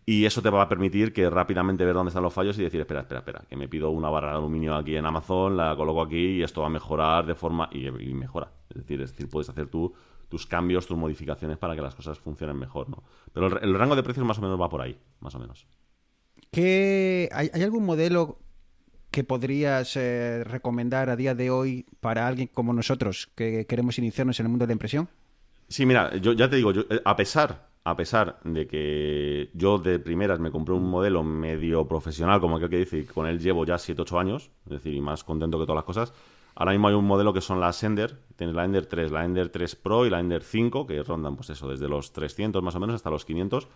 Y 0.09 0.24
eso 0.24 0.40
te 0.40 0.48
va 0.48 0.62
a 0.62 0.68
permitir 0.68 1.12
que 1.12 1.28
rápidamente 1.28 1.84
ver 1.84 1.92
dónde 1.94 2.09
están 2.09 2.22
los 2.22 2.32
fallos 2.32 2.59
y 2.59 2.62
decir, 2.62 2.80
espera, 2.80 3.00
espera, 3.00 3.20
espera, 3.20 3.44
que 3.48 3.56
me 3.56 3.68
pido 3.68 3.90
una 3.90 4.09
barra 4.09 4.30
de 4.32 4.38
aluminio 4.38 4.74
aquí 4.74 4.96
en 4.96 5.04
Amazon, 5.04 5.56
la 5.56 5.76
coloco 5.76 6.00
aquí 6.00 6.38
y 6.38 6.42
esto 6.42 6.62
va 6.62 6.68
a 6.68 6.70
mejorar 6.70 7.26
de 7.26 7.34
forma... 7.34 7.68
Y, 7.72 7.86
y 7.88 8.14
mejora. 8.14 8.50
Es 8.70 8.76
decir, 8.78 9.00
es 9.02 9.11
decir, 9.11 9.28
puedes 9.28 9.50
hacer 9.50 9.66
tú 9.68 9.92
tus 10.30 10.46
cambios, 10.46 10.86
tus 10.86 10.96
modificaciones 10.96 11.59
para 11.59 11.74
que 11.76 11.82
las 11.82 11.94
cosas 11.94 12.18
funcionen 12.18 12.56
mejor, 12.59 12.88
¿no? 12.88 13.02
Pero 13.34 13.48
el, 13.48 13.59
el 13.64 13.74
rango 13.78 13.96
de 13.96 14.02
precios 14.02 14.24
más 14.26 14.38
o 14.38 14.42
menos 14.42 14.59
va 14.61 14.68
por 14.70 14.80
ahí, 14.80 14.96
más 15.20 15.34
o 15.34 15.38
menos. 15.40 15.66
¿Qué- 16.50 17.28
hay, 17.32 17.50
hay 17.52 17.62
algún 17.62 17.84
modelo 17.84 18.38
que 19.11 19.24
podrías 19.24 19.96
eh, 19.96 20.44
recomendar 20.44 21.11
a 21.11 21.16
día 21.16 21.34
de 21.34 21.50
hoy 21.50 21.86
para 22.00 22.26
alguien 22.26 22.48
como 22.52 22.72
nosotros 22.72 23.30
que 23.34 23.66
queremos 23.66 23.98
iniciarnos 23.98 24.38
en 24.40 24.46
el 24.46 24.50
mundo 24.50 24.64
de 24.64 24.68
la 24.68 24.74
impresión? 24.74 25.09
Sí, 25.68 25.84
mira, 25.84 26.16
yo 26.16 26.32
ya 26.32 26.48
te 26.48 26.56
digo, 26.56 26.72
yo, 26.72 26.82
eh, 26.90 27.00
a 27.04 27.14
pesar, 27.16 27.67
a 27.89 27.97
pesar 27.97 28.39
de 28.45 28.66
que 28.66 29.49
yo 29.55 29.78
de 29.78 29.99
primeras 29.99 30.39
me 30.41 30.51
compré 30.51 30.74
un 30.74 30.91
modelo 30.91 31.22
medio 31.22 31.89
profesional, 31.89 32.39
como 32.39 32.57
aquel 32.57 32.68
que 32.68 32.76
dice, 32.76 32.99
y 32.99 33.05
con 33.05 33.26
él 33.26 33.39
llevo 33.39 33.64
ya 33.64 33.76
7-8 33.76 34.20
años, 34.20 34.51
es 34.66 34.72
decir, 34.72 34.93
y 34.93 35.01
más 35.01 35.24
contento 35.24 35.59
que 35.59 35.64
todas 35.64 35.76
las 35.76 35.84
cosas. 35.86 36.12
Ahora 36.55 36.72
mismo 36.72 36.89
hay 36.89 36.95
un 36.95 37.07
modelo 37.07 37.32
que 37.32 37.41
son 37.41 37.61
las 37.61 37.82
Ender, 37.82 38.18
tienes 38.36 38.55
la 38.55 38.66
Ender 38.66 38.84
3, 38.84 39.11
la 39.11 39.24
Ender 39.24 39.49
3 39.49 39.74
Pro 39.76 40.05
y 40.05 40.11
la 40.11 40.20
Ender 40.20 40.43
5, 40.43 40.86
que 40.86 41.03
rondan, 41.03 41.34
pues 41.34 41.49
eso, 41.49 41.66
desde 41.66 41.89
los 41.89 42.12
300 42.12 42.62
más 42.62 42.74
o 42.74 42.80
menos 42.80 42.95
hasta 42.95 43.09
los 43.09 43.24
500. 43.24 43.68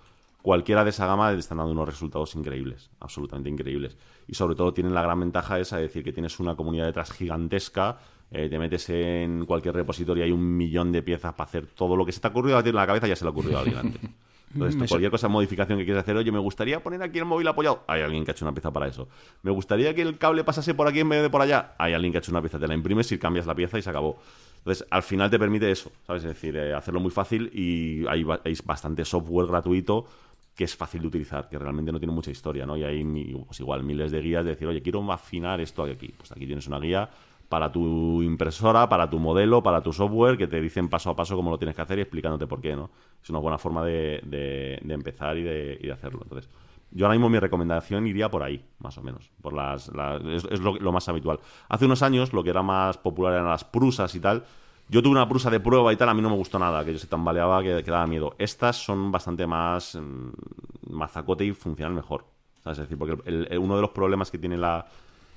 Cualquiera 0.42 0.84
de 0.84 0.90
esa 0.90 1.06
gama 1.06 1.32
están 1.32 1.56
dando 1.56 1.72
unos 1.72 1.88
resultados 1.88 2.34
increíbles, 2.34 2.90
absolutamente 3.00 3.48
increíbles. 3.48 3.96
Y 4.28 4.34
sobre 4.34 4.56
todo 4.56 4.74
tienen 4.74 4.92
la 4.92 5.00
gran 5.00 5.20
ventaja 5.20 5.58
esa 5.58 5.76
de 5.76 5.84
decir 5.84 6.04
que 6.04 6.12
tienes 6.12 6.38
una 6.38 6.54
comunidad 6.54 6.84
detrás 6.84 7.12
gigantesca, 7.12 7.98
eh, 8.32 8.48
te 8.48 8.58
metes 8.58 8.88
en 8.90 9.44
cualquier 9.46 9.74
repositorio 9.74 10.24
y 10.24 10.26
hay 10.26 10.32
un 10.32 10.56
millón 10.56 10.90
de 10.90 11.02
piezas 11.02 11.34
para 11.34 11.48
hacer 11.48 11.66
todo 11.66 11.96
lo 11.96 12.04
que 12.06 12.12
se 12.12 12.20
te 12.20 12.26
ha 12.26 12.30
ocurrido 12.30 12.56
a 12.58 12.62
ti 12.62 12.70
en 12.70 12.76
la 12.76 12.86
cabeza, 12.86 13.06
ya 13.06 13.14
se 13.16 13.24
le 13.24 13.28
ha 13.28 13.30
ocurrido 13.32 13.58
a 13.58 13.60
alguien 13.60 13.78
antes. 13.78 14.00
Entonces, 14.54 14.74
tú, 14.74 14.84
cualquier 14.90 15.10
cosa, 15.10 15.28
modificación 15.28 15.78
que 15.78 15.84
quieras 15.86 16.02
hacer, 16.02 16.14
oye, 16.14 16.30
me 16.30 16.38
gustaría 16.38 16.82
poner 16.82 17.02
aquí 17.02 17.18
el 17.18 17.24
móvil 17.24 17.48
apoyado, 17.48 17.84
hay 17.86 18.02
alguien 18.02 18.22
que 18.24 18.32
ha 18.32 18.34
hecho 18.34 18.44
una 18.44 18.52
pieza 18.52 18.70
para 18.70 18.86
eso. 18.86 19.08
Me 19.42 19.50
gustaría 19.50 19.94
que 19.94 20.02
el 20.02 20.18
cable 20.18 20.44
pasase 20.44 20.74
por 20.74 20.86
aquí 20.86 21.00
en 21.00 21.08
vez 21.08 21.22
de 21.22 21.30
por 21.30 21.40
allá, 21.40 21.74
hay 21.78 21.94
alguien 21.94 22.12
que 22.12 22.18
ha 22.18 22.20
hecho 22.20 22.32
una 22.32 22.42
pieza, 22.42 22.58
te 22.58 22.68
la 22.68 22.74
imprimes 22.74 23.10
y 23.12 23.18
cambias 23.18 23.46
la 23.46 23.54
pieza 23.54 23.78
y 23.78 23.82
se 23.82 23.88
acabó. 23.88 24.18
Entonces, 24.58 24.86
al 24.90 25.02
final 25.02 25.30
te 25.30 25.38
permite 25.38 25.70
eso, 25.70 25.90
¿sabes? 26.06 26.22
Es 26.24 26.28
decir, 26.28 26.54
eh, 26.56 26.74
hacerlo 26.74 27.00
muy 27.00 27.10
fácil 27.10 27.50
y 27.54 28.06
hay, 28.06 28.24
ba- 28.24 28.40
hay 28.44 28.54
bastante 28.64 29.04
software 29.06 29.46
gratuito 29.46 30.06
que 30.54 30.64
es 30.64 30.76
fácil 30.76 31.00
de 31.00 31.06
utilizar, 31.08 31.48
que 31.48 31.58
realmente 31.58 31.90
no 31.90 31.98
tiene 31.98 32.12
mucha 32.12 32.30
historia, 32.30 32.66
¿no? 32.66 32.76
Y 32.76 32.84
hay 32.84 33.02
pues 33.46 33.58
igual 33.60 33.82
miles 33.84 34.12
de 34.12 34.20
guías 34.20 34.44
de 34.44 34.50
decir, 34.50 34.68
oye, 34.68 34.82
quiero 34.82 35.10
afinar 35.10 35.62
esto 35.62 35.82
aquí. 35.84 36.12
Pues 36.14 36.30
aquí 36.30 36.44
tienes 36.46 36.66
una 36.66 36.78
guía 36.78 37.08
para 37.52 37.70
tu 37.70 38.22
impresora, 38.22 38.88
para 38.88 39.10
tu 39.10 39.18
modelo, 39.18 39.62
para 39.62 39.82
tu 39.82 39.92
software, 39.92 40.38
que 40.38 40.46
te 40.46 40.58
dicen 40.58 40.88
paso 40.88 41.10
a 41.10 41.14
paso 41.14 41.36
cómo 41.36 41.50
lo 41.50 41.58
tienes 41.58 41.76
que 41.76 41.82
hacer 41.82 41.98
y 41.98 42.00
explicándote 42.00 42.46
por 42.46 42.62
qué, 42.62 42.74
¿no? 42.74 42.88
Es 43.22 43.28
una 43.28 43.40
buena 43.40 43.58
forma 43.58 43.84
de, 43.84 44.22
de- 44.24 44.80
empezar 44.94 45.36
y 45.36 45.42
de, 45.42 45.78
y 45.78 45.86
de 45.86 45.92
hacerlo. 45.92 46.20
Entonces, 46.22 46.48
yo 46.90 47.04
ahora 47.04 47.14
mismo 47.14 47.28
mi 47.28 47.38
recomendación 47.38 48.06
iría 48.06 48.30
por 48.30 48.42
ahí, 48.42 48.64
más 48.78 48.96
o 48.96 49.02
menos. 49.02 49.30
Por 49.42 49.52
las, 49.52 49.90
es 50.30 50.60
lo, 50.60 50.92
más 50.92 51.06
habitual. 51.10 51.40
Hace 51.68 51.84
unos 51.84 52.02
años 52.02 52.32
lo 52.32 52.42
que 52.42 52.48
era 52.48 52.62
más 52.62 52.96
popular 52.96 53.34
eran 53.34 53.48
las 53.48 53.64
prusas 53.64 54.14
y 54.14 54.20
tal. 54.20 54.44
Yo 54.88 55.02
tuve 55.02 55.12
una 55.12 55.28
prusa 55.28 55.50
de 55.50 55.60
prueba 55.60 55.92
y 55.92 55.96
tal, 55.96 56.08
a 56.08 56.14
mí 56.14 56.22
no 56.22 56.30
me 56.30 56.36
gustó 56.36 56.58
nada, 56.58 56.82
que 56.86 56.94
yo 56.94 56.98
se 56.98 57.06
tambaleaba, 57.06 57.62
que, 57.62 57.82
daba 57.82 58.06
miedo. 58.06 58.34
Estas 58.38 58.76
son 58.76 59.12
bastante 59.12 59.46
más 59.46 59.94
mm, 59.94 60.94
mazacote 60.94 61.44
y 61.44 61.52
funcionan 61.52 61.94
mejor. 61.94 62.24
¿sabes? 62.64 62.78
Es 62.78 62.88
decir, 62.88 62.96
porque 62.96 63.58
uno 63.58 63.76
de 63.76 63.82
los 63.82 63.90
problemas 63.90 64.30
que 64.30 64.38
tiene 64.38 64.56
la, 64.56 64.86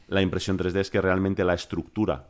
la 0.07 0.21
impresión 0.21 0.57
3D 0.57 0.79
es 0.79 0.89
que 0.89 1.01
realmente 1.01 1.43
la 1.43 1.53
estructura 1.53 2.29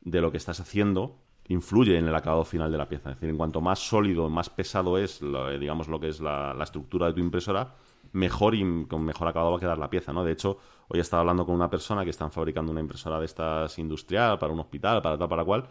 de 0.00 0.20
lo 0.20 0.30
que 0.30 0.38
estás 0.38 0.60
haciendo 0.60 1.18
influye 1.48 1.98
en 1.98 2.06
el 2.06 2.14
acabado 2.14 2.44
final 2.44 2.70
de 2.70 2.78
la 2.78 2.88
pieza. 2.88 3.10
Es 3.10 3.16
decir, 3.16 3.30
en 3.30 3.36
cuanto 3.36 3.60
más 3.60 3.78
sólido, 3.78 4.28
más 4.28 4.50
pesado 4.50 4.98
es, 4.98 5.20
eh, 5.22 5.58
digamos, 5.58 5.88
lo 5.88 6.00
que 6.00 6.08
es 6.08 6.20
la, 6.20 6.56
estructura 6.62 7.06
de 7.08 7.14
tu 7.14 7.20
impresora, 7.20 7.74
mejor 8.12 8.54
y 8.54 8.86
con 8.86 9.04
mejor 9.04 9.28
acabado 9.28 9.52
va 9.52 9.56
a 9.56 9.60
quedar 9.60 9.78
la 9.78 9.90
pieza, 9.90 10.12
¿no? 10.12 10.24
De 10.24 10.32
hecho, 10.32 10.58
hoy 10.88 11.00
estaba 11.00 11.20
hablando 11.20 11.46
con 11.46 11.54
una 11.54 11.70
persona 11.70 12.04
que 12.04 12.10
están 12.10 12.30
fabricando 12.30 12.72
una 12.72 12.80
impresora 12.80 13.18
de 13.18 13.26
estas 13.26 13.78
industrial 13.78 14.38
para 14.38 14.52
un 14.52 14.60
hospital, 14.60 15.02
para 15.02 15.18
tal, 15.18 15.28
para 15.28 15.44
cual, 15.44 15.68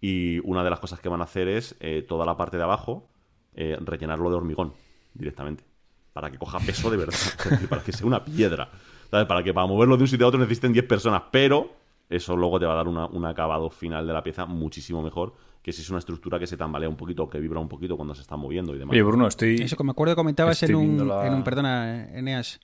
y 0.00 0.40
una 0.40 0.64
de 0.64 0.70
las 0.70 0.80
cosas 0.80 1.00
que 1.00 1.08
van 1.08 1.20
a 1.20 1.24
hacer 1.24 1.48
es 1.48 1.76
eh, 1.80 2.04
toda 2.06 2.26
la 2.26 2.36
parte 2.36 2.56
de 2.56 2.62
abajo 2.64 3.08
eh, 3.54 3.76
rellenarlo 3.80 4.30
de 4.30 4.36
hormigón 4.36 4.72
directamente, 5.14 5.64
para 6.12 6.30
que 6.30 6.38
coja 6.38 6.58
peso 6.58 6.90
de 6.90 6.96
verdad, 6.96 7.14
decir, 7.50 7.68
para 7.68 7.82
que 7.82 7.92
sea 7.92 8.06
una 8.06 8.24
piedra, 8.24 8.70
¿sabes? 9.12 9.26
Para 9.28 9.44
que 9.44 9.52
para 9.54 9.66
moverlo 9.68 9.96
de 9.96 10.02
un 10.02 10.08
sitio 10.08 10.26
a 10.26 10.28
otro 10.30 10.40
necesiten 10.40 10.72
10 10.72 10.86
personas, 10.88 11.22
pero 11.30 11.70
eso 12.10 12.34
luego 12.36 12.58
te 12.58 12.66
va 12.66 12.72
a 12.72 12.76
dar 12.76 12.88
una- 12.88 13.06
un 13.06 13.24
acabado 13.26 13.70
final 13.70 14.06
de 14.06 14.12
la 14.12 14.22
pieza 14.22 14.44
muchísimo 14.46 15.02
mejor 15.02 15.34
que 15.62 15.72
si 15.72 15.82
es 15.82 15.90
una 15.90 16.00
estructura 16.00 16.38
que 16.40 16.46
se 16.48 16.56
tambalea 16.56 16.88
un 16.88 16.96
poquito, 16.96 17.28
que 17.30 17.38
vibra 17.38 17.60
un 17.60 17.68
poquito 17.68 17.94
cuando 17.96 18.14
se 18.16 18.22
está 18.22 18.36
moviendo 18.36 18.74
y 18.74 18.78
demás. 18.78 18.92
Oye, 18.94 19.02
Bruno, 19.02 19.28
estoy. 19.28 19.56
Eso 19.62 19.76
que 19.76 19.84
me 19.84 19.90
acuerdo 19.92 20.14
que 20.14 20.16
comentabas 20.16 20.60
en 20.64 20.74
un, 20.74 20.82
viendo 20.86 21.04
la- 21.04 21.26
en 21.26 21.34
un- 21.34 21.44
perdona, 21.44 22.08
Eneas. 22.18 22.58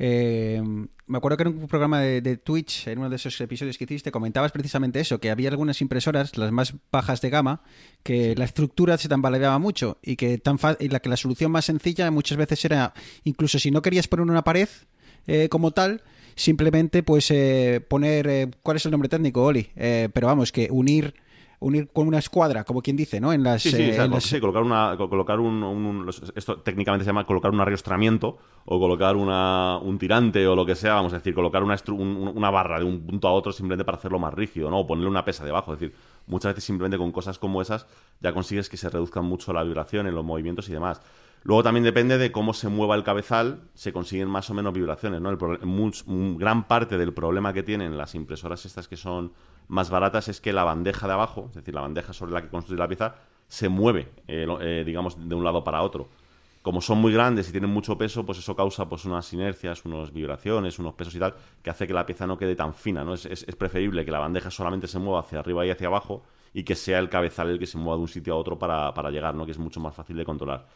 Eh, 0.00 0.62
me 1.06 1.18
acuerdo 1.18 1.36
que 1.36 1.42
en 1.42 1.48
un 1.48 1.66
programa 1.66 2.00
de, 2.00 2.20
de 2.20 2.36
Twitch, 2.36 2.86
en 2.86 2.98
uno 3.00 3.10
de 3.10 3.16
esos 3.16 3.40
episodios 3.40 3.76
que 3.78 3.84
hiciste, 3.84 4.12
comentabas 4.12 4.52
precisamente 4.52 5.00
eso, 5.00 5.18
que 5.18 5.30
había 5.30 5.48
algunas 5.48 5.80
impresoras, 5.80 6.36
las 6.36 6.52
más 6.52 6.74
bajas 6.92 7.20
de 7.20 7.30
gama, 7.30 7.62
que 8.04 8.34
la 8.36 8.44
estructura 8.44 8.96
se 8.98 9.08
tambaleaba 9.08 9.58
mucho 9.58 9.98
y 10.02 10.14
que, 10.16 10.38
tan 10.38 10.58
fa- 10.60 10.76
y 10.78 10.88
la, 10.90 11.00
que 11.00 11.08
la 11.08 11.16
solución 11.16 11.50
más 11.50 11.64
sencilla 11.64 12.10
muchas 12.12 12.38
veces 12.38 12.64
era, 12.64 12.94
incluso 13.24 13.58
si 13.58 13.70
no 13.72 13.82
querías 13.82 14.06
poner 14.06 14.26
una 14.30 14.44
pared 14.44 14.68
eh, 15.28 15.48
como 15.48 15.70
tal, 15.70 16.02
simplemente 16.34 17.04
pues 17.04 17.30
eh, 17.30 17.80
poner, 17.88 18.26
eh, 18.26 18.50
¿cuál 18.64 18.76
es 18.78 18.84
el 18.86 18.90
nombre 18.90 19.08
técnico, 19.08 19.44
Oli? 19.44 19.68
Eh, 19.76 20.08
pero 20.12 20.26
vamos, 20.26 20.50
que 20.50 20.68
unir 20.72 21.14
unir 21.60 21.88
con 21.92 22.06
una 22.06 22.18
escuadra, 22.20 22.62
como 22.62 22.82
quien 22.82 22.96
dice, 22.96 23.20
¿no? 23.20 23.32
En 23.32 23.42
las, 23.42 23.62
Sí, 23.62 23.72
sí, 23.72 23.82
eh, 23.82 23.90
o 23.90 23.94
sea, 23.94 24.04
en 24.04 24.12
las- 24.12 24.22
sí, 24.22 24.38
colocar, 24.38 24.62
una, 24.62 24.94
co- 24.96 25.10
colocar 25.10 25.40
un, 25.40 25.60
un- 25.64 26.08
Esto 26.36 26.58
técnicamente 26.58 27.02
se 27.02 27.08
llama 27.08 27.26
colocar 27.26 27.50
un 27.50 27.60
arriostramiento 27.60 28.38
o 28.64 28.78
colocar 28.78 29.16
una, 29.16 29.76
un 29.82 29.98
tirante 29.98 30.46
o 30.46 30.54
lo 30.54 30.64
que 30.64 30.76
sea, 30.76 30.94
vamos 30.94 31.12
a 31.14 31.16
decir, 31.16 31.34
colocar 31.34 31.64
una, 31.64 31.74
estru- 31.76 31.98
un- 31.98 32.16
un- 32.16 32.36
una 32.38 32.50
barra 32.50 32.78
de 32.78 32.84
un 32.84 33.00
punto 33.04 33.26
a 33.26 33.32
otro 33.32 33.50
simplemente 33.50 33.84
para 33.84 33.98
hacerlo 33.98 34.20
más 34.20 34.32
rígido, 34.34 34.70
¿no? 34.70 34.78
O 34.78 34.86
ponerle 34.86 35.10
una 35.10 35.24
pesa 35.24 35.44
debajo. 35.44 35.74
Es 35.74 35.80
decir, 35.80 35.96
muchas 36.28 36.52
veces 36.52 36.62
simplemente 36.62 36.96
con 36.96 37.10
cosas 37.10 37.40
como 37.40 37.60
esas 37.60 37.88
ya 38.20 38.32
consigues 38.32 38.68
que 38.68 38.76
se 38.76 38.88
reduzcan 38.88 39.24
mucho 39.24 39.52
la 39.52 39.64
vibración 39.64 40.06
en 40.06 40.14
los 40.14 40.24
movimientos 40.24 40.68
y 40.68 40.72
demás. 40.74 41.00
Luego 41.42 41.62
también 41.62 41.84
depende 41.84 42.18
de 42.18 42.30
cómo 42.32 42.52
se 42.52 42.68
mueva 42.68 42.94
el 42.94 43.04
cabezal, 43.04 43.62
se 43.74 43.92
consiguen 43.92 44.28
más 44.28 44.50
o 44.50 44.54
menos 44.54 44.72
vibraciones, 44.74 45.20
¿no? 45.20 45.30
El 45.30 45.38
gran 46.38 46.66
parte 46.68 46.98
del 46.98 47.12
problema 47.14 47.52
que 47.52 47.62
tienen 47.62 47.96
las 47.96 48.14
impresoras 48.14 48.64
estas 48.66 48.88
que 48.88 48.96
son 48.96 49.32
más 49.68 49.90
baratas 49.90 50.28
es 50.28 50.40
que 50.40 50.52
la 50.52 50.64
bandeja 50.64 51.06
de 51.06 51.12
abajo, 51.14 51.46
es 51.48 51.54
decir, 51.56 51.74
la 51.74 51.80
bandeja 51.82 52.12
sobre 52.12 52.32
la 52.32 52.42
que 52.42 52.48
construye 52.48 52.78
la 52.78 52.88
pieza, 52.88 53.14
se 53.46 53.68
mueve, 53.68 54.10
eh, 54.26 54.46
eh, 54.60 54.82
digamos, 54.84 55.28
de 55.28 55.34
un 55.34 55.44
lado 55.44 55.64
para 55.64 55.82
otro. 55.82 56.08
Como 56.62 56.80
son 56.80 56.98
muy 56.98 57.12
grandes 57.12 57.48
y 57.48 57.52
tienen 57.52 57.70
mucho 57.70 57.96
peso, 57.96 58.26
pues 58.26 58.38
eso 58.38 58.54
causa 58.54 58.88
pues 58.88 59.04
unas 59.04 59.32
inercias, 59.32 59.84
unas 59.84 60.12
vibraciones, 60.12 60.78
unos 60.78 60.94
pesos 60.94 61.14
y 61.14 61.18
tal, 61.18 61.34
que 61.62 61.70
hace 61.70 61.86
que 61.86 61.94
la 61.94 62.04
pieza 62.04 62.26
no 62.26 62.36
quede 62.36 62.56
tan 62.56 62.74
fina, 62.74 63.04
¿no? 63.04 63.14
Es, 63.14 63.24
es- 63.26 63.44
es 63.48 63.56
preferible 63.56 64.04
que 64.04 64.10
la 64.10 64.18
bandeja 64.18 64.50
solamente 64.50 64.86
se 64.88 64.98
mueva 64.98 65.20
hacia 65.20 65.38
arriba 65.38 65.64
y 65.64 65.70
hacia 65.70 65.86
abajo 65.86 66.24
y 66.52 66.64
que 66.64 66.74
sea 66.74 66.98
el 66.98 67.08
cabezal 67.08 67.48
el 67.50 67.58
que 67.58 67.66
se 67.66 67.78
mueva 67.78 67.96
de 67.96 68.02
un 68.02 68.08
sitio 68.08 68.34
a 68.34 68.36
otro 68.36 68.58
para, 68.58 68.92
para 68.92 69.10
llegar, 69.10 69.34
¿no? 69.34 69.46
Que 69.46 69.52
es 69.52 69.58
mucho 69.58 69.80
más 69.80 69.94
fácil 69.94 70.16
de 70.16 70.24
controlar. 70.24 70.66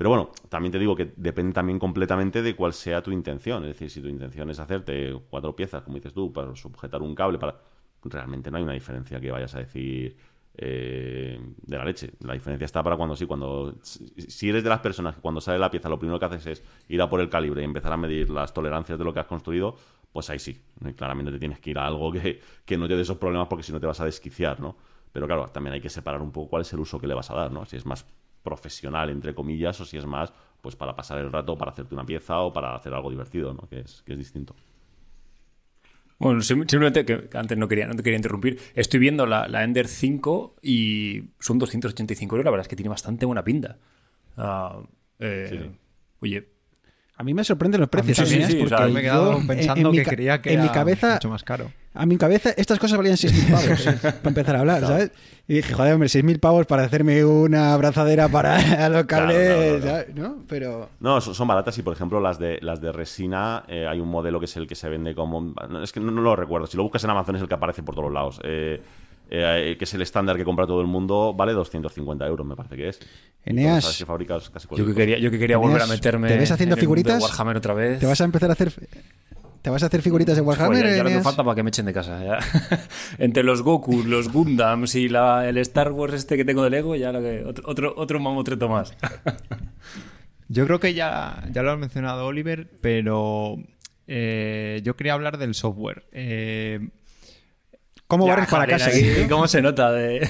Pero 0.00 0.08
bueno, 0.08 0.30
también 0.48 0.72
te 0.72 0.78
digo 0.78 0.96
que 0.96 1.12
depende 1.14 1.52
también 1.52 1.78
completamente 1.78 2.40
de 2.40 2.56
cuál 2.56 2.72
sea 2.72 3.02
tu 3.02 3.10
intención. 3.10 3.64
Es 3.64 3.72
decir, 3.74 3.90
si 3.90 4.00
tu 4.00 4.08
intención 4.08 4.48
es 4.48 4.58
hacerte 4.58 5.14
cuatro 5.28 5.54
piezas, 5.54 5.82
como 5.82 5.96
dices 5.96 6.14
tú, 6.14 6.32
para 6.32 6.56
sujetar 6.56 7.02
un 7.02 7.14
cable, 7.14 7.38
para 7.38 7.60
realmente 8.04 8.50
no 8.50 8.56
hay 8.56 8.62
una 8.62 8.72
diferencia 8.72 9.20
que 9.20 9.30
vayas 9.30 9.54
a 9.56 9.58
decir 9.58 10.16
eh, 10.56 11.38
de 11.66 11.76
la 11.76 11.84
leche. 11.84 12.12
La 12.20 12.32
diferencia 12.32 12.64
está 12.64 12.82
para 12.82 12.96
cuando 12.96 13.14
sí, 13.14 13.26
cuando 13.26 13.74
si 13.82 14.48
eres 14.48 14.64
de 14.64 14.70
las 14.70 14.80
personas 14.80 15.16
que 15.16 15.20
cuando 15.20 15.38
sale 15.38 15.58
la 15.58 15.70
pieza 15.70 15.90
lo 15.90 15.98
primero 15.98 16.18
que 16.18 16.24
haces 16.24 16.46
es 16.46 16.64
ir 16.88 17.02
a 17.02 17.10
por 17.10 17.20
el 17.20 17.28
calibre 17.28 17.60
y 17.60 17.66
empezar 17.66 17.92
a 17.92 17.98
medir 17.98 18.30
las 18.30 18.54
tolerancias 18.54 18.98
de 18.98 19.04
lo 19.04 19.12
que 19.12 19.20
has 19.20 19.26
construido, 19.26 19.76
pues 20.14 20.30
ahí 20.30 20.38
sí. 20.38 20.62
Claramente 20.96 21.30
te 21.30 21.38
tienes 21.38 21.60
que 21.60 21.72
ir 21.72 21.78
a 21.78 21.86
algo 21.86 22.10
que, 22.10 22.40
que 22.64 22.78
no 22.78 22.88
te 22.88 22.96
dé 22.96 23.02
esos 23.02 23.18
problemas 23.18 23.48
porque 23.48 23.64
si 23.64 23.70
no 23.70 23.78
te 23.78 23.86
vas 23.86 24.00
a 24.00 24.06
desquiciar, 24.06 24.60
¿no? 24.60 24.78
Pero 25.12 25.26
claro, 25.26 25.48
también 25.48 25.74
hay 25.74 25.82
que 25.82 25.90
separar 25.90 26.22
un 26.22 26.32
poco 26.32 26.48
cuál 26.48 26.62
es 26.62 26.72
el 26.72 26.80
uso 26.80 26.98
que 26.98 27.06
le 27.06 27.12
vas 27.12 27.30
a 27.30 27.34
dar, 27.34 27.52
¿no? 27.52 27.66
Si 27.66 27.76
es 27.76 27.84
más 27.84 28.06
profesional, 28.42 29.10
entre 29.10 29.34
comillas, 29.34 29.80
o 29.80 29.84
si 29.84 29.96
es 29.98 30.06
más 30.06 30.32
pues 30.60 30.76
para 30.76 30.94
pasar 30.94 31.18
el 31.18 31.32
rato, 31.32 31.56
para 31.56 31.70
hacerte 31.70 31.94
una 31.94 32.04
pieza 32.04 32.38
o 32.40 32.52
para 32.52 32.74
hacer 32.74 32.92
algo 32.92 33.10
divertido, 33.10 33.54
¿no? 33.54 33.66
Que 33.68 33.80
es, 33.80 34.02
que 34.04 34.12
es 34.12 34.18
distinto. 34.18 34.54
Bueno, 36.18 36.42
sim- 36.42 36.66
simplemente 36.68 37.04
que 37.06 37.30
antes 37.36 37.56
no 37.56 37.66
quería, 37.66 37.86
no 37.86 37.94
te 37.94 38.02
quería 38.02 38.18
interrumpir. 38.18 38.58
Estoy 38.74 39.00
viendo 39.00 39.24
la, 39.24 39.48
la 39.48 39.64
Ender 39.64 39.88
5 39.88 40.56
y 40.60 41.30
son 41.38 41.58
285 41.58 42.34
euros. 42.36 42.44
La 42.44 42.50
verdad 42.50 42.64
es 42.64 42.68
que 42.68 42.76
tiene 42.76 42.90
bastante 42.90 43.24
buena 43.24 43.42
pinta. 43.42 43.78
Ah, 44.36 44.82
eh, 45.18 45.70
Oye, 46.20 46.46
A 47.16 47.22
mí 47.22 47.32
me 47.32 47.42
sorprenden 47.44 47.80
los 47.80 47.88
precios. 47.88 48.18
sí, 48.18 48.24
sí, 48.26 48.30
también, 48.32 48.50
sí, 48.50 48.58
¿eh? 48.58 48.64
o 48.64 48.68
sea, 48.68 48.76
porque 48.78 48.92
me 48.92 49.00
he 49.00 49.02
quedado 49.02 49.32
en- 49.38 49.46
pensando 49.46 49.88
en 49.88 49.90
mi 49.92 49.96
que 49.98 50.04
ca- 50.04 50.10
creía 50.10 50.42
que 50.42 50.52
en 50.52 50.60
mi 50.60 50.66
era 50.66 50.74
cabeza, 50.74 51.12
mucho 51.14 51.30
más 51.30 51.42
caro. 51.42 51.72
A 51.92 52.06
mi 52.06 52.16
cabeza 52.16 52.50
estas 52.56 52.78
cosas 52.78 52.96
valían 52.96 53.16
6.000 53.16 53.50
pavos 53.50 53.82
para 54.02 54.28
empezar 54.28 54.56
a 54.56 54.60
hablar, 54.60 54.80
¿sabes? 54.82 55.10
Y 55.48 55.54
dije, 55.54 55.74
joder, 55.74 55.94
hombre, 55.94 56.08
6.000 56.08 56.38
pavos 56.38 56.66
para 56.66 56.84
hacerme 56.84 57.24
una 57.24 57.72
abrazadera 57.72 58.28
para 58.28 58.58
los 58.88 59.06
cables, 59.06 59.36
claro, 59.36 59.80
claro. 59.80 59.82
¿sabes? 59.82 60.14
¿no? 60.14 60.36
Pero... 60.48 60.90
No, 61.00 61.20
son 61.20 61.34
son 61.34 61.48
baratas 61.48 61.76
y 61.78 61.82
por 61.82 61.92
ejemplo 61.92 62.20
las 62.20 62.38
de 62.38 62.58
las 62.62 62.80
de 62.80 62.92
resina 62.92 63.64
eh, 63.66 63.86
hay 63.88 63.98
un 63.98 64.08
modelo 64.08 64.38
que 64.38 64.44
es 64.44 64.56
el 64.56 64.68
que 64.68 64.76
se 64.76 64.88
vende 64.88 65.14
como 65.16 65.52
no, 65.68 65.82
es 65.82 65.90
que 65.90 65.98
no, 65.98 66.12
no 66.12 66.20
lo 66.20 66.36
recuerdo. 66.36 66.68
Si 66.68 66.76
lo 66.76 66.84
buscas 66.84 67.02
en 67.02 67.10
Amazon 67.10 67.34
es 67.36 67.42
el 67.42 67.48
que 67.48 67.54
aparece 67.54 67.82
por 67.82 67.96
todos 67.96 68.12
lados. 68.12 68.40
Eh, 68.44 68.80
eh, 69.32 69.76
que 69.78 69.84
es 69.84 69.94
el 69.94 70.02
estándar 70.02 70.36
que 70.36 70.44
compra 70.44 70.66
todo 70.66 70.80
el 70.80 70.88
mundo, 70.88 71.32
vale 71.32 71.52
250 71.52 72.26
euros, 72.26 72.44
me 72.44 72.56
parece 72.56 72.76
que 72.76 72.88
es. 72.88 72.98
Eneas, 73.44 73.76
Entonces, 73.76 73.98
que 73.98 74.06
fabricas 74.06 74.50
casi 74.50 74.66
yo 74.74 74.84
que 74.84 74.92
quería, 74.92 75.18
yo 75.18 75.30
que 75.30 75.38
quería 75.38 75.56
volver 75.56 75.82
a 75.82 75.86
meterme. 75.86 76.28
¿te 76.28 76.36
ves 76.36 76.50
haciendo 76.50 76.74
en 76.74 76.78
el 76.78 76.80
figuritas? 76.80 77.22
Warhammer 77.22 77.56
otra 77.56 77.74
vez. 77.74 78.00
¿Te 78.00 78.06
vas 78.06 78.20
a 78.20 78.24
empezar 78.24 78.50
a 78.50 78.54
hacer... 78.54 78.72
¿Te 79.62 79.68
vas 79.68 79.82
a 79.82 79.86
hacer 79.86 80.00
figuritas 80.00 80.36
de 80.36 80.42
Warhammer, 80.42 80.84
ya, 80.90 80.96
ya 80.96 81.02
lo 81.04 81.10
que 81.10 81.20
falta 81.20 81.44
para 81.44 81.54
que 81.54 81.62
me 81.62 81.68
echen 81.68 81.84
de 81.86 81.92
casa. 81.92 82.22
ya. 82.24 82.38
Entre 83.18 83.42
los 83.42 83.62
Goku, 83.62 84.04
los 84.04 84.32
Gundams 84.32 84.94
y 84.94 85.08
la- 85.08 85.46
el 85.48 85.58
Star 85.58 85.92
Wars 85.92 86.14
este 86.14 86.36
que 86.38 86.44
tengo 86.46 86.62
de 86.64 86.70
Lego, 86.70 86.96
ya 86.96 87.12
lo 87.12 87.20
que, 87.20 87.44
otro, 87.44 87.64
otro, 87.68 87.94
otro 87.96 88.20
mamotreto 88.20 88.68
más. 88.68 88.94
Yo 90.48 90.66
creo 90.66 90.80
que 90.80 90.94
ya, 90.94 91.44
ya 91.52 91.62
lo 91.62 91.70
has 91.70 91.78
mencionado, 91.78 92.26
Oliver, 92.26 92.68
pero 92.80 93.56
eh, 94.08 94.80
yo 94.82 94.96
quería 94.96 95.12
hablar 95.12 95.38
del 95.38 95.54
software. 95.54 96.06
Eh, 96.10 96.88
¿Cómo 98.08 98.26
barres 98.26 98.48
para 98.48 98.66
casa? 98.66 98.88
aquí, 98.88 98.98
eh? 98.98 99.26
¿Cómo 99.30 99.46
se 99.46 99.62
nota? 99.62 99.92
De... 99.92 100.28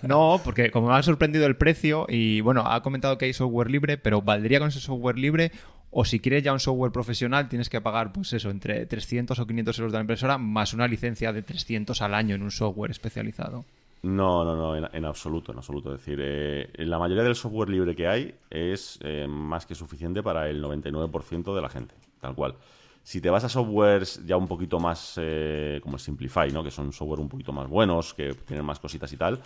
no, 0.00 0.40
porque 0.42 0.70
como 0.70 0.88
me 0.88 0.94
ha 0.94 1.02
sorprendido 1.02 1.44
el 1.44 1.56
precio 1.56 2.06
y 2.08 2.40
bueno, 2.40 2.62
ha 2.66 2.82
comentado 2.82 3.18
que 3.18 3.26
hay 3.26 3.34
software 3.34 3.70
libre, 3.70 3.98
pero 3.98 4.22
¿valdría 4.22 4.58
con 4.58 4.68
ese 4.68 4.80
software 4.80 5.18
libre? 5.18 5.52
O 5.90 6.04
si 6.04 6.20
quieres 6.20 6.42
ya 6.42 6.52
un 6.52 6.60
software 6.60 6.92
profesional, 6.92 7.48
tienes 7.48 7.70
que 7.70 7.80
pagar, 7.80 8.12
pues 8.12 8.32
eso, 8.32 8.50
entre 8.50 8.84
300 8.84 9.38
o 9.38 9.46
500 9.46 9.78
euros 9.78 9.92
de 9.92 9.98
la 9.98 10.02
impresora, 10.02 10.36
más 10.36 10.74
una 10.74 10.86
licencia 10.86 11.32
de 11.32 11.42
300 11.42 12.02
al 12.02 12.14
año 12.14 12.34
en 12.34 12.42
un 12.42 12.50
software 12.50 12.90
especializado. 12.90 13.64
No, 14.02 14.44
no, 14.44 14.54
no, 14.54 14.76
en, 14.76 14.88
en 14.92 15.04
absoluto, 15.04 15.52
en 15.52 15.58
absoluto. 15.58 15.94
Es 15.94 16.00
decir, 16.00 16.18
eh, 16.22 16.70
la 16.78 16.98
mayoría 16.98 17.24
del 17.24 17.34
software 17.34 17.68
libre 17.68 17.96
que 17.96 18.06
hay 18.06 18.34
es 18.50 18.98
eh, 19.02 19.26
más 19.28 19.66
que 19.66 19.74
suficiente 19.74 20.22
para 20.22 20.48
el 20.48 20.62
99% 20.62 21.54
de 21.54 21.62
la 21.62 21.68
gente, 21.68 21.94
tal 22.20 22.34
cual. 22.34 22.54
Si 23.02 23.20
te 23.20 23.30
vas 23.30 23.42
a 23.44 23.48
softwares 23.48 24.24
ya 24.26 24.36
un 24.36 24.46
poquito 24.46 24.78
más 24.78 25.14
eh, 25.16 25.80
como 25.82 25.98
Simplify, 25.98 26.52
¿no? 26.52 26.62
que 26.62 26.70
son 26.70 26.92
software 26.92 27.20
un 27.20 27.28
poquito 27.28 27.52
más 27.52 27.66
buenos, 27.66 28.12
que 28.12 28.34
tienen 28.34 28.64
más 28.64 28.78
cositas 28.78 29.10
y 29.12 29.16
tal, 29.16 29.40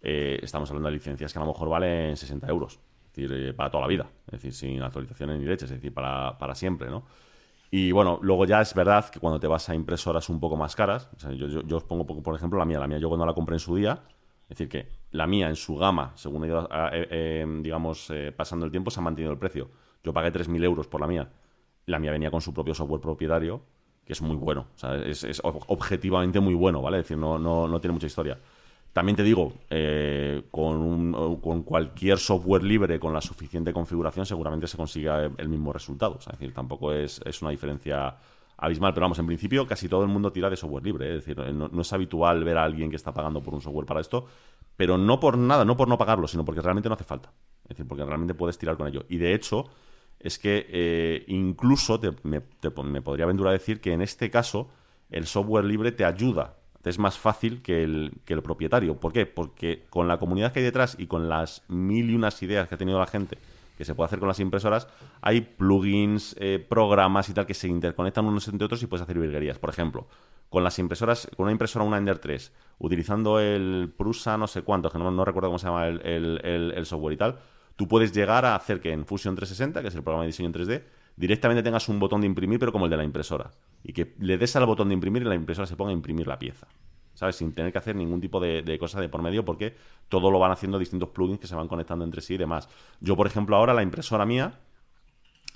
estamos 0.00 0.70
hablando 0.70 0.88
de 0.88 0.94
licencias 0.94 1.32
que 1.32 1.38
a 1.38 1.42
lo 1.42 1.48
mejor 1.48 1.68
valen 1.68 2.16
60 2.16 2.46
euros. 2.48 2.78
Es 3.10 3.16
decir, 3.16 3.32
eh, 3.32 3.52
para 3.54 3.70
toda 3.70 3.82
la 3.82 3.88
vida. 3.88 4.06
Es 4.26 4.32
decir, 4.42 4.52
sin 4.52 4.82
actualizaciones 4.82 5.38
ni 5.38 5.44
leches, 5.44 5.70
es 5.70 5.76
decir, 5.78 5.92
para, 5.92 6.38
para 6.38 6.54
siempre, 6.54 6.88
¿no? 6.90 7.04
Y 7.70 7.92
bueno, 7.92 8.18
luego 8.22 8.44
ya 8.46 8.60
es 8.60 8.74
verdad 8.74 9.08
que 9.10 9.20
cuando 9.20 9.38
te 9.38 9.46
vas 9.46 9.68
a 9.68 9.74
impresoras 9.74 10.28
un 10.28 10.40
poco 10.40 10.56
más 10.56 10.74
caras, 10.74 11.08
o 11.16 11.20
sea, 11.20 11.32
yo, 11.32 11.46
yo- 11.46 11.76
os 11.76 11.84
pongo 11.84 12.04
por 12.06 12.34
ejemplo 12.34 12.58
la 12.58 12.64
mía, 12.64 12.80
la 12.80 12.88
mía 12.88 12.98
yo 12.98 13.08
cuando 13.08 13.26
la 13.26 13.34
compré 13.34 13.56
en 13.56 13.60
su 13.60 13.76
día, 13.76 14.02
es 14.44 14.58
decir, 14.58 14.68
que 14.68 14.88
la 15.12 15.26
mía 15.28 15.48
en 15.48 15.54
su 15.56 15.76
gama, 15.76 16.12
según 16.16 16.42
ha 16.44 16.46
ido, 16.48 16.68
eh, 16.92 17.06
eh, 17.10 17.46
digamos, 17.62 18.10
eh, 18.10 18.32
pasando 18.36 18.66
el 18.66 18.72
tiempo, 18.72 18.90
se 18.90 18.98
ha 19.00 19.02
mantenido 19.02 19.32
el 19.32 19.38
precio. 19.38 19.70
Yo 20.02 20.12
pagué 20.12 20.30
3.000 20.32 20.64
euros 20.64 20.88
por 20.88 21.00
la 21.00 21.06
mía. 21.06 21.30
La 21.86 21.98
mía 21.98 22.10
venía 22.12 22.30
con 22.30 22.40
su 22.40 22.52
propio 22.52 22.74
software 22.74 23.00
propietario, 23.00 23.62
que 24.04 24.12
es 24.14 24.22
muy 24.22 24.36
bueno, 24.36 24.66
o 24.74 24.78
sea, 24.78 24.96
es, 24.96 25.22
es 25.24 25.42
ob- 25.42 25.64
objetivamente 25.68 26.40
muy 26.40 26.54
bueno, 26.54 26.82
¿vale? 26.82 26.98
Es 26.98 27.04
decir, 27.04 27.18
no, 27.18 27.38
no, 27.38 27.68
no 27.68 27.80
tiene 27.80 27.92
mucha 27.94 28.06
historia. 28.06 28.38
También 28.92 29.14
te 29.16 29.22
digo, 29.22 29.52
eh, 29.70 30.42
con, 30.50 30.78
un- 30.78 31.36
con 31.40 31.62
cualquier 31.62 32.18
software 32.18 32.64
libre 32.64 32.98
con 32.98 33.12
la 33.12 33.20
suficiente 33.20 33.72
configuración 33.72 34.26
seguramente 34.26 34.66
se 34.66 34.76
consiga 34.76 35.24
el 35.36 35.48
mismo 35.48 35.72
resultado. 35.72 36.16
Es 36.18 36.26
decir, 36.26 36.52
tampoco 36.52 36.92
es, 36.92 37.20
una 37.40 37.50
diferencia 37.52 38.16
abismal, 38.56 38.92
pero 38.92 39.04
vamos, 39.04 39.18
en 39.20 39.26
principio 39.26 39.66
casi 39.66 39.88
todo 39.88 40.02
el 40.02 40.08
mundo 40.08 40.32
tira 40.32 40.50
de 40.50 40.56
software 40.56 40.84
libre. 40.84 41.06
¿eh? 41.06 41.16
Es 41.18 41.24
decir, 41.24 41.38
no, 41.54 41.68
no 41.68 41.80
es 41.82 41.92
habitual 41.92 42.42
ver 42.44 42.58
a 42.58 42.64
alguien 42.64 42.90
que 42.90 42.96
está 42.96 43.14
pagando 43.14 43.42
por 43.42 43.54
un 43.54 43.60
software 43.60 43.86
para 43.86 44.00
esto, 44.00 44.26
pero 44.76 44.98
no 44.98 45.20
por 45.20 45.38
nada, 45.38 45.64
no 45.64 45.76
por 45.76 45.88
no 45.88 45.96
pagarlo, 45.98 46.26
sino 46.26 46.44
porque 46.44 46.60
realmente 46.60 46.88
no 46.88 46.94
hace 46.96 47.04
falta. 47.04 47.32
Es 47.64 47.70
decir, 47.70 47.86
porque 47.86 48.04
realmente 48.04 48.34
puedes 48.34 48.58
tirar 48.58 48.76
con 48.76 48.88
ello. 48.88 49.04
Y 49.08 49.18
de 49.18 49.34
hecho, 49.34 49.66
es 50.18 50.38
que 50.38 50.66
eh, 50.68 51.24
incluso 51.28 52.00
te- 52.00 52.12
me, 52.24 52.42
me 52.84 53.02
podría 53.02 53.24
aventurar 53.24 53.50
a 53.50 53.58
decir 53.58 53.80
que 53.80 53.92
en 53.92 54.02
este 54.02 54.30
caso 54.30 54.68
el 55.10 55.26
software 55.26 55.64
libre 55.64 55.92
te 55.92 56.04
ayuda. 56.04 56.56
Es 56.84 56.98
más 56.98 57.18
fácil 57.18 57.62
que 57.62 57.82
el, 57.84 58.12
que 58.24 58.32
el 58.34 58.42
propietario. 58.42 58.96
¿Por 58.98 59.12
qué? 59.12 59.26
Porque 59.26 59.84
con 59.90 60.08
la 60.08 60.18
comunidad 60.18 60.52
que 60.52 60.60
hay 60.60 60.64
detrás 60.64 60.96
y 60.98 61.06
con 61.06 61.28
las 61.28 61.62
mil 61.68 62.10
y 62.10 62.14
unas 62.14 62.42
ideas 62.42 62.68
que 62.68 62.74
ha 62.74 62.78
tenido 62.78 62.98
la 62.98 63.06
gente 63.06 63.38
que 63.76 63.84
se 63.84 63.94
puede 63.94 64.06
hacer 64.06 64.18
con 64.18 64.28
las 64.28 64.40
impresoras, 64.40 64.88
hay 65.22 65.40
plugins, 65.40 66.36
eh, 66.38 66.64
programas 66.68 67.30
y 67.30 67.32
tal 67.34 67.46
que 67.46 67.54
se 67.54 67.66
interconectan 67.66 68.26
unos 68.26 68.46
entre 68.48 68.66
otros 68.66 68.82
y 68.82 68.86
puedes 68.86 69.02
hacer 69.02 69.18
virguerías. 69.18 69.58
Por 69.58 69.70
ejemplo, 69.70 70.06
con 70.50 70.62
las 70.64 70.78
impresoras, 70.78 71.28
con 71.36 71.44
una 71.44 71.52
impresora, 71.52 71.84
una 71.84 71.96
Ender 71.96 72.18
3, 72.18 72.52
utilizando 72.78 73.40
el 73.40 73.90
Prusa 73.96 74.36
no 74.36 74.46
sé 74.48 74.62
cuánto, 74.62 74.90
que 74.90 74.98
no, 74.98 75.10
no 75.10 75.24
recuerdo 75.24 75.48
cómo 75.48 75.58
se 75.58 75.66
llama 75.66 75.86
el, 75.88 76.00
el- 76.44 76.86
software 76.86 77.14
y 77.14 77.16
tal, 77.16 77.38
tú 77.76 77.88
puedes 77.88 78.12
llegar 78.12 78.44
a 78.44 78.54
hacer 78.54 78.80
que 78.80 78.92
en 78.92 79.06
Fusion 79.06 79.34
360, 79.34 79.80
que 79.80 79.88
es 79.88 79.94
el 79.94 80.02
programa 80.02 80.24
de 80.24 80.28
diseño 80.28 80.48
en 80.48 80.54
3D, 80.54 80.82
directamente 81.20 81.62
tengas 81.62 81.88
un 81.88 81.98
botón 82.00 82.20
de 82.22 82.26
imprimir, 82.26 82.58
pero 82.58 82.72
como 82.72 82.86
el 82.86 82.90
de 82.90 82.96
la 82.96 83.04
impresora. 83.04 83.50
Y 83.84 83.92
que 83.92 84.14
le 84.18 84.38
des 84.38 84.56
al 84.56 84.66
botón 84.66 84.88
de 84.88 84.94
imprimir 84.94 85.22
y 85.22 85.26
la 85.26 85.34
impresora 85.34 85.66
se 85.66 85.76
ponga 85.76 85.90
a 85.90 85.94
imprimir 85.94 86.26
la 86.26 86.38
pieza. 86.38 86.66
¿Sabes? 87.14 87.36
Sin 87.36 87.52
tener 87.52 87.70
que 87.72 87.78
hacer 87.78 87.94
ningún 87.96 88.20
tipo 88.20 88.40
de, 88.40 88.62
de 88.62 88.78
cosa 88.78 89.00
de 89.00 89.08
por 89.08 89.20
medio, 89.20 89.44
porque 89.44 89.74
todo 90.08 90.30
lo 90.30 90.38
van 90.38 90.52
haciendo 90.52 90.78
distintos 90.78 91.10
plugins 91.10 91.38
que 91.40 91.46
se 91.46 91.54
van 91.54 91.68
conectando 91.68 92.04
entre 92.04 92.22
sí 92.22 92.34
y 92.34 92.38
demás. 92.38 92.68
Yo, 93.00 93.16
por 93.16 93.26
ejemplo, 93.26 93.56
ahora 93.56 93.74
la 93.74 93.82
impresora 93.82 94.24
mía, 94.24 94.54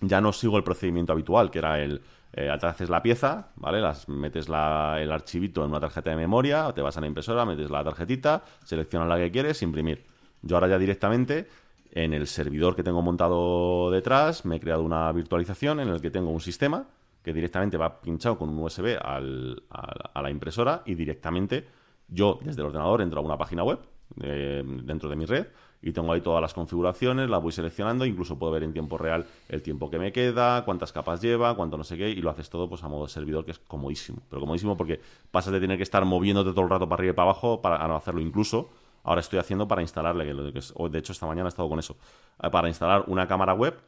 ya 0.00 0.20
no 0.20 0.32
sigo 0.32 0.56
el 0.56 0.64
procedimiento 0.64 1.12
habitual, 1.12 1.50
que 1.50 1.58
era 1.58 1.80
el 1.80 2.02
eh, 2.36 2.50
haces 2.50 2.90
la 2.90 3.00
pieza, 3.00 3.48
¿vale? 3.56 3.80
Las 3.80 4.08
metes 4.08 4.48
la- 4.48 4.96
el 5.00 5.12
archivito 5.12 5.62
en 5.64 5.70
una 5.70 5.78
tarjeta 5.78 6.10
de 6.10 6.16
memoria, 6.16 6.72
te 6.72 6.82
vas 6.82 6.96
a 6.96 7.00
la 7.00 7.06
impresora, 7.06 7.44
metes 7.44 7.70
la 7.70 7.84
tarjetita, 7.84 8.42
seleccionas 8.64 9.08
la 9.08 9.16
que 9.16 9.30
quieres, 9.30 9.62
imprimir. 9.62 10.04
Yo 10.42 10.56
ahora 10.56 10.66
ya 10.68 10.78
directamente 10.78 11.48
en 11.95 12.12
el 12.12 12.26
servidor 12.26 12.74
que 12.76 12.82
tengo 12.82 13.01
montado 13.03 13.90
detrás 13.90 14.45
me 14.45 14.57
he 14.57 14.61
creado 14.61 14.82
una 14.82 15.11
virtualización 15.12 15.80
en 15.80 15.88
el 15.88 16.01
que 16.03 16.11
tengo 16.11 16.30
un 16.30 16.40
sistema 16.40 16.86
que 17.22 17.32
directamente 17.32 17.76
va 17.78 18.01
pinchado 18.03 18.36
con 18.36 18.51
un 18.51 18.59
USB 18.59 18.99
al- 19.01 19.62
a, 19.70 20.20
la- 20.20 20.30
impresora 20.30 20.82
y 20.84 20.95
directamente 20.95 21.64
yo 22.09 22.38
desde 22.42 22.61
el 22.61 22.66
ordenador 22.66 23.01
entro 23.01 23.20
a 23.20 23.22
una 23.22 23.38
página 23.38 23.62
web 23.64 23.78
eh, 24.22 24.62
dentro 24.82 25.09
de 25.09 25.16
mi 25.16 25.24
red 25.24 25.47
y 25.80 25.92
tengo 25.92 26.12
ahí 26.12 26.20
todas 26.22 26.40
las 26.40 26.55
configuraciones, 26.55 27.28
las 27.28 27.42
voy 27.42 27.53
seleccionando, 27.53 28.07
incluso 28.07 28.38
puedo 28.38 28.53
ver 28.53 28.62
en 28.62 28.72
tiempo 28.72 28.97
real 28.99 29.26
el 29.51 29.62
tiempo 29.62 29.90
que 29.90 29.99
me 29.99 30.12
queda, 30.12 30.64
cuántas 30.64 30.92
capas 30.92 31.20
lleva, 31.20 31.55
cuánto 31.55 31.76
no 31.76 31.84
sé 31.84 31.97
qué, 31.99 32.09
y 32.09 32.16
lo 32.22 32.30
haces 32.30 32.49
todo 32.49 32.68
pues 32.70 32.82
a 32.84 32.88
modo 32.88 33.05
de 33.05 33.11
servidor, 33.11 33.45
que 33.45 33.51
es 33.51 33.59
comodísimo. 33.59 34.22
Pero 34.30 34.40
comodísimo 34.40 34.76
porque 34.78 35.01
pasas 35.30 35.53
de 35.53 35.61
tener 35.61 35.76
que 35.76 35.82
estar 35.82 36.03
moviéndote 36.07 36.53
todo 36.53 36.62
el 36.64 36.70
rato 36.70 36.88
para 36.88 37.01
arriba 37.01 37.12
y 37.12 37.14
para 37.16 37.30
abajo 37.30 37.61
para 37.61 37.86
no 37.86 37.97
hacerlo 37.97 38.20
incluso. 38.22 38.70
Ahora 39.05 39.20
estoy 39.20 39.38
haciendo 39.38 39.68
para 39.68 39.82
instalarle, 39.82 40.24
que 40.24 40.61
de 40.90 40.98
hecho 40.98 41.12
esta 41.12 41.26
mañana 41.26 41.48
he 41.48 41.50
estado 41.50 41.68
con 41.68 41.78
eso, 41.78 41.96
eh, 42.42 42.50
para 42.50 42.68
instalar 42.68 43.05
una 43.07 43.28
cámara 43.28 43.55
web 43.55 43.80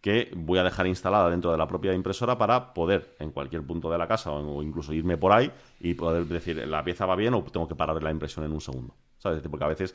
que 0.00 0.32
voy 0.34 0.58
a 0.58 0.64
dejar 0.64 0.86
instalada 0.88 1.30
dentro 1.30 1.52
de 1.52 1.58
la 1.58 1.66
propia 1.66 1.94
impresora 1.94 2.36
para 2.36 2.74
poder 2.74 3.14
en 3.20 3.30
cualquier 3.30 3.64
punto 3.64 3.90
de 3.90 3.98
la 3.98 4.08
casa 4.08 4.32
o 4.32 4.62
incluso 4.62 4.92
irme 4.92 5.16
por 5.16 5.32
ahí 5.32 5.50
y 5.78 5.94
poder 5.94 6.26
decir 6.26 6.56
la 6.66 6.82
pieza 6.82 7.06
va 7.06 7.14
bien 7.14 7.34
o 7.34 7.42
tengo 7.44 7.68
que 7.68 7.76
parar 7.76 8.02
la 8.02 8.10
impresión 8.10 8.44
en 8.44 8.52
un 8.52 8.60
segundo. 8.60 8.94
¿Sabes? 9.18 9.40
Porque 9.48 9.64
a 9.64 9.68
veces, 9.68 9.94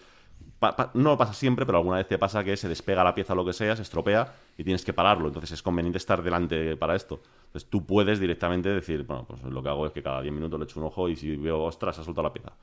no 0.94 1.18
pasa 1.18 1.34
siempre, 1.34 1.66
pero 1.66 1.80
alguna 1.80 1.98
vez 1.98 2.08
te 2.08 2.18
pasa 2.18 2.42
que 2.42 2.56
se 2.56 2.70
despega 2.70 3.04
la 3.04 3.14
pieza 3.14 3.34
o 3.34 3.36
lo 3.36 3.44
que 3.44 3.52
sea, 3.52 3.76
se 3.76 3.82
estropea 3.82 4.34
y 4.58 4.64
tienes 4.64 4.86
que 4.86 4.94
pararlo. 4.94 5.28
Entonces 5.28 5.52
es 5.52 5.62
conveniente 5.62 5.98
estar 5.98 6.24
delante 6.24 6.78
para 6.78 6.96
esto. 6.96 7.20
Entonces 7.48 7.70
tú 7.70 7.86
puedes 7.86 8.22
directamente 8.22 8.70
decir, 8.70 9.04
bueno, 9.04 9.26
pues 9.28 9.44
lo 9.44 9.62
que 9.62 9.68
hago 9.68 9.88
es 9.88 9.92
que 9.92 10.02
cada 10.02 10.22
10 10.22 10.34
minutos 10.34 10.58
le 10.58 10.64
echo 10.64 10.80
un 10.80 10.86
ojo 10.86 11.10
y 11.10 11.18
si 11.18 11.36
veo, 11.36 11.64
ostras, 11.64 12.00
ha 12.00 12.04
soltado 12.06 12.28
la 12.28 12.34
pieza. 12.34 12.54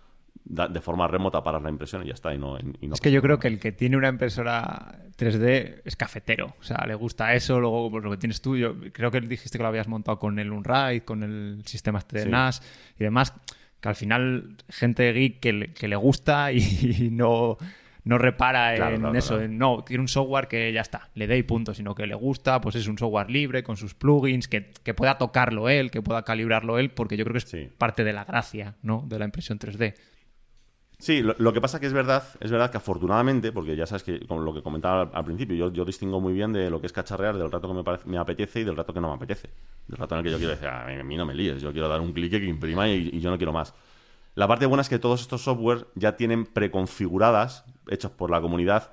Da- 0.43 0.69
de 0.69 0.81
forma 0.81 1.07
remota 1.09 1.43
paras 1.43 1.63
la 1.63 1.71
impresión 1.71 2.03
y 2.05 2.09
ya 2.09 2.15
está. 2.15 2.35
Y 2.35 2.39
no, 2.39 2.59
y 2.59 2.87
no 2.89 2.95
Es 2.95 3.01
que 3.01 3.13
yo 3.13 3.23
creo 3.23 3.39
que 3.39 3.49
el 3.49 3.59
que 3.61 3.73
tiene 3.73 3.97
una 3.97 4.09
impresora 4.09 4.99
3D 5.17 5.83
es 5.85 5.97
cafetero. 5.97 6.55
O 6.59 6.63
sea, 6.63 6.85
le 6.87 6.95
gusta 6.95 7.35
eso, 7.35 7.61
luego 7.61 7.91
pues, 7.91 8.05
lo 8.05 8.11
que 8.11 8.17
tienes 8.17 8.41
tú. 8.43 8.57
Yo 8.57 8.75
creo 8.93 9.11
que 9.11 9.21
dijiste 9.21 9.59
que 9.59 9.63
lo 9.63 9.69
habías 9.69 9.89
montado 9.89 10.19
con 10.19 10.39
el 10.39 10.51
Unraid, 10.53 11.03
con 11.03 11.23
el 11.23 11.63
sistema 11.67 11.99
este 11.99 12.19
de 12.19 12.25
Sí. 12.25 12.31
NAS 12.31 12.63
y 12.99 13.05
demás. 13.05 13.33
Que 13.81 13.89
al 13.89 13.95
final, 13.97 14.57
gente 14.71 15.13
geek 15.13 15.41
que 15.41 15.53
le, 15.53 15.73
que 15.75 15.89
le 15.89 15.97
gusta 15.97 16.51
y, 16.53 16.59
y 16.59 17.11
no, 17.11 17.59
no 18.05 18.17
repara 18.19 18.75
Claro, 18.77 18.95
en 18.97 19.01
claro, 19.03 19.19
eso. 19.19 19.29
claro. 19.35 19.43
en, 19.45 19.59
no, 19.59 19.85
tiene 19.85 20.01
un 20.01 20.09
software 20.09 20.49
que 20.49 20.73
ya 20.73 20.81
está, 20.81 21.11
le 21.15 21.27
dé 21.27 21.37
y 21.37 21.43
punto, 21.43 21.75
sino 21.75 21.95
que 21.95 22.07
le 22.07 22.15
gusta, 22.15 22.61
pues 22.63 22.77
es 22.77 22.87
un 22.89 22.97
software 22.97 23.31
libre 23.31 23.63
con 23.63 23.77
sus 23.77 23.93
plugins, 23.95 24.49
que, 24.49 24.71
que 24.83 24.95
pueda 24.95 25.19
tocarlo 25.19 25.69
él, 25.69 25.91
que 25.91 26.01
pueda 26.01 26.23
calibrarlo 26.23 26.79
él, 26.79 26.91
porque 26.93 27.17
yo 27.19 27.25
creo 27.25 27.35
que 27.35 27.39
es 27.39 27.45
Sí. 27.45 27.69
parte 27.77 28.05
de 28.05 28.15
la 28.15 28.25
gracia, 28.25 28.75
¿no? 28.83 29.05
De 29.07 29.19
la 29.19 29.27
impresión 29.27 29.59
3D. 29.59 29.95
Sí, 30.99 31.23
lo, 31.23 31.53
que 31.53 31.61
pasa 31.61 31.81
que 31.81 31.87
es 31.87 31.93
verdad, 31.93 32.25
es 32.41 32.51
verdad 32.51 32.71
que 32.71 32.79
afortunadamente, 32.79 33.53
porque 33.53 33.77
ya 33.77 33.85
sabes 33.85 34.03
que 34.05 34.27
con 34.27 34.45
lo 34.45 34.55
que 34.55 34.63
comentaba 34.63 35.11
al, 35.13 35.25
principio, 35.25 35.55
yo, 35.57 35.73
yo 35.73 35.85
distingo 35.85 36.21
muy 36.21 36.33
bien 36.33 36.53
de 36.53 36.71
lo 36.71 36.81
que 36.81 36.87
es 36.87 36.93
cacharrear 36.93 37.37
del 37.37 37.51
rato 37.51 37.69
que 37.69 37.75
me, 37.75 37.85
parece- 37.85 38.09
me 38.09 38.17
apetece 38.17 38.61
y 38.61 38.65
del 38.65 38.77
rato 38.77 38.95
que 38.95 39.01
no 39.01 39.09
me 39.09 39.15
apetece. 39.15 39.51
Del 39.87 39.99
rato 39.99 40.15
en 40.15 40.21
el 40.21 40.25
que 40.25 40.31
yo 40.31 40.39
quiero 40.39 40.53
decir, 40.53 40.69
"Ah, 40.69 40.85
a 40.85 40.87
mí, 40.87 40.95
a 40.95 41.05
mí 41.05 41.17
no 41.17 41.27
me 41.27 41.35
líes, 41.35 41.61
yo 41.61 41.73
quiero 41.73 41.89
dar 41.89 42.01
un 42.01 42.13
clic 42.13 42.31
que 42.31 42.45
imprima 42.45 42.89
y, 42.89 43.11
y 43.13 43.21
yo 43.21 43.31
no 43.31 43.37
quiero 43.37 43.53
más. 43.53 43.75
La 44.35 44.49
parte 44.49 44.67
buena 44.67 44.81
es 44.83 44.89
que 44.89 44.99
todos 44.99 45.21
estos 45.21 45.43
software 45.43 45.87
ya 45.95 46.17
tienen 46.17 46.47
preconfiguradas, 46.47 47.65
hechos 47.89 48.11
por 48.11 48.31
la 48.31 48.41
comunidad, 48.41 48.93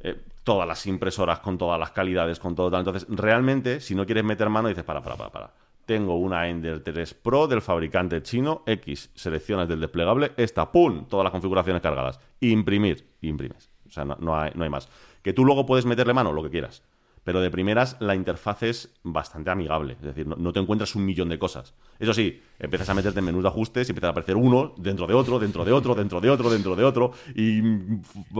eh, 0.00 0.20
todas 0.44 0.66
las 0.66 0.86
impresoras 0.86 1.38
con 1.40 1.58
todas 1.58 1.78
las 1.78 1.92
calidades, 1.92 2.38
con 2.40 2.54
todo 2.54 2.70
tal. 2.70 2.80
Entonces, 2.80 3.06
realmente, 3.08 3.80
si 3.80 3.94
no 3.94 4.04
quieres 4.04 4.24
meter 4.24 4.48
mano, 4.48 4.68
dices, 4.68 4.84
para, 4.84 5.02
para, 5.02 5.16
para, 5.16 5.30
para. 5.30 5.50
Tengo 5.86 6.16
una 6.16 6.48
Ender 6.48 6.82
3 6.82 7.14
Pro 7.14 7.46
del 7.48 7.60
fabricante 7.60 8.22
chino, 8.22 8.62
X, 8.66 9.10
seleccionas 9.14 9.68
del 9.68 9.80
desplegable, 9.80 10.32
esta, 10.36 10.70
¡pum! 10.70 11.06
Todas 11.08 11.24
las 11.24 11.32
configuraciones 11.32 11.82
cargadas. 11.82 12.20
Imprimir, 12.40 13.06
imprimes. 13.20 13.70
O 13.88 13.90
sea, 13.90 14.04
no, 14.04 14.16
no 14.20 14.34
hay, 14.34 14.70
más. 14.70 14.88
Que 15.22 15.32
tú 15.32 15.44
luego 15.44 15.66
puedes 15.66 15.84
meterle 15.84 16.14
mano, 16.14 16.32
lo 16.32 16.42
que 16.42 16.50
quieras. 16.50 16.82
Pero 17.24 17.40
de 17.40 17.50
primeras 17.50 17.96
la 18.00 18.14
interfaz 18.14 18.62
es 18.62 18.94
bastante 19.02 19.50
amigable. 19.50 19.92
Es 19.94 20.02
decir, 20.02 20.26
no, 20.26 20.34
no 20.36 20.52
te 20.52 20.60
encuentras 20.60 20.94
un 20.96 21.04
millón 21.04 21.28
de 21.28 21.38
cosas. 21.38 21.74
Eso 21.98 22.14
sí, 22.14 22.42
empiezas 22.58 22.88
a 22.88 22.94
meterte 22.94 23.20
en 23.20 23.26
menús 23.26 23.42
de 23.42 23.48
ajustes 23.48 23.88
y 23.88 23.92
empieza 23.92 24.08
a 24.08 24.10
aparecer 24.10 24.36
uno 24.36 24.74
dentro 24.76 25.06
de 25.06 25.14
otro, 25.14 25.38
dentro 25.38 25.64
de 25.64 25.72
otro, 25.72 25.94
dentro 25.94 26.20
de 26.20 26.30
otro, 26.30 26.50
dentro 26.50 26.74
de 26.74 26.84
otro, 26.84 27.12
y 27.34 27.60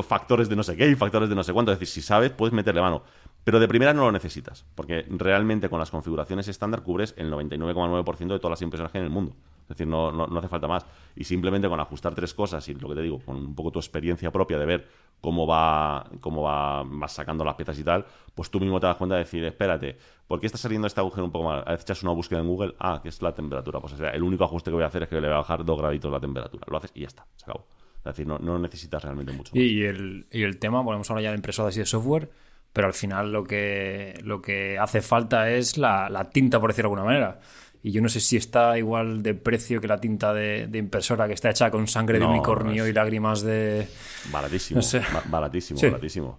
factores 0.02 0.48
de 0.48 0.56
no 0.56 0.62
sé 0.62 0.76
qué 0.76 0.88
y 0.88 0.94
factores 0.94 1.28
de 1.28 1.34
no 1.34 1.44
sé 1.44 1.52
cuánto. 1.52 1.70
Es 1.70 1.78
decir, 1.78 1.92
si 1.92 2.02
sabes, 2.02 2.30
puedes 2.30 2.52
meterle 2.52 2.80
mano. 2.80 3.04
Pero 3.44 3.58
de 3.58 3.66
primeras 3.66 3.94
no 3.94 4.02
lo 4.02 4.12
necesitas, 4.12 4.64
porque 4.74 5.04
realmente 5.08 5.68
con 5.68 5.80
las 5.80 5.90
configuraciones 5.90 6.46
estándar 6.46 6.82
cubres 6.82 7.14
el 7.16 7.30
99,9% 7.32 8.18
de 8.28 8.38
todas 8.38 8.50
las 8.50 8.62
impresoras 8.62 8.92
que 8.92 8.98
hay 8.98 9.02
en 9.02 9.06
el 9.06 9.12
mundo. 9.12 9.34
Es 9.62 9.68
decir, 9.68 9.86
no, 9.86 10.12
no, 10.12 10.26
no 10.26 10.38
hace 10.38 10.48
falta 10.48 10.68
más. 10.68 10.86
Y 11.16 11.24
simplemente 11.24 11.68
con 11.68 11.80
ajustar 11.80 12.14
tres 12.14 12.34
cosas 12.34 12.68
y 12.68 12.74
lo 12.74 12.88
que 12.88 12.94
te 12.94 13.02
digo, 13.02 13.18
con 13.20 13.36
un 13.36 13.54
poco 13.54 13.72
tu 13.72 13.78
experiencia 13.78 14.30
propia 14.30 14.58
de 14.58 14.66
ver 14.66 14.88
cómo 15.20 15.46
va, 15.46 16.08
cómo 16.20 16.42
va, 16.42 16.82
vas 16.84 17.12
sacando 17.12 17.44
las 17.44 17.54
piezas 17.54 17.78
y 17.78 17.84
tal, 17.84 18.04
pues 18.34 18.50
tú 18.50 18.60
mismo 18.60 18.78
te 18.80 18.86
das 18.86 18.96
cuenta 18.96 19.14
de 19.16 19.20
decir, 19.20 19.44
espérate, 19.44 19.96
¿por 20.26 20.40
qué 20.40 20.46
está 20.46 20.58
saliendo 20.58 20.86
este 20.86 21.00
agujero 21.00 21.24
un 21.24 21.32
poco 21.32 21.46
mal? 21.46 21.62
A 21.66 21.72
veces 21.72 21.84
echas 21.84 22.02
una 22.02 22.12
búsqueda 22.12 22.40
en 22.40 22.48
Google, 22.48 22.74
ah, 22.78 23.00
que 23.02 23.08
es 23.08 23.22
la 23.22 23.32
temperatura. 23.32 23.80
Pues 23.80 23.94
o 23.94 23.96
sea, 23.96 24.10
el 24.10 24.22
único 24.22 24.44
ajuste 24.44 24.70
que 24.70 24.74
voy 24.74 24.84
a 24.84 24.88
hacer 24.88 25.04
es 25.04 25.08
que 25.08 25.16
le 25.16 25.28
voy 25.28 25.34
a 25.34 25.38
bajar 25.38 25.64
dos 25.64 25.78
graditos 25.78 26.12
la 26.12 26.20
temperatura. 26.20 26.64
Lo 26.68 26.76
haces 26.76 26.92
y 26.94 27.00
ya 27.00 27.06
está, 27.08 27.26
se 27.36 27.44
acabó. 27.44 27.66
Es 27.98 28.04
decir, 28.04 28.26
no, 28.26 28.38
no 28.38 28.58
necesitas 28.58 29.02
realmente 29.02 29.32
mucho. 29.32 29.54
más. 29.54 29.62
Y, 29.62 29.84
el, 29.84 30.26
y 30.32 30.42
el 30.42 30.58
tema, 30.58 30.82
volvemos 30.82 31.08
a 31.08 31.12
hablar 31.12 31.22
ya 31.22 31.30
de 31.30 31.36
impresoras 31.36 31.76
y 31.76 31.80
de 31.80 31.86
software, 31.86 32.30
pero 32.72 32.86
al 32.86 32.94
final 32.94 33.32
lo 33.32 33.44
que, 33.44 34.18
lo 34.24 34.40
que 34.40 34.78
hace 34.78 35.02
falta 35.02 35.50
es 35.50 35.76
la, 35.78 36.08
la 36.08 36.30
tinta, 36.30 36.60
por 36.60 36.70
decirlo 36.70 36.90
de 36.90 36.94
alguna 36.96 37.12
manera. 37.12 37.40
Y 37.84 37.90
yo 37.90 38.00
no 38.00 38.08
sé 38.08 38.20
si 38.20 38.36
está 38.36 38.78
igual 38.78 39.22
de 39.22 39.34
precio 39.34 39.80
que 39.80 39.88
la 39.88 39.98
tinta 39.98 40.32
de, 40.32 40.68
de 40.68 40.78
impresora 40.78 41.26
que 41.26 41.34
está 41.34 41.50
hecha 41.50 41.70
con 41.70 41.88
sangre 41.88 42.18
de 42.18 42.24
No, 42.24 42.30
unicornio 42.30 42.84
es- 42.84 42.90
y 42.90 42.92
lágrimas 42.92 43.42
de... 43.42 43.88
Baratísimo, 44.30 44.78
No 44.78 44.82
sé. 44.82 45.00
ba- 45.12 45.22
baratísimo, 45.26 45.80
Sí. 45.80 45.86
baratísimo. 45.88 46.38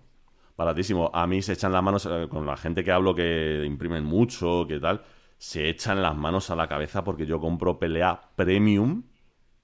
Baratísimo. 0.55 1.11
A 1.13 1.27
mí 1.27 1.41
se 1.41 1.53
echan 1.53 1.71
las 1.73 1.83
manos, 1.83 2.05
eh, 2.09 2.27
con 2.29 2.45
la 2.45 2.55
gente 2.55 2.83
que 2.83 2.91
hablo 2.91 3.13
que 3.13 3.63
imprimen 3.65 4.05
mucho, 4.05 4.65
que 4.67 4.79
tal, 4.79 5.03
se 5.37 5.67
echan 5.67 6.01
las 6.01 6.15
manos 6.15 6.49
a 6.49 6.55
la 6.55 6.67
cabeza 6.67 7.03
porque 7.03 7.25
yo 7.25 7.39
compro 7.41 7.77
PLA 7.77 8.31
Premium 8.35 9.03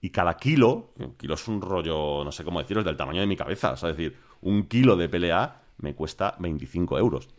y 0.02 0.10
cada 0.10 0.36
kilo, 0.36 0.94
un 0.98 1.16
kilo 1.16 1.36
es 1.36 1.48
un 1.48 1.62
rollo, 1.62 2.24
no 2.26 2.32
sé 2.32 2.44
cómo 2.44 2.60
deciros, 2.60 2.84
del 2.84 2.98
tamaño 2.98 3.22
de 3.22 3.28
mi 3.28 3.38
cabeza. 3.38 3.72
O 3.72 3.78
sea, 3.78 3.90
es 3.92 3.96
decir, 3.98 4.18
un 4.42 4.64
kilo 4.68 4.98
de 4.98 5.08
PLA 5.08 5.59
me 5.80 5.96
cuesta 5.96 6.36
25 6.40 6.98
euros. 6.98 7.30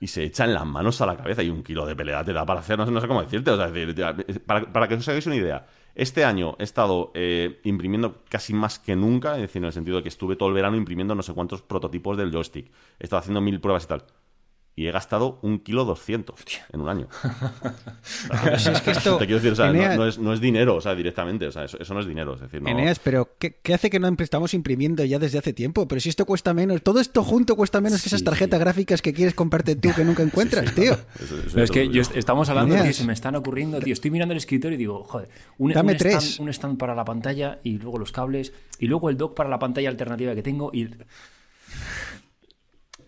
Y 0.00 0.08
se 0.08 0.24
echan 0.24 0.52
las 0.52 0.66
manos 0.66 1.00
a 1.00 1.06
la 1.06 1.16
cabeza 1.16 1.42
y 1.42 1.48
un 1.48 1.62
kilo 1.62 1.86
de 1.86 1.94
PLA 1.94 2.24
te 2.24 2.32
da 2.32 2.44
para 2.44 2.60
hacer, 2.60 2.76
no 2.76 2.84
sé, 2.84 2.90
no 2.90 3.00
sé 3.00 3.06
cómo 3.06 3.22
decirte. 3.22 3.52
O 3.52 3.56
sea, 3.56 4.16
para, 4.44 4.72
para 4.72 4.88
que 4.88 4.94
os 4.94 5.08
hagáis 5.08 5.26
una 5.26 5.36
idea, 5.36 5.64
este 5.94 6.24
año 6.24 6.56
he 6.58 6.64
estado 6.64 7.12
eh, 7.14 7.60
imprimiendo 7.64 8.22
casi 8.28 8.54
más 8.54 8.78
que 8.78 8.96
nunca, 8.96 9.36
es 9.36 9.42
decir, 9.42 9.60
en 9.60 9.66
el 9.66 9.72
sentido 9.72 9.98
de 9.98 10.02
que 10.02 10.08
estuve 10.08 10.36
todo 10.36 10.48
el 10.48 10.54
verano 10.54 10.76
imprimiendo 10.76 11.14
no 11.14 11.22
sé 11.22 11.34
cuántos 11.34 11.62
prototipos 11.62 12.16
del 12.16 12.32
joystick. 12.32 12.66
He 12.98 13.04
estado 13.04 13.20
haciendo 13.20 13.40
mil 13.40 13.60
pruebas 13.60 13.84
y 13.84 13.88
tal. 13.88 14.04
Y 14.74 14.86
he 14.86 14.90
gastado 14.90 15.38
un 15.42 15.58
kilo 15.58 15.84
doscientos 15.84 16.40
en 16.72 16.80
un 16.80 16.88
año. 16.88 17.06
Pero 18.44 18.58
si 18.58 18.70
es 18.70 18.80
que 18.80 18.90
esto, 18.92 19.18
Te 19.18 19.26
quiero 19.26 19.38
decir, 19.40 19.52
o 19.52 19.56
sea, 19.56 19.66
no, 19.66 19.74
Eneas- 19.74 19.96
no 19.96 20.06
es, 20.06 20.18
no 20.18 20.32
es 20.32 20.40
dinero, 20.40 20.76
o 20.76 20.80
sea, 20.80 20.94
directamente. 20.94 21.46
O 21.46 21.52
sea, 21.52 21.64
eso, 21.64 21.78
eso 21.78 21.92
no 21.92 22.00
es 22.00 22.06
dinero. 22.06 22.34
Es 22.36 22.40
decir, 22.40 22.62
no. 22.62 22.70
Eneas, 22.70 22.98
pero 22.98 23.36
¿qué, 23.38 23.58
qué 23.62 23.74
hace 23.74 23.90
que 23.90 24.00
no 24.00 24.08
estamos 24.18 24.54
imprimiendo 24.54 25.04
ya 25.04 25.18
desde 25.18 25.36
hace 25.38 25.52
tiempo? 25.52 25.86
Pero 25.86 26.00
si 26.00 26.08
esto 26.08 26.24
cuesta 26.24 26.54
menos, 26.54 26.82
todo 26.82 27.00
esto 27.00 27.22
junto 27.22 27.54
cuesta 27.54 27.82
menos 27.82 28.00
que 28.02 28.08
esas 28.08 28.24
tarjetas 28.24 28.58
sí. 28.58 28.64
gráficas 28.64 29.02
que 29.02 29.12
quieres 29.12 29.34
comprarte 29.34 29.76
tú 29.76 29.90
que 29.94 30.04
nunca 30.06 30.22
encuentras, 30.22 30.64
Sí, 30.70 30.74
sí, 30.74 30.80
tío. 30.80 30.94
claro. 30.94 31.08
Eso- 31.22 31.36
eso 31.38 31.48
Pero 31.52 31.64
es 31.64 31.70
que 31.70 31.88
yo 31.90 32.00
est- 32.00 32.16
estamos 32.16 32.48
hablando, 32.48 32.74
Eneas. 32.74 32.88
tío, 32.88 32.94
se 33.02 33.06
me 33.06 33.12
están 33.12 33.36
ocurriendo, 33.36 33.78
tío. 33.78 33.92
Estoy 33.92 34.10
mirando 34.10 34.32
el 34.32 34.38
escritorio 34.38 34.76
y 34.76 34.78
digo, 34.78 35.04
joder, 35.04 35.28
un, 35.58 35.72
Dame 35.72 35.92
un 35.92 35.98
tres. 35.98 36.14
stand, 36.24 36.40
un 36.40 36.48
stand 36.48 36.78
para 36.78 36.94
la 36.94 37.04
pantalla 37.04 37.58
y 37.62 37.76
luego 37.78 37.98
los 37.98 38.10
cables 38.10 38.54
y 38.78 38.86
luego 38.86 39.10
el 39.10 39.18
dock 39.18 39.34
para 39.34 39.50
la 39.50 39.58
pantalla 39.58 39.90
alternativa 39.90 40.34
que 40.34 40.42
tengo 40.42 40.70
y... 40.72 40.88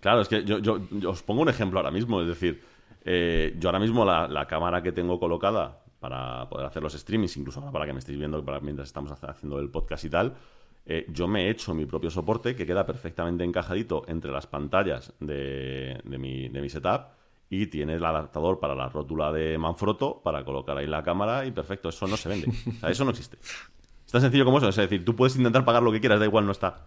Claro, 0.05 0.21
es 0.21 0.29
que 0.29 0.45
yo, 0.45 0.59
yo- 0.59 0.81
yo 0.91 1.11
os 1.13 1.23
pongo 1.23 1.41
un 1.41 1.49
ejemplo 1.49 1.79
ahora 1.79 1.91
mismo. 1.91 2.21
Es 2.21 2.29
decir, 2.29 2.63
eh, 3.07 3.57
yo 3.59 3.71
ahora 3.71 3.79
mismo 3.79 4.05
la, 4.05 4.47
cámara 4.47 4.83
que 4.83 4.93
tengo 4.93 5.19
colocada 5.19 5.81
para 5.99 6.47
poder 6.51 6.67
hacer 6.67 6.83
los 6.83 6.93
streamings, 6.93 7.39
incluso 7.39 7.63
para 7.73 7.87
que 7.87 7.95
me 7.95 8.01
estéis 8.01 8.19
viendo 8.19 8.45
para- 8.45 8.61
mientras 8.61 8.89
estamos 8.89 9.11
haciendo 9.13 9.59
el 9.59 9.71
podcast 9.71 10.05
y 10.05 10.11
tal, 10.11 10.35
eh, 10.85 11.07
yo 11.09 11.27
me 11.27 11.47
he 11.47 11.49
hecho 11.49 11.73
mi 11.73 11.87
propio 11.87 12.11
soporte 12.11 12.55
que 12.55 12.67
queda 12.67 12.85
perfectamente 12.85 13.45
encajadito 13.45 14.03
entre 14.07 14.31
las 14.31 14.47
pantallas 14.47 15.15
de, 15.21 15.99
de 16.05 16.19
mi, 16.19 16.51
de 16.51 16.61
mi 16.61 16.69
setup 16.69 17.07
y 17.49 17.69
tiene 17.69 17.95
el 17.95 18.05
adaptador 18.05 18.61
para 18.61 18.75
la 18.75 18.91
rótula 18.91 19.33
de 19.33 19.57
Manfrotto 19.57 20.21
para 20.23 20.45
colocar 20.45 20.77
ahí 20.77 20.87
la 20.87 21.03
cámara 21.03 21.47
y 21.47 21.51
perfecto, 21.51 21.89
eso 21.89 22.07
no 22.07 22.19
se 22.19 22.29
vende. 22.29 22.49
O 22.69 22.73
sea, 22.81 22.91
eso 22.91 23.05
no 23.07 23.11
existe. 23.13 23.39
Es 23.41 24.13
tan 24.13 24.21
sencillo 24.21 24.45
como 24.45 24.59
eso. 24.59 24.69
Es 24.69 24.77
decir, 24.77 25.03
tú 25.03 25.17
puedes 25.17 25.35
intentar 25.37 25.65
pagar 25.65 25.83
lo 25.83 25.91
que 25.93 26.01
quieras, 26.01 26.21
da 26.21 26.27
igual, 26.27 26.45
no 26.45 26.53
está. 26.53 26.85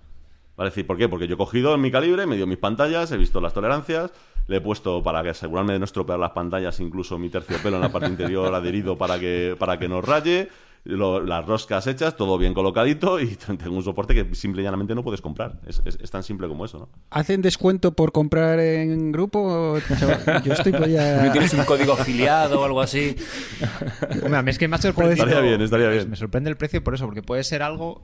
Vale, 0.58 0.70
es 0.70 0.74
decir, 0.76 0.88
¿por 0.88 0.98
qué? 0.98 1.08
Porque 1.08 1.28
yo 1.28 1.36
he 1.36 1.38
cogido 1.38 1.76
en 1.76 1.82
mi 1.82 1.92
calibre, 1.92 2.26
me 2.26 2.36
dio 2.36 2.48
mis 2.48 2.58
pantallas, 2.58 3.12
he 3.12 3.18
visto 3.18 3.40
las 3.40 3.54
tolerancias, 3.54 4.12
le 4.48 4.58
he 4.58 4.62
puesto 4.62 5.04
para 5.04 5.22
que 5.24 5.30
asegurarme 5.30 5.74
de 5.74 5.80
no 5.80 5.86
estropear 5.86 6.18
las 6.18 6.32
pantallas, 6.32 6.80
incluso 6.80 7.18
mi 7.20 7.30
terciopelo 7.30 7.76
en 7.78 7.84
la 7.84 7.90
parte 7.90 8.08
interior 8.08 8.54
adherido 8.56 8.98
para 8.98 9.20
que, 9.20 9.56
para 9.60 9.78
que 9.78 9.88
no 9.88 10.02
raye, 10.02 10.50
lo- 10.84 11.22
las 11.22 11.46
roscas 11.46 11.86
hechas, 11.86 12.16
todo 12.18 12.38
bien 12.40 12.54
colocadito 12.56 13.20
y 13.20 13.36
tengo 13.58 13.76
un 13.76 13.84
soporte 13.84 14.16
que 14.16 14.34
simple 14.34 14.62
y 14.62 14.66
llanamente 14.66 14.96
no 14.96 15.04
puedes 15.04 15.22
comprar. 15.22 15.60
Es, 15.68 15.82
es- 15.86 16.00
es 16.02 16.10
tan 16.10 16.24
simple 16.24 16.48
como 16.48 16.66
eso, 16.66 16.80
¿no? 16.80 16.90
¿Hacen 17.12 17.44
descuento 17.44 17.92
por 17.94 18.12
comprar 18.12 18.60
en 18.60 19.12
grupo? 19.12 19.78
Yo 20.44 20.54
estoy 20.54 20.72
por 20.72 20.82
¿No 20.82 20.88
ya... 20.88 21.32
tienes 21.32 21.54
un 21.54 21.66
código 21.66 21.94
afiliado 21.94 22.62
o 22.62 22.64
algo 22.66 22.82
así? 22.82 23.16
Hombre, 24.24 24.38
a 24.38 24.42
mí 24.42 24.50
es 24.52 24.58
que 24.58 24.68
me 24.68 24.76
ha 24.78 24.82
sorprendido. 24.82 25.24
Estaría 25.26 25.48
bien, 25.48 25.62
estaría 25.62 25.90
bien. 25.90 26.10
Me 26.10 26.16
sorprende 26.16 26.50
el 26.50 26.58
precio 26.58 26.84
por 26.84 26.96
eso, 26.96 27.06
porque 27.06 27.22
puede 27.22 27.44
ser 27.44 27.62
algo 27.62 28.02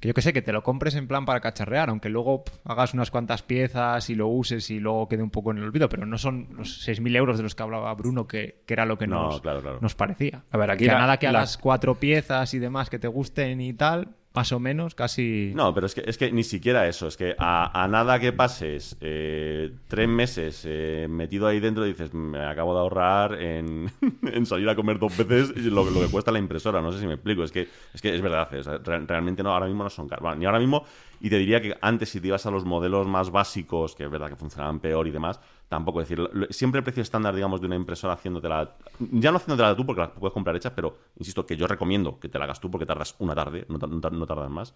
que 0.00 0.08
yo 0.08 0.14
que 0.14 0.22
sé, 0.22 0.32
que 0.32 0.42
te 0.42 0.52
lo 0.52 0.62
compres 0.62 0.94
en 0.94 1.08
plan 1.08 1.24
para 1.24 1.40
cacharrear, 1.40 1.88
aunque 1.90 2.08
luego 2.08 2.44
hagas 2.64 2.94
unas 2.94 3.10
cuantas 3.10 3.42
piezas 3.42 4.08
y 4.10 4.14
lo 4.14 4.28
uses 4.28 4.70
y 4.70 4.78
luego 4.80 5.08
quede 5.08 5.22
un 5.22 5.30
poco 5.30 5.50
en 5.50 5.58
el 5.58 5.64
olvido, 5.64 5.88
pero 5.88 6.06
no 6.06 6.18
son 6.18 6.48
los 6.56 6.86
6.000 6.86 7.16
euros 7.16 7.36
de 7.36 7.42
los 7.42 7.54
que 7.54 7.62
hablaba 7.62 7.92
Bruno, 7.94 8.26
que, 8.28 8.62
que 8.66 8.74
era 8.74 8.86
lo 8.86 8.96
que 8.98 9.06
No, 9.06 9.24
nos, 9.24 9.40
claro, 9.40 9.60
claro. 9.60 9.78
nos 9.80 9.94
parecía. 9.94 10.44
A 10.50 10.56
ver, 10.58 10.70
aquí 10.70 10.84
que 10.84 10.90
a 10.90 10.94
la- 10.94 11.00
nada 11.00 11.16
que 11.18 11.26
la- 11.30 11.38
hagas 11.40 11.58
cuatro 11.58 11.96
piezas 11.96 12.54
y 12.54 12.58
demás 12.58 12.90
que 12.90 12.98
te 12.98 13.08
gusten 13.08 13.60
y 13.60 13.72
tal, 13.72 14.08
más 14.38 14.52
o 14.52 14.60
menos, 14.60 14.94
casi... 14.94 15.50
No, 15.52 15.74
pero 15.74 15.86
es 15.86 15.94
que, 15.96 16.04
es 16.06 16.16
que 16.16 16.30
ni 16.30 16.44
siquiera 16.44 16.86
eso. 16.86 17.08
Es 17.08 17.16
que 17.16 17.34
a, 17.38 17.82
a 17.82 17.88
nada 17.88 18.20
que 18.20 18.32
pases 18.32 18.96
eh, 19.00 19.72
tres 19.88 20.08
meses 20.08 20.62
eh, 20.64 21.08
metido 21.10 21.48
ahí 21.48 21.58
dentro, 21.58 21.82
dices, 21.82 22.14
me 22.14 22.38
acabo 22.46 22.72
de 22.72 22.78
ahorrar 22.80 23.34
en, 23.42 23.90
en 24.22 24.46
salir 24.46 24.68
a 24.68 24.76
comer 24.76 25.00
dos 25.00 25.16
veces 25.16 25.56
lo, 25.56 25.90
lo 25.90 26.00
que 26.00 26.06
cuesta 26.06 26.30
la 26.30 26.38
impresora. 26.38 26.80
No 26.80 26.92
sé 26.92 27.00
si 27.00 27.06
me 27.08 27.14
explico. 27.14 27.42
Es 27.42 27.50
que 27.50 27.66
es, 27.92 28.00
que 28.00 28.14
es 28.14 28.22
verdad. 28.22 28.48
re- 28.84 29.00
realmente 29.06 29.42
no, 29.42 29.52
ahora 29.52 29.66
mismo 29.66 29.82
no 29.82 29.90
son 29.90 30.08
caros. 30.08 30.22
Bueno, 30.22 30.36
ni 30.36 30.44
ahora 30.46 30.60
mismo, 30.60 30.84
y 31.20 31.28
te 31.30 31.36
diría 31.38 31.60
que 31.60 31.76
antes, 31.80 32.08
si 32.10 32.20
te 32.20 32.28
ibas 32.28 32.46
a 32.46 32.52
los 32.52 32.64
modelos 32.64 33.08
más 33.08 33.30
básicos, 33.32 33.96
que 33.96 34.04
es 34.04 34.10
verdad 34.10 34.28
que 34.28 34.36
funcionaban 34.36 34.78
peor 34.78 35.08
y 35.08 35.10
demás, 35.10 35.40
tampoco. 35.68 36.00
Es 36.00 36.08
decir, 36.08 36.28
siempre 36.50 36.78
el 36.78 36.84
precio 36.84 37.02
estándar, 37.02 37.34
digamos, 37.34 37.60
de 37.60 37.66
una 37.66 37.76
impresora 37.76 38.14
haciéndotela. 38.14 38.74
Ya 38.98 39.30
no 39.30 39.36
haciéndotela 39.36 39.76
tú 39.76 39.84
porque 39.86 40.00
la 40.02 40.12
puedes 40.12 40.32
comprar 40.32 40.56
hecha, 40.56 40.74
pero 40.74 40.96
insisto 41.18 41.44
que 41.46 41.56
yo 41.56 41.66
recomiendo 41.66 42.18
que 42.18 42.28
te 42.28 42.38
la 42.38 42.44
hagas 42.44 42.60
tú 42.60 42.70
porque 42.70 42.86
tardas 42.86 43.14
una 43.18 43.34
tarde, 43.34 43.64
no, 43.68 43.78
no 43.78 44.00
tar- 44.00 44.12
no 44.12 44.26
tardas 44.26 44.50
más 44.50 44.74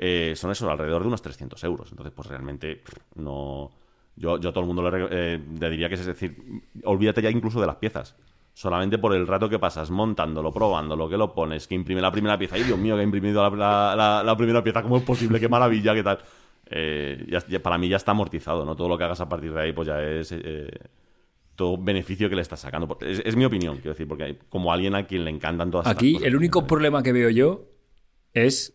eh, 0.00 0.34
son 0.36 0.52
eso, 0.52 0.70
alrededor 0.70 1.02
de 1.02 1.08
unos 1.08 1.22
300 1.22 1.62
euros. 1.64 1.90
Entonces, 1.90 2.12
pues 2.14 2.28
realmente 2.28 2.82
no... 3.16 3.70
Yo, 4.14 4.38
yo 4.38 4.48
a 4.48 4.52
todo 4.52 4.60
el 4.62 4.66
mundo 4.66 4.88
eh, 5.10 5.40
le 5.60 5.70
diría 5.70 5.88
que 5.88 5.94
es, 5.94 6.04
decir, 6.06 6.36
olvídate 6.84 7.22
ya 7.22 7.30
incluso 7.30 7.60
de 7.60 7.66
las 7.66 7.76
piezas. 7.76 8.14
Solamente 8.52 8.98
por 8.98 9.14
el 9.14 9.26
rato 9.28 9.48
que 9.48 9.58
pasas 9.60 9.90
montándolo, 9.90 10.52
probándolo, 10.52 11.08
que 11.08 11.16
lo 11.16 11.32
pones, 11.32 11.68
que 11.68 11.76
imprime 11.76 12.00
la 12.00 12.10
primera 12.10 12.36
pieza. 12.36 12.56
¡Ay, 12.56 12.64
Dios 12.64 12.78
mío, 12.78 12.94
que 12.96 13.00
ha 13.00 13.04
imprimido 13.04 13.48
la- 13.56 14.22
la 14.24 14.36
primera 14.36 14.62
pieza! 14.62 14.82
¿Cómo 14.82 14.96
es 14.98 15.04
posible? 15.04 15.38
¡Qué 15.38 15.48
maravilla! 15.48 15.94
¿Qué 15.94 16.02
tal? 16.02 16.18
Eh, 16.70 17.24
ya- 17.28 17.44
ya- 17.48 17.62
para 17.62 17.78
mí 17.78 17.88
ya 17.88 17.96
está 17.96 18.10
amortizado, 18.12 18.64
¿no? 18.64 18.76
Todo 18.76 18.88
lo 18.88 18.98
que 18.98 19.04
hagas 19.04 19.20
a 19.20 19.28
partir 19.28 19.52
de 19.52 19.60
ahí, 19.62 19.72
pues 19.72 19.88
ya 19.88 20.02
es 20.02 20.32
eh, 20.32 20.68
todo 21.56 21.76
beneficio 21.78 22.28
que 22.28 22.36
le 22.36 22.42
estás 22.42 22.60
sacando. 22.60 22.98
Es, 23.00 23.20
es 23.24 23.36
mi 23.36 23.44
opinión, 23.44 23.76
quiero 23.76 23.90
decir, 23.90 24.06
porque 24.06 24.24
hay 24.24 24.38
como 24.48 24.72
alguien 24.72 24.94
a 24.94 25.06
quien 25.06 25.24
le 25.24 25.30
encantan 25.30 25.70
todas 25.70 25.86
estas 25.86 25.96
Aquí 25.98 26.12
cosas. 26.14 26.28
el 26.28 26.36
único 26.36 26.66
problema 26.66 27.02
que 27.02 27.12
veo 27.12 27.30
yo 27.30 27.64
es 28.34 28.74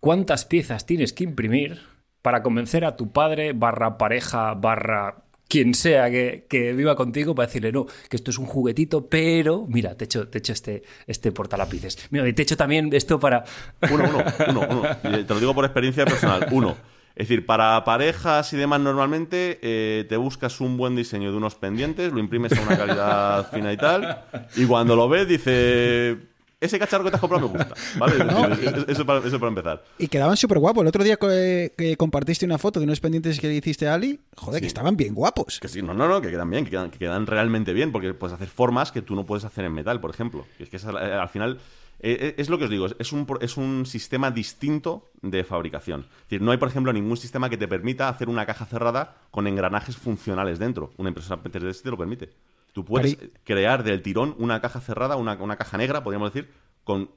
cuántas 0.00 0.44
piezas 0.44 0.86
tienes 0.86 1.12
que 1.12 1.24
imprimir 1.24 1.78
para 2.22 2.42
convencer 2.42 2.84
a 2.84 2.96
tu 2.96 3.12
padre 3.12 3.52
barra 3.52 3.98
pareja 3.98 4.52
barra 4.54 5.22
quien 5.48 5.74
sea 5.74 6.10
que, 6.10 6.44
que 6.50 6.72
viva 6.72 6.96
contigo 6.96 7.32
para 7.36 7.46
decirle 7.46 7.70
no, 7.70 7.86
que 8.10 8.16
esto 8.16 8.32
es 8.32 8.38
un 8.38 8.46
juguetito, 8.46 9.06
pero 9.08 9.64
mira, 9.68 9.96
te 9.96 10.06
echo, 10.06 10.26
te 10.28 10.38
echo 10.38 10.52
este, 10.52 10.82
este 11.06 11.30
portalápices. 11.30 12.08
Mira, 12.10 12.28
y 12.28 12.32
te 12.32 12.42
echo 12.42 12.56
también 12.56 12.90
esto 12.92 13.20
para... 13.20 13.44
Uno, 13.92 14.04
uno, 14.08 14.24
uno, 14.48 14.66
uno. 14.68 14.96
Te 15.24 15.32
lo 15.34 15.38
digo 15.38 15.54
por 15.54 15.64
experiencia 15.64 16.04
personal. 16.04 16.48
Uno. 16.50 16.76
Es 17.16 17.28
decir, 17.28 17.46
para 17.46 17.82
parejas 17.84 18.52
y 18.52 18.56
demás 18.58 18.78
normalmente 18.80 19.58
eh, 19.62 20.04
te 20.06 20.16
buscas 20.18 20.60
un 20.60 20.76
buen 20.76 20.94
diseño 20.94 21.30
de 21.30 21.36
unos 21.38 21.54
pendientes, 21.54 22.12
lo 22.12 22.18
imprimes 22.20 22.52
a 22.52 22.60
una 22.62 22.76
calidad 22.76 23.50
fina 23.52 23.72
y 23.72 23.76
tal, 23.78 24.22
y 24.54 24.66
cuando 24.66 24.94
lo 24.96 25.08
ves 25.08 25.26
dice, 25.26 26.18
ese 26.60 26.78
cacharro 26.78 27.04
que 27.04 27.10
te 27.10 27.16
has 27.16 27.20
comprado 27.22 27.48
me 27.48 27.56
gusta, 27.58 27.74
¿vale? 27.98 28.22
No, 28.24 28.46
eso, 28.86 29.06
para, 29.06 29.26
eso 29.26 29.38
para 29.40 29.48
empezar. 29.48 29.82
Y 29.98 30.08
quedaban 30.08 30.36
súper 30.36 30.58
guapos. 30.58 30.82
El 30.82 30.88
otro 30.88 31.02
día 31.04 31.16
que, 31.16 31.72
que 31.76 31.96
compartiste 31.96 32.44
una 32.44 32.58
foto 32.58 32.80
de 32.80 32.84
unos 32.84 33.00
pendientes 33.00 33.40
que 33.40 33.48
le 33.48 33.54
hiciste 33.54 33.88
a 33.88 33.94
Ali, 33.94 34.20
joder, 34.36 34.60
que 34.60 34.66
estaban 34.66 34.94
bien 34.96 35.14
guapos. 35.14 35.58
Que 35.58 35.68
sí, 35.68 35.80
no, 35.80 35.94
no, 35.94 36.08
no, 36.08 36.20
que 36.20 36.30
quedan 36.30 36.50
bien, 36.50 36.64
que 36.64 36.70
quedan, 36.70 36.90
que 36.90 36.98
quedan 36.98 37.26
realmente 37.26 37.72
bien, 37.72 37.92
porque 37.92 38.12
puedes 38.12 38.34
hacer 38.34 38.48
formas 38.48 38.92
que 38.92 39.00
tú 39.00 39.14
no 39.14 39.24
puedes 39.24 39.44
hacer 39.46 39.64
en 39.64 39.72
metal, 39.72 40.00
por 40.00 40.10
ejemplo. 40.10 40.44
Y 40.58 40.64
es 40.64 40.68
que 40.68 40.76
esa- 40.76 40.90
eh, 40.92 41.14
al 41.14 41.28
final, 41.30 41.58
eh, 42.00 42.16
eh, 42.20 42.34
es 42.38 42.48
lo 42.50 42.58
que 42.58 42.64
os 42.64 42.70
digo, 42.70 42.86
es 42.98 43.12
un, 43.12 43.26
es 43.40 43.56
un 43.56 43.86
sistema 43.86 44.30
distinto 44.30 45.10
de 45.22 45.44
fabricación. 45.44 46.02
Es 46.02 46.22
decir, 46.24 46.42
no 46.42 46.50
hay, 46.52 46.58
por 46.58 46.68
ejemplo, 46.68 46.92
ningún 46.92 47.16
sistema 47.16 47.48
que 47.50 47.56
te 47.56 47.68
permita 47.68 48.08
hacer 48.08 48.28
una 48.28 48.46
caja 48.46 48.66
cerrada 48.66 49.16
con 49.30 49.46
engranajes 49.46 49.96
funcionales 49.96 50.58
dentro. 50.58 50.90
Una 50.98 51.08
impresora 51.08 51.42
3D 51.42 51.72
sí 51.72 51.82
te 51.82 51.90
lo 51.90 51.96
permite. 51.96 52.30
Tú 52.72 52.84
puedes 52.84 53.16
Pero 53.16 53.32
crear 53.44 53.82
del 53.82 54.02
tirón 54.02 54.34
una 54.38 54.60
caja 54.60 54.80
cerrada, 54.80 55.16
una, 55.16 55.34
una 55.34 55.56
caja 55.56 55.78
negra, 55.78 56.04
podríamos 56.04 56.32
decir, 56.32 56.50
con, 56.84 57.10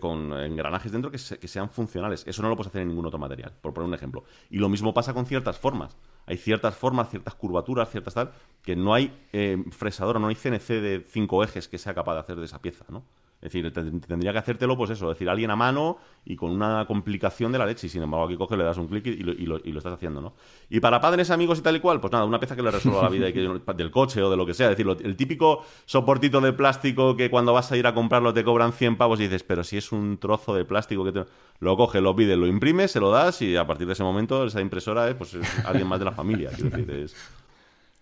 con 0.00 0.32
engranajes 0.34 0.92
dentro 0.92 1.10
que, 1.10 1.18
se- 1.18 1.38
que 1.38 1.48
sean 1.48 1.70
funcionales. 1.70 2.24
Eso 2.26 2.42
no 2.42 2.48
lo 2.50 2.56
puedes 2.56 2.68
hacer 2.68 2.82
en 2.82 2.88
ningún 2.88 3.06
otro 3.06 3.18
material, 3.18 3.52
por 3.62 3.72
poner 3.72 3.88
un 3.88 3.94
ejemplo. 3.94 4.24
Y 4.50 4.58
lo 4.58 4.68
mismo 4.68 4.92
pasa 4.94 5.14
con 5.14 5.24
ciertas 5.26 5.58
formas. 5.58 5.96
Hay 6.26 6.36
ciertas 6.36 6.76
formas, 6.76 7.08
ciertas 7.10 7.34
curvaturas, 7.34 7.90
ciertas 7.90 8.14
tal, 8.14 8.32
que 8.62 8.76
no 8.76 8.92
hay 8.94 9.12
eh, 9.32 9.62
fresadora, 9.70 10.18
no 10.20 10.28
hay 10.28 10.34
CNC 10.34 10.80
de 10.80 11.04
cinco 11.08 11.42
ejes 11.42 11.68
que 11.68 11.78
sea 11.78 11.94
capaz 11.94 12.14
de 12.14 12.20
hacer 12.20 12.36
de 12.36 12.44
esa 12.44 12.60
pieza, 12.60 12.84
¿no? 12.90 13.04
Es 13.42 13.52
decir, 13.52 13.70
te- 13.72 13.82
tendría 14.06 14.32
que 14.32 14.38
hacértelo, 14.38 14.76
pues 14.76 14.90
eso, 14.90 15.10
es 15.10 15.16
decir, 15.16 15.28
alguien 15.28 15.50
a 15.50 15.56
mano 15.56 15.98
y 16.24 16.36
con 16.36 16.50
una 16.50 16.84
complicación 16.86 17.52
de 17.52 17.58
la 17.58 17.66
leche. 17.66 17.86
Y 17.86 17.90
sin 17.90 18.02
embargo, 18.02 18.26
aquí 18.26 18.36
coges, 18.36 18.56
le 18.56 18.64
das 18.64 18.78
un 18.78 18.88
clic 18.88 19.06
y 19.06 19.18
lo, 19.18 19.32
y 19.32 19.62
y 19.64 19.72
lo 19.72 19.78
estás 19.78 19.92
haciendo, 19.92 20.20
¿no? 20.20 20.34
Y 20.70 20.80
para 20.80 21.00
padres, 21.00 21.30
amigos 21.30 21.58
y 21.58 21.62
tal 21.62 21.76
y 21.76 21.80
cual, 21.80 22.00
pues 22.00 22.12
nada, 22.12 22.24
una 22.24 22.40
pieza 22.40 22.56
que 22.56 22.62
le 22.62 22.70
resuelva 22.70 23.02
la 23.02 23.08
vida 23.10 23.26
del 23.30 23.90
coche 23.90 24.22
o 24.22 24.30
de 24.30 24.36
lo 24.36 24.46
que 24.46 24.54
sea. 24.54 24.70
Es 24.70 24.76
decir, 24.76 24.90
el 25.04 25.16
típico 25.16 25.62
soportito 25.84 26.40
de 26.40 26.52
plástico 26.54 27.14
que 27.16 27.30
cuando 27.30 27.52
vas 27.52 27.70
a 27.70 27.76
ir 27.76 27.86
a 27.86 27.94
comprarlo 27.94 28.32
te 28.32 28.42
cobran 28.42 28.72
100 28.72 28.96
pavos 28.96 29.20
y 29.20 29.24
dices, 29.24 29.42
pero 29.44 29.62
si 29.64 29.76
es 29.76 29.92
un 29.92 30.18
trozo 30.18 30.54
de 30.54 30.64
plástico 30.64 31.04
que 31.04 31.12
te... 31.12 31.24
Lo 31.60 31.76
coges, 31.76 32.02
lo 32.02 32.14
pides, 32.16 32.36
lo 32.36 32.46
imprimes, 32.46 32.90
se 32.90 33.00
lo 33.00 33.10
das 33.10 33.40
y 33.42 33.56
a 33.56 33.66
partir 33.66 33.86
de 33.86 33.94
ese 33.94 34.02
momento 34.02 34.44
esa 34.44 34.60
impresora 34.60 35.08
es, 35.08 35.14
pues, 35.14 35.34
es 35.34 35.64
alguien 35.64 35.86
más 35.88 35.98
de 35.98 36.04
la 36.06 36.12
familia. 36.12 36.50
Decir, 36.50 36.90
es, 36.90 37.14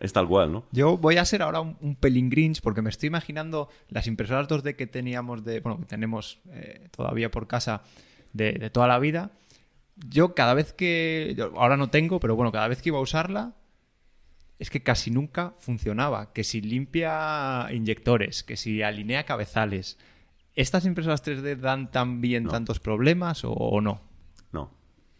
es 0.04 0.12
tal 0.12 0.28
cual, 0.28 0.52
¿no? 0.52 0.64
Yo 0.72 0.96
voy 0.98 1.16
a 1.16 1.24
ser 1.24 1.42
ahora 1.42 1.60
un, 1.60 1.76
un 1.80 1.96
pelín 1.96 2.28
grinch 2.30 2.60
porque 2.60 2.82
me 2.82 2.90
estoy 2.90 3.06
imaginando 3.08 3.68
las 3.88 4.06
impresoras 4.06 4.48
2D 4.48 4.76
que 4.76 4.86
teníamos 4.86 5.44
de, 5.44 5.60
bueno, 5.60 5.78
que 5.80 5.86
tenemos 5.86 6.40
eh, 6.50 6.88
todavía 6.94 7.30
por 7.30 7.46
casa 7.46 7.82
de, 8.32 8.52
de 8.52 8.70
toda 8.70 8.86
la 8.86 8.98
vida. 8.98 9.30
Yo 9.96 10.34
cada 10.34 10.54
vez 10.54 10.72
que, 10.72 11.34
yo 11.36 11.52
ahora 11.56 11.76
no 11.76 11.88
tengo, 11.88 12.20
pero 12.20 12.36
bueno, 12.36 12.52
cada 12.52 12.68
vez 12.68 12.82
que 12.82 12.90
iba 12.90 12.98
a 12.98 13.02
usarla, 13.02 13.54
es 14.58 14.70
que 14.70 14.82
casi 14.82 15.10
nunca 15.10 15.54
funcionaba. 15.58 16.32
Que 16.32 16.44
si 16.44 16.60
limpia 16.60 17.66
inyectores, 17.72 18.42
que 18.42 18.56
si 18.56 18.82
alinea 18.82 19.24
cabezales. 19.24 19.98
¿Estas 20.54 20.84
impresoras 20.84 21.24
3D 21.24 21.56
dan 21.56 21.90
también 21.90 22.44
No. 22.44 22.50
tantos 22.50 22.78
problemas 22.78 23.44
o, 23.44 23.52
o 23.52 23.80
no? 23.80 24.00
No. 24.52 24.70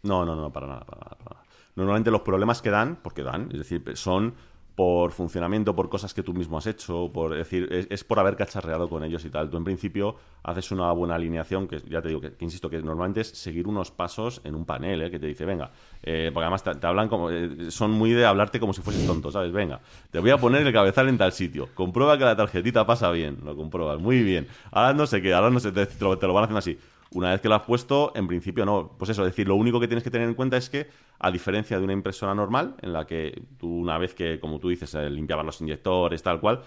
No, 0.02 0.24
no, 0.24 0.36
no, 0.36 0.52
para 0.52 0.66
nada, 0.66 0.84
para 0.84 1.00
nada, 1.00 1.16
para 1.16 1.34
nada. 1.36 1.46
Normalmente 1.76 2.10
los 2.12 2.20
problemas 2.20 2.62
que 2.62 2.70
dan, 2.70 2.96
porque 3.02 3.22
dan, 3.24 3.48
es 3.50 3.58
decir, 3.58 3.82
son 3.94 4.34
por 4.74 5.12
funcionamiento, 5.12 5.74
por 5.76 5.88
cosas 5.88 6.12
que 6.14 6.22
tú 6.22 6.34
mismo 6.34 6.58
has 6.58 6.66
hecho, 6.66 7.10
por 7.12 7.32
es 7.32 7.38
decir, 7.38 7.68
es, 7.88 8.02
por 8.04 8.18
haber 8.18 8.36
cacharreado 8.36 8.88
con 8.88 9.04
ellos 9.04 9.24
y 9.24 9.30
tal. 9.30 9.48
Tú 9.48 9.56
en 9.56 9.64
principio 9.64 10.16
haces 10.42 10.72
una 10.72 10.90
buena 10.92 11.14
alineación, 11.14 11.68
que 11.68 11.78
ya 11.88 12.02
te 12.02 12.08
digo, 12.08 12.20
que, 12.20 12.32
insisto, 12.40 12.68
que 12.68 12.82
normalmente 12.82 13.20
es 13.20 13.28
seguir 13.28 13.68
unos 13.68 13.92
pasos 13.92 14.40
en 14.44 14.54
un 14.54 14.64
panel, 14.64 15.02
¿eh? 15.02 15.10
que 15.10 15.18
te 15.20 15.26
dice, 15.26 15.44
venga, 15.44 15.70
eh, 16.02 16.30
porque 16.34 16.44
además 16.44 16.64
te, 16.64 16.86
hablan 16.86 17.08
como, 17.08 17.30
eh, 17.30 17.70
son 17.70 17.92
muy 17.92 18.10
de 18.10 18.26
hablarte 18.26 18.58
como 18.58 18.72
si 18.72 18.82
fueses 18.82 19.06
tonto, 19.06 19.30
¿sabes? 19.30 19.52
Venga, 19.52 19.80
te 20.10 20.18
voy 20.18 20.30
a 20.30 20.38
poner 20.38 20.66
el 20.66 20.72
cabezal 20.72 21.08
en 21.08 21.18
tal 21.18 21.32
sitio, 21.32 21.68
comprueba 21.74 22.18
que 22.18 22.24
la 22.24 22.34
tarjetita 22.34 22.84
pasa 22.84 23.10
bien, 23.10 23.38
lo 23.44 23.54
compruebas, 23.54 24.00
muy 24.00 24.22
bien, 24.22 24.48
ahora 24.72 24.92
no 24.92 25.06
sé 25.06 25.22
qué, 25.22 25.32
ahora 25.34 25.50
no 25.50 25.60
sé, 25.60 25.70
te, 25.70 25.86
te 25.86 26.04
lo, 26.04 26.18
te 26.18 26.26
lo 26.26 26.34
van 26.34 26.44
haciendo 26.44 26.58
así. 26.58 26.78
Una 27.14 27.30
vez 27.30 27.40
que 27.40 27.48
lo 27.48 27.54
has 27.54 27.62
puesto, 27.62 28.12
en 28.16 28.26
principio 28.26 28.66
no. 28.66 28.96
Pues 28.98 29.10
eso, 29.10 29.22
es 29.22 29.30
decir, 29.32 29.46
lo 29.46 29.54
único 29.54 29.78
que 29.78 29.86
tienes 29.86 30.02
que 30.02 30.10
tener 30.10 30.28
en 30.28 30.34
cuenta 30.34 30.56
es 30.56 30.68
que, 30.68 30.88
a 31.20 31.30
diferencia 31.30 31.78
de 31.78 31.84
una 31.84 31.92
impresora 31.92 32.34
normal, 32.34 32.74
en 32.82 32.92
la 32.92 33.06
que 33.06 33.40
tú 33.56 33.68
una 33.68 33.98
vez 33.98 34.14
que, 34.14 34.40
como 34.40 34.58
tú 34.58 34.68
dices, 34.68 34.92
eh, 34.94 35.08
limpiabas 35.10 35.46
los 35.46 35.60
inyectores, 35.60 36.22
tal 36.24 36.40
cual, 36.40 36.62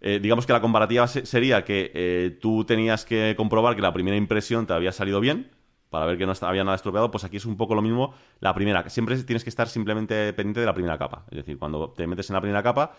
eh, 0.00 0.18
digamos 0.22 0.46
que 0.46 0.54
la 0.54 0.62
comparativa 0.62 1.06
se- 1.06 1.26
sería 1.26 1.64
que 1.64 1.90
eh, 1.94 2.38
tú 2.40 2.64
tenías 2.64 3.04
que 3.04 3.34
comprobar 3.36 3.76
que 3.76 3.82
la 3.82 3.92
primera 3.92 4.16
impresión 4.16 4.66
te 4.66 4.72
había 4.72 4.92
salido 4.92 5.20
bien, 5.20 5.50
para 5.90 6.06
ver 6.06 6.16
que 6.16 6.24
no 6.24 6.32
había 6.42 6.64
nada 6.64 6.76
estropeado, 6.76 7.10
pues 7.10 7.24
aquí 7.24 7.36
es 7.36 7.44
un 7.44 7.56
poco 7.58 7.74
lo 7.74 7.82
mismo. 7.82 8.14
La 8.40 8.54
primera, 8.54 8.88
siempre 8.88 9.22
tienes 9.24 9.44
que 9.44 9.50
estar 9.50 9.68
simplemente 9.68 10.32
pendiente 10.32 10.60
de 10.60 10.66
la 10.66 10.72
primera 10.74 10.96
capa. 10.96 11.24
Es 11.30 11.36
decir, 11.38 11.58
cuando 11.58 11.90
te 11.90 12.06
metes 12.06 12.30
en 12.30 12.34
la 12.34 12.40
primera 12.40 12.62
capa, 12.62 12.94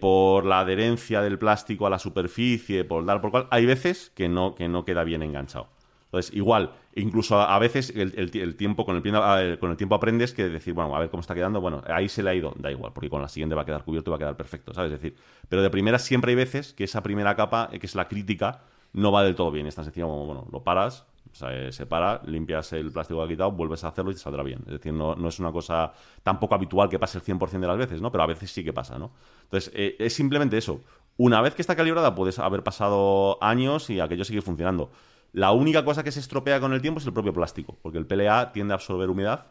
por 0.00 0.44
la 0.46 0.60
adherencia 0.60 1.22
del 1.22 1.38
plástico 1.38 1.86
a 1.86 1.90
la 1.90 1.98
superficie, 1.98 2.84
por 2.84 3.04
dar 3.06 3.20
por 3.20 3.30
cual, 3.30 3.48
hay 3.50 3.66
veces 3.66 4.10
que 4.14 4.28
no, 4.28 4.54
que 4.54 4.68
no 4.68 4.84
queda 4.84 5.04
bien 5.04 5.22
enganchado. 5.22 5.68
Entonces, 6.14 6.34
igual, 6.34 6.70
incluso 6.94 7.40
a, 7.40 7.58
veces 7.58 7.90
el, 7.96 8.14
el 8.16 8.30
ti- 8.30 8.40
el 8.40 8.54
tiempo, 8.56 8.84
con 8.86 8.94
el, 8.94 9.02
pien- 9.02 9.16
a- 9.16 9.58
con 9.58 9.70
el 9.72 9.76
tiempo 9.76 9.96
aprendes 9.96 10.32
que 10.32 10.48
decir, 10.48 10.72
bueno, 10.74 10.94
a 10.94 11.00
ver 11.00 11.10
cómo 11.10 11.20
está 11.22 11.34
quedando, 11.34 11.60
bueno, 11.60 11.82
ahí 11.88 12.08
se 12.08 12.22
le 12.22 12.30
ha 12.30 12.34
ido, 12.34 12.54
da 12.56 12.70
igual, 12.70 12.92
porque 12.92 13.10
con 13.10 13.20
la 13.20 13.28
siguiente 13.28 13.54
va 13.56 13.62
a 13.62 13.64
quedar 13.64 13.82
cubierto 13.84 14.10
va 14.12 14.16
a 14.16 14.20
quedar 14.20 14.36
perfecto, 14.36 14.72
¿sabes? 14.72 14.92
Es 14.92 15.00
decir, 15.00 15.16
pero 15.48 15.62
de 15.62 15.70
primera 15.70 15.98
siempre 15.98 16.30
hay 16.30 16.36
veces 16.36 16.72
que 16.72 16.84
esa 16.84 17.02
primera 17.02 17.34
capa, 17.34 17.68
eh, 17.72 17.78
que 17.80 17.86
es 17.86 17.94
la 17.96 18.06
crítica, 18.06 18.60
no 18.92 19.10
va 19.10 19.24
del 19.24 19.34
todo 19.34 19.50
bien. 19.50 19.66
Es 19.66 19.74
tan 19.74 19.84
sencillo 19.84 20.06
como, 20.06 20.26
bueno, 20.26 20.46
lo 20.52 20.62
paras, 20.62 21.04
o 21.32 21.34
sea, 21.34 21.52
eh, 21.52 21.72
se 21.72 21.84
para, 21.86 22.22
limpias 22.26 22.72
el 22.74 22.92
plástico 22.92 23.18
que 23.20 23.24
ha 23.26 23.28
quitado, 23.28 23.50
vuelves 23.50 23.82
a 23.82 23.88
hacerlo 23.88 24.12
y 24.12 24.14
te 24.14 24.20
saldrá 24.20 24.44
bien. 24.44 24.60
Es 24.66 24.72
decir, 24.74 24.92
no, 24.92 25.16
no 25.16 25.28
es 25.28 25.40
una 25.40 25.50
cosa 25.50 25.92
tampoco 26.22 26.54
habitual 26.54 26.88
que 26.88 26.98
pase 27.00 27.18
el 27.18 27.24
100% 27.24 27.66
de 27.66 27.66
las 27.66 27.78
veces, 27.78 28.00
¿no? 28.00 28.12
Pero 28.12 28.22
a 28.22 28.26
veces 28.28 28.52
sí 28.52 28.62
que 28.62 28.72
pasa, 28.72 28.98
¿no? 28.98 29.10
Entonces, 29.44 29.72
eh, 29.74 29.96
es 29.98 30.12
simplemente 30.14 30.56
eso. 30.56 30.80
Una 31.16 31.40
vez 31.40 31.54
que 31.54 31.62
está 31.62 31.74
calibrada, 31.76 32.14
puedes 32.14 32.38
haber 32.38 32.62
pasado 32.62 33.38
años 33.42 33.90
y 33.90 33.98
aquello 34.00 34.24
sigue 34.24 34.42
funcionando. 34.42 34.90
La 35.34 35.50
única 35.50 35.84
cosa 35.84 36.04
que 36.04 36.12
se 36.12 36.20
estropea 36.20 36.60
con 36.60 36.72
el 36.72 36.80
tiempo 36.80 37.00
es 37.00 37.06
el 37.06 37.12
propio 37.12 37.32
plástico, 37.32 37.76
porque 37.82 37.98
el 37.98 38.06
PLA 38.06 38.52
tiende 38.52 38.72
a 38.72 38.76
absorber 38.76 39.10
humedad 39.10 39.48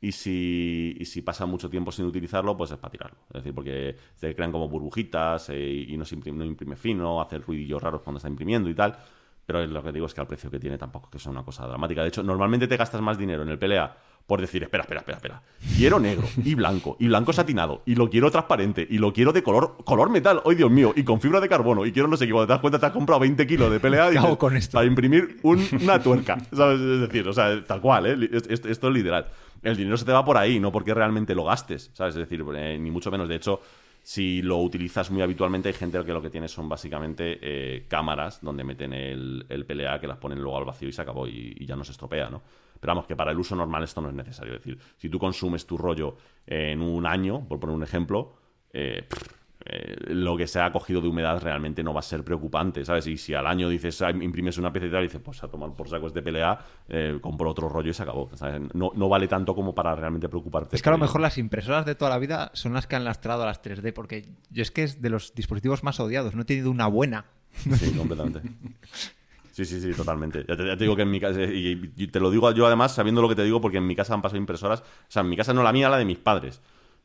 y 0.00 0.12
si, 0.12 0.96
y 0.98 1.04
si 1.04 1.20
pasa 1.20 1.44
mucho 1.44 1.68
tiempo 1.68 1.92
sin 1.92 2.06
utilizarlo, 2.06 2.56
pues 2.56 2.70
es 2.70 2.78
para 2.78 2.90
tirarlo. 2.90 3.18
Es 3.28 3.34
decir, 3.34 3.54
porque 3.54 3.96
se 4.14 4.34
crean 4.34 4.50
como 4.50 4.66
burbujitas 4.70 5.50
eh, 5.50 5.84
y 5.88 5.94
no, 5.98 6.06
se 6.06 6.14
imprime, 6.14 6.38
no 6.38 6.44
imprime 6.46 6.74
fino, 6.74 7.20
hace 7.20 7.36
ruidillos 7.36 7.82
raros 7.82 8.00
cuando 8.00 8.16
está 8.16 8.30
imprimiendo 8.30 8.70
y 8.70 8.74
tal. 8.74 8.96
Pero 9.44 9.66
lo 9.66 9.82
que 9.82 9.92
digo 9.92 10.06
es 10.06 10.14
que 10.14 10.22
al 10.22 10.26
precio 10.26 10.50
que 10.50 10.58
tiene 10.58 10.78
tampoco 10.78 11.08
es 11.08 11.12
que 11.12 11.18
sea 11.18 11.32
una 11.32 11.44
cosa 11.44 11.66
dramática. 11.66 12.00
De 12.00 12.08
hecho, 12.08 12.22
normalmente 12.22 12.66
te 12.66 12.78
gastas 12.78 13.02
más 13.02 13.18
dinero 13.18 13.42
en 13.42 13.50
el 13.50 13.58
PLA 13.58 13.94
por 14.26 14.40
decir, 14.40 14.62
espera, 14.62 14.82
espera, 14.82 15.00
espera, 15.00 15.16
espera. 15.16 15.42
Quiero 15.76 15.98
negro 15.98 16.26
y 16.44 16.54
blanco, 16.54 16.96
y 17.00 17.08
blanco 17.08 17.32
satinado, 17.32 17.82
y 17.84 17.96
lo 17.96 18.08
quiero 18.08 18.30
transparente, 18.30 18.86
y 18.88 18.98
lo 18.98 19.12
quiero 19.12 19.32
de 19.32 19.42
color, 19.42 19.76
color 19.84 20.08
metal, 20.10 20.40
¡ay 20.46 20.54
Dios 20.54 20.70
mío! 20.70 20.92
Y 20.94 21.02
con 21.02 21.20
fibra 21.20 21.40
de 21.40 21.48
carbono, 21.48 21.84
y 21.84 21.92
quiero 21.92 22.06
no 22.06 22.16
sé 22.16 22.26
qué, 22.26 22.32
cuando 22.32 22.46
te 22.46 22.52
das 22.52 22.60
cuenta 22.60 22.78
te 22.78 22.86
has 22.86 22.92
comprado 22.92 23.20
20 23.20 23.46
kilos 23.46 23.70
de 23.72 23.80
PLA 23.80 24.08
y 24.08 24.12
¿Qué 24.12 24.18
hago 24.18 24.26
dices, 24.28 24.38
con 24.38 24.56
esto? 24.56 24.74
para 24.76 24.86
imprimir 24.86 25.38
un- 25.42 25.66
una 25.82 26.00
tuerca, 26.02 26.38
¿sabes? 26.52 26.80
Es 26.80 27.00
decir, 27.00 27.26
o 27.26 27.32
sea, 27.32 27.64
tal 27.64 27.80
cual, 27.80 28.06
¿eh? 28.06 28.30
Esto 28.48 28.68
es 28.88 28.94
literal. 28.94 29.26
El 29.62 29.76
dinero 29.76 29.96
se 29.96 30.04
te 30.04 30.12
va 30.12 30.24
por 30.24 30.36
ahí, 30.38 30.58
no 30.60 30.70
porque 30.72 30.94
realmente 30.94 31.34
lo 31.34 31.44
gastes, 31.44 31.90
¿sabes? 31.92 32.14
Es 32.14 32.20
decir, 32.20 32.44
eh, 32.56 32.78
ni 32.78 32.90
mucho 32.90 33.10
menos. 33.10 33.28
De 33.28 33.34
hecho, 33.34 33.60
si 34.02 34.40
lo 34.40 34.56
utilizas 34.58 35.10
muy 35.10 35.20
habitualmente, 35.20 35.68
hay 35.68 35.74
gente 35.74 36.02
que 36.04 36.12
lo 36.12 36.22
que 36.22 36.30
tiene 36.30 36.48
son 36.48 36.68
básicamente 36.68 37.38
eh, 37.42 37.84
cámaras 37.88 38.40
donde 38.40 38.64
meten 38.64 38.92
el, 38.94 39.44
el 39.50 39.66
PLA 39.66 40.00
que 40.00 40.06
las 40.06 40.16
ponen 40.16 40.38
luego 40.40 40.56
al 40.56 40.64
vacío 40.64 40.88
y 40.88 40.92
se 40.92 41.02
acabó 41.02 41.26
y, 41.28 41.54
y 41.58 41.66
ya 41.66 41.76
no 41.76 41.84
se 41.84 41.92
estropea, 41.92 42.30
¿no? 42.30 42.40
Pero 42.80 42.92
vamos, 42.92 43.06
que 43.06 43.16
para 43.16 43.30
el 43.30 43.38
uso 43.38 43.54
normal 43.54 43.84
esto 43.84 44.00
no 44.00 44.08
es 44.08 44.14
necesario. 44.14 44.54
Es 44.54 44.64
decir, 44.64 44.78
si 44.96 45.08
tú 45.08 45.18
consumes 45.18 45.66
tu 45.66 45.76
rollo 45.76 46.16
en 46.46 46.80
un 46.80 47.06
año, 47.06 47.46
por 47.46 47.60
poner 47.60 47.76
un 47.76 47.82
ejemplo, 47.82 48.34
eh, 48.72 49.06
eh, 49.62 49.94
lo 50.08 50.38
que 50.38 50.46
se 50.46 50.58
ha 50.58 50.72
cogido 50.72 51.02
de 51.02 51.08
humedad 51.08 51.40
realmente 51.42 51.82
no 51.82 51.92
va 51.92 52.00
a 52.00 52.02
ser 52.02 52.24
preocupante, 52.24 52.82
¿sabes? 52.84 53.06
Y 53.06 53.18
si 53.18 53.34
al 53.34 53.46
año 53.46 53.68
dices, 53.68 54.00
ah, 54.00 54.10
imprimes 54.10 54.56
una 54.56 54.72
pieza 54.72 54.86
y 54.86 54.90
tal, 54.90 55.00
y 55.00 55.06
dices, 55.08 55.20
pues 55.22 55.42
a 55.42 55.48
tomar 55.48 55.74
por 55.74 55.88
saco 55.88 56.06
este 56.06 56.22
PLA, 56.22 56.58
eh, 56.88 57.18
compro 57.20 57.50
otro 57.50 57.68
rollo 57.68 57.90
y 57.90 57.94
se 57.94 58.02
acabó. 58.02 58.30
¿sabes? 58.34 58.62
No, 58.74 58.90
no 58.94 59.08
vale 59.10 59.28
tanto 59.28 59.54
como 59.54 59.74
para 59.74 59.94
realmente 59.94 60.28
preocuparte. 60.30 60.76
Es 60.76 60.82
que 60.82 60.88
a 60.88 60.92
lo 60.92 60.98
mejor 60.98 61.20
las 61.20 61.36
impresoras 61.36 61.84
de 61.84 61.94
toda 61.94 62.10
la 62.10 62.18
vida 62.18 62.50
son 62.54 62.72
las 62.72 62.86
que 62.86 62.96
han 62.96 63.04
lastrado 63.04 63.42
a 63.42 63.46
las 63.46 63.62
3D, 63.62 63.92
porque 63.92 64.28
yo 64.50 64.62
es 64.62 64.70
que 64.70 64.84
es 64.84 65.02
de 65.02 65.10
los 65.10 65.34
dispositivos 65.34 65.84
más 65.84 66.00
odiados, 66.00 66.34
no 66.34 66.42
he 66.42 66.46
tenido 66.46 66.70
una 66.70 66.86
buena. 66.86 67.26
Sí, 67.50 67.92
completamente. 67.92 68.40
Sí, 69.52 69.64
sí, 69.64 69.80
sí, 69.80 69.92
totalmente. 69.92 70.44
Ya 70.48 70.56
te, 70.56 70.76
digo 70.76 70.94
que 70.96 71.02
en 71.02 71.10
mi 71.10 71.20
casa, 71.20 71.42
y, 71.42 71.92
y 71.96 72.06
te 72.06 72.20
lo 72.20 72.30
digo 72.30 72.50
yo 72.52 72.66
además 72.66 72.94
sabiendo 72.94 73.20
lo 73.20 73.28
que 73.28 73.34
te 73.34 73.44
digo, 73.44 73.60
porque 73.60 73.78
en 73.78 73.86
mi 73.86 73.96
casa 73.96 74.14
han 74.14 74.22
pasado 74.22 74.38
impresoras, 74.38 74.80
o 74.80 74.84
sea, 75.08 75.22
en 75.22 75.28
mi 75.28 75.36
casa 75.36 75.52
no 75.52 75.62
la 75.62 75.72
mía, 75.72 75.88
la 75.88 75.98
de 75.98 76.04
mis 76.04 76.18
padres. 76.18 76.60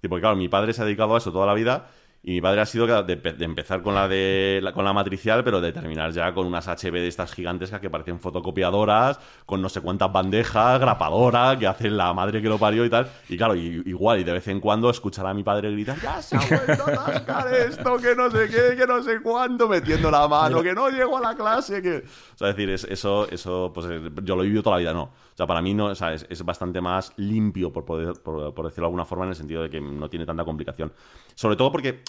Porque 0.07 0.21
claro, 0.21 0.35
mi 0.35 0.47
padre 0.47 0.73
se 0.73 0.81
ha 0.81 0.85
dedicado 0.85 1.15
a 1.15 1.17
eso 1.17 1.31
toda 1.31 1.47
la 1.47 1.53
vida 1.53 1.89
y 2.27 2.31
mi 2.31 2.41
padre 2.41 2.61
ha 2.61 2.65
sido 2.65 2.87
de, 3.03 3.21
empezar 3.41 3.83
con 3.83 3.93
la 3.93 4.07
de 4.07 4.59
con 4.73 4.83
la 4.83 4.93
matricial, 4.93 5.43
pero 5.43 5.61
de 5.61 5.71
terminar 5.71 6.11
ya 6.11 6.33
con 6.33 6.47
unas 6.47 6.67
HB 6.67 6.91
de 6.91 7.07
estas 7.07 7.31
gigantescas 7.31 7.79
que 7.79 7.91
parecen 7.91 8.19
fotocopiadoras, 8.19 9.19
con 9.45 9.61
no 9.61 9.69
sé 9.69 9.79
cuántas 9.79 10.11
bandejas, 10.11 10.79
grapadora, 10.79 11.55
que 11.59 11.67
hacen 11.67 11.95
la 11.97 12.11
madre 12.13 12.41
que 12.41 12.49
lo 12.49 12.57
parió 12.57 12.83
y 12.83 12.89
tal. 12.89 13.07
Y 13.29 13.37
claro, 13.37 13.55
y- 13.55 13.83
igual, 13.85 14.19
y 14.19 14.23
de 14.23 14.31
vez 14.33 14.47
en 14.47 14.59
cuando 14.59 14.89
escuchar 14.89 15.27
a 15.27 15.35
mi 15.35 15.43
padre 15.43 15.71
gritar, 15.71 15.99
ya 16.01 16.19
se 16.19 16.35
ha 16.35 16.39
vuelto 16.39 16.83
a 16.87 16.91
atascar 16.91 17.53
esto, 17.53 17.97
que 17.97 18.15
no 18.15 18.31
sé 18.31 18.47
qué, 18.49 18.75
que 18.75 18.87
no 18.87 19.03
sé 19.03 19.21
cuánto, 19.21 19.67
metiendo 19.67 20.09
la 20.09 20.27
mano, 20.27 20.63
que 20.63 20.73
no 20.73 20.89
llego 20.89 21.17
a 21.17 21.21
la 21.21 21.35
clase, 21.35 21.79
que... 21.83 21.97
O 21.97 22.37
sea, 22.37 22.49
es 22.49 22.55
decir, 22.55 22.71
es- 22.71 22.85
eso, 22.85 23.29
eso 23.29 23.71
pues 23.71 23.85
eh, 23.89 24.01
yo 24.23 24.35
lo 24.35 24.41
he 24.41 24.45
vivido 24.45 24.63
toda 24.63 24.77
la 24.77 24.79
vida, 24.79 24.93
no. 24.93 25.03
O 25.03 25.37
sea, 25.37 25.45
para 25.45 25.61
mí 25.61 25.73
no, 25.75 25.85
o 25.87 25.95
sea, 25.95 26.13
es, 26.13 26.25
es 26.29 26.43
bastante 26.43 26.81
más 26.81 27.13
limpio, 27.17 27.71
por, 27.71 27.85
poder, 27.85 28.13
por, 28.23 28.53
por 28.53 28.65
decirlo 28.65 28.85
de 28.85 28.87
alguna 28.87 29.05
forma, 29.05 29.25
en 29.25 29.29
el 29.31 29.35
sentido 29.35 29.61
de 29.61 29.69
que 29.69 29.79
no 29.81 30.09
tiene 30.09 30.25
tanta 30.25 30.43
complicación. 30.45 30.91
Sobre 31.35 31.55
todo 31.57 31.71
porque 31.71 32.01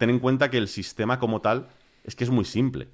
ten 0.00 0.08
en 0.08 0.18
cuenta 0.18 0.50
que 0.50 0.56
el 0.56 0.66
sistema 0.66 1.18
como 1.18 1.42
tal 1.42 1.68
es 2.04 2.16
que 2.16 2.24
es 2.24 2.30
muy 2.30 2.46
simple. 2.46 2.88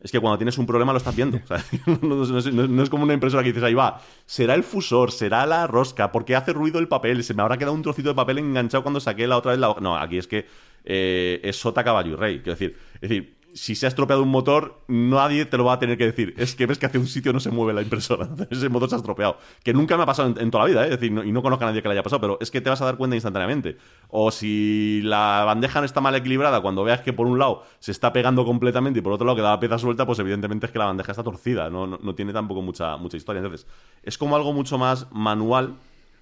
Es 0.00 0.10
que 0.10 0.20
cuando 0.20 0.38
tienes 0.38 0.56
un 0.56 0.64
problema 0.64 0.92
lo 0.92 0.98
estás 0.98 1.14
viendo. 1.14 1.38
No 1.86 2.82
es 2.82 2.88
como 2.88 3.04
una 3.04 3.12
impresora 3.12 3.42
que 3.42 3.50
dices, 3.50 3.62
ahí 3.62 3.74
va, 3.74 4.00
será 4.24 4.54
el 4.54 4.62
fusor, 4.62 5.12
será 5.12 5.44
la 5.44 5.66
rosca, 5.66 6.10
porque 6.12 6.34
hace 6.34 6.54
ruido 6.54 6.78
el 6.78 6.88
papel, 6.88 7.22
se 7.24 7.34
me 7.34 7.42
habrá 7.42 7.58
quedado 7.58 7.74
un 7.74 7.82
trocito 7.82 8.08
de 8.08 8.14
papel 8.14 8.38
enganchado 8.38 8.82
cuando 8.82 9.00
saqué 9.00 9.26
la 9.26 9.36
otra 9.36 9.50
vez 9.50 9.60
la 9.60 9.68
hoja. 9.68 9.80
No, 9.82 9.96
aquí 9.98 10.16
es 10.16 10.26
que 10.26 10.46
eh, 10.84 11.40
es 11.44 11.56
sota, 11.56 11.84
caballo 11.84 12.12
y 12.12 12.16
rey. 12.16 12.36
Quiero 12.38 12.52
decir, 12.52 12.78
es 12.94 13.00
decir, 13.02 13.35
si 13.56 13.74
se 13.74 13.86
ha 13.86 13.88
estropeado 13.88 14.22
un 14.22 14.28
motor, 14.28 14.82
nadie 14.86 15.46
te 15.46 15.56
lo 15.56 15.64
va 15.64 15.72
a 15.72 15.78
tener 15.78 15.96
que 15.96 16.04
decir. 16.04 16.34
Es 16.36 16.54
que 16.54 16.66
ves 16.66 16.76
que 16.78 16.84
hace 16.84 16.98
un 16.98 17.06
sitio 17.06 17.32
no 17.32 17.40
se 17.40 17.50
mueve 17.50 17.72
la 17.72 17.80
impresora. 17.80 18.28
Ese 18.50 18.68
motor 18.68 18.90
se 18.90 18.96
ha 18.96 18.98
estropeado. 18.98 19.38
Que 19.64 19.72
nunca 19.72 19.96
me 19.96 20.02
ha 20.02 20.06
pasado 20.06 20.34
en, 20.38 20.50
toda 20.50 20.64
la 20.64 20.68
vida, 20.68 20.82
¿eh? 20.82 20.84
es 20.84 20.90
decir, 20.90 21.10
no- 21.10 21.24
y 21.24 21.32
no 21.32 21.40
conozco 21.42 21.64
a 21.64 21.68
nadie 21.68 21.80
que 21.80 21.88
le 21.88 21.94
haya 21.94 22.02
pasado, 22.02 22.20
pero 22.20 22.36
es 22.38 22.50
que 22.50 22.60
te 22.60 22.68
vas 22.68 22.82
a 22.82 22.84
dar 22.84 22.98
cuenta 22.98 23.16
instantáneamente. 23.16 23.78
O 24.08 24.30
si 24.30 25.00
la 25.04 25.42
bandeja 25.46 25.80
no 25.80 25.86
está 25.86 26.02
mal 26.02 26.14
equilibrada, 26.14 26.60
cuando 26.60 26.84
veas 26.84 27.00
que 27.00 27.14
por 27.14 27.26
un 27.26 27.38
lado 27.38 27.62
se 27.78 27.92
está 27.92 28.12
pegando 28.12 28.44
completamente 28.44 28.98
y 28.98 29.02
por 29.02 29.14
otro 29.14 29.26
lado 29.26 29.36
queda 29.36 29.52
la 29.52 29.60
pieza 29.60 29.78
suelta, 29.78 30.04
pues 30.04 30.18
evidentemente 30.18 30.66
es 30.66 30.72
que 30.72 30.78
la 30.78 30.84
bandeja 30.84 31.12
está 31.12 31.22
torcida. 31.22 31.70
No, 31.70 32.14
tiene 32.14 32.34
tampoco 32.34 32.60
mucha, 32.60 32.98
mucha 32.98 33.16
historia. 33.16 33.40
Entonces, 33.40 33.66
es 34.02 34.18
como 34.18 34.36
algo 34.36 34.52
mucho 34.52 34.76
más 34.76 35.10
manual. 35.12 35.76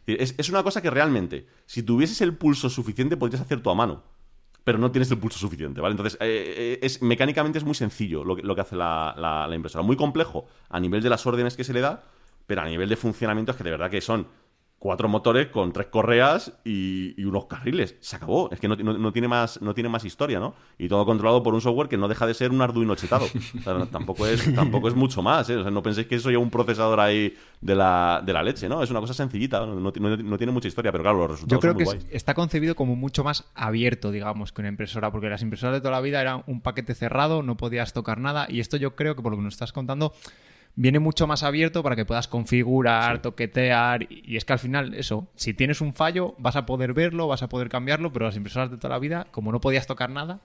Es, 0.07 0.49
una 0.51 0.63
cosa 0.63 0.81
que 0.81 0.91
realmente, 0.91 1.49
si 1.67 1.83
tuvieses 1.83 2.21
el 2.21 2.37
pulso 2.37 2.71
suficiente, 2.71 3.17
podrías 3.17 3.41
hacer 3.41 3.61
tú 3.61 3.71
a 3.71 3.75
mano 3.75 4.14
pero 4.65 4.79
no 4.79 4.91
tienes 4.91 5.11
el 5.11 5.19
pulso 5.19 5.39
suficiente, 5.39 5.81
¿vale? 5.81 5.93
Entonces, 5.93 6.19
eh, 6.21 6.55
eh, 6.57 6.79
es, 6.83 7.03
mecánicamente 7.03 7.59
es 7.59 7.65
muy 7.65 7.75
sencillo 7.75 8.25
lo 8.25 8.55
que, 8.55 8.61
hace 8.61 8.77
la, 8.77 9.15
la- 9.17 9.47
la 9.47 9.55
impresora. 9.55 9.83
Muy 9.85 9.97
complejo 9.97 10.47
a 10.71 10.81
nivel 10.81 11.03
de 11.03 11.11
las 11.11 11.27
órdenes 11.27 11.57
que 11.57 11.65
se 11.65 11.73
le 11.75 11.81
da, 11.81 12.03
pero 12.47 12.63
a 12.63 12.65
nivel 12.67 12.89
de 12.89 12.97
funcionamiento 12.97 13.53
es 13.53 13.59
que 13.59 13.65
de 13.65 13.71
verdad 13.71 13.91
que 13.91 14.01
son 14.01 14.27
cuatro 14.85 15.09
motores 15.09 15.47
con 15.47 15.73
tres 15.73 15.87
correas 15.87 16.53
y, 16.63 17.15
y 17.17 17.25
unos 17.25 17.47
carriles. 17.47 17.97
Se 18.01 18.17
acabó. 18.17 18.51
Es 18.53 18.61
que 18.61 18.69
no, 18.69 18.77
no- 18.77 18.99
no 18.99 19.13
tiene 19.15 19.29
más, 19.29 19.63
no 19.63 19.73
tiene 19.73 19.89
más 19.89 20.05
historia, 20.05 20.39
¿no? 20.39 20.55
Y 20.77 20.89
todo 20.89 21.07
controlado 21.07 21.43
por 21.43 21.55
un 21.55 21.63
software 21.63 21.89
que 21.89 21.97
no 21.97 22.07
deja 22.07 22.27
de 22.27 22.35
ser 22.35 22.51
un 22.51 22.61
Arduino 22.61 22.95
chetado. 22.95 23.25
O 23.25 23.63
sea, 23.63 23.73
no- 23.73 23.87
tampoco, 23.87 24.27
es, 24.27 24.45
tampoco 24.55 24.89
es 24.89 24.95
mucho 24.95 25.23
más, 25.23 25.49
¿eh? 25.49 25.57
O 25.57 25.63
sea, 25.63 25.71
no 25.71 25.83
penséis 25.83 26.07
que 26.07 26.17
eso 26.17 26.31
ya 26.31 26.37
un 26.39 26.51
procesador 26.51 27.01
ahí 27.01 27.35
de 27.63 27.75
la, 27.75 28.23
de 28.23 28.33
la 28.35 28.43
leche, 28.43 28.69
¿no? 28.69 28.83
Es 28.83 28.91
una 28.91 29.01
cosa 29.01 29.15
sencillita, 29.15 29.65
no, 29.65 29.75
no- 29.81 29.91
tiene 30.39 30.53
mucha 30.53 30.69
historia, 30.69 30.93
pero 30.93 31.03
claro, 31.03 31.17
los 31.21 31.31
resultados 31.31 31.57
Yo 31.57 31.61
creo 31.61 31.73
son 31.73 31.79
que 31.79 31.85
muy 31.87 31.95
es- 31.97 32.05
guays. 32.05 32.15
está 32.15 32.35
concebido 32.35 32.75
como 32.75 32.95
mucho 32.95 33.25
más 33.25 33.47
abierto, 33.55 34.11
digamos, 34.11 34.53
que 34.53 34.61
una 34.61 34.69
impresora, 34.69 35.11
porque 35.11 35.31
las 35.31 35.41
impresoras 35.41 35.77
de 35.77 35.81
toda 35.81 35.93
la 35.93 36.03
vida 36.03 36.21
eran 36.21 36.43
un 36.47 36.61
paquete 36.61 36.95
cerrado, 36.95 37.43
no 37.43 37.57
podías 37.57 37.95
tocar 37.95 38.21
nada, 38.21 38.47
y 38.51 38.61
esto 38.61 38.77
yo 38.77 38.95
creo 38.97 39.17
que 39.17 39.23
por 39.23 39.33
lo 39.33 39.39
que 39.39 39.45
nos 39.45 39.55
estás 39.55 39.73
contando 39.73 40.13
viene 40.77 40.99
mucho 40.99 41.27
más 41.27 41.43
abierto 41.43 41.83
para 41.83 41.97
que 41.97 42.05
puedas 42.05 42.27
configurar, 42.29 43.21
toquetear, 43.23 44.07
y 44.11 44.37
es 44.37 44.45
que 44.45 44.53
al 44.55 44.59
final 44.59 44.95
eso, 44.95 45.29
si 45.37 45.55
tienes 45.55 45.81
un 45.81 45.95
fallo 45.95 46.35
vas 46.39 46.57
a 46.57 46.67
poder 46.67 46.95
verlo, 46.95 47.29
vas 47.29 47.43
a 47.43 47.49
poder 47.49 47.69
cambiarlo, 47.69 48.13
pero 48.13 48.27
las 48.27 48.37
impresoras 48.37 48.71
de 48.71 48.77
toda 48.77 48.91
la 48.95 48.99
vida, 48.99 49.27
como 49.31 49.53
no 49.53 49.61
podías 49.61 49.87
tocar 49.87 50.11
nada, 50.11 50.41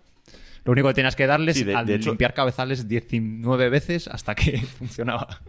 lo 0.65 0.73
único 0.73 0.87
que 0.89 0.93
tenías 0.93 1.15
que 1.15 1.25
darles 1.25 1.57
Sí, 1.57 1.63
de- 1.63 1.75
al 1.75 1.85
de 1.85 1.95
hecho- 1.95 2.09
limpiar 2.09 2.33
cabezales 2.33 2.87
19 2.87 3.69
veces 3.69 4.07
hasta 4.07 4.35
que 4.35 4.57
funcionaba. 4.77 5.39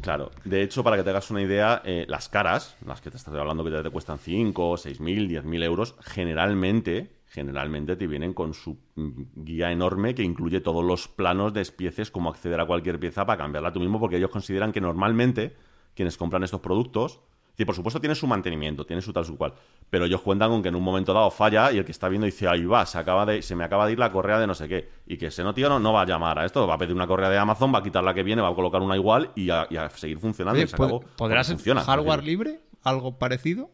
Claro, 0.00 0.30
de 0.44 0.62
hecho, 0.62 0.84
para 0.84 0.96
que 0.98 1.02
te 1.02 1.10
hagas 1.10 1.30
una 1.30 1.40
idea, 1.40 1.80
eh, 1.84 2.04
las 2.08 2.28
caras, 2.28 2.76
las 2.84 3.00
que 3.00 3.10
te 3.10 3.16
estoy 3.16 3.38
hablando 3.38 3.64
que 3.64 3.70
te, 3.70 3.82
te 3.82 3.88
cuestan 3.90 4.18
5, 4.18 4.76
6 4.76 5.00
mil, 5.00 5.28
10 5.28 5.44
mil 5.44 5.62
euros, 5.62 5.94
generalmente, 6.02 7.10
generalmente 7.34 7.96
te 7.96 8.06
vienen 8.06 8.32
con 8.32 8.54
su 8.54 8.78
mm, 8.94 9.22
guía 9.34 9.72
enorme 9.72 10.14
que 10.14 10.22
incluye 10.22 10.60
todos 10.60 10.84
los 10.84 11.08
planos 11.08 11.52
de 11.52 11.62
espieces, 11.62 12.10
cómo 12.12 12.30
acceder 12.30 12.60
a 12.60 12.66
cualquier 12.66 13.00
pieza 13.00 13.26
para 13.26 13.38
cambiarla 13.38 13.72
tú 13.72 13.80
mismo, 13.80 13.98
porque 13.98 14.16
ellos 14.18 14.30
consideran 14.30 14.70
que 14.72 14.80
normalmente 14.80 15.56
quienes 15.96 16.16
compran 16.16 16.44
estos 16.44 16.60
productos, 16.60 17.20
y 17.56 17.64
por 17.64 17.74
supuesto 17.76 18.00
tiene 18.00 18.14
su 18.16 18.26
mantenimiento, 18.26 18.84
tiene 18.84 19.00
su 19.02 19.12
tal 19.12 19.24
su 19.24 19.36
cual, 19.36 19.54
pero 19.90 20.04
ellos 20.06 20.20
cuentan 20.22 20.50
con 20.50 20.60
que 20.62 20.68
en 20.70 20.74
un 20.76 20.82
momento 20.82 21.12
dado 21.12 21.30
falla 21.30 21.70
y 21.72 21.78
el 21.78 21.84
que 21.84 21.92
está 21.92 22.08
viendo 22.08 22.24
dice, 22.24 22.48
ahí 22.48 22.64
va, 22.64 22.84
se, 22.86 22.98
acaba 22.98 23.24
de, 23.26 23.42
se 23.42 23.54
me 23.56 23.62
acaba 23.64 23.86
de 23.86 23.92
ir 23.92 23.98
la 23.98 24.10
correa 24.10 24.38
de 24.40 24.46
no 24.46 24.54
sé 24.54 24.68
qué, 24.68 24.88
y 25.06 25.16
que 25.16 25.26
ese 25.26 25.42
no 25.44 25.54
tío 25.54 25.68
no, 25.68 25.78
no 25.80 25.92
va 25.92 26.02
a 26.02 26.06
llamar 26.06 26.38
a 26.38 26.44
esto, 26.44 26.66
va 26.66 26.74
a 26.74 26.78
pedir 26.78 26.94
una 26.94 27.06
correa 27.06 27.30
de 27.30 27.38
Amazon, 27.38 27.72
va 27.72 27.78
a 27.78 27.82
quitar 27.82 28.02
la 28.02 28.12
que 28.14 28.22
viene, 28.24 28.42
va 28.42 28.48
a 28.48 28.54
colocar 28.54 28.80
una 28.82 28.96
igual 28.96 29.30
y 29.36 29.50
a, 29.50 29.66
y 29.70 29.76
a 29.76 29.88
seguir 29.90 30.18
funcionando. 30.18 30.56
Oye, 30.56 30.64
y 30.64 30.68
se 30.68 30.74
acabó, 30.76 31.00
¿pod- 31.00 31.06
¿Podrá 31.16 31.36
porque 31.38 31.44
ser 31.44 31.56
funciona, 31.56 31.80
hardware 31.82 32.24
libre? 32.24 32.60
¿Algo 32.82 33.18
parecido? 33.18 33.70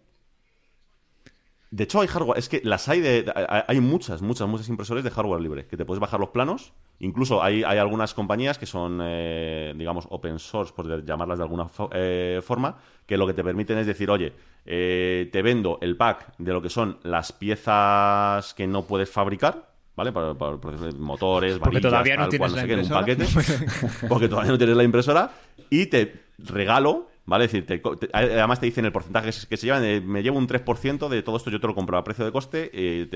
De 1.73 1.85
hecho, 1.85 2.01
hay 2.01 2.09
hardware. 2.09 2.37
Es 2.39 2.49
que 2.49 2.61
las 2.65 2.89
hay 2.89 3.01
de. 3.01 3.33
hay- 3.69 3.81
muchas, 3.81 4.23
muchas, 4.23 4.49
muchas 4.49 4.69
impresores 4.69 5.05
de 5.05 5.11
hardware 5.11 5.41
libre. 5.41 5.67
Que 5.67 5.77
te 5.77 5.85
puedes 5.85 6.01
bajar 6.01 6.19
los 6.19 6.31
planos. 6.31 6.73
Incluso 6.99 7.43
hay, 7.43 7.63
hay 7.63 7.79
algunas 7.79 8.13
compañías 8.13 8.59
que 8.59 8.67
son, 8.67 8.99
eh, 9.03 9.73
digamos, 9.77 10.07
open 10.11 10.39
source, 10.41 10.73
por 10.75 11.05
llamarlas 11.05 11.39
de 11.39 11.45
alguna 11.45 11.65
fo- 11.67 11.89
eh, 11.93 12.41
forma. 12.43 12.77
Que 13.07 13.17
lo 13.17 13.27
que 13.27 13.35
te 13.35 13.45
permiten 13.45 13.79
es 13.79 13.87
decir, 13.87 14.11
oye, 14.11 14.33
eh, 14.67 15.29
te 15.33 15.43
vendo 15.43 15.79
el 15.81 15.97
pack 15.97 16.35
de 16.39 16.53
lo 16.53 16.61
que 16.61 16.71
son 16.71 16.99
las 17.05 17.33
piezas 17.33 18.53
que 18.55 18.67
no 18.67 18.83
puedes 18.87 19.09
fabricar. 19.11 19.71
¿Vale? 19.97 20.13
Para, 20.13 20.35
para- 20.35 20.57
para 20.57 20.77
motores, 20.99 21.59
Porque 21.59 21.75
varillas, 21.81 21.91
todavía 21.91 22.17
no 22.17 22.23
tal 22.23 22.31
tienes 22.31 22.53
cual, 22.53 22.57
la 22.57 22.61
sé 22.63 22.67
qué, 22.67 22.73
en 22.73 22.81
un 22.81 22.89
paquete. 22.89 24.07
porque 24.09 24.29
todavía 24.29 24.53
no 24.53 24.59
tienes 24.59 24.77
la 24.77 24.85
impresora. 24.85 25.31
Y 25.69 25.87
te 25.87 26.23
regalo, 26.39 27.10
¿vale? 27.31 27.45
Es 27.47 27.53
decir, 27.53 27.67
te 27.67 27.79
te- 27.79 28.11
además 28.13 28.61
te 28.61 28.67
dicen 28.67 28.85
el 28.85 28.93
porcentaje 28.93 29.31
que 29.49 29.57
se- 29.57 29.67
llevan. 29.67 29.85
eh, 29.85 30.01
me 30.01 30.23
llevo 30.23 30.37
un 30.39 30.47
3% 30.47 31.09
de 31.09 31.23
todo 31.23 31.37
esto, 31.37 31.49
yo 31.51 31.61
te 31.61 31.67
lo 31.67 31.75
compro 31.75 31.97
a 31.97 32.05
precio 32.05 32.25
de 32.25 32.33
coste. 32.33 32.71
eh, 32.75 33.09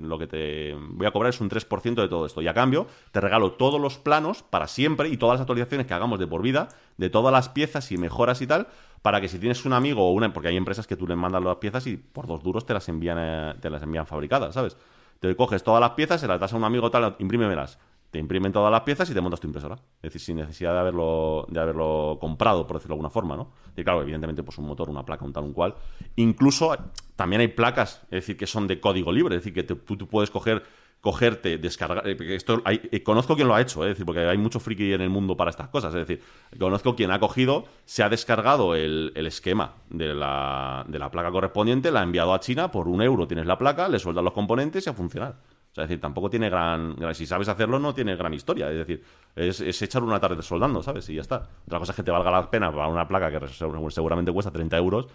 lo 0.00 0.18
que 0.18 0.26
te 0.26 0.74
voy 0.74 1.06
a 1.06 1.10
cobrar 1.10 1.30
es 1.30 1.40
un 1.40 1.48
3% 1.48 2.02
de 2.02 2.08
todo 2.08 2.24
esto. 2.26 2.40
Y 2.42 2.48
a 2.48 2.54
cambio, 2.54 2.86
te 3.12 3.20
regalo 3.20 3.52
todos 3.52 3.80
los 3.80 3.98
planos 3.98 4.42
para 4.42 4.66
siempre 4.68 5.08
y 5.08 5.16
todas 5.16 5.34
las 5.34 5.40
actualizaciones 5.42 5.86
que 5.86 5.94
hagamos 5.94 6.18
de 6.18 6.26
por 6.26 6.42
vida, 6.42 6.68
de 6.96 7.10
todas 7.10 7.32
las 7.32 7.48
piezas 7.48 7.90
y 7.92 7.98
mejoras 7.98 8.40
y 8.42 8.46
tal. 8.46 8.68
Para 9.02 9.20
que 9.20 9.28
si 9.28 9.38
tienes 9.38 9.64
un 9.64 9.72
amigo 9.72 10.06
o 10.08 10.12
una. 10.12 10.32
Porque 10.32 10.48
hay 10.48 10.56
empresas 10.56 10.86
que 10.86 10.96
tú 10.96 11.06
les 11.06 11.16
mandas 11.16 11.42
las 11.42 11.56
piezas 11.56 11.86
y 11.86 11.96
por 11.96 12.26
dos 12.26 12.42
duros 12.42 12.66
te 12.66 12.74
las 12.74 12.88
envían, 12.88 13.18
eh, 13.20 13.54
te 13.60 13.70
las 13.70 13.82
envían 13.82 14.06
fabricadas, 14.06 14.54
¿sabes? 14.54 14.76
Te 15.20 15.34
coges 15.36 15.62
todas 15.62 15.80
las 15.80 15.90
piezas, 15.90 16.20
se 16.20 16.26
las 16.28 16.38
das 16.40 16.52
a 16.52 16.56
un 16.56 16.64
amigo 16.64 16.90
tal, 16.90 17.16
imprímemelas. 17.18 17.78
Te 18.10 18.18
imprimen 18.18 18.50
todas 18.52 18.72
las 18.72 18.80
piezas 18.80 19.08
y 19.08 19.14
te 19.14 19.20
montas 19.20 19.38
tu 19.40 19.46
impresora. 19.46 19.76
Es 19.76 20.02
decir, 20.02 20.20
sin 20.20 20.36
necesidad 20.36 20.72
de 20.72 20.78
haberlo, 20.80 21.46
de 21.48 21.60
haberlo 21.60 22.18
comprado, 22.20 22.66
por 22.66 22.76
decirlo 22.78 22.94
de 22.94 22.96
alguna 22.96 23.10
forma, 23.10 23.36
¿no? 23.36 23.52
Y 23.76 23.84
claro, 23.84 24.02
evidentemente, 24.02 24.42
pues 24.42 24.58
un 24.58 24.66
motor, 24.66 24.90
una 24.90 25.04
placa, 25.04 25.24
un 25.24 25.32
tal, 25.32 25.44
un 25.44 25.52
cual. 25.52 25.74
Incluso 26.16 26.76
también 27.14 27.40
hay 27.40 27.48
placas, 27.48 28.02
es 28.04 28.10
decir, 28.22 28.36
que 28.36 28.46
son 28.48 28.66
de 28.66 28.80
código 28.80 29.12
libre, 29.12 29.36
es 29.36 29.42
decir, 29.44 29.54
que 29.54 29.62
tú, 29.62 30.08
puedes 30.08 30.28
coger, 30.30 30.64
cogerte, 31.00 31.56
descargar. 31.58 32.06
eh, 32.08 32.16
Esto 32.34 32.60
hay- 32.64 32.80
eh, 32.90 33.02
conozco 33.04 33.36
quien 33.36 33.46
lo 33.46 33.54
ha 33.54 33.60
hecho, 33.60 33.84
eh, 33.84 33.88
es 33.88 33.92
decir, 33.92 34.04
porque 34.04 34.20
hay 34.26 34.36
mucho 34.38 34.58
friki 34.58 34.92
en 34.92 35.02
el 35.02 35.08
mundo 35.10 35.36
para 35.36 35.50
estas 35.50 35.68
cosas. 35.68 35.94
Es 35.94 36.06
decir, 36.06 36.22
conozco 36.58 36.96
quien 36.96 37.12
ha 37.12 37.20
cogido, 37.20 37.64
se 37.84 38.02
ha 38.02 38.08
descargado 38.08 38.74
el, 38.74 39.12
el 39.14 39.26
esquema 39.26 39.74
de 39.88 40.14
la, 40.14 40.84
de 40.88 40.98
la 40.98 41.10
placa 41.12 41.30
correspondiente, 41.30 41.92
la 41.92 42.00
ha 42.00 42.02
enviado 42.02 42.34
a 42.34 42.40
China 42.40 42.72
por 42.72 42.88
un 42.88 43.02
euro. 43.02 43.28
Tienes 43.28 43.46
la 43.46 43.56
placa, 43.56 43.88
le 43.88 44.00
sueldas 44.00 44.24
los 44.24 44.32
componentes 44.34 44.84
y 44.86 44.90
a 44.90 44.94
funcionar. 44.94 45.36
O 45.70 45.74
sea, 45.74 45.84
es 45.84 45.88
decir, 45.90 46.00
tampoco 46.00 46.28
tiene 46.28 46.50
gran, 46.50 46.96
gran- 46.96 47.14
Si 47.14 47.26
sabes 47.26 47.48
hacerlo, 47.48 47.78
no 47.78 47.94
tiene 47.94 48.16
gran 48.16 48.34
historia. 48.34 48.70
Es 48.70 48.78
decir, 48.78 49.04
es, 49.36 49.60
es 49.60 49.82
echar 49.82 50.02
una 50.02 50.18
tarde 50.18 50.42
soldando, 50.42 50.82
¿sabes? 50.82 51.08
Y 51.10 51.14
ya 51.14 51.20
está. 51.20 51.48
Otra 51.66 51.78
cosa 51.78 51.92
es 51.92 51.96
que 51.96 52.02
te 52.02 52.10
valga 52.10 52.30
la 52.30 52.50
pena 52.50 52.72
para 52.72 52.88
una 52.88 53.06
placa 53.06 53.30
que 53.30 53.46
seguramente 53.90 54.32
cuesta 54.32 54.50
30 54.50 54.76
euros. 54.76 55.06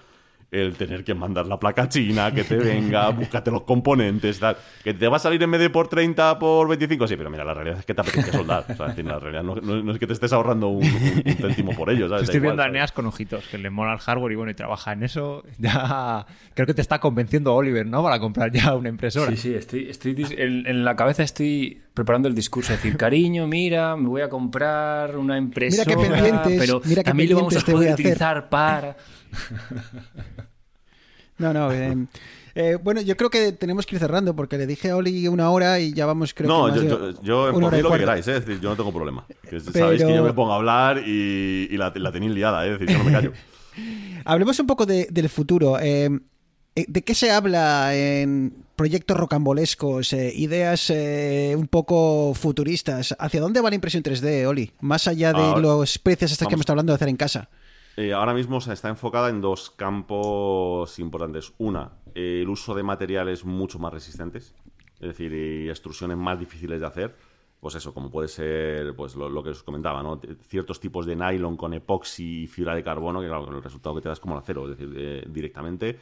El 0.56 0.76
tener 0.76 1.04
que 1.04 1.14
mandar 1.14 1.46
la 1.48 1.60
placa 1.60 1.88
china, 1.90 2.32
que 2.34 2.44
te 2.44 2.56
venga, 2.58 3.10
búscate 3.12 3.52
los 3.52 3.64
componentes, 3.64 4.40
tal. 4.40 4.58
Que 4.84 4.94
te 4.94 5.08
va 5.08 5.18
a 5.18 5.20
salir 5.20 5.42
en 5.44 5.52
de 5.52 5.70
por 5.70 5.88
30 5.88 6.38
por 6.40 6.68
25, 6.68 7.08
sí, 7.08 7.16
pero 7.16 7.30
mira, 7.30 7.44
la 7.44 7.54
realidad 7.54 7.80
es 7.80 7.86
que 7.86 7.94
te 7.94 8.02
apetece 8.02 8.32
soldar. 8.32 8.66
O 8.70 8.76
sea, 8.76 8.88
la 9.04 9.20
realidad 9.20 9.44
no, 9.44 9.56
no- 9.56 9.84
no 9.84 9.92
es 9.92 10.00
que 10.00 10.08
te 10.08 10.14
estés 10.14 10.34
ahorrando 10.34 10.68
un, 10.70 10.84
un- 10.86 11.24
un 11.26 11.34
céntimo 11.36 11.72
por 11.74 11.90
ello, 11.90 12.08
¿sabes? 12.10 12.24
Estoy 12.24 12.38
igual, 12.38 12.52
viendo 12.52 12.62
a 12.62 12.66
¿sabes? 12.66 12.76
Eneas 12.76 12.92
con 12.92 13.06
ojitos, 13.06 13.46
que 13.48 13.58
le 13.58 13.70
mola 13.70 13.94
el 13.94 14.00
hardware 14.00 14.32
y 14.34 14.36
bueno, 14.36 14.52
y 14.52 14.56
trabaja 14.56 14.94
en 14.94 15.04
eso. 15.04 15.44
Ya 15.58 16.26
creo 16.54 16.68
que 16.68 16.74
te 16.74 16.82
está 16.82 17.00
convenciendo 17.00 17.54
Oliver, 17.56 17.86
¿no? 17.86 18.04
Para 18.04 18.20
comprar 18.20 18.52
ya 18.52 18.76
una 18.76 18.90
impresora. 18.90 19.32
Sí, 19.32 19.38
sí, 19.38 19.54
estoy, 19.56 19.90
estoy 19.90 20.16
en, 20.38 20.68
en 20.68 20.84
la 20.86 20.96
cabeza 20.96 21.24
estoy 21.24 21.82
preparando 21.94 22.28
el 22.28 22.36
discurso, 22.36 22.74
es 22.74 22.82
decir, 22.84 22.98
cariño, 22.98 23.48
mira, 23.48 23.96
me 23.96 24.08
voy 24.10 24.22
a 24.22 24.30
comprar 24.30 25.18
una 25.18 25.38
impresora, 25.38 25.86
qué 25.86 25.96
pendientes, 25.96 26.58
pero 26.60 26.82
mira 26.84 27.02
qué 27.04 27.10
también 27.10 27.30
lo 27.30 27.38
vamos 27.38 27.56
a 27.56 27.62
poder 27.66 27.92
a 27.92 27.94
utilizar 27.94 28.50
para... 28.50 28.96
No, 31.38 31.52
no. 31.54 31.70
eh, 31.74 31.94
eh, 32.56 32.78
bueno, 32.82 33.02
yo 33.02 33.18
creo 33.18 33.30
que 33.30 33.52
tenemos 33.52 33.86
que 33.86 33.96
ir 33.96 34.00
cerrando 34.00 34.34
porque 34.34 34.58
le 34.58 34.66
dije 34.66 34.92
a 34.92 34.96
Oli 34.96 35.28
una 35.28 35.50
hora 35.50 35.82
y 35.82 35.92
ya 35.92 36.06
vamos, 36.06 36.34
creo 36.34 36.48
No, 36.48 36.66
que. 36.68 36.72
más 36.72 36.82
yo, 36.90 37.12
yo, 37.12 37.22
yo 37.22 37.42
una 37.54 37.68
por 37.68 37.76
mí 37.76 37.82
lo 37.82 37.92
que 37.92 37.98
queráis, 38.00 38.26
¿eh? 38.30 38.38
es 38.38 38.46
decir, 38.46 38.62
yo 38.62 38.70
no 38.70 38.78
tengo 38.78 38.94
problema. 38.94 39.26
Que 39.28 39.36
Pero- 39.50 39.60
Sabéis 39.74 40.02
que 40.02 40.16
yo 40.16 40.24
me 40.24 40.32
pongo 40.32 40.54
a 40.54 40.56
hablar 40.56 41.00
y, 41.06 41.68
y 41.70 41.76
la, 41.78 41.92
la 41.94 42.12
tenéis 42.14 42.32
liada, 42.32 42.66
¿eh? 42.66 42.74
es 42.74 42.80
decir, 42.80 42.96
yo 42.96 43.04
no 43.04 43.10
me 43.10 43.12
callo. 43.12 43.34
Hablemos 44.24 44.58
un 44.62 44.68
poco 44.68 44.86
de- 44.86 45.08
del 45.12 45.28
futuro. 45.28 45.76
¿De 45.78 47.02
qué 47.04 47.16
se 47.16 47.32
habla 47.32 47.94
en 47.96 48.54
proyectos 48.78 49.16
rocambolescos, 49.18 50.12
eh, 50.14 50.32
ideas 50.36 50.90
eh, 50.90 51.54
un 51.58 51.68
poco 51.68 52.34
futuristas? 52.34 53.14
¿Hacia 53.20 53.42
dónde 53.42 53.60
va 53.62 53.70
la 53.70 53.76
impresión 53.76 54.04
3D, 54.04 54.46
Oli? 54.48 54.72
Más 54.80 55.08
allá 55.10 55.34
de 55.34 55.40
Ahora- 55.42 55.60
los 55.62 55.98
precios 56.00 56.32
estos 56.32 56.48
que 56.48 56.54
hemos 56.54 56.62
estado 56.64 56.76
hablando 56.76 56.94
de 56.94 56.96
hacer 56.96 57.10
en 57.10 57.18
casa. 57.18 57.50
Eh, 57.98 58.12
ahora 58.12 58.34
mismo 58.34 58.60
se 58.60 58.74
está 58.74 58.90
enfocada 58.90 59.30
en 59.30 59.40
dos 59.40 59.70
campos 59.70 61.00
importantes. 61.00 61.54
Una, 61.58 61.94
el 62.14 62.50
uso 62.50 62.76
de 62.76 62.84
materiales 62.84 63.46
mucho 63.46 63.80
más 63.80 63.94
resistentes, 63.94 64.54
es 65.00 65.08
decir, 65.08 65.32
y 65.32 65.70
extrusiones 65.70 66.18
más 66.18 66.38
difíciles 66.38 66.82
de 66.82 66.88
hacer. 66.88 67.16
Pues 67.62 67.74
eso, 67.76 67.94
como 67.94 68.12
puede 68.12 68.28
ser 68.28 68.96
pues 68.96 69.16
lo, 69.16 69.42
que 69.42 69.50
os 69.50 69.64
comentaba, 69.64 70.04
¿no? 70.04 70.20
Ciertos 70.42 70.80
tipos 70.80 71.06
de 71.06 71.16
nylon 71.16 71.56
con 71.58 71.74
epoxi 71.74 72.44
y 72.44 72.48
fibra 72.48 72.76
de 72.76 72.84
carbono, 72.84 73.22
que 73.22 73.28
claro, 73.28 73.50
el 73.50 73.64
resultado 73.64 73.96
que 73.96 74.02
te 74.02 74.10
da 74.10 74.14
es 74.14 74.20
como 74.20 74.36
el 74.36 74.40
acero, 74.40 74.70
es 74.70 74.78
decir, 74.78 74.94
eh, 74.96 75.24
directamente. 75.28 75.98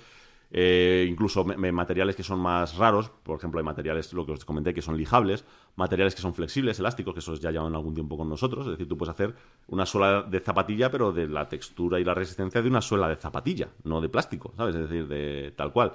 Eh, 0.55 1.07
incluso 1.09 1.43
materiales 1.43 2.15
que 2.15 2.21
son 2.21 2.39
más 2.39 2.77
raros, 2.77 3.09
por 3.09 3.39
ejemplo, 3.39 3.59
hay 3.59 3.65
materiales, 3.65 4.13
lo 4.13 4.23
que 4.23 4.33
os 4.33 4.45
comenté, 4.45 4.71
que 4.71 4.83
son 4.83 4.95
lijables, 4.95 5.45
materiales 5.75 6.13
que 6.13 6.21
son 6.21 6.35
flexibles, 6.35 6.77
elásticos, 6.77 7.15
que 7.15 7.21
esos 7.21 7.39
ya 7.39 7.49
llevan 7.49 7.73
algún 7.73 7.95
tiempo 7.95 8.15
con 8.15 8.29
nosotros, 8.29 8.67
es 8.67 8.73
decir, 8.73 8.87
tú 8.87 8.95
puedes 8.95 9.11
hacer 9.11 9.33
una 9.65 9.87
suela 9.87 10.21
de 10.21 10.39
zapatilla, 10.39 10.91
pero 10.91 11.11
de 11.11 11.27
la 11.27 11.49
textura 11.49 11.99
y 11.99 12.03
la 12.03 12.13
resistencia 12.13 12.61
de 12.61 12.69
una 12.69 12.81
suela 12.81 13.09
de 13.09 13.15
zapatilla, 13.15 13.69
no 13.83 13.99
de 13.99 14.09
plástico, 14.09 14.53
¿sabes? 14.55 14.75
Es 14.75 14.81
decir, 14.89 15.07
de 15.07 15.53
tal 15.57 15.73
cual. 15.73 15.93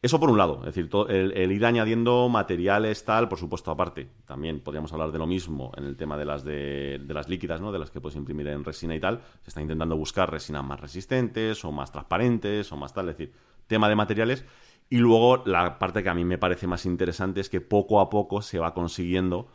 Eso 0.00 0.20
por 0.20 0.30
un 0.30 0.36
lado, 0.36 0.60
es 0.66 0.74
decir, 0.74 0.90
el 1.08 1.52
ir 1.52 1.64
añadiendo 1.64 2.28
materiales 2.28 3.06
tal, 3.06 3.26
por 3.26 3.38
supuesto, 3.38 3.70
aparte. 3.70 4.06
También 4.26 4.60
podríamos 4.60 4.92
hablar 4.92 5.12
de 5.12 5.18
lo 5.18 5.26
mismo 5.26 5.72
en 5.78 5.84
el 5.84 5.96
tema 5.96 6.18
de 6.18 6.26
las 6.26 6.44
de, 6.44 7.00
de 7.02 7.14
las 7.14 7.28
líquidas, 7.30 7.62
¿no? 7.62 7.72
De 7.72 7.78
las 7.78 7.90
que 7.90 8.02
puedes 8.02 8.16
imprimir 8.16 8.48
en 8.48 8.64
resina 8.64 8.94
y 8.94 9.00
tal. 9.00 9.22
Se 9.42 9.48
está 9.48 9.62
intentando 9.62 9.96
buscar 9.96 10.30
resinas 10.30 10.62
más 10.62 10.78
resistentes 10.78 11.64
o 11.64 11.72
más 11.72 11.90
transparentes 11.90 12.70
o 12.70 12.76
más 12.76 12.92
tal, 12.92 13.08
es 13.08 13.16
decir, 13.16 13.34
tema 13.66 13.88
de 13.88 13.96
materiales. 13.96 14.44
Y 14.90 14.98
luego 14.98 15.42
la 15.46 15.78
parte 15.78 16.02
que 16.02 16.08
a 16.10 16.14
mí 16.14 16.24
me 16.24 16.38
parece 16.38 16.66
más 16.66 16.84
interesante 16.86 17.40
es 17.40 17.48
que 17.48 17.60
poco 17.60 18.00
a 18.00 18.10
poco 18.10 18.42
se 18.42 18.58
va 18.58 18.74
consiguiendo 18.74 19.48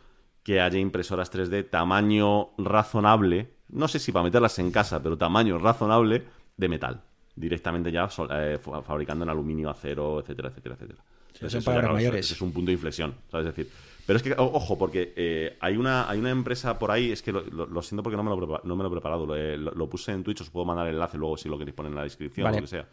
que 0.44 0.60
haya 0.62 0.80
impresoras 0.80 1.32
3D 1.32 1.70
tamaño 1.70 2.50
razonable, 2.58 3.54
no 3.70 3.88
sé 3.88 4.00
si 4.00 4.12
para 4.12 4.24
meterlas 4.24 4.58
en 4.60 4.72
casa, 4.72 5.02
pero 5.04 5.18
tamaño 5.18 5.58
razonable 5.60 6.24
de 6.58 6.68
metal. 6.70 7.02
Directamente 7.36 7.92
ya 7.92 8.10
eh, 8.32 8.58
fa- 8.60 8.82
fabricando 8.82 9.24
en 9.24 9.30
aluminio, 9.30 9.70
acero, 9.70 10.20
etcétera, 10.20 10.50
etcétera, 10.50 10.76
etcétera. 10.76 11.04
Entonces, 11.34 11.62
eso 11.62 11.72
claro, 11.72 11.94
mayores. 11.94 12.26
eso 12.26 12.34
es 12.34 12.42
un 12.42 12.52
punto 12.52 12.68
de 12.70 12.74
inflexión, 12.74 13.14
¿sabes? 13.32 13.48
Es 13.48 13.56
decir, 13.56 13.72
pero 14.06 14.18
es 14.18 14.24
que, 14.24 14.34
ojo, 14.38 14.78
porque 14.78 15.14
eh, 15.16 15.58
hay, 15.62 15.78
una, 15.78 16.10
hay 16.10 16.20
una 16.20 16.32
empresa 16.32 16.78
por 16.80 16.90
ahí, 16.92 17.12
es 17.12 17.22
que 17.22 17.32
lo, 17.32 17.42
lo- 17.42 17.68
lo 17.68 17.82
siento 17.82 18.02
porque 18.04 18.18
no 18.18 18.24
me 18.24 18.32
lo, 18.32 18.62
no 18.64 18.76
me 18.76 18.84
lo 18.84 18.90
he 18.90 18.92
preparado, 18.92 19.26
lo, 19.26 19.36
he- 19.36 19.56
lo- 19.58 19.72
lo 19.72 19.88
puse 19.90 20.12
en 20.12 20.24
Twitch, 20.24 20.42
os 20.42 20.50
puedo 20.50 20.66
mandar 20.66 20.88
el 20.88 20.96
enlace 20.96 21.18
luego 21.18 21.38
si 21.38 21.48
lo 21.48 21.58
queréis 21.58 21.76
poner 21.76 21.92
en 21.92 21.96
la 21.98 22.04
descripción 22.04 22.46
Vale. 22.46 22.58
o 22.58 22.60
lo 22.62 22.64
que 22.66 22.70
sea. 22.70 22.88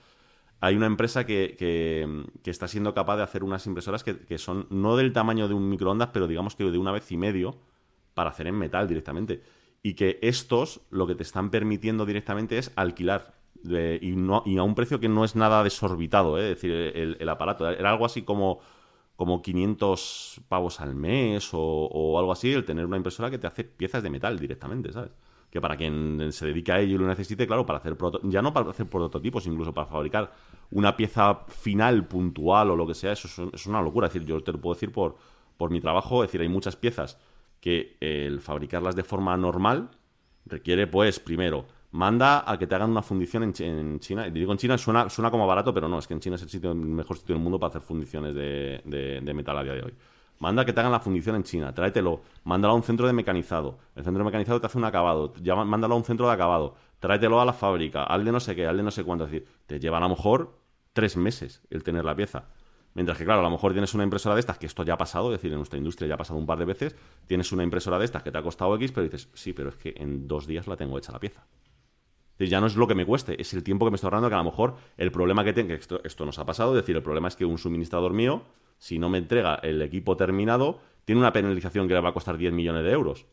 Hay 0.60 0.74
una 0.76 0.86
empresa 0.86 1.26
que, 1.26 1.56
que- 1.58 2.50
está 2.50 2.68
siendo 2.68 2.94
capaz 2.94 3.16
de 3.16 3.22
hacer 3.22 3.44
unas 3.44 3.66
impresoras 3.66 4.02
que, 4.04 4.18
que 4.18 4.38
son 4.38 4.66
no 4.70 4.96
del 4.96 5.12
tamaño 5.12 5.48
de 5.48 5.54
un 5.54 5.68
microondas, 5.68 6.10
pero 6.12 6.26
digamos 6.26 6.56
que 6.56 6.64
de 6.64 6.78
una 6.78 6.92
vez 6.92 7.10
y 7.12 7.16
medio 7.16 7.58
para 8.14 8.30
hacer 8.30 8.46
en 8.46 8.56
metal 8.56 8.88
directamente. 8.88 9.42
Y 9.82 9.94
que 9.94 10.18
estos 10.22 10.80
lo 10.90 11.06
que 11.06 11.14
te 11.14 11.22
están 11.22 11.50
permitiendo 11.50 12.06
directamente 12.06 12.58
es 12.58 12.72
alquilar. 12.76 13.34
eh, 13.70 13.98
y, 14.02 14.12
no, 14.16 14.42
y 14.46 14.56
a 14.58 14.62
un 14.62 14.74
precio 14.74 14.98
que 15.00 15.08
no 15.08 15.24
es 15.24 15.36
nada 15.36 15.62
desorbitado, 15.62 16.38
¿eh? 16.38 16.44
es 16.52 16.56
decir, 16.56 16.72
el, 16.72 17.16
el 17.20 17.28
aparato. 17.28 17.68
Era 17.68 17.90
algo 17.90 18.06
así 18.06 18.22
como, 18.22 18.60
como 19.16 19.42
500 19.42 20.40
pavos 20.48 20.80
al 20.80 20.94
mes 20.94 21.52
o, 21.54 21.60
o 21.60 22.18
algo 22.18 22.32
así, 22.32 22.52
el 22.52 22.64
tener 22.64 22.86
una 22.86 22.96
impresora 22.96 23.30
que 23.30 23.38
te 23.38 23.46
hace 23.46 23.64
piezas 23.64 24.02
de 24.02 24.10
metal 24.10 24.38
directamente, 24.38 24.92
¿sabes? 24.92 25.10
Que 25.50 25.60
para 25.60 25.76
quien 25.76 26.28
se 26.32 26.46
dedica 26.46 26.74
a 26.74 26.80
ello 26.80 26.96
y 26.96 26.98
lo 26.98 27.06
necesite, 27.06 27.46
claro, 27.46 27.64
para 27.64 27.78
hacer 27.78 27.96
ya 28.24 28.42
no 28.42 28.52
para 28.52 28.70
hacer 28.70 28.86
prototipos, 28.86 29.46
incluso 29.46 29.72
para 29.72 29.86
fabricar 29.86 30.32
una 30.70 30.96
pieza 30.96 31.44
final, 31.48 32.06
puntual 32.06 32.70
o 32.70 32.76
lo 32.76 32.86
que 32.86 32.94
sea, 32.94 33.12
eso 33.12 33.48
es, 33.54 33.66
una 33.66 33.80
locura. 33.80 34.08
Es 34.08 34.12
decir, 34.12 34.26
yo 34.28 34.42
te 34.42 34.52
lo 34.52 34.60
puedo 34.60 34.74
decir 34.74 34.92
por, 34.92 35.16
por 35.56 35.70
mi 35.70 35.80
trabajo, 35.80 36.22
es 36.24 36.28
decir, 36.28 36.40
hay 36.42 36.48
muchas 36.48 36.76
piezas 36.76 37.18
que 37.60 37.96
el 38.00 38.40
fabricarlas 38.40 38.96
de 38.96 39.02
forma 39.04 39.36
normal 39.36 39.90
requiere, 40.44 40.86
pues, 40.88 41.20
primero, 41.20 41.64
manda 41.92 42.44
a 42.50 42.58
que 42.58 42.66
te 42.66 42.74
hagan 42.74 42.90
una 42.90 43.02
fundición 43.02 43.42
en, 43.44 43.52
en 43.62 44.00
China. 44.00 44.28
Digo 44.28 44.52
en 44.52 44.58
China, 44.58 44.76
suena, 44.76 45.08
suena 45.08 45.30
como 45.30 45.46
barato, 45.46 45.72
pero 45.72 45.88
no, 45.88 45.98
es 45.98 46.06
que 46.06 46.14
en 46.14 46.20
China 46.20 46.36
es 46.36 46.42
el, 46.42 46.48
sitio, 46.50 46.72
el 46.72 46.76
mejor 46.78 47.16
sitio 47.16 47.34
del 47.34 47.42
mundo 47.42 47.58
para 47.58 47.70
hacer 47.70 47.82
fundiciones 47.82 48.34
de, 48.34 48.82
de- 48.84 49.20
de 49.22 49.34
metal 49.34 49.56
a 49.58 49.62
día 49.64 49.72
de 49.74 49.82
hoy. 49.82 49.94
Manda 50.38 50.64
que 50.64 50.72
te 50.72 50.80
hagan 50.80 50.92
la 50.92 51.00
fundición 51.00 51.36
en 51.36 51.44
China, 51.44 51.74
tráetelo, 51.74 52.20
mándalo 52.44 52.74
a 52.74 52.76
un 52.76 52.82
centro 52.82 53.06
de 53.06 53.12
mecanizado. 53.12 53.78
El 53.94 54.04
centro 54.04 54.18
de 54.18 54.24
mecanizado 54.24 54.60
te 54.60 54.66
hace 54.66 54.76
un 54.78 54.84
acabado, 54.84 55.32
llama- 55.42 55.64
mándalo 55.64 55.94
a 55.94 55.96
un 55.96 56.04
centro 56.04 56.26
de 56.26 56.32
acabado, 56.32 56.74
tráetelo 57.00 57.40
a 57.40 57.44
la 57.44 57.52
fábrica, 57.54 58.04
al 58.04 58.24
de 58.24 58.32
no 58.32 58.40
sé 58.40 58.54
qué, 58.54 58.66
al 58.66 58.76
de 58.76 58.82
no 58.82 58.90
sé 58.90 59.02
cuánto. 59.02 59.24
Es 59.24 59.30
decir, 59.30 59.48
te 59.66 59.80
lleva 59.80 59.96
a 59.98 60.00
lo 60.00 60.10
mejor 60.10 60.58
tres 60.92 61.16
meses 61.16 61.62
el 61.70 61.82
tener 61.82 62.04
la 62.04 62.14
pieza. 62.14 62.44
Mientras 62.94 63.18
que, 63.18 63.24
claro, 63.24 63.40
a 63.40 63.44
lo 63.44 63.50
mejor 63.50 63.72
tienes 63.72 63.92
una 63.94 64.04
impresora 64.04 64.34
de 64.34 64.40
estas, 64.40 64.56
que 64.58 64.66
esto 64.66 64.82
ya 64.82 64.94
ha 64.94 64.98
pasado, 64.98 65.32
es 65.32 65.38
decir, 65.38 65.52
en 65.52 65.58
nuestra 65.58 65.78
industria 65.78 66.08
ya 66.08 66.14
ha 66.14 66.18
pasado 66.18 66.38
un 66.38 66.46
par 66.46 66.58
de 66.58 66.64
veces, 66.64 66.96
tienes 67.26 67.52
una 67.52 67.62
impresora 67.62 67.98
de 67.98 68.06
estas 68.06 68.22
que 68.22 68.30
te 68.30 68.38
ha 68.38 68.42
costado 68.42 68.74
X, 68.76 68.92
pero 68.92 69.04
dices, 69.04 69.28
sí, 69.34 69.52
pero 69.52 69.68
es 69.68 69.76
que 69.76 69.94
en 69.98 70.26
dos 70.26 70.46
días 70.46 70.66
la 70.66 70.76
tengo 70.76 70.96
hecha 70.96 71.12
la 71.12 71.20
pieza. 71.20 71.46
Ya 72.38 72.60
no 72.60 72.66
es 72.66 72.76
lo 72.76 72.86
que 72.86 72.94
me 72.94 73.04
cueste, 73.06 73.40
es 73.40 73.52
el 73.54 73.62
tiempo 73.62 73.84
que 73.86 73.90
me 73.90 73.94
estoy 73.96 74.08
ahorrando, 74.08 74.28
que 74.28 74.34
a 74.34 74.38
lo 74.38 74.44
mejor 74.44 74.76
el 74.96 75.10
problema 75.12 75.44
que 75.44 75.52
tengo, 75.52 75.68
que 75.68 75.74
esto, 75.74 76.00
esto 76.04 76.24
nos 76.24 76.38
ha 76.38 76.44
pasado, 76.46 76.72
es 76.74 76.82
decir, 76.82 76.96
el 76.96 77.02
problema 77.02 77.28
es 77.28 77.36
que 77.36 77.44
un 77.44 77.58
suministrador 77.58 78.12
mío, 78.12 78.42
si 78.78 78.98
no 78.98 79.08
me 79.08 79.18
entrega 79.18 79.56
el 79.62 79.80
equipo 79.82 80.16
terminado, 80.16 80.80
tiene 81.04 81.20
una 81.20 81.32
penalización 81.32 81.88
que 81.88 81.94
le 81.94 82.00
va 82.00 82.10
a 82.10 82.14
costar 82.14 82.36
10 82.36 82.52
millones 82.52 82.84
de 82.84 82.90
euros. 82.90 83.26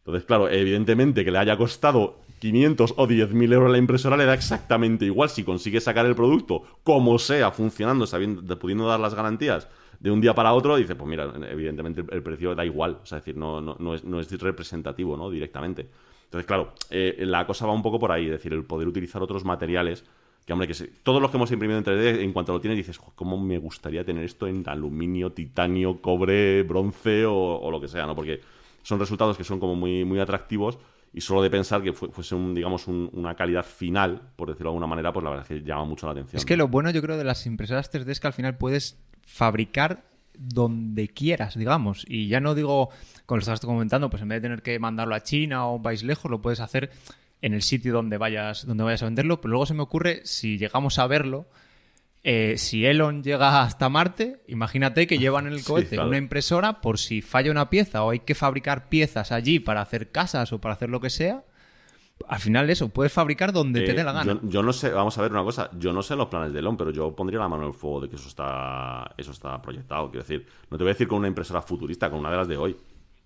Entonces, 0.00 0.24
claro, 0.24 0.48
evidentemente 0.48 1.24
que 1.24 1.30
le 1.30 1.38
haya 1.38 1.56
costado 1.56 2.20
500 2.40 2.94
o 2.96 3.06
10.000 3.06 3.52
euros 3.52 3.70
la 3.70 3.78
impresora 3.78 4.16
le 4.16 4.24
da 4.24 4.34
exactamente 4.34 5.04
igual 5.04 5.28
si 5.28 5.44
consigue 5.44 5.80
sacar 5.80 6.06
el 6.06 6.14
producto 6.14 6.62
como 6.82 7.18
sea, 7.18 7.50
funcionando, 7.50 8.06
sabiendo, 8.06 8.58
pudiendo 8.58 8.86
dar 8.86 8.98
las 8.98 9.14
garantías 9.14 9.68
de 10.00 10.10
un 10.10 10.22
día 10.22 10.34
para 10.34 10.54
otro, 10.54 10.76
dice, 10.76 10.96
pues 10.96 11.08
mira, 11.08 11.30
evidentemente 11.50 12.02
el, 12.10 12.22
precio 12.22 12.54
da 12.54 12.64
igual, 12.64 12.98
o 13.02 13.06
sea, 13.06 13.18
es 13.18 13.24
decir, 13.24 13.38
no, 13.38 13.60
no, 13.60 13.76
no 13.78 13.94
es, 13.94 14.02
no 14.02 14.18
es 14.18 14.40
representativo, 14.40 15.14
¿no? 15.16 15.28
Directamente. 15.28 15.90
Entonces, 16.24 16.46
claro, 16.46 16.72
eh, 16.88 17.16
la 17.26 17.46
cosa 17.46 17.66
va 17.66 17.74
un 17.74 17.82
poco 17.82 17.98
por 17.98 18.10
ahí, 18.10 18.24
es 18.24 18.30
decir, 18.30 18.54
el 18.54 18.64
poder 18.64 18.88
utilizar 18.88 19.22
otros 19.22 19.44
materiales 19.44 20.04
que, 20.50 20.52
hombre, 20.54 20.66
que 20.66 20.74
se- 20.74 20.88
todos 21.04 21.22
los 21.22 21.30
que 21.30 21.36
hemos 21.36 21.52
imprimido 21.52 21.78
en 21.78 21.84
3D, 21.84 22.22
en 22.24 22.32
cuanto 22.32 22.52
lo 22.52 22.60
tienes, 22.60 22.76
dices, 22.76 22.98
"Jo, 22.98 23.12
¿cómo 23.14 23.38
me 23.38 23.56
gustaría 23.56 24.04
tener 24.04 24.24
esto 24.24 24.48
en 24.48 24.68
aluminio, 24.68 25.30
titanio, 25.30 26.00
cobre, 26.02 26.64
bronce 26.64 27.24
o, 27.24 27.34
o 27.60 27.70
lo 27.70 27.80
que 27.80 27.86
sea, 27.86 28.04
¿no? 28.04 28.16
Porque 28.16 28.40
son 28.82 28.98
resultados 28.98 29.36
que 29.36 29.44
son 29.44 29.60
como 29.60 29.76
muy, 29.76 30.04
muy 30.04 30.18
atractivos 30.18 30.76
y 31.14 31.20
solo 31.20 31.40
de 31.42 31.50
pensar 31.50 31.82
que 31.82 31.92
fue- 31.92 32.08
fuese, 32.10 32.34
un, 32.34 32.52
digamos, 32.54 32.88
un- 32.88 33.08
una 33.12 33.36
calidad 33.36 33.64
final, 33.64 34.20
por 34.34 34.48
decirlo 34.48 34.70
de 34.70 34.74
alguna 34.74 34.86
manera, 34.88 35.12
pues 35.12 35.22
la 35.22 35.30
verdad 35.30 35.46
es 35.48 35.60
que 35.62 35.64
llama 35.68 35.84
mucho 35.84 36.06
la 36.06 36.12
atención. 36.12 36.38
Es 36.38 36.44
que 36.44 36.56
lo 36.56 36.66
bueno 36.66 36.90
yo 36.90 37.00
creo 37.00 37.16
de 37.16 37.22
las 37.24 37.46
impresoras 37.46 37.88
3D 37.92 38.10
es 38.10 38.18
que 38.18 38.26
al 38.26 38.32
final 38.32 38.56
puedes 38.58 38.98
fabricar 39.24 40.02
donde 40.36 41.08
quieras, 41.08 41.56
digamos. 41.56 42.04
Y 42.08 42.28
ya 42.28 42.40
no 42.40 42.54
digo, 42.54 42.88
como 43.26 43.36
lo 43.36 43.40
estabas 43.40 43.60
comentando, 43.60 44.08
pues 44.10 44.22
en 44.22 44.28
vez 44.28 44.36
de 44.38 44.48
tener 44.48 44.62
que 44.62 44.78
mandarlo 44.78 45.14
a 45.14 45.22
China 45.22 45.66
o 45.66 45.70
a 45.70 45.74
un 45.76 45.82
país 45.82 46.02
lejos, 46.02 46.30
lo 46.30 46.40
puedes 46.40 46.60
hacer 46.60 46.90
en 47.42 47.54
el 47.54 47.62
sitio 47.62 47.92
donde 47.92 48.18
vayas, 48.18 48.66
donde 48.66 48.84
vayas 48.84 49.02
a 49.02 49.06
venderlo. 49.06 49.40
Pero 49.40 49.50
luego 49.52 49.66
se 49.66 49.74
me 49.74 49.82
ocurre, 49.82 50.20
si 50.24 50.58
llegamos 50.58 50.98
a 50.98 51.06
verlo, 51.06 51.46
eh, 52.22 52.56
si 52.58 52.84
Elon 52.84 53.22
llega 53.22 53.62
hasta 53.62 53.88
Marte, 53.88 54.42
imagínate 54.46 55.06
que 55.06 55.18
llevan 55.18 55.46
en 55.46 55.54
el 55.54 55.60
Sí, 55.62 55.66
cohete 55.66 55.96
claro. 55.96 56.08
una 56.08 56.18
impresora 56.18 56.80
por 56.80 56.98
si 56.98 57.22
falla 57.22 57.50
una 57.50 57.70
pieza 57.70 58.02
o 58.04 58.10
hay 58.10 58.20
que 58.20 58.34
fabricar 58.34 58.88
piezas 58.88 59.32
allí 59.32 59.58
para 59.58 59.80
hacer 59.80 60.10
casas 60.10 60.52
o 60.52 60.60
para 60.60 60.74
hacer 60.74 60.90
lo 60.90 61.00
que 61.00 61.08
sea. 61.10 61.44
Al 62.28 62.38
final 62.38 62.68
eso, 62.68 62.90
puedes 62.90 63.10
fabricar 63.10 63.50
donde 63.50 63.80
te 63.80 63.92
Eh, 63.92 63.94
dé 63.94 64.04
la 64.04 64.12
gana. 64.12 64.34
Yo, 64.34 64.40
yo 64.50 64.62
no 64.62 64.74
sé, 64.74 64.90
vamos 64.90 65.16
a 65.16 65.22
ver 65.22 65.32
una 65.32 65.42
cosa, 65.42 65.70
yo 65.78 65.94
no 65.94 66.02
sé 66.02 66.14
los 66.16 66.26
planes 66.28 66.52
de 66.52 66.58
Elon, 66.58 66.76
pero 66.76 66.90
yo 66.90 67.16
pondría 67.16 67.40
la 67.40 67.48
mano 67.48 67.62
en 67.62 67.68
el 67.70 67.74
fuego 67.74 68.02
de 68.02 68.10
que 68.10 68.16
eso 68.16 68.28
está, 68.28 69.14
eso 69.16 69.32
está 69.32 69.62
proyectado. 69.62 70.10
Quiero 70.10 70.22
decir, 70.24 70.46
no 70.70 70.76
te 70.76 70.84
voy 70.84 70.90
a 70.90 70.92
decir 70.92 71.08
con 71.08 71.20
una 71.20 71.28
impresora 71.28 71.62
futurista, 71.62 72.10
con 72.10 72.18
una 72.18 72.30
de 72.30 72.36
las 72.36 72.46
de 72.48 72.58
hoy. 72.58 72.76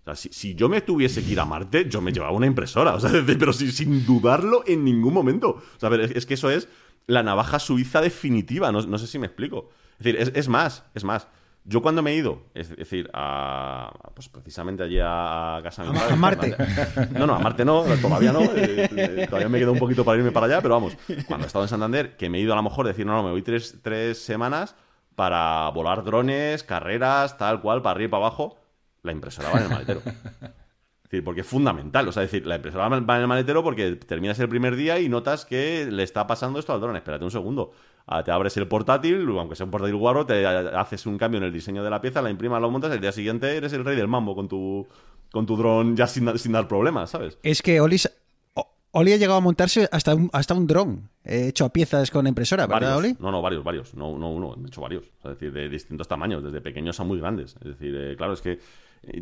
O 0.04 0.12
sea, 0.12 0.16
si, 0.16 0.28
si 0.32 0.54
yo 0.54 0.68
me 0.68 0.82
tuviese 0.82 1.24
que 1.24 1.30
ir 1.30 1.40
a 1.40 1.46
Marte, 1.46 1.88
yo 1.88 2.02
me 2.02 2.12
llevaba 2.12 2.32
una 2.32 2.46
impresora. 2.46 2.94
O 2.94 3.00
sea, 3.00 3.10
pero 3.26 3.52
sin, 3.52 3.72
sin 3.72 4.04
dudarlo 4.04 4.62
en 4.66 4.84
ningún 4.84 5.14
momento. 5.14 5.62
O 5.76 5.80
sea, 5.80 5.88
es, 5.94 6.10
es 6.10 6.26
que 6.26 6.34
eso 6.34 6.50
es 6.50 6.68
la 7.06 7.22
navaja 7.22 7.58
suiza 7.58 8.00
definitiva. 8.00 8.70
No, 8.70 8.82
no 8.82 8.98
sé 8.98 9.06
si 9.06 9.18
me 9.18 9.26
explico. 9.26 9.70
Es 9.98 10.04
decir, 10.04 10.16
es, 10.20 10.32
es 10.34 10.48
más, 10.48 10.84
es 10.94 11.04
más. 11.04 11.28
Yo 11.66 11.80
cuando 11.80 12.02
me 12.02 12.10
he 12.12 12.16
ido, 12.16 12.42
es 12.52 12.76
decir, 12.76 13.08
a, 13.14 13.90
pues 14.14 14.28
precisamente 14.28 14.82
allí 14.82 14.98
a, 15.02 15.60
casa 15.62 15.82
de 15.82 15.90
mi 15.90 15.98
padre, 15.98 16.12
a 16.12 16.16
Marte. 16.16 16.56
No, 17.18 17.26
no, 17.26 17.34
a 17.34 17.38
Marte 17.38 17.64
no, 17.64 17.84
todavía 18.02 18.32
no. 18.34 18.42
eh, 18.42 18.90
eh, 18.94 19.26
todavía 19.26 19.48
me 19.48 19.58
queda 19.58 19.70
un 19.70 19.78
poquito 19.78 20.04
para 20.04 20.18
irme 20.18 20.30
para 20.30 20.44
allá, 20.44 20.60
pero 20.60 20.74
vamos, 20.74 20.94
cuando 21.26 21.44
he 21.44 21.46
estado 21.46 21.64
en 21.64 21.70
Santander, 21.70 22.18
que 22.18 22.28
me 22.28 22.36
he 22.36 22.42
ido 22.42 22.52
a 22.52 22.56
lo 22.56 22.62
mejor 22.62 22.86
decir, 22.86 23.06
no, 23.06 23.14
no, 23.14 23.22
me 23.22 23.30
voy 23.30 23.40
tres, 23.40 23.78
tres 23.80 24.18
semanas 24.22 24.76
para 25.14 25.70
volar 25.70 26.04
drones, 26.04 26.64
carreras, 26.64 27.38
tal 27.38 27.62
cual, 27.62 27.80
para 27.80 27.92
arriba 27.92 28.08
y 28.08 28.10
para 28.10 28.26
abajo, 28.26 28.58
la 29.04 29.12
impresora 29.12 29.50
va 29.50 29.58
en 29.58 29.64
el 29.64 29.70
maletero. 29.70 30.00
Es 31.04 31.10
decir, 31.10 31.22
porque 31.22 31.42
es 31.42 31.46
fundamental. 31.46 32.08
O 32.08 32.12
sea, 32.12 32.24
es 32.24 32.32
decir, 32.32 32.46
la 32.46 32.56
impresora 32.56 32.88
va 32.88 33.16
en 33.16 33.22
el 33.22 33.28
maletero 33.28 33.62
porque 33.62 33.96
terminas 33.96 34.40
el 34.40 34.48
primer 34.48 34.74
día 34.74 34.98
y 34.98 35.08
notas 35.08 35.44
que 35.44 35.86
le 35.88 36.02
está 36.02 36.26
pasando 36.26 36.58
esto 36.58 36.72
al 36.72 36.80
dron. 36.80 36.96
Espérate 36.96 37.24
un 37.24 37.30
segundo. 37.30 37.72
Ah, 38.06 38.24
te 38.24 38.30
abres 38.30 38.56
el 38.56 38.66
portátil, 38.66 39.26
aunque 39.38 39.54
sea 39.54 39.64
un 39.64 39.70
portátil 39.70 39.96
guarro, 39.96 40.26
te 40.26 40.46
haces 40.46 41.06
un 41.06 41.16
cambio 41.16 41.38
en 41.38 41.44
el 41.44 41.52
diseño 41.52 41.84
de 41.84 41.90
la 41.90 42.00
pieza, 42.00 42.20
la 42.20 42.30
imprimas, 42.30 42.60
lo 42.60 42.70
montas, 42.70 42.92
el 42.92 43.00
día 43.00 43.12
siguiente 43.12 43.56
eres 43.56 43.72
el 43.72 43.84
rey 43.84 43.96
del 43.96 44.08
mambo 44.08 44.34
con 44.34 44.46
tu, 44.48 44.86
con 45.30 45.46
tu 45.46 45.56
dron 45.56 45.96
ya 45.96 46.06
sin, 46.06 46.36
sin 46.38 46.52
dar 46.52 46.68
problemas, 46.68 47.10
¿sabes? 47.10 47.38
Es 47.42 47.62
que 47.62 47.80
Oli, 47.80 47.98
ha 49.12 49.16
llegado 49.16 49.38
a 49.38 49.40
montarse 49.40 49.88
hasta 49.90 50.14
un, 50.14 50.28
hasta 50.32 50.54
un 50.54 50.66
dron 50.66 51.10
eh, 51.24 51.48
hecho 51.48 51.64
a 51.64 51.72
piezas 51.72 52.10
con 52.10 52.26
impresora, 52.26 52.66
¿verdad, 52.66 52.94
Varios. 52.94 52.98
Oli? 52.98 53.16
No, 53.18 53.30
no, 53.30 53.40
varios, 53.40 53.64
varios. 53.64 53.94
No, 53.94 54.18
no 54.18 54.30
uno, 54.30 54.54
he 54.62 54.66
hecho 54.66 54.82
varios. 54.82 55.06
Es 55.24 55.30
decir, 55.30 55.52
de 55.52 55.68
distintos 55.68 56.06
tamaños, 56.06 56.44
desde 56.44 56.60
pequeños 56.60 57.00
a 57.00 57.04
muy 57.04 57.18
grandes. 57.18 57.56
Es 57.56 57.78
decir, 57.78 57.94
eh, 57.96 58.16
claro, 58.16 58.34
es 58.34 58.42
que 58.42 58.58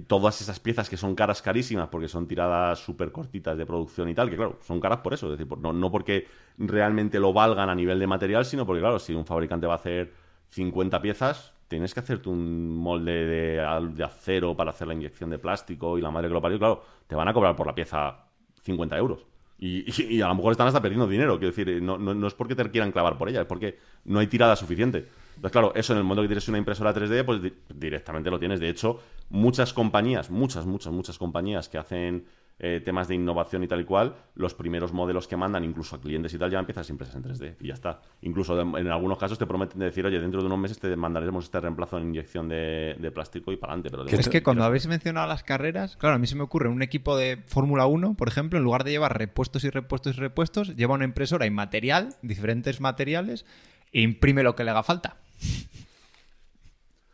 todas 0.07 0.41
esas 0.41 0.61
piezas 0.61 0.89
que 0.89 0.97
son 0.97 1.15
caras 1.15 1.43
carísimas 1.43 1.89
porque 1.89 2.09
son 2.09 2.27
tiradas 2.29 2.79
súper 2.79 3.13
cortitas 3.13 3.57
de 3.57 3.67
producción 3.67 4.09
y 4.09 4.15
tal, 4.15 4.31
que 4.31 4.37
claro, 4.37 4.59
son 4.63 4.81
caras 4.81 4.99
por 5.01 5.15
eso. 5.15 5.27
Es 5.27 5.33
decir, 5.33 5.49
por- 5.49 5.59
no, 5.59 5.73
no 5.73 5.91
porque 5.91 6.27
realmente 6.59 7.19
lo 7.21 7.33
valgan 7.33 7.69
a 7.69 7.75
nivel 7.75 7.99
de 7.99 8.07
material, 8.07 8.45
sino 8.45 8.67
porque, 8.67 8.81
claro, 8.81 8.99
si 8.99 9.15
un 9.15 9.25
fabricante 9.27 9.67
va 9.67 9.75
a 9.75 9.77
hacer 9.77 10.13
50 10.49 11.01
piezas, 11.01 11.53
tienes 11.69 11.95
que 11.95 12.01
hacerte 12.01 12.29
un 12.29 12.77
molde 12.77 13.13
de, 13.27 13.61
acero 14.05 14.57
para 14.57 14.71
hacer 14.71 14.87
la 14.89 14.95
inyección 14.95 15.31
de 15.31 15.39
plástico 15.39 15.99
y 15.99 16.03
la 16.03 16.11
madre 16.11 16.29
que 16.29 16.35
lo 16.35 16.43
parió, 16.43 16.59
claro, 16.59 16.85
te 17.07 17.15
van 17.15 17.29
a 17.29 17.33
cobrar 17.33 17.57
por 17.57 17.67
la 17.67 17.75
pieza 17.75 18.27
50 18.63 18.97
euros. 18.99 19.27
Y, 19.59 20.21
a 20.21 20.29
lo 20.29 20.35
mejor 20.35 20.53
están 20.53 20.67
hasta 20.67 20.83
perdiendo 20.83 21.07
dinero. 21.07 21.39
Quiero 21.39 21.55
decir, 21.55 21.81
no, 21.83 21.97
no- 21.97 22.15
no 22.15 22.27
es 22.27 22.35
porque 22.35 22.55
te 22.57 22.69
quieran 22.71 22.91
clavar 22.93 23.17
por 23.17 23.29
ella, 23.29 23.43
es 23.43 23.47
porque 23.47 23.79
no 24.05 24.19
hay 24.19 24.27
tirada 24.27 24.57
suficiente. 24.57 25.09
Entonces, 25.43 25.53
claro, 25.53 25.73
eso 25.75 25.93
en 25.93 25.99
el 25.99 26.05
momento 26.05 26.23
que 26.23 26.29
tienes 26.29 26.47
una 26.49 26.59
impresora 26.59 26.95
3D, 26.95 27.25
pues 27.25 27.43
di- 27.43 27.53
directamente 27.75 28.31
lo 28.31 28.39
tienes. 28.39 28.61
De 28.61 28.69
hecho, 28.69 29.01
muchas 29.29 29.73
compañías, 29.73 30.31
muchas, 30.31 30.67
muchas, 30.67 30.93
muchas 30.93 31.19
compañías 31.19 31.69
que 31.69 31.79
hacen 31.79 32.27
eh, 32.61 32.81
temas 32.85 33.09
de 33.09 33.17
innovación 33.17 33.65
y 33.65 33.67
tal 33.67 33.81
y 33.81 33.85
cual, 33.85 34.15
los 34.37 34.55
primeros 34.55 34.93
modelos 34.93 35.27
que 35.27 35.37
mandan, 35.37 35.65
incluso 35.65 35.97
a 35.97 36.01
clientes 36.01 36.33
y 36.33 36.39
tal, 36.39 36.49
ya 36.49 36.61
empiezas 36.61 36.89
impresas 36.91 37.17
en 37.17 37.25
3D 37.25 37.57
y 37.61 37.67
ya 37.69 37.75
está. 37.75 38.01
Incluso 38.21 38.55
de- 38.55 38.63
en 38.81 38.87
algunos 38.87 39.19
casos 39.19 39.37
te 39.37 39.45
prometen 39.47 39.81
decir, 39.81 40.07
oye, 40.07 40.21
dentro 40.21 40.39
de 40.43 40.47
unos 40.47 40.59
meses 40.61 40.79
te 40.79 40.95
mandaremos 40.95 41.43
este 41.47 41.59
reemplazo 41.61 41.99
en 41.99 42.05
inyección 42.11 42.49
de, 42.49 42.95
de 43.01 43.11
plástico 43.11 43.51
y 43.51 43.57
para 43.57 43.73
adelante. 43.73 43.91
Pero 43.91 44.05
de 44.05 44.11
Es 44.13 44.19
que 44.21 44.23
momento- 44.29 44.45
cuando 44.45 44.65
habéis 44.65 44.87
mencionado 44.87 45.27
las 45.27 45.43
carreras, 45.43 45.97
claro, 45.97 46.15
a 46.15 46.19
mí 46.21 46.29
se 46.29 46.37
me 46.37 46.43
ocurre 46.45 46.69
un 46.69 46.83
equipo 46.83 47.17
de 47.17 47.43
Fórmula 47.49 47.87
1, 47.87 48.15
por 48.15 48.29
ejemplo, 48.29 48.61
en 48.61 48.65
lugar 48.65 48.85
de 48.85 48.93
llevar 48.93 49.19
repuestos 49.19 49.65
y 49.65 49.71
repuestos 49.71 50.17
y 50.17 50.21
repuestos, 50.21 50.77
lleva 50.77 50.95
una 50.95 51.05
impresora 51.05 51.47
y 51.47 51.51
material, 51.51 52.11
diferentes 52.23 52.81
materiales, 52.81 53.45
e 53.93 54.03
imprime 54.03 54.43
lo 54.45 54.55
que 54.55 54.63
le 54.63 54.71
haga 54.71 54.83
falta. 54.85 55.17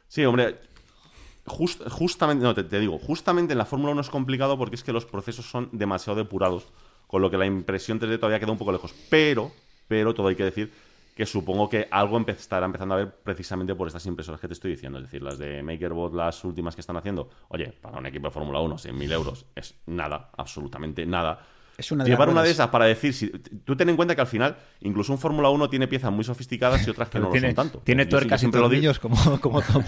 Sí, 0.09 0.25
hombre. 0.25 0.59
just- 1.47 1.89
justamente, 1.91 2.45
no, 2.45 2.55
te, 2.55 2.65
digo, 2.81 2.99
justamente 2.99 3.53
en 3.53 3.59
la 3.59 3.65
Fórmula 3.67 3.93
1 3.93 4.03
es 4.03 4.11
complicado 4.11 4.59
porque 4.59 4.77
es 4.77 4.85
que 4.85 4.93
los 4.93 5.07
procesos 5.07 5.47
son 5.51 5.71
demasiado 5.73 6.19
depurados, 6.19 6.67
con 7.07 7.23
lo 7.23 7.31
que 7.31 7.39
la 7.39 7.47
impresión 7.47 7.99
3D 8.01 8.19
todavía 8.19 8.41
queda 8.41 8.53
un 8.53 8.59
poco 8.59 8.73
lejos. 8.73 8.95
Pero, 9.11 9.53
pero 9.89 10.15
todo 10.15 10.29
hay 10.29 10.37
que 10.37 10.45
decir 10.45 10.73
que 11.17 11.27
supongo 11.27 11.69
que 11.69 11.89
algo 11.91 12.19
estará 12.29 12.67
empezando 12.67 12.95
a 12.95 12.99
ver 12.99 13.13
precisamente 13.25 13.75
por 13.75 13.89
estas 13.89 14.07
impresoras 14.07 14.41
que 14.41 14.49
te 14.49 14.55
estoy 14.55 14.73
diciendo. 14.73 14.99
Es 14.99 15.05
decir, 15.07 15.23
las 15.23 15.39
de 15.39 15.63
MakerBot, 15.63 16.15
las 16.15 16.45
últimas 16.45 16.75
que 16.77 16.81
están 16.83 16.97
haciendo. 16.97 17.29
Oye, 17.49 17.73
para 17.73 17.99
un 17.99 18.07
equipo 18.07 18.29
de 18.29 18.33
Fórmula 18.33 18.61
1, 18.61 18.79
100.000 18.79 19.11
euros 19.13 19.47
es 19.57 19.75
nada, 19.87 20.31
absolutamente 20.37 21.07
nada. 21.07 21.45
Es 21.79 21.93
una 21.93 22.03
de 22.03 22.11
Llevar 22.11 22.27
las 22.27 22.33
una 22.33 22.43
de 22.43 22.51
esas 22.51 22.69
para 22.69 22.87
decir, 22.87 23.15
si, 23.15 23.29
tú 23.29 23.77
ten 23.77 23.89
en 23.89 23.95
cuenta 23.95 24.17
que 24.17 24.21
al 24.21 24.27
final, 24.27 24.57
incluso 24.81 25.13
un 25.13 25.19
Fórmula 25.21 25.49
1 25.49 25.71
tiene 25.71 25.87
piezas 25.87 26.11
muy 26.11 26.25
sofisticadas 26.25 26.85
y 26.85 26.91
otras 26.91 27.09
que 27.09 27.21
no 27.21 27.31
tiene 27.31 27.51
lo 27.51 27.55
son 27.55 27.55
tanto. 27.55 27.79
tiene 27.85 28.03
Yo 28.03 28.11
tuercas 28.11 28.41
y 28.41 28.41
siempre 28.41 28.61
lo 28.61 28.69
digo. 28.69 28.93
tornillos 28.93 28.99
como, 28.99 29.41
como 29.41 29.63
todo. 29.63 29.85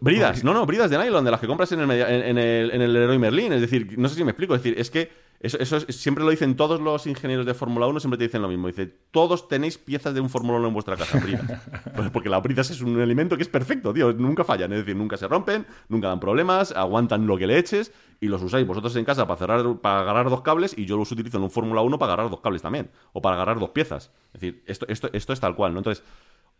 Bridas, 0.00 0.42
no, 0.42 0.54
no, 0.54 0.64
bridas 0.64 0.90
de 0.90 0.96
nylon, 0.96 1.26
de 1.26 1.30
las 1.30 1.40
que 1.40 1.46
compras 1.46 1.70
en 1.72 1.80
el, 1.80 1.90
en, 1.90 2.22
en 2.22 2.38
el, 2.38 2.70
en 2.70 2.80
el 2.80 2.90
Leroy 2.90 3.18
Merlin. 3.18 3.52
Es 3.52 3.60
decir, 3.60 3.98
no 3.98 4.08
sé 4.08 4.14
si 4.14 4.24
me 4.24 4.30
explico. 4.30 4.54
Es 4.54 4.62
decir, 4.62 4.80
es 4.80 4.90
que 4.90 5.10
eso, 5.42 5.58
eso 5.58 5.76
es- 5.76 5.96
siempre 5.96 6.24
lo 6.24 6.30
dicen 6.30 6.56
todos 6.56 6.80
los 6.80 7.06
ingenieros 7.06 7.44
de 7.46 7.54
Fórmula 7.54 7.86
1, 7.86 8.00
siempre 8.00 8.16
te 8.18 8.24
dicen 8.24 8.40
lo 8.42 8.48
mismo. 8.48 8.68
Dice, 8.68 8.86
todos 9.10 9.48
tenéis 9.48 9.76
piezas 9.78 10.14
de 10.14 10.20
un 10.20 10.30
Fórmula 10.30 10.58
1 10.58 10.68
en 10.68 10.74
vuestra 10.74 10.96
casa, 10.96 11.18
bridas. 11.18 11.42
Pues 11.96 12.10
porque 12.10 12.28
las 12.28 12.42
bridas 12.42 12.70
es 12.70 12.80
un 12.80 13.00
elemento 13.00 13.36
que 13.36 13.42
es 13.42 13.48
perfecto, 13.48 13.92
tío. 13.92 14.12
Nunca 14.12 14.44
fallan, 14.44 14.72
es 14.72 14.78
decir, 14.80 14.96
nunca 14.96 15.16
se 15.16 15.28
rompen, 15.28 15.66
nunca 15.88 16.08
dan 16.08 16.20
problemas, 16.20 16.72
aguantan 16.72 17.26
lo 17.26 17.36
que 17.36 17.46
le 17.46 17.58
eches 17.58 17.92
y 18.20 18.28
los 18.28 18.42
usáis 18.42 18.66
vosotros 18.66 18.94
en 18.96 19.04
casa 19.04 19.26
para 19.26 19.38
cerrar, 19.38 19.76
para 19.80 20.00
agarrar 20.00 20.30
dos 20.30 20.42
cables 20.42 20.74
y 20.78 20.86
yo 20.86 20.96
los 20.96 21.10
utilizo 21.12 21.38
en 21.38 21.42
un 21.44 21.50
Fórmula 21.50 21.82
1 21.82 21.98
para 21.98 22.12
agarrar 22.12 22.30
dos 22.30 22.40
cables 22.40 22.62
también. 22.62 22.90
O 23.12 23.20
para 23.20 23.34
agarrar 23.36 23.58
dos 23.58 23.70
piezas. 23.70 24.12
Es 24.32 24.40
decir, 24.40 24.62
esto, 24.66 24.86
esto, 24.88 25.10
esto 25.12 25.32
es 25.32 25.40
tal 25.40 25.56
cual, 25.56 25.72
¿no? 25.72 25.80
Entonces, 25.80 26.04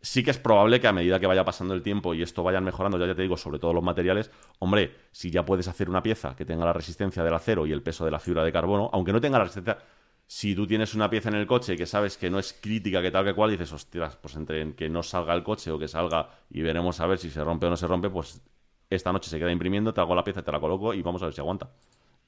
sí 0.02 0.22
que 0.24 0.30
es 0.32 0.38
probable 0.38 0.80
que 0.80 0.88
a 0.88 0.92
medida 0.92 1.20
que 1.20 1.26
vaya 1.26 1.44
pasando 1.44 1.74
el 1.74 1.82
tiempo 1.82 2.14
y 2.14 2.22
esto 2.22 2.42
vayan 2.42 2.64
mejorando, 2.64 2.98
ya, 2.98 3.06
ya 3.06 3.14
te 3.14 3.22
digo, 3.22 3.36
sobre 3.36 3.58
todo 3.58 3.72
los 3.72 3.84
materiales, 3.84 4.30
hombre, 4.58 4.96
si 5.12 5.30
ya 5.30 5.44
puedes 5.44 5.68
hacer 5.68 5.88
una 5.88 6.02
pieza 6.02 6.36
que 6.36 6.44
tenga 6.44 6.64
la 6.64 6.72
resistencia 6.72 7.22
del 7.24 7.34
acero 7.34 7.66
y 7.66 7.72
el 7.72 7.82
peso 7.82 8.04
de 8.04 8.10
la 8.10 8.18
fibra 8.20 8.44
de 8.44 8.52
carbono, 8.52 8.90
aunque 8.92 9.12
no 9.12 9.20
tenga 9.20 9.38
la 9.38 9.44
resistencia, 9.44 9.78
si 10.26 10.54
tú 10.54 10.66
tienes 10.66 10.94
una 10.94 11.10
pieza 11.10 11.28
en 11.28 11.36
el 11.36 11.46
coche 11.46 11.76
que 11.76 11.86
sabes 11.86 12.16
que 12.16 12.30
no 12.30 12.38
es 12.38 12.52
crítica, 12.54 13.02
que 13.02 13.10
tal 13.10 13.24
que 13.24 13.34
cual, 13.34 13.50
dices, 13.50 13.72
ostras, 13.72 14.16
pues 14.16 14.34
entre 14.36 14.74
que 14.74 14.88
no 14.88 15.02
salga 15.02 15.34
el 15.34 15.42
coche 15.42 15.70
o 15.70 15.78
que 15.78 15.88
salga 15.88 16.30
y 16.50 16.62
veremos 16.62 17.00
a 17.00 17.06
ver 17.06 17.18
si 17.18 17.30
se 17.30 17.44
rompe 17.44 17.66
o 17.66 17.70
no 17.70 17.76
se 17.76 17.86
rompe, 17.86 18.08
pues 18.10 18.42
esta 18.90 19.12
noche 19.12 19.30
se 19.30 19.38
queda 19.38 19.52
imprimiendo, 19.52 19.92
te 19.94 20.00
hago 20.00 20.14
la 20.14 20.24
pieza, 20.24 20.42
te 20.42 20.52
la 20.52 20.60
coloco 20.60 20.94
y 20.94 21.02
vamos 21.02 21.22
a 21.22 21.26
ver 21.26 21.34
si 21.34 21.40
aguanta. 21.40 21.70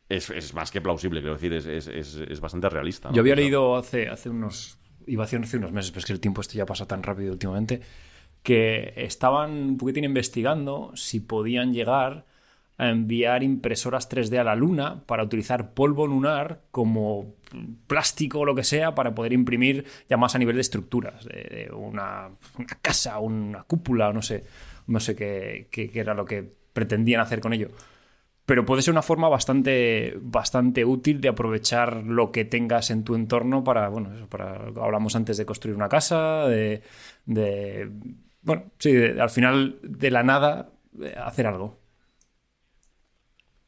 Es, 0.09 0.31
es 0.31 0.55
más 0.55 0.71
que 0.71 0.81
plausible, 0.81 1.21
quiero 1.21 1.35
decir, 1.35 1.53
es, 1.55 1.67
es, 1.67 1.87
es- 1.89 2.17
es 2.17 2.41
bastante 2.41 2.69
realista. 2.69 3.09
¿no? 3.09 3.15
Yo 3.17 3.21
había 3.23 3.35
leído 3.37 3.77
hace, 3.77 4.09
hace 4.09 4.29
unos. 4.31 4.79
Iba 5.07 5.25
a 5.25 5.27
decir 5.27 5.41
hace 5.43 5.57
unos 5.59 5.73
meses, 5.73 5.91
pero 5.91 6.01
es 6.01 6.07
que 6.07 6.13
el 6.13 6.21
tiempo 6.21 6.41
este 6.41 6.57
ya 6.57 6.67
pasa 6.67 6.87
tan 6.87 7.03
rápido 7.03 7.33
últimamente. 7.33 7.81
Que 8.43 8.93
estaban 8.97 9.53
un 9.53 9.77
poquitín 9.79 10.05
investigando 10.05 10.93
si 10.97 11.21
podían 11.21 11.73
llegar 11.73 12.27
a 12.77 12.91
enviar 12.91 13.43
impresoras 13.43 14.09
3D 14.09 14.39
a 14.39 14.45
la 14.45 14.57
Luna 14.57 15.05
para 15.07 15.23
utilizar 15.25 15.73
polvo 15.75 16.07
lunar 16.07 16.63
como 16.71 17.35
plástico 17.87 18.41
o 18.41 18.45
lo 18.45 18.55
que 18.55 18.65
sea 18.65 18.95
para 18.95 19.15
poder 19.15 19.33
imprimir 19.33 19.85
ya 20.11 20.17
más 20.17 20.35
a 20.35 20.39
nivel 20.39 20.57
de 20.57 20.61
estructuras, 20.63 21.25
de, 21.25 21.69
de 21.69 21.73
una, 21.75 22.31
una 22.59 22.79
casa, 22.83 23.19
una 23.21 23.63
cúpula, 23.63 24.13
no 24.13 24.23
sé, 24.23 24.45
no 24.89 24.99
sé 25.01 25.15
qué, 25.15 25.69
qué- 25.71 25.89
qué 25.91 26.01
era 26.01 26.15
lo 26.15 26.25
que 26.25 26.51
pretendían 26.73 27.21
hacer 27.21 27.41
con 27.41 27.53
ello 27.53 27.69
pero 28.47 28.65
puede 28.65 28.83
ser 28.83 28.93
una 28.93 29.03
forma 29.03 29.29
bastante, 29.29 30.15
bastante 30.21 30.85
útil 30.85 31.21
de 31.21 31.29
aprovechar 31.29 32.05
lo 32.05 32.31
que 32.33 32.45
tengas 32.45 32.91
en 32.91 33.05
tu 33.05 33.15
entorno 33.15 33.65
para, 33.65 33.89
bueno, 33.89 34.15
eso, 34.15 34.29
para, 34.29 34.67
hablamos 34.83 35.17
antes 35.17 35.37
de 35.37 35.47
construir 35.47 35.77
una 35.77 35.89
casa, 35.89 36.47
de, 36.49 36.83
de 37.27 37.91
bueno, 38.43 38.65
sí, 38.79 38.93
de- 38.93 39.21
al 39.21 39.31
final 39.31 39.79
de 39.83 40.11
la 40.11 40.23
nada 40.23 40.73
eh, 41.01 41.15
hacer 41.17 41.47
algo. 41.47 41.79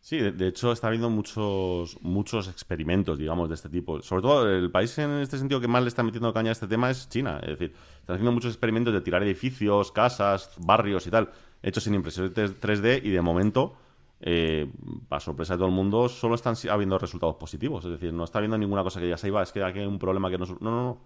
Sí, 0.01 0.19
de, 0.19 0.47
hecho 0.49 0.71
está 0.71 0.87
habiendo 0.87 1.11
muchos, 1.11 1.99
muchos 2.01 2.47
experimentos, 2.49 3.19
digamos, 3.19 3.49
de 3.49 3.57
este 3.57 3.69
tipo. 3.69 4.01
Sobre 4.03 4.23
todo 4.23 4.49
el 4.49 4.71
país 4.71 4.97
en 4.99 5.11
este 5.19 5.37
sentido 5.37 5.61
que 5.61 5.67
más 5.67 5.83
le 5.83 5.89
está 5.89 6.05
metiendo 6.05 6.33
caña 6.33 6.51
a 6.51 6.53
este 6.53 6.69
tema 6.69 6.91
es 6.91 7.09
China. 7.09 7.41
Es 7.43 7.49
decir, 7.59 7.75
están 8.01 8.15
haciendo 8.15 8.31
muchos 8.31 8.53
experimentos 8.53 8.95
de 8.95 9.01
tirar 9.01 9.23
edificios, 9.25 9.91
casas, 9.91 10.53
barrios 10.61 11.07
y 11.09 11.11
tal, 11.11 11.31
hechos 11.63 11.87
en 11.89 11.95
impresión 11.95 12.33
3D 12.33 13.01
y 13.03 13.11
de 13.11 13.21
momento, 13.21 13.75
eh, 14.21 14.71
para 15.09 15.21
sorpresa 15.21 15.55
de 15.55 15.59
todo 15.59 15.69
el 15.69 15.75
mundo, 15.75 16.09
solo 16.09 16.35
están 16.35 16.55
habiendo 16.71 16.99
resultados 16.99 17.37
positivos. 17.37 17.85
Es 17.85 17.91
decir, 17.93 18.13
no 18.13 18.25
está 18.25 18.39
habiendo 18.39 18.57
ninguna 18.59 18.83
cosa 18.83 19.01
que 19.01 19.09
ya 19.09 19.17
se 19.17 19.29
iba, 19.29 19.43
es 19.43 19.53
que 19.53 19.63
aquí 19.63 19.79
hay 19.81 19.87
un 19.87 19.99
problema 19.99 20.31
que 20.31 20.39
no... 20.39 20.47
No, 20.47 20.57
no, 20.61 20.71
no. 20.71 21.01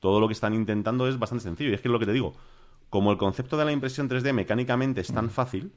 Todo 0.00 0.20
lo 0.20 0.26
que 0.28 0.34
están 0.34 0.52
intentando 0.52 1.08
es 1.08 1.18
bastante 1.18 1.44
sencillo. 1.44 1.70
Y 1.70 1.74
es 1.74 1.80
que 1.80 1.88
es 1.88 1.92
lo 1.92 1.98
que 1.98 2.04
te 2.06 2.12
digo. 2.12 2.34
Como 2.90 3.10
el 3.12 3.16
concepto 3.18 3.56
de 3.56 3.64
la 3.64 3.72
impresión 3.72 4.08
3D 4.10 4.32
mecánicamente 4.34 5.00
es 5.00 5.12
tan 5.12 5.30
fácil, 5.30 5.72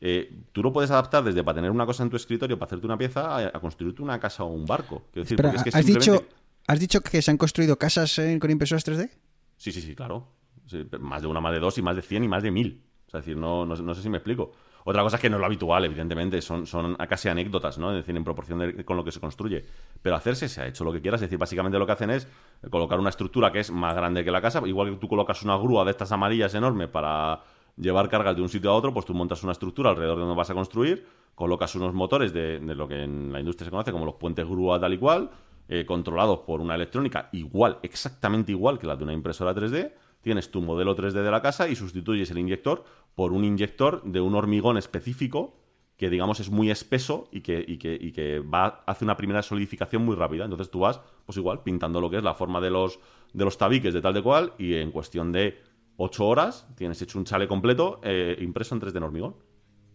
eh, 0.00 0.32
tú 0.52 0.62
lo 0.62 0.72
puedes 0.72 0.90
adaptar 0.92 1.24
desde 1.24 1.42
para 1.42 1.56
tener 1.56 1.70
una 1.72 1.84
cosa 1.84 2.04
en 2.04 2.10
tu 2.10 2.16
escritorio, 2.16 2.56
para 2.58 2.68
hacerte 2.68 2.86
una 2.86 2.96
pieza, 2.96 3.36
a, 3.36 3.46
a 3.48 3.60
construirte 3.60 4.00
una 4.00 4.20
casa 4.20 4.44
o 4.44 4.46
un 4.46 4.64
barco. 4.64 5.02
Quiero 5.12 5.24
decir, 5.24 5.34
Espera, 5.40 5.52
es 5.56 5.62
que 5.64 5.70
¿has, 5.76 5.84
dicho, 5.84 6.00
simplemente- 6.00 6.34
¿has 6.68 6.78
dicho 6.80 7.00
que 7.00 7.20
se 7.20 7.30
han 7.32 7.36
construido 7.36 7.76
casas 7.76 8.16
eh, 8.20 8.38
con 8.40 8.50
impresoras 8.50 8.86
3D? 8.86 9.10
Sí, 9.56 9.72
sí, 9.72 9.80
sí, 9.82 9.94
claro. 9.96 10.28
Sí, 10.66 10.86
más 11.00 11.20
de 11.22 11.26
una, 11.28 11.40
más 11.40 11.52
de 11.52 11.58
dos, 11.58 11.76
y 11.78 11.82
más 11.82 11.96
de 11.96 12.02
cien, 12.02 12.22
y 12.22 12.28
más 12.28 12.42
de 12.44 12.52
mil. 12.52 12.84
O 13.08 13.10
sea, 13.10 13.20
es 13.20 13.26
decir, 13.26 13.36
no, 13.36 13.66
no, 13.66 13.74
no 13.74 13.94
sé 13.94 14.02
si 14.02 14.08
me 14.08 14.18
explico. 14.18 14.52
Otra 14.88 15.02
cosa 15.02 15.16
es 15.16 15.20
que 15.20 15.28
no 15.28 15.36
es 15.36 15.40
lo 15.40 15.44
habitual, 15.44 15.84
evidentemente, 15.84 16.40
son, 16.40 16.66
son 16.66 16.94
casi 16.94 17.28
anécdotas, 17.28 17.76
¿no? 17.76 17.90
Es 17.90 17.96
decir, 17.96 18.16
en 18.16 18.24
proporción 18.24 18.72
con 18.86 18.96
lo 18.96 19.04
que 19.04 19.12
se 19.12 19.20
construye. 19.20 19.62
Pero 20.00 20.16
hacerse 20.16 20.48
se 20.48 20.62
ha 20.62 20.66
hecho 20.66 20.82
lo 20.82 20.94
que 20.94 21.02
quieras. 21.02 21.20
Es 21.20 21.26
decir, 21.26 21.38
básicamente 21.38 21.78
lo 21.78 21.84
que 21.84 21.92
hacen 21.92 22.08
es 22.08 22.26
colocar 22.70 22.98
una 22.98 23.10
estructura 23.10 23.52
que 23.52 23.60
es 23.60 23.70
más 23.70 23.94
grande 23.94 24.24
que 24.24 24.30
la 24.30 24.40
casa. 24.40 24.62
Igual 24.64 24.92
que 24.92 24.96
tú 24.96 25.06
colocas 25.06 25.42
una 25.42 25.58
grúa 25.58 25.84
de 25.84 25.90
estas 25.90 26.10
amarillas 26.10 26.54
enorme 26.54 26.88
para 26.88 27.42
llevar 27.76 28.08
cargas 28.08 28.34
de 28.34 28.40
un 28.40 28.48
sitio 28.48 28.70
a 28.70 28.74
otro, 28.76 28.94
pues 28.94 29.04
tú 29.04 29.12
montas 29.12 29.42
una 29.42 29.52
estructura 29.52 29.90
alrededor 29.90 30.16
de 30.16 30.20
donde 30.22 30.36
vas 30.38 30.48
a 30.48 30.54
construir, 30.54 31.06
colocas 31.34 31.74
unos 31.74 31.92
motores 31.92 32.32
de, 32.32 32.58
de 32.58 32.74
lo 32.74 32.88
que 32.88 33.02
en 33.02 33.30
la 33.30 33.40
industria 33.40 33.66
se 33.66 33.70
conoce 33.70 33.92
como 33.92 34.06
los 34.06 34.14
puentes 34.14 34.48
grúa 34.48 34.80
tal 34.80 34.94
y 34.94 34.98
cual, 34.98 35.28
eh, 35.68 35.84
controlados 35.84 36.38
por 36.46 36.62
una 36.62 36.74
electrónica 36.74 37.28
igual, 37.32 37.78
exactamente 37.82 38.52
igual 38.52 38.78
que 38.78 38.86
la 38.86 38.96
de 38.96 39.04
una 39.04 39.12
impresora 39.12 39.54
3D, 39.54 39.92
tienes 40.20 40.50
tu 40.50 40.60
modelo 40.60 40.96
3D 40.96 41.22
de 41.22 41.30
la 41.30 41.42
casa 41.42 41.68
y 41.68 41.76
sustituyes 41.76 42.30
el 42.30 42.38
inyector 42.38 42.84
por 43.14 43.32
un 43.32 43.44
inyector 43.44 44.02
de 44.04 44.20
un 44.20 44.34
hormigón 44.34 44.76
específico 44.76 45.58
que 45.98 46.10
digamos 46.10 46.38
es 46.38 46.48
muy 46.48 46.70
espeso 46.70 47.28
y 47.32 47.40
que, 47.40 47.64
y 47.66 47.76
que, 47.76 47.98
y 48.00 48.12
que 48.12 48.38
va, 48.38 48.84
hace 48.86 49.04
una 49.04 49.16
primera 49.16 49.42
solidificación 49.42 50.04
muy 50.04 50.14
rápida. 50.14 50.44
Entonces 50.44 50.70
tú 50.70 50.80
vas, 50.80 51.00
pues 51.26 51.36
igual, 51.36 51.64
pintando 51.64 52.00
lo 52.00 52.08
que 52.08 52.18
es 52.18 52.22
la 52.22 52.34
forma 52.34 52.60
de 52.60 52.70
los, 52.70 53.00
de 53.32 53.44
los 53.44 53.58
tabiques 53.58 53.92
de 53.92 54.00
tal 54.00 54.14
de 54.14 54.22
cual 54.22 54.52
y 54.58 54.74
en 54.74 54.92
cuestión 54.92 55.32
de 55.32 55.60
8 55.96 56.24
horas 56.24 56.68
tienes 56.76 57.02
hecho 57.02 57.18
un 57.18 57.24
chale 57.24 57.48
completo 57.48 58.00
eh, 58.04 58.36
impreso 58.40 58.76
en 58.76 58.80
3D 58.80 58.96
en 58.96 59.02
hormigón. 59.02 59.36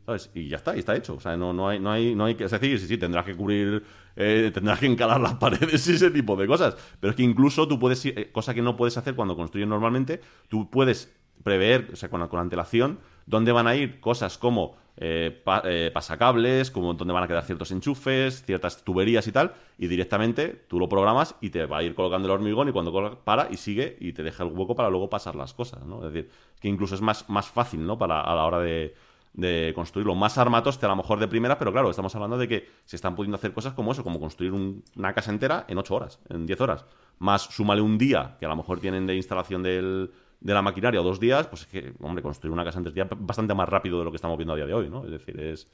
¿Sabes? 0.05 0.29
Y 0.33 0.49
ya 0.49 0.57
está, 0.57 0.75
y 0.75 0.79
está 0.79 0.93
hecho. 0.97 1.15
O 1.15 1.19
sea, 1.21 1.37
no, 1.37 1.53
no, 1.53 1.69
hay, 1.69 1.79
no, 1.79 1.89
hay, 1.89 2.13
no 2.13 2.25
hay 2.25 2.35
que. 2.35 2.43
Es 2.43 2.51
decir, 2.51 2.77
sí, 2.77 2.87
sí, 2.87 2.97
tendrás 2.97 3.25
que 3.25 3.35
cubrir, 3.35 3.83
eh, 4.15 4.51
tendrás 4.53 4.79
que 4.79 4.85
encalar 4.87 5.19
las 5.21 5.35
paredes 5.39 5.87
y 5.87 5.93
ese 5.93 6.11
tipo 6.11 6.35
de 6.35 6.47
cosas. 6.47 6.75
Pero 6.99 7.11
es 7.11 7.17
que 7.17 7.23
incluso 7.23 7.67
tú 7.67 7.79
puedes, 7.79 8.03
ir- 8.05 8.17
eh, 8.17 8.31
cosa 8.31 8.53
que 8.53 8.61
no 8.61 8.75
puedes 8.75 8.97
hacer 8.97 9.15
cuando 9.15 9.35
construyes 9.35 9.67
normalmente, 9.67 10.21
tú 10.49 10.69
puedes 10.69 11.13
prever, 11.43 11.89
o 11.93 11.95
sea, 11.95 12.09
con, 12.09 12.25
con 12.27 12.39
antelación, 12.39 12.99
dónde 13.25 13.51
van 13.51 13.67
a 13.67 13.75
ir 13.75 13.99
cosas 13.99 14.37
como 14.37 14.77
eh, 14.97 15.41
eh, 15.65 15.91
pasacables, 15.93 16.69
como 16.71 16.93
dónde 16.93 17.13
van 17.13 17.23
a 17.23 17.27
quedar 17.27 17.43
ciertos 17.43 17.71
enchufes, 17.71 18.43
ciertas 18.45 18.83
tuberías 18.83 19.25
y 19.27 19.31
tal, 19.31 19.53
y 19.77 19.87
directamente 19.87 20.49
tú 20.67 20.79
lo 20.79 20.87
programas 20.87 21.35
y 21.41 21.49
te 21.49 21.65
va 21.65 21.79
a 21.79 21.83
ir 21.83 21.95
colocando 21.95 22.27
el 22.27 22.31
hormigón 22.33 22.69
y 22.69 22.71
cuando 22.71 23.19
para 23.23 23.47
y 23.51 23.57
sigue 23.57 23.97
y 23.99 24.13
te 24.13 24.23
deja 24.23 24.43
el 24.43 24.51
hueco 24.51 24.75
para 24.75 24.89
luego 24.89 25.09
pasar 25.09 25.35
las 25.35 25.53
cosas, 25.53 25.83
¿no? 25.85 26.05
Es 26.05 26.13
decir, 26.13 26.29
que 26.61 26.67
incluso 26.67 26.95
es 26.95 27.01
más, 27.01 27.27
más 27.29 27.47
fácil, 27.47 27.85
¿no? 27.85 27.97
Para, 27.97 28.21
a 28.21 28.35
la 28.35 28.45
hora 28.45 28.59
de, 28.59 28.93
de 29.33 29.71
construirlo. 29.75 30.15
Más 30.15 30.37
armatoste 30.37 30.85
a 30.85 30.89
lo 30.89 30.95
mejor 30.95 31.19
de 31.19 31.27
primera, 31.27 31.57
pero 31.57 31.71
claro, 31.71 31.89
estamos 31.89 32.13
hablando 32.15 32.37
de 32.37 32.47
que 32.47 32.69
se 32.85 32.95
están 32.95 33.15
pudiendo 33.15 33.35
hacer 33.35 33.51
cosas 33.53 33.73
como 33.73 33.91
eso, 33.91 34.03
como 34.03 34.19
construir 34.19 34.51
un- 34.53 34.83
una 34.95 35.13
casa 35.13 35.31
entera 35.31 35.65
en 35.67 35.77
8 35.77 35.95
horas, 35.95 36.19
en 36.29 36.45
10 36.45 36.61
horas. 36.61 36.85
Más 37.19 37.41
súmale 37.43 37.81
un 37.81 37.97
día 37.97 38.37
que 38.39 38.45
a 38.45 38.49
lo 38.49 38.55
mejor 38.55 38.79
tienen 38.79 39.05
de 39.07 39.15
instalación 39.15 39.63
del, 39.63 40.11
de 40.39 40.53
la 40.53 40.61
maquinaria 40.61 41.01
o 41.01 41.03
dos 41.03 41.19
días, 41.19 41.47
pues 41.47 41.61
es 41.63 41.67
que, 41.67 41.93
hombre, 42.01 42.21
construir 42.21 42.51
una 42.53 42.63
casa 42.63 42.77
en 42.77 42.83
tres 42.83 42.93
días 42.95 43.07
bastante 43.17 43.53
más 43.53 43.67
rápido 43.67 43.97
de 43.99 44.05
lo 44.05 44.11
que 44.11 44.17
estamos 44.17 44.37
viendo 44.37 44.53
a 44.53 44.55
día 44.57 44.65
de 44.65 44.73
hoy, 44.73 44.89
¿no? 44.89 45.03
Es 45.05 45.11
decir, 45.11 45.39
es... 45.39 45.67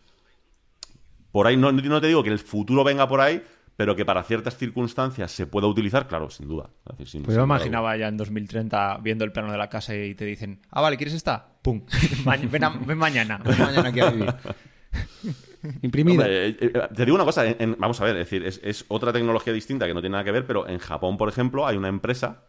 Por 1.31 1.45
ahí, 1.45 1.57
no, 1.57 1.71
no 1.71 2.01
te 2.01 2.07
digo 2.07 2.23
que 2.23 2.29
el 2.29 2.39
futuro 2.39 2.83
venga 2.83 3.07
por 3.07 3.21
ahí, 3.21 3.43
pero 3.79 3.95
que 3.95 4.03
para 4.03 4.23
ciertas 4.23 4.57
circunstancias 4.57 5.31
se 5.31 5.47
pueda 5.47 5.65
utilizar, 5.67 6.05
claro, 6.05 6.29
sin 6.29 6.49
duda. 6.49 6.69
Es 6.85 6.97
decir, 6.97 7.07
sin- 7.07 7.23
Pues 7.23 7.33
yo 7.37 7.43
sin 7.43 7.47
me 7.47 7.55
imaginaba 7.55 7.95
ya 7.95 8.09
en 8.09 8.17
2030 8.17 8.97
viendo 9.01 9.23
el 9.23 9.31
plano 9.31 9.53
de 9.53 9.57
la 9.57 9.69
casa 9.69 9.95
y 9.95 10.15
te 10.15 10.25
dicen, 10.25 10.59
ah, 10.69 10.81
vale, 10.81 10.97
¿quieres 10.97 11.13
esta? 11.13 11.47
¡Pum! 11.61 11.83
Ven, 12.51 12.63
a- 12.65 12.69
ven 12.71 12.97
mañana, 12.97 13.37
ven 13.37 13.57
mañana 13.57 13.87
aquí 13.87 14.01
a 14.01 14.09
vivir. 14.09 14.33
Imprimida. 15.81 16.23
Hombre, 16.23 16.47
eh, 16.49 16.57
eh, 16.59 16.73
te 16.93 17.05
digo 17.05 17.15
una 17.15 17.23
cosa, 17.23 17.45
en- 17.47 17.55
en- 17.59 17.75
vamos 17.79 18.01
a 18.01 18.03
ver, 18.03 18.17
es 18.17 18.29
decir, 18.29 18.45
es, 18.45 18.59
es 18.65 18.83
otra 18.89 19.13
tecnología 19.13 19.53
distinta 19.53 19.87
que 19.87 19.93
no 19.93 20.01
tiene 20.01 20.11
nada 20.13 20.25
que 20.25 20.31
ver, 20.31 20.45
pero 20.45 20.67
en 20.67 20.79
Japón, 20.79 21.15
por 21.17 21.29
ejemplo, 21.29 21.65
hay 21.65 21.77
una 21.77 21.87
empresa 21.87 22.43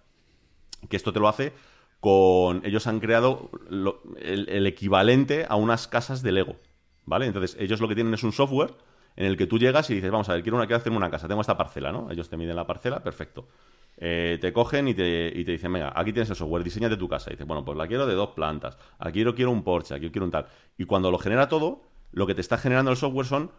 que 0.88 0.96
esto 0.96 1.12
te 1.12 1.20
lo 1.20 1.28
hace 1.28 1.52
con... 2.00 2.62
Ellos 2.64 2.88
han 2.88 2.98
creado 2.98 3.50
lo- 3.68 4.02
el, 4.20 4.48
el 4.48 4.66
equivalente 4.66 5.46
a 5.48 5.54
unas 5.54 5.86
casas 5.86 6.22
de 6.22 6.32
Lego, 6.32 6.56
¿vale? 7.04 7.26
Entonces, 7.26 7.56
ellos 7.60 7.80
lo 7.80 7.86
que 7.86 7.94
tienen 7.94 8.14
es 8.14 8.24
un 8.24 8.32
software 8.32 8.74
en 9.16 9.26
el 9.26 9.36
que 9.36 9.46
tú 9.46 9.58
llegas 9.58 9.90
y 9.90 9.94
dices, 9.94 10.10
vamos 10.10 10.28
a 10.28 10.34
ver, 10.34 10.42
quiero, 10.42 10.56
una, 10.56 10.66
quiero 10.66 10.78
hacerme 10.78 10.96
una 10.98 11.10
casa, 11.10 11.28
tengo 11.28 11.40
esta 11.40 11.56
parcela, 11.56 11.92
¿no? 11.92 12.10
Ellos 12.10 12.28
te 12.28 12.36
miden 12.36 12.56
la 12.56 12.66
parcela, 12.66 13.02
perfecto. 13.02 13.48
Eh, 13.96 14.38
te 14.40 14.52
cogen 14.52 14.88
y 14.88 14.94
te, 14.94 15.30
y 15.34 15.44
te 15.44 15.52
dicen, 15.52 15.72
venga, 15.72 15.92
aquí 15.94 16.12
tienes 16.12 16.30
el 16.30 16.36
software, 16.36 16.64
diseñate 16.64 16.96
tu 16.96 17.08
casa. 17.08 17.30
Y 17.30 17.34
dices, 17.34 17.46
bueno, 17.46 17.64
pues 17.64 17.76
la 17.76 17.86
quiero 17.86 18.06
de 18.06 18.14
dos 18.14 18.30
plantas, 18.30 18.78
aquí 18.98 19.22
quiero, 19.34 19.50
un 19.50 19.62
porche, 19.62 19.94
aquí 19.94 20.10
quiero 20.10 20.24
un 20.24 20.30
tal. 20.30 20.46
Y 20.78 20.86
cuando 20.86 21.10
lo 21.10 21.18
genera 21.18 21.48
todo, 21.48 21.82
lo 22.12 22.26
que 22.26 22.34
te 22.34 22.40
está 22.40 22.56
generando 22.56 22.90
el 22.90 22.96
software 22.96 23.26
son 23.26 23.50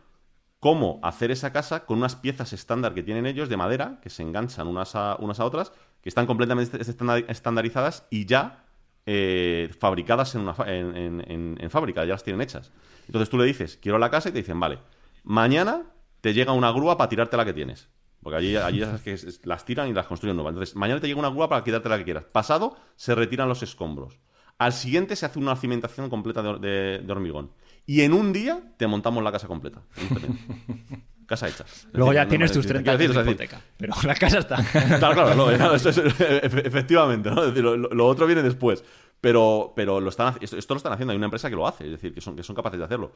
cómo 0.60 0.99
hacer 1.03 1.32
esa 1.32 1.52
casa 1.52 1.86
con 1.86 1.98
unas 1.99 2.15
piezas 2.15 2.53
estándar 2.53 2.94
que 2.94 3.03
tienen 3.03 3.26
ellos 3.26 3.49
de 3.49 3.57
madera, 3.57 3.99
que 4.02 4.10
se 4.10 4.23
enganchan 4.23 4.68
unas 4.68 4.95
a, 4.95 5.15
unas 5.19 5.40
a 5.40 5.45
otras, 5.45 5.72
que 6.02 6.10
están 6.10 6.26
completamente 6.28 6.78
estandar- 6.80 7.26
estandarizadas 7.28 8.07
y 8.10 8.26
ya 8.26 8.65
eh, 9.06 9.69
fabricadas 9.80 10.36
en, 10.36 10.41
una 10.41 10.56
en- 10.68 11.57
en 11.60 11.69
fábrica, 11.69 12.06
ya 12.06 12.14
las 12.14 12.23
tienen 12.23 12.41
hechas. 12.41 12.72
Entonces 13.07 13.30
tú 13.30 13.38
le 13.38 13.45
dices, 13.45 13.78
quiero 13.82 13.98
la 13.98 14.10
casa 14.11 14.30
y 14.30 14.32
te 14.32 14.38
dicen, 14.40 14.60
vale, 14.60 14.80
mañana 15.23 15.84
te 16.22 16.34
llega 16.34 16.52
una 16.53 16.72
grúa 16.72 16.98
para 16.98 17.10
tirarte 17.10 17.38
la 17.38 17.45
que 17.45 17.53
tienes. 17.53 17.89
Porque 18.22 18.38
allí, 18.38 18.56
allí 18.56 18.80
ya 18.80 18.85
sabes 18.85 19.02
que 19.02 19.14
es- 19.14 19.23
es- 19.23 19.45
las 19.45 19.65
tiran 19.65 19.88
y 19.89 19.93
las 19.93 20.06
construyen 20.06 20.35
nuevas. 20.35 20.52
Entonces, 20.52 20.76
mañana 20.76 21.02
te 21.02 21.07
llega 21.07 21.19
una 21.19 21.30
grúa 21.30 21.49
para 21.49 21.64
quitarte 21.64 21.89
la 21.89 21.98
que 21.98 22.03
quieras. 22.03 22.26
Pasado, 22.26 22.77
se 22.95 23.15
retiran 23.15 23.49
los 23.49 23.64
escombros. 23.64 24.19
Al 24.60 24.73
siguiente 24.73 25.15
se 25.15 25.26
hace 25.26 25.39
una 25.39 25.56
cimentación 25.56 26.07
completa 26.10 26.43
de, 26.43 26.60
de- 26.60 26.99
de 26.99 27.11
hormigón. 27.11 27.52
Y 27.88 28.02
en 28.02 28.14
un 28.14 28.31
día 28.31 28.61
te 28.77 28.85
montamos 28.85 29.23
la 29.23 29.31
casa 29.31 29.48
completa. 29.48 29.81
casa 31.26 31.48
hecha. 31.48 31.65
Luego 31.93 32.11
decir, 32.11 32.23
ya 32.23 32.30
tienes 32.30 32.52
no- 32.52 32.53
tus 32.56 32.65
quiero 32.65 32.84
30 32.84 32.91
años 32.91 32.99
de 32.99 33.07
decir, 33.07 33.31
hipoteca. 33.31 33.61
Pero 33.77 33.93
la 34.03 34.15
casa 34.15 34.38
está. 34.39 34.57
Claro, 34.99 35.14
claro, 35.15 35.35
no, 35.35 35.45
claro, 35.48 35.76
eso 35.76 35.89
es- 35.89 35.98
efe- 35.98 36.65
efectivamente, 36.68 37.31
¿no? 37.31 37.41
Es 37.41 37.48
decir, 37.49 37.64
lo, 37.64 37.76
lo 37.77 38.06
otro 38.06 38.27
viene 38.27 38.43
después. 38.43 38.84
Pero, 39.22 39.73
pero 39.76 40.02
lo 40.02 40.10
están, 40.10 40.34
esto, 40.41 40.73
lo 40.73 40.77
están 40.77 40.93
haciendo, 40.93 41.11
hay 41.11 41.18
una 41.18 41.27
empresa 41.27 41.48
que 41.48 41.56
lo 41.56 41.68
hace, 41.68 41.85
es 41.85 41.91
decir, 41.91 42.11
que 42.11 42.22
son, 42.22 42.35
que 42.35 42.41
son 42.41 42.56
capaces 42.56 42.80
de 42.80 42.85
hacerlo. 42.85 43.11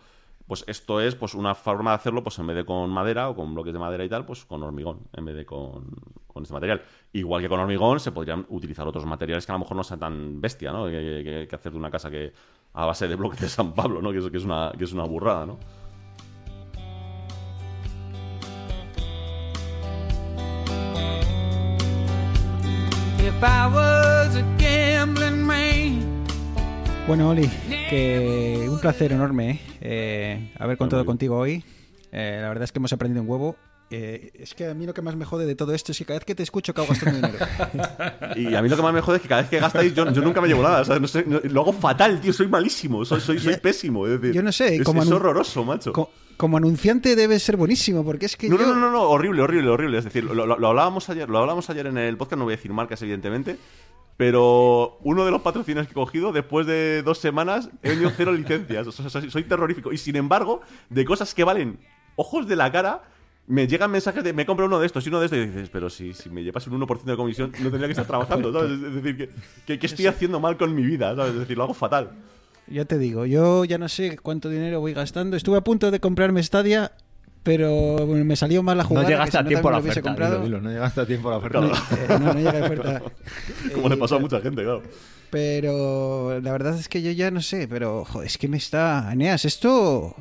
Pues 0.45 0.63
esto 0.67 1.01
es 1.01 1.15
pues 1.15 1.33
una 1.33 1.55
forma 1.55 1.89
de 1.91 1.95
hacerlo, 1.95 2.21
pues 2.21 2.37
en 2.37 2.45
vez 2.45 2.55
de 2.55 2.63
con 2.63 2.91
madera 2.91 3.27
o 3.27 3.35
con 3.35 3.55
bloques 3.55 3.73
de 3.73 3.79
madera 3.79 4.05
y 4.05 4.09
tal, 4.09 4.23
pues 4.23 4.45
con 4.45 4.61
hormigón, 4.61 4.99
en 5.13 5.25
vez 5.25 5.35
de 5.35 5.45
con, 5.47 5.89
con 6.27 6.43
este 6.43 6.53
material. 6.53 6.83
Igual 7.11 7.41
que 7.41 7.49
con 7.49 7.59
hormigón 7.59 7.99
se 7.99 8.11
podrían 8.11 8.45
utilizar 8.49 8.87
otros 8.87 9.03
materiales 9.07 9.47
que 9.47 9.51
a 9.51 9.55
lo 9.55 9.59
mejor 9.59 9.77
no 9.77 9.83
sean 9.83 9.99
tan 9.99 10.39
bestia, 10.39 10.71
¿no? 10.71 10.85
Que, 10.85 11.49
hacer 11.51 11.71
de 11.71 11.77
una 11.77 11.89
casa 11.89 12.11
que 12.11 12.31
a 12.73 12.85
base 12.85 13.07
de 13.07 13.15
bloques 13.15 13.39
de 13.41 13.49
San 13.49 13.73
Pablo, 13.73 13.99
¿no? 13.99 14.11
Que 14.11 14.19
es, 14.19 14.25
es, 14.25 14.43
una, 14.43 14.73
que 14.77 14.83
es 14.83 14.93
una 14.93 15.05
burrada, 15.05 15.47
¿no? 15.47 15.57
If 23.25 23.43
I 23.43 23.67
was 23.73 24.35
a 24.35 24.43
gambling 24.59 25.41
man, 25.41 25.74
Bueno, 27.07 27.29
Oli, 27.29 27.47
que 27.89 28.65
un 28.67 28.79
placer 28.79 29.11
enorme 29.11 29.51
¿eh? 29.51 29.59
Eh, 29.81 30.51
haber 30.57 30.75
contado 30.77 31.03
Muy 31.03 31.07
contigo 31.07 31.37
hoy. 31.37 31.63
Eh, 32.11 32.39
la 32.41 32.47
verdad 32.47 32.63
es 32.63 32.71
que 32.71 32.79
hemos 32.79 32.91
aprendido 32.93 33.21
un 33.21 33.29
huevo. 33.29 33.55
Eh, 33.91 34.31
es 34.33 34.55
que 34.55 34.65
a 34.67 34.73
mí 34.73 34.87
lo 34.87 34.93
que 34.95 35.03
más 35.03 35.15
me 35.15 35.23
jode 35.25 35.45
de 35.45 35.53
todo 35.53 35.75
esto 35.75 35.91
es 35.91 35.97
que 35.99 36.05
cada 36.05 36.17
vez 36.17 36.25
que 36.25 36.33
te 36.33 36.41
escucho 36.41 36.71
acabo 36.71 36.87
gastando 36.87 37.15
dinero. 37.27 37.45
Y 38.35 38.55
a 38.55 38.61
mí 38.63 38.69
lo 38.69 38.75
que 38.75 38.81
más 38.81 38.93
me 38.93 39.01
jode 39.01 39.17
es 39.17 39.21
que 39.21 39.27
cada 39.29 39.41
vez 39.41 39.49
que 39.51 39.59
gastáis, 39.59 39.93
yo, 39.93 40.11
yo 40.11 40.21
nunca 40.23 40.41
me 40.41 40.47
llevo 40.47 40.63
nada. 40.63 40.83
¿sabes? 40.83 40.99
No 41.01 41.07
sé, 41.07 41.23
no- 41.27 41.39
lo 41.43 41.61
hago 41.61 41.73
fatal, 41.73 42.19
tío. 42.19 42.33
Soy 42.33 42.47
malísimo. 42.47 43.05
Soy, 43.05 43.21
soy, 43.21 43.37
soy 43.39 43.57
pésimo. 43.57 44.07
Es 44.07 44.19
decir, 44.19 44.33
yo 44.35 44.41
no 44.41 44.51
sé, 44.51 44.77
Es, 44.77 44.83
como 44.83 45.03
es 45.03 45.11
horroroso, 45.11 45.63
macho. 45.63 45.93
Co- 45.93 46.09
como 46.37 46.57
anunciante 46.57 47.15
debe 47.15 47.37
ser 47.39 47.55
buenísimo, 47.55 48.03
porque 48.03 48.25
es 48.25 48.35
que 48.35 48.49
No, 48.49 48.57
yo... 48.57 48.65
no, 48.65 48.73
no, 48.73 48.81
no, 48.81 48.91
no, 48.91 49.01
horrible, 49.03 49.43
horrible, 49.43 49.69
horrible. 49.69 49.99
Es 49.99 50.05
decir, 50.05 50.23
lo, 50.23 50.33
lo- 50.33 50.57
lo 50.57 50.67
hablábamos 50.67 51.07
ayer, 51.09 51.29
lo 51.29 51.37
hablábamos 51.37 51.69
ayer 51.69 51.85
en 51.85 51.97
el 51.99 52.17
podcast, 52.17 52.39
no 52.39 52.45
voy 52.45 52.55
a 52.55 52.57
decir 52.57 52.73
marcas, 52.73 52.99
evidentemente. 53.03 53.57
Pero 54.17 54.97
uno 55.03 55.25
de 55.25 55.31
los 55.31 55.41
patrocinios 55.41 55.87
que 55.87 55.91
he 55.91 55.95
cogido, 55.95 56.31
después 56.31 56.65
de 56.65 57.03
dos 57.03 57.17
semanas, 57.17 57.69
he 57.83 57.89
vendido 57.89 58.11
cero 58.15 58.31
licencias. 58.31 58.87
O 58.87 58.91
sea, 58.91 59.09
soy, 59.09 59.43
terrorífico. 59.43 59.91
Y 59.91 59.97
sin 59.97 60.15
embargo, 60.15 60.61
de 60.89 61.03
cosas 61.03 61.33
que 61.33 61.43
valen 61.43 61.79
ojos 62.15 62.47
de 62.47 62.55
la 62.55 62.71
cara, 62.71 63.03
me 63.47 63.67
llegan 63.67 63.91
mensajes 63.91 64.23
de 64.23 64.31
me 64.31 64.45
compro 64.45 64.65
uno 64.65 64.79
de 64.79 64.87
estos 64.87 65.05
y 65.05 65.09
uno 65.09 65.19
de 65.19 65.25
estos. 65.25 65.39
Y 65.39 65.47
dices, 65.47 65.69
pero 65.69 65.89
si, 65.89 66.13
si 66.13 66.29
me 66.29 66.43
llevas 66.43 66.65
un 66.67 66.79
1% 66.79 67.03
de 67.03 67.15
comisión, 67.17 67.51
no 67.59 67.69
tendría 67.69 67.87
que 67.87 67.91
estar 67.91 68.07
trabajando, 68.07 68.53
¿sabes? 68.53 68.71
Es 68.71 68.95
decir, 68.95 69.17
que, 69.17 69.29
que, 69.65 69.79
que 69.79 69.85
estoy 69.85 70.07
haciendo 70.07 70.39
mal 70.39 70.55
con 70.55 70.73
mi 70.73 70.83
vida, 70.83 71.13
¿sabes? 71.15 71.33
Es 71.33 71.39
decir, 71.39 71.57
lo 71.57 71.63
hago 71.63 71.73
fatal. 71.73 72.11
Ya 72.67 72.85
te 72.85 72.97
digo, 72.97 73.25
yo 73.25 73.63
ya 73.63 73.77
no 73.77 73.87
sé 73.89 74.17
cuánto 74.17 74.49
dinero 74.49 74.79
voy 74.79 74.93
gastando. 74.93 75.37
Estuve 75.37 75.57
a 75.57 75.61
punto 75.61 75.91
de 75.91 75.99
comprarme 75.99 76.41
Stadia, 76.41 76.93
pero 77.45 77.95
bueno, 78.05 78.25
me 78.25 78.35
salió 78.35 78.61
mal 78.63 78.75
la 78.75 78.83
No 78.83 78.89
jugada. 78.89 79.07
llegaste 79.07 79.29
que 79.29 79.31
si 79.31 79.37
a 79.37 79.41
no 79.43 79.47
tiempo 79.47 79.69
a 79.69 79.71
la 79.71 79.77
oferta. 79.77 80.01
comprado. 80.01 80.33
Dilo, 80.41 80.45
dilo, 80.57 80.61
no 80.61 80.69
llegaste 80.71 80.99
a 81.01 81.05
tiempo 81.05 81.27
a 81.29 81.31
la 81.31 81.37
oferta. 81.37 81.61
No, 81.61 81.67
eh, 81.71 82.07
no, 82.09 82.19
no 82.19 82.33
llega 82.33 82.51
a 82.59 82.65
oferta. 82.65 83.01
Como 83.73 83.87
le 83.87 83.95
pasó 83.97 84.15
a 84.15 84.19
mucha 84.19 84.41
gente, 84.41 84.63
claro. 84.63 84.81
Pero 85.29 86.39
la 86.41 86.51
verdad 86.51 86.75
es 86.77 86.89
que 86.89 87.01
yo 87.01 87.11
ya 87.11 87.29
no 87.31 87.41
sé, 87.41 87.67
pero 87.67 88.03
joder, 88.05 88.27
es 88.27 88.37
que 88.37 88.47
me 88.47 88.57
está... 88.57 89.09
Eneas, 89.13 89.45
esto... 89.45 90.15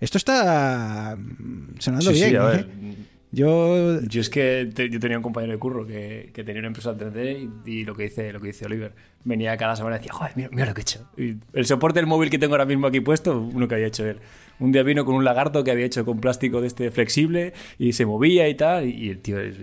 Esto 0.00 0.16
está 0.18 1.16
sonando 1.78 2.10
Sí, 2.10 2.16
sí, 2.16 2.30
bien. 2.30 2.40
a 2.40 2.52
¿eh? 2.52 2.56
ver. 2.56 2.68
Yo... 3.32 4.00
Yo 4.02 4.20
es 4.20 4.30
que 4.30 4.70
te- 4.74 4.88
yo 4.88 4.98
tenía 4.98 5.18
un 5.18 5.22
compañero 5.22 5.52
de 5.52 5.58
curro 5.58 5.86
que, 5.86 6.30
que 6.32 6.42
tenía 6.42 6.60
una 6.60 6.68
empresa 6.68 6.96
3D 6.96 7.50
y, 7.66 7.70
y 7.70 7.84
lo 7.84 7.94
que 7.94 8.04
dice 8.04 8.32
lo 8.32 8.40
que 8.40 8.48
dice 8.48 8.64
Oliver 8.64 8.92
venía 9.24 9.56
cada 9.58 9.76
semana 9.76 9.96
y 9.96 9.98
decía 9.98 10.12
joder 10.14 10.32
mira, 10.36 10.48
mira 10.52 10.66
lo 10.66 10.74
que 10.74 10.80
he 10.80 10.82
hecho 10.82 11.06
y 11.18 11.36
el 11.52 11.66
soporte 11.66 11.98
del 12.00 12.06
móvil 12.06 12.30
que 12.30 12.38
tengo 12.38 12.54
ahora 12.54 12.64
mismo 12.64 12.86
aquí 12.86 13.00
puesto 13.00 13.38
uno 13.38 13.68
que 13.68 13.74
había 13.74 13.86
hecho 13.88 14.04
él 14.06 14.18
un 14.60 14.72
día 14.72 14.82
vino 14.82 15.04
con 15.04 15.14
un 15.16 15.24
lagarto 15.24 15.64
que 15.64 15.70
había 15.72 15.86
hecho 15.86 16.04
con 16.04 16.20
plástico 16.20 16.60
de 16.60 16.68
este 16.68 16.90
flexible 16.90 17.52
y 17.78 17.92
se 17.94 18.06
movía 18.06 18.48
y 18.48 18.54
tal 18.54 18.86
y, 18.86 18.90
y 19.06 19.08
el 19.10 19.18
tío 19.18 19.40
es- 19.40 19.56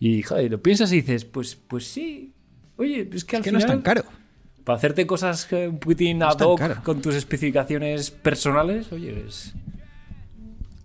y 0.00 0.22
joder 0.22 0.50
lo 0.50 0.62
piensas 0.62 0.90
y 0.92 0.96
dices 0.96 1.24
pues 1.24 1.56
pues 1.56 1.86
sí 1.86 2.32
oye 2.76 3.08
es 3.12 3.24
que 3.24 3.36
al 3.36 3.40
Es 3.40 3.44
que 3.44 3.52
no 3.52 3.58
final 3.58 3.60
es 3.60 3.66
tan 3.66 3.82
caro. 3.82 4.04
para 4.64 4.76
hacerte 4.78 5.06
cosas 5.06 5.44
que 5.46 5.68
un 5.68 5.78
poquitín 5.78 6.18
No 6.18 6.28
ad 6.28 6.38
hoc 6.40 6.82
con 6.82 7.02
tus 7.02 7.14
especificaciones 7.16 8.10
personales 8.10 8.90
oye 8.92 9.24
es 9.26 9.54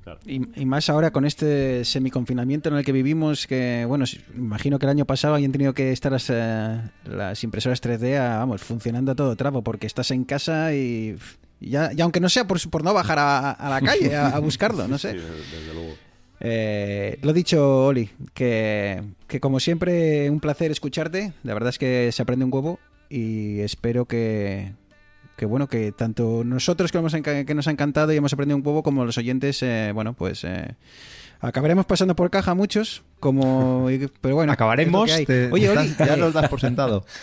Claro. 0.04 0.20
Y, 0.26 0.42
y 0.60 0.66
más 0.66 0.90
ahora 0.90 1.12
con 1.12 1.24
este 1.24 1.86
semiconfinamiento 1.86 2.68
en 2.68 2.76
el 2.76 2.84
que 2.84 2.92
vivimos, 2.92 3.48
que 3.48 3.86
bueno, 3.88 4.04
imagino 4.36 4.78
que 4.78 4.86
el 4.86 4.90
año 4.90 5.06
pasado 5.06 5.36
hayan 5.36 5.54
tenido 5.54 5.74
que 5.74 5.94
estar 5.94 6.12
las, 6.12 6.30
eh, 6.30 6.78
las 7.06 7.42
impresoras 7.46 7.82
3D, 7.82 8.18
a, 8.20 8.38
vamos, 8.40 8.62
funcionando 8.64 9.14
a 9.14 9.16
todo 9.16 9.34
trapo, 9.38 9.64
porque 9.64 9.88
estás 9.88 10.12
en 10.12 10.26
casa 10.26 10.74
y 10.76 10.84
y 10.84 11.16
ya, 11.70 11.92
y 11.96 12.02
aunque 12.02 12.20
no 12.20 12.30
sea 12.30 12.46
por, 12.46 12.60
su- 12.60 12.70
por 12.70 12.84
no 12.84 12.94
bajar 12.94 13.20
a, 13.20 13.52
a 13.52 13.70
la 13.70 13.82
calle 13.82 14.16
a, 14.16 14.28
a 14.28 14.40
buscarlo, 14.40 14.88
no 14.88 14.98
Sí, 15.00 15.08
sé. 15.08 15.14
desde, 15.14 15.30
desde 15.30 15.74
luego. 15.74 15.94
Eh, 16.46 17.20
lo 17.22 17.32
dicho, 17.34 17.86
Oli, 17.86 18.10
que, 18.34 19.02
que 19.28 19.40
como 19.40 19.60
siempre 19.60 20.30
un 20.30 20.40
placer 20.40 20.72
escucharte, 20.72 21.34
la 21.44 21.54
verdad 21.54 21.70
es 21.70 21.78
que 21.80 22.10
se 22.12 22.22
aprende 22.22 22.44
un 22.46 22.54
huevo 22.54 22.80
y 23.10 23.60
espero 23.62 24.06
que, 24.06 24.74
que 25.38 25.46
bueno, 25.46 25.68
que 25.70 25.92
tanto 25.94 26.44
nosotros 26.44 26.92
que, 26.92 26.98
hemos 26.98 27.14
que 27.14 27.54
nos 27.56 27.68
ha 27.68 27.72
encantado 27.72 28.12
y 28.12 28.18
hemos 28.18 28.34
aprendido 28.34 28.58
un 28.58 28.66
huevo 28.68 28.84
como 28.84 29.06
los 29.06 29.18
oyentes, 29.18 29.64
eh, 29.64 29.92
bueno, 29.94 30.14
pues 30.14 30.44
eh, 30.44 30.76
acabaremos 31.40 31.86
pasando 31.86 32.14
por 32.16 32.30
caja 32.30 32.56
muchos, 32.56 33.04
como, 33.22 33.88
pero 34.20 34.36
bueno, 34.36 34.52
Acabaremos. 34.54 35.10
te-. 35.26 35.50
Oye, 35.52 35.70
Oli, 35.70 35.96
ya 35.98 36.16
eh, 36.16 36.18
los 36.18 36.34
das 36.34 36.50
por 36.50 36.60
sentado. 36.60 37.06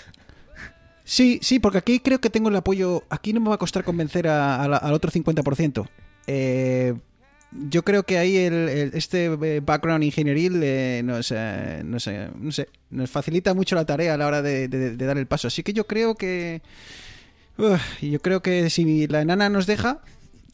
Sí, 1.11 1.41
sí, 1.43 1.59
porque 1.59 1.79
aquí 1.79 1.99
creo 1.99 2.21
que 2.21 2.31
tengo 2.31 2.51
el 2.51 2.55
apoyo. 2.57 3.03
Aquí 3.11 3.33
no 3.33 3.41
me 3.41 3.49
va 3.49 3.57
a 3.57 3.59
costar 3.59 3.83
convencer 3.83 4.29
a- 4.29 4.69
la- 4.69 4.77
al 4.77 4.93
otro 4.93 5.11
50%. 5.11 5.89
Eh, 6.29 6.95
yo 7.69 7.83
creo 7.83 8.05
que 8.05 8.17
ahí 8.17 8.37
el, 8.37 8.69
este 8.95 9.25
eh, 9.25 9.61
background 9.61 10.05
ingenieril 10.05 10.61
eh, 10.63 11.03
nos, 11.05 11.35
nos, 11.85 13.11
facilita 13.11 13.55
mucho 13.55 13.75
la 13.75 13.85
tarea 13.85 14.15
a 14.15 14.17
la 14.19 14.29
hora 14.29 14.41
de, 14.41 14.69
dar 14.97 15.19
el 15.19 15.27
paso. 15.27 15.49
Así 15.49 15.65
que 15.65 15.73
yo 15.73 15.85
creo 15.89 16.15
que. 16.15 16.63
Uf, 17.59 17.81
yo 18.01 18.21
creo 18.23 18.41
que 18.41 18.71
si 18.71 19.09
la 19.09 19.21
enana 19.21 19.49
nos 19.51 19.67
deja 19.67 20.03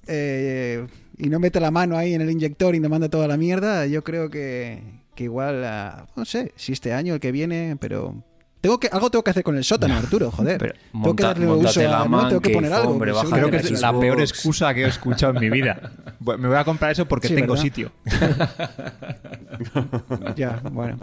eh, 0.06 0.86
y 1.18 1.28
no 1.28 1.38
mete 1.38 1.60
la 1.60 1.70
mano 1.70 1.98
ahí 1.98 2.14
en 2.14 2.22
el 2.22 2.30
inyector 2.30 2.74
y 2.74 2.80
nos 2.80 2.90
manda 2.90 3.10
toda 3.10 3.28
la 3.28 3.36
mierda, 3.36 3.86
yo 3.86 4.02
creo 4.04 4.30
que, 4.30 4.82
que 5.14 5.24
igual, 5.24 5.64
ah, 5.64 6.06
no 6.16 6.24
sé, 6.24 6.52
si 6.56 6.72
este 6.72 6.94
año, 6.94 7.12
el 7.12 7.20
que 7.20 7.30
viene, 7.30 7.76
pero 7.78 8.24
tengo 8.66 8.80
que 8.80 8.88
algo 8.90 9.10
tengo 9.10 9.22
que 9.22 9.30
hacer 9.30 9.44
con 9.44 9.56
el 9.56 9.64
sótano, 9.64 9.94
Arturo, 9.96 10.30
joder. 10.30 10.58
Pero 10.58 10.74
tengo 10.92 11.16
que 11.16 11.22
darle 11.22 11.46
uso 11.46 11.80
a- 11.80 11.82
la 11.84 12.08
no, 12.08 12.28
tengo 12.28 12.40
que 12.40 12.48
man 12.48 12.54
poner 12.54 12.72
algo. 12.72 12.90
hombre, 12.92 13.12
Creo 13.12 13.50
que 13.50 13.56
la 13.56 13.62
es 13.62 13.80
la 13.80 13.98
peor 14.00 14.20
excusa 14.20 14.74
que 14.74 14.84
he 14.84 14.88
escuchado 14.88 15.34
en 15.34 15.40
mi 15.40 15.50
vida. 15.50 15.92
Me 16.20 16.48
voy 16.48 16.56
a 16.56 16.64
comprar 16.64 16.90
eso 16.90 17.06
porque 17.06 17.28
Sí, 17.28 17.34
tengo 17.34 17.52
¿verdad? 17.54 17.62
sitio. 17.62 17.92
Ya, 20.36 20.60
bueno. 20.72 20.98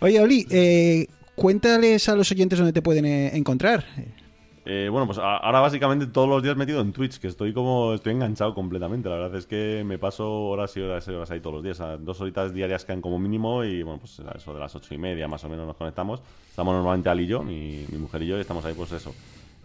Oye, 0.00 0.20
Oli, 0.20 0.46
eh, 0.50 1.06
cuéntales 1.34 2.08
a 2.08 2.14
los 2.14 2.30
oyentes 2.30 2.58
dónde 2.58 2.72
te 2.72 2.82
pueden 2.82 3.04
eh, 3.06 3.36
encontrar. 3.36 3.84
Eh, 4.64 4.88
bueno, 4.90 5.06
pues 5.06 5.18
ahora 5.18 5.60
básicamente 5.60 6.06
todos 6.06 6.28
los 6.28 6.42
días 6.42 6.56
metido 6.56 6.80
en 6.80 6.92
Twitch, 6.92 7.18
que 7.18 7.26
estoy 7.26 7.52
como, 7.52 7.94
estoy 7.94 8.12
enganchado 8.12 8.54
completamente. 8.54 9.08
La 9.08 9.16
verdad 9.16 9.36
es 9.36 9.46
que 9.46 9.82
me 9.84 9.98
paso 9.98 10.30
horas 10.30 10.76
y 10.76 10.80
horas 10.80 11.06
y 11.08 11.10
horas 11.10 11.30
ahí 11.32 11.40
todos 11.40 11.54
los 11.54 11.64
días. 11.64 11.80
A 11.80 11.96
dos 11.96 12.20
horitas 12.20 12.54
diarias 12.54 12.84
caen 12.84 13.00
como 13.00 13.18
mínimo 13.18 13.64
y 13.64 13.82
bueno, 13.82 13.98
pues 13.98 14.20
eso 14.36 14.54
de 14.54 14.60
las 14.60 14.74
ocho 14.76 14.94
y 14.94 14.98
media 14.98 15.26
más 15.26 15.42
o 15.44 15.48
menos 15.48 15.66
nos 15.66 15.76
conectamos. 15.76 16.20
Estamos 16.48 16.74
normalmente 16.74 17.08
Ali 17.08 17.24
y 17.24 17.26
yo, 17.26 17.42
mi, 17.42 17.84
mi 17.90 17.98
mujer 17.98 18.22
y 18.22 18.28
yo, 18.28 18.38
y 18.38 18.40
estamos 18.40 18.64
ahí 18.64 18.74
pues 18.74 18.92
eso. 18.92 19.12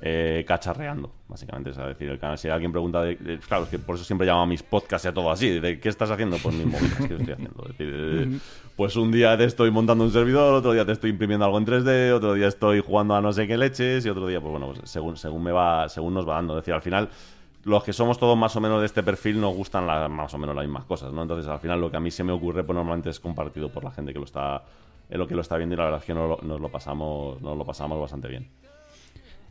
Eh, 0.01 0.43
cacharreando, 0.47 1.11
básicamente. 1.27 1.71
Es 1.71 1.77
decir, 1.77 2.09
el 2.09 2.19
canal, 2.19 2.37
si 2.37 2.49
alguien 2.49 2.71
pregunta, 2.71 3.01
de, 3.01 3.15
de- 3.15 3.39
claro, 3.39 3.63
es 3.63 3.69
que 3.69 3.79
por 3.79 3.95
eso 3.95 4.03
siempre 4.03 4.27
llamo 4.27 4.41
a 4.41 4.45
mis 4.45 4.61
podcasts 4.63 5.05
y 5.05 5.07
a 5.09 5.13
todo 5.13 5.31
así, 5.31 5.59
de 5.59 5.79
qué 5.79 5.89
estás 5.89 6.11
haciendo, 6.11 6.37
pues 6.37 6.53
mis 6.55 6.67
que 7.07 7.15
estoy 7.15 7.33
haciendo. 7.33 7.63
Es 7.63 7.77
decir, 7.77 7.93
eh, 7.95 8.39
pues 8.75 8.95
un 8.95 9.11
día 9.11 9.35
te 9.37 9.45
estoy 9.45 9.71
montando 9.71 10.03
un 10.03 10.11
servidor, 10.11 10.53
otro 10.53 10.73
día 10.73 10.85
te 10.85 10.91
estoy 10.91 11.09
imprimiendo 11.09 11.45
algo 11.45 11.57
en 11.57 11.65
3D, 11.65 12.11
otro 12.13 12.33
día 12.33 12.47
estoy 12.47 12.79
jugando 12.81 13.15
a 13.15 13.21
no 13.21 13.33
sé 13.33 13.47
qué 13.47 13.57
leches 13.57 14.05
y 14.05 14.09
otro 14.09 14.27
día, 14.27 14.39
pues 14.39 14.51
bueno, 14.51 14.67
pues 14.73 14.89
según, 14.89 15.17
según 15.17 15.41
me 15.43 15.51
va, 15.51 15.89
según 15.89 16.13
nos 16.13 16.27
va 16.27 16.35
dando. 16.35 16.53
Es 16.53 16.63
decir, 16.63 16.75
al 16.75 16.81
final, 16.83 17.09
los 17.63 17.83
que 17.83 17.91
somos 17.91 18.19
todos 18.19 18.37
más 18.37 18.55
o 18.55 18.61
menos 18.61 18.79
de 18.81 18.85
este 18.85 19.01
perfil 19.03 19.41
nos 19.41 19.55
gustan 19.55 19.87
la- 19.87 20.07
más 20.07 20.31
o 20.33 20.37
menos 20.37 20.55
las 20.55 20.63
mismas 20.65 20.85
cosas, 20.85 21.11
¿no? 21.11 21.23
Entonces, 21.23 21.47
al 21.49 21.59
final, 21.59 21.81
lo 21.81 21.89
que 21.89 21.97
a 21.97 21.99
mí 21.99 22.11
se 22.11 22.23
me 22.23 22.31
ocurre, 22.31 22.63
pues 22.63 22.75
normalmente 22.75 23.09
es 23.09 23.19
compartido 23.19 23.69
por 23.69 23.83
la 23.83 23.91
gente 23.91 24.13
que 24.13 24.19
lo 24.19 24.25
está, 24.25 24.63
en 25.09 25.17
lo 25.17 25.27
que 25.27 25.33
lo 25.35 25.41
está 25.41 25.57
viendo 25.57 25.73
y 25.73 25.77
la 25.79 25.85
verdad 25.85 25.99
es 26.01 26.05
que 26.05 26.13
nos 26.13 26.61
lo 26.61 26.69
pasamos, 26.69 27.41
nos 27.41 27.57
lo 27.57 27.65
pasamos 27.65 27.99
bastante 27.99 28.27
bien. 28.27 28.47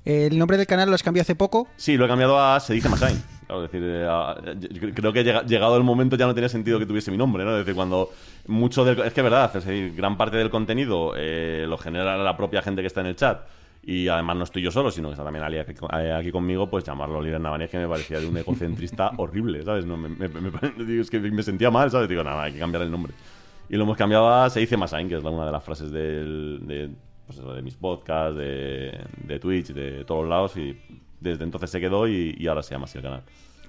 El 0.06 0.38
nombre 0.38 0.56
del 0.56 0.66
canal 0.68 0.88
lo 0.88 0.94
has 0.94 1.02
cambiado 1.02 1.22
hace 1.22 1.34
poco. 1.34 1.66
Sí, 1.76 1.96
lo 1.96 2.04
he 2.04 2.08
cambiado 2.08 2.40
a 2.40 2.60
Se 2.60 2.72
dice 2.72 2.88
Masain. 2.88 3.20
Claro, 3.46 3.64
es 3.64 3.70
decir, 3.72 3.86
eh, 3.88 4.06
a- 4.08 4.36
yo 4.70 4.94
creo 4.94 5.12
que 5.12 5.22
llega- 5.24 5.42
llegado 5.44 5.76
el 5.76 5.82
momento 5.82 6.16
ya 6.16 6.26
no 6.26 6.34
tenía 6.34 6.48
sentido 6.48 6.78
que 6.78 6.86
tuviese 6.86 7.10
mi 7.10 7.16
nombre, 7.16 7.44
¿no? 7.44 7.50
Es 7.52 7.58
decir, 7.58 7.74
cuando 7.74 8.10
mucho 8.46 8.84
del... 8.84 8.98
Es 9.00 9.12
que 9.12 9.20
es 9.20 9.24
verdad, 9.24 9.50
es 9.54 9.64
decir, 9.64 9.94
gran 9.96 10.16
parte 10.16 10.36
del 10.36 10.48
contenido 10.50 11.12
eh, 11.16 11.64
lo 11.68 11.76
genera 11.76 12.16
la 12.16 12.36
propia 12.36 12.62
gente 12.62 12.80
que 12.82 12.86
está 12.86 13.00
en 13.00 13.06
el 13.08 13.16
chat 13.16 13.40
y 13.82 14.08
además 14.08 14.36
no 14.36 14.44
estoy 14.44 14.62
yo 14.62 14.70
solo, 14.72 14.90
sino 14.90 15.08
que 15.08 15.12
está 15.14 15.24
también 15.24 15.44
Ali 15.44 15.58
aquí, 15.58 15.72
eh, 15.92 16.30
conmigo, 16.32 16.68
pues 16.70 16.82
llamarlo 16.84 17.20
líder 17.20 17.40
Navanés 17.40 17.70
que 17.70 17.78
me 17.78 17.88
parecía 17.88 18.18
de 18.20 18.26
un 18.26 18.36
egocentrista 18.36 19.10
horrible, 19.16 19.62
¿sabes? 19.64 19.86
No, 19.86 19.96
me, 19.96 20.08
me- 20.08 20.28
me- 20.28 21.00
es 21.00 21.10
que 21.10 21.18
me 21.20 21.42
sentía 21.42 21.70
mal, 21.70 21.90
¿sabes? 21.90 22.08
Digo, 22.08 22.22
nada, 22.24 22.44
hay 22.44 22.52
que 22.52 22.58
cambiar 22.60 22.82
el 22.84 22.90
nombre. 22.90 23.12
Y 23.68 23.76
lo 23.76 23.82
hemos 23.84 23.96
cambiado 23.96 24.28
a 24.32 24.48
Se 24.50 24.60
dice 24.60 24.76
Masain, 24.76 25.08
que 25.08 25.16
es 25.16 25.22
una 25.24 25.46
de 25.46 25.52
las 25.52 25.62
frases 25.64 25.90
del- 25.90 26.60
de, 26.62 26.90
pues 27.26 27.38
eso, 27.38 27.52
de 27.52 27.62
mis 27.62 27.74
podcasts, 27.74 28.36
de, 28.36 28.98
de 29.26 29.38
Twitch, 29.38 29.68
de 29.68 30.04
todos 30.04 30.28
lados 30.28 30.56
y 30.56 30.78
desde 31.20 31.44
entonces 31.44 31.70
se 31.70 31.80
quedó 31.80 32.06
y, 32.06 32.34
y 32.38 32.46
ahora 32.46 32.62
se 32.62 32.74
llama 32.74 32.84
así 32.84 32.98
el 32.98 33.04
canal. 33.04 33.22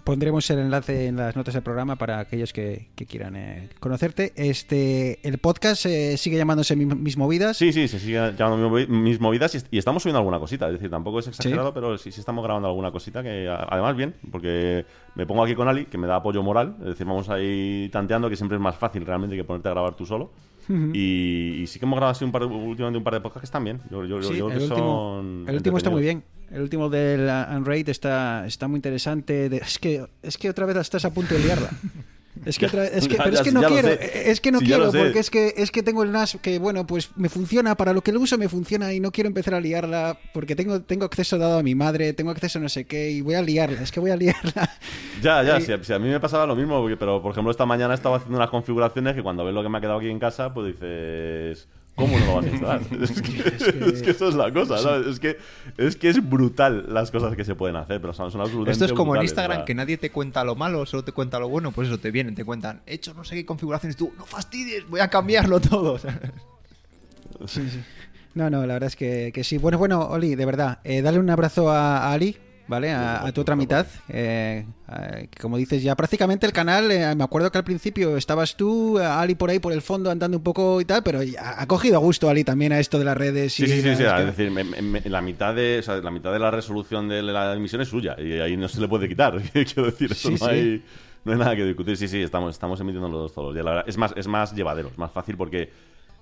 Pondremos 0.03 0.49
el 0.51 0.59
enlace 0.59 1.07
en 1.07 1.17
las 1.17 1.35
notas 1.35 1.53
del 1.53 1.63
programa 1.63 1.97
para 1.97 2.19
aquellos 2.19 2.53
que, 2.53 2.87
que 2.95 3.05
quieran 3.05 3.35
eh, 3.35 3.67
conocerte. 3.81 4.31
Este, 4.37 5.19
el 5.27 5.37
podcast 5.37 5.85
eh, 5.85 6.15
sigue 6.15 6.37
llamándose 6.37 6.77
Mi- 6.77 6.85
Mis 6.85 7.17
Movidas. 7.17 7.57
Sí, 7.57 7.73
sí, 7.73 7.89
se 7.89 7.99
sigue 7.99 8.13
llamando 8.37 8.69
mi- 8.69 8.87
mis 8.87 9.19
movidas 9.19 9.53
y, 9.55 9.57
y 9.69 9.77
estamos 9.77 10.03
subiendo 10.03 10.19
alguna 10.19 10.39
cosita. 10.39 10.67
Es 10.67 10.73
decir, 10.75 10.89
tampoco 10.89 11.19
es 11.19 11.27
exagerado, 11.27 11.73
pero 11.73 11.97
sí, 11.97 12.13
sí 12.13 12.21
estamos 12.21 12.41
grabando 12.41 12.69
alguna 12.69 12.89
cosita 12.89 13.21
que 13.21 13.49
además 13.49 13.97
bien, 13.97 14.15
porque 14.31 14.85
me 15.15 15.25
pongo 15.25 15.43
aquí 15.43 15.55
con 15.55 15.67
Ali, 15.67 15.87
que 15.87 15.97
me 15.97 16.07
da 16.07 16.15
apoyo 16.15 16.41
moral. 16.41 16.77
Es 16.79 16.85
decir, 16.85 17.05
vamos 17.05 17.27
ahí 17.27 17.89
tanteando, 17.91 18.29
que 18.29 18.37
siempre 18.37 18.55
es 18.55 18.61
más 18.61 18.77
fácil 18.77 19.05
realmente 19.05 19.35
que 19.35 19.43
ponerte 19.43 19.67
a 19.67 19.71
grabar 19.71 19.93
tú 19.95 20.05
solo. 20.05 20.31
Y, 20.93 21.61
y 21.61 21.67
sí 21.67 21.79
que 21.79 21.85
hemos 21.85 21.97
grabado 21.97 22.11
así 22.11 22.25
un 22.25 22.31
par 22.31 22.43
últimamente 22.43 22.97
un 22.97 23.03
par 23.03 23.13
de 23.13 23.21
podcasts 23.21 23.41
que 23.41 23.45
están 23.45 23.63
bien. 23.63 23.79
Yo, 23.89 24.03
yo- 24.05 24.21
Sí, 24.21 24.33
el 24.33 24.37
que 24.39 24.43
último, 24.43 24.67
son 24.67 25.45
el 25.47 25.55
último 25.55 25.77
está 25.77 25.89
muy 25.89 26.01
bien. 26.01 26.23
El 26.51 26.61
último 26.61 26.89
del 26.89 27.29
Unraid 27.55 27.89
está, 27.89 28.45
está 28.47 28.67
muy 28.67 28.77
interesante. 28.77 29.49
De- 29.49 29.57
es, 29.57 29.79
que, 29.79 30.05
es 30.21 30.37
que 30.37 30.49
otra 30.49 30.65
vez 30.65 30.77
estás 30.77 31.03
a 31.05 31.13
punto 31.13 31.33
de 31.35 31.41
liarla. 31.41 31.69
Es 32.45 32.57
que, 32.59 32.65
otra 32.67 32.81
vez- 32.83 32.91
es 32.95 33.07
que, 33.07 33.15
pero 33.17 33.31
ya, 33.31 33.39
es 33.39 33.41
que 33.43 33.51
no 33.51 33.61
quiero, 33.63 33.87
es 33.89 34.41
que 34.41 34.51
no 34.51 34.59
quiero, 34.59 34.91
porque 34.91 35.19
es 35.19 35.29
que, 35.29 35.53
es 35.57 35.71
que 35.71 35.83
tengo 35.83 36.03
el 36.03 36.11
NAS 36.11 36.37
que, 36.41 36.59
bueno, 36.59 36.85
pues 36.87 37.09
me 37.15 37.29
funciona, 37.29 37.75
para 37.75 37.93
lo 37.93 38.01
que 38.01 38.11
lo 38.11 38.19
uso 38.19 38.37
me 38.37 38.47
funciona 38.49 38.93
y 38.93 38.99
no 38.99 39.11
quiero 39.11 39.27
empezar 39.27 39.53
a 39.53 39.59
liarla 39.59 40.17
porque 40.33 40.55
tengo, 40.55 40.81
tengo 40.81 41.05
acceso 41.05 41.37
dado 41.37 41.59
a 41.59 41.63
mi 41.63 41.75
madre, 41.75 42.13
tengo 42.13 42.31
acceso 42.31 42.59
a 42.59 42.61
no 42.61 42.69
sé 42.69 42.85
qué 42.85 43.11
y 43.11 43.21
voy 43.21 43.35
a 43.35 43.41
liarla, 43.41 43.81
es 43.81 43.91
que 43.91 43.99
voy 43.99 44.11
a 44.11 44.15
liarla. 44.15 44.69
Ya, 45.21 45.41
ya, 45.41 45.57
Eh, 45.57 45.61
si, 45.61 45.71
a- 45.71 45.83
si 45.83 45.93
a 45.93 45.97
mí 45.99 46.07
me 46.09 46.19
pasaba 46.19 46.45
lo 46.45 46.55
mismo, 46.55 46.79
porque- 46.79 46.95
pero 46.97 47.21
por 47.21 47.31
ejemplo 47.31 47.49
esta 47.49 47.65
mañana 47.65 47.93
estaba 47.95 48.17
haciendo 48.17 48.37
unas 48.37 48.49
configuraciones 48.51 49.15
que 49.15 49.23
cuando 49.23 49.43
ves 49.43 49.53
lo 49.53 49.63
que 49.63 49.69
me 49.69 49.79
ha 49.79 49.81
quedado 49.81 49.97
aquí 49.97 50.09
en 50.09 50.19
casa, 50.19 50.53
pues 50.53 50.67
dices, 50.67 51.67
¿cómo 51.97 52.17
no 52.17 52.25
lo 52.25 52.35
vas 52.35 52.45
a 52.45 52.49
instalar? 52.49 52.81
es, 53.01 53.21
que, 53.21 53.89
es 53.89 54.01
que 54.03 54.11
eso 54.11 54.29
es 54.29 54.35
la 54.35 54.53
cosa, 54.53 54.77
¿sabes? 54.77 55.07
Es 55.07 55.19
que, 55.19 55.37
es 55.77 55.95
que 55.97 56.09
es 56.09 56.29
brutal 56.29 56.85
las 56.93 57.11
cosas 57.11 57.35
que 57.35 57.43
se 57.43 57.55
pueden 57.55 57.75
hacer, 57.75 57.99
pero 57.99 58.13
son, 58.13 58.31
son 58.31 58.39
absolutamente 58.41 58.71
Esto 58.71 58.85
es 58.85 58.93
como 58.93 59.15
en 59.15 59.23
Instagram, 59.23 59.65
que 59.65 59.73
nadie 59.73 59.97
te 59.97 60.11
cuenta 60.11 60.43
lo 60.43 60.55
malo, 60.55 60.85
solo 60.85 61.03
te 61.03 61.11
cuenta 61.11 61.39
lo 61.39 61.49
bueno. 61.49 61.71
Pues 61.71 61.87
eso, 61.89 61.97
te 61.97 62.11
vienen, 62.11 62.35
te 62.35 62.45
cuentan, 62.45 62.81
he 62.85 62.93
hecho 62.93 63.13
no 63.13 63.23
sé 63.23 63.35
qué 63.35 63.45
configuraciones. 63.45 63.97
Tú, 63.97 64.13
no 64.17 64.25
fastidies, 64.25 64.87
voy 64.87 65.01
a 65.01 65.09
cambiarlo 65.09 65.59
todo. 65.59 65.99
Sí, 67.45 67.69
sí. 67.69 67.83
No, 68.33 68.49
no, 68.49 68.65
la 68.65 68.73
verdad 68.73 68.87
es 68.87 68.95
que, 68.95 69.31
que 69.31 69.43
sí. 69.43 69.59
Bueno, 69.59 69.77
bueno, 69.77 70.07
Oli, 70.07 70.33
de 70.33 70.45
verdad, 70.45 70.79
eh, 70.83 71.03
dale 71.03 71.19
un 71.19 71.29
abrazo 71.29 71.69
a, 71.69 72.07
a 72.07 72.13
Ali, 72.13 72.35
¿vale? 72.67 72.91
A, 72.91 73.25
a 73.25 73.31
tu 73.31 73.41
otra 73.41 73.55
mitad. 73.55 73.85
eh, 74.09 74.65
eh, 74.89 75.27
como 75.39 75.57
dices, 75.57 75.83
ya 75.83 75.95
prácticamente 75.95 76.45
el 76.45 76.53
canal, 76.53 76.91
eh, 76.91 77.13
me 77.15 77.23
acuerdo 77.23 77.51
que 77.51 77.57
al 77.57 77.63
principio 77.63 78.15
estabas 78.17 78.55
tú, 78.55 78.97
Ali 78.99 79.35
por 79.35 79.49
ahí 79.49 79.59
por 79.59 79.73
el 79.73 79.81
fondo 79.81 80.09
andando 80.11 80.37
un 80.37 80.43
poco 80.43 80.79
y 80.81 80.85
tal, 80.85 81.03
pero 81.03 81.19
ha 81.39 81.65
cogido 81.67 81.95
a 81.95 81.99
gusto 81.99 82.29
Ali 82.29 82.43
también 82.43 82.71
a 82.73 82.79
esto 82.79 82.99
de 82.99 83.05
las 83.05 83.17
redes. 83.17 83.53
Sí, 83.53 83.63
y 83.65 83.67
sí, 83.67 83.81
sí, 83.81 83.95
sí, 83.95 84.03
es 84.03 84.25
decir, 84.25 84.51
me- 84.51 84.63
me- 84.63 85.01
la 85.01 85.21
mitad 85.21 85.53
de 85.55 85.79
o 85.79 85.81
sea, 85.81 85.97
la 85.97 86.11
mitad 86.11 86.31
de 86.31 86.39
la 86.39 86.51
resolución 86.51 87.07
de 87.09 87.21
la 87.23 87.53
emisión 87.53 87.81
es 87.81 87.89
suya 87.89 88.15
y 88.19 88.33
ahí 88.39 88.55
no 88.57 88.67
se 88.67 88.79
le 88.81 88.87
puede 88.87 89.07
quitar. 89.07 89.41
Quiero 89.53 89.85
decir, 89.85 90.11
eso 90.11 90.29
Sí, 90.29 90.35
no, 90.35 90.37
sí. 90.37 90.45
Hay, 90.45 90.83
no 91.25 91.33
hay 91.33 91.39
nada 91.39 91.55
que 91.55 91.65
discutir. 91.65 91.97
Sí, 91.97 92.07
sí, 92.07 92.21
estamos, 92.21 92.51
estamos 92.55 92.79
emitiendo 92.79 93.09
los 93.09 93.19
dos 93.21 93.33
todos 93.33 93.47
los 93.47 93.53
días. 93.55 93.65
La 93.65 93.71
verdad, 93.71 93.85
es 93.89 93.97
más, 93.97 94.13
es 94.15 94.27
más 94.27 94.53
llevadero, 94.55 94.89
es 94.89 94.97
más 94.97 95.11
fácil 95.11 95.35
porque 95.35 95.69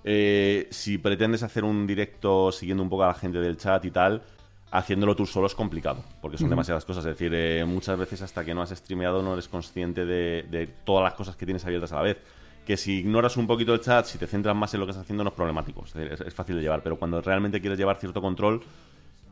eh, 0.04 0.66
si 0.70 0.98
pretendes 0.98 1.42
hacer 1.42 1.64
un 1.64 1.86
directo 1.86 2.50
siguiendo 2.52 2.82
un 2.82 2.88
poco 2.88 3.04
a 3.04 3.08
la 3.08 3.14
gente 3.14 3.38
del 3.38 3.56
chat 3.56 3.84
y 3.84 3.90
tal, 3.90 4.22
haciéndolo 4.70 5.14
tú 5.16 5.26
solo 5.26 5.46
es 5.46 5.54
complicado, 5.54 6.02
porque 6.20 6.38
son 6.38 6.50
demasiadas 6.50 6.84
cosas. 6.84 7.04
Es 7.06 7.12
decir, 7.18 7.32
eh, 7.34 7.64
muchas 7.64 7.98
veces 7.98 8.20
hasta 8.22 8.44
que 8.44 8.54
no 8.54 8.62
has 8.62 8.70
streameado 8.70 9.22
no 9.22 9.32
eres 9.34 9.48
consciente 9.48 10.04
de, 10.04 10.44
de 10.50 10.66
todas 10.66 11.04
las 11.04 11.14
cosas 11.14 11.36
que 11.36 11.46
tienes 11.46 11.64
abiertas 11.64 11.92
a 11.92 11.96
la 11.96 12.02
vez. 12.02 12.18
Que 12.66 12.76
si 12.76 12.98
ignoras 12.98 13.36
un 13.36 13.46
poquito 13.46 13.72
el 13.74 13.80
chat, 13.80 14.06
si 14.06 14.18
te 14.18 14.26
centras 14.26 14.56
más 14.56 14.74
en 14.74 14.80
lo 14.80 14.86
que 14.86 14.90
estás 14.90 15.04
haciendo, 15.04 15.22
no 15.22 15.30
es 15.30 15.36
problemático. 15.36 15.84
Es, 15.84 15.94
decir, 15.94 16.12
es- 16.12 16.20
es 16.20 16.34
fácil 16.34 16.56
de 16.56 16.62
llevar, 16.62 16.82
pero 16.82 16.98
cuando 16.98 17.20
realmente 17.22 17.60
quieres 17.60 17.78
llevar 17.78 17.96
cierto 17.98 18.20
control, 18.20 18.60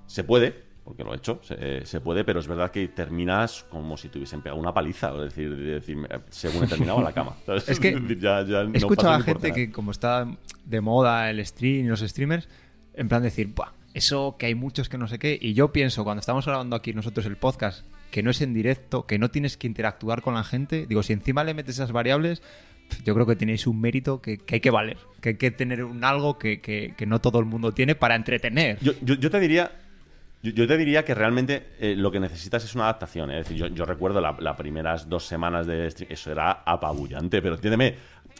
se 0.06 0.22
puede, 0.22 0.54
porque 0.84 1.02
lo 1.02 1.12
he 1.12 1.16
hecho, 1.16 1.40
se, 1.42 1.84
se 1.84 2.00
puede, 2.00 2.22
pero 2.24 2.38
es 2.38 2.46
verdad 2.46 2.70
que 2.70 2.86
terminas 2.86 3.64
como 3.70 3.96
si 3.96 4.08
te 4.08 4.18
hubiesen 4.18 4.40
pegado 4.40 4.60
una 4.60 4.72
paliza. 4.72 5.12
Es 5.16 5.34
decir, 5.34 5.56
de 5.56 5.64
decir, 5.80 5.98
según 6.30 6.62
he 6.64 6.66
terminado 6.68 7.02
la 7.02 7.10
cama. 7.12 7.32
¿sabes? 7.44 7.68
Es 7.68 7.80
que 7.80 7.92
ya- 8.20 8.42
ya 8.44 8.62
no 8.64 8.72
he 8.74 8.76
escuchado 8.76 9.08
a 9.14 9.20
gente 9.20 9.48
que, 9.52 9.72
como 9.72 9.90
está 9.90 10.28
de 10.64 10.80
moda 10.80 11.28
el 11.28 11.44
stream 11.44 11.86
y 11.86 11.88
los 11.88 12.00
streamers, 12.00 12.48
en 12.94 13.08
plan 13.08 13.22
decir, 13.24 13.48
Buah, 13.48 13.72
eso 13.94 14.36
que 14.38 14.46
hay 14.46 14.54
muchos 14.54 14.88
que 14.88 14.98
no 14.98 15.08
sé 15.08 15.18
qué. 15.18 15.38
Y 15.40 15.54
yo 15.54 15.72
pienso, 15.72 16.04
cuando 16.04 16.20
estamos 16.20 16.44
grabando 16.44 16.76
aquí 16.76 16.92
nosotros 16.92 17.24
el 17.26 17.36
podcast, 17.36 17.86
que 18.10 18.22
no 18.22 18.30
es 18.30 18.40
en 18.42 18.52
directo, 18.54 19.06
que 19.06 19.18
no 19.18 19.30
tienes 19.30 19.56
que 19.56 19.66
interactuar 19.66 20.20
con 20.22 20.34
la 20.34 20.44
gente. 20.44 20.86
Digo, 20.86 21.02
si 21.02 21.12
encima 21.12 21.42
le 21.44 21.54
metes 21.54 21.76
esas 21.76 21.92
variables, 21.92 22.42
yo 23.04 23.14
creo 23.14 23.26
que 23.26 23.34
tenéis 23.36 23.66
un 23.66 23.80
mérito 23.80 24.20
que, 24.20 24.36
que 24.38 24.56
hay 24.56 24.60
que 24.60 24.70
valer, 24.70 24.98
que 25.20 25.30
hay 25.30 25.34
que 25.36 25.50
tener 25.50 25.82
un 25.84 26.04
algo 26.04 26.38
que, 26.38 26.60
que- 26.60 26.94
que 26.96 27.06
no 27.06 27.20
todo 27.20 27.38
el 27.38 27.46
mundo 27.46 27.72
tiene 27.72 27.94
para 27.94 28.14
entretener. 28.14 28.78
Yo, 28.82 28.92
yo- 29.00 29.30
te 29.30 29.40
diría. 29.40 29.72
Yo, 30.42 30.66
te 30.66 30.76
diría 30.76 31.06
que 31.06 31.14
realmente 31.14 31.68
eh, 31.80 31.94
lo 31.96 32.10
que 32.12 32.20
necesitas 32.20 32.62
es 32.64 32.74
una 32.74 32.84
adaptación. 32.84 33.30
¿eh? 33.30 33.40
Es 33.40 33.48
decir, 33.48 33.72
yo, 33.72 33.84
recuerdo 33.86 34.20
la- 34.20 34.36
las 34.38 34.56
primeras 34.58 35.08
dos 35.08 35.24
semanas 35.24 35.66
de 35.66 35.90
stream, 35.90 36.12
eso 36.12 36.30
era 36.30 36.50
apabullante, 36.66 37.40
pero 37.40 37.54
entiéndeme. 37.54 37.94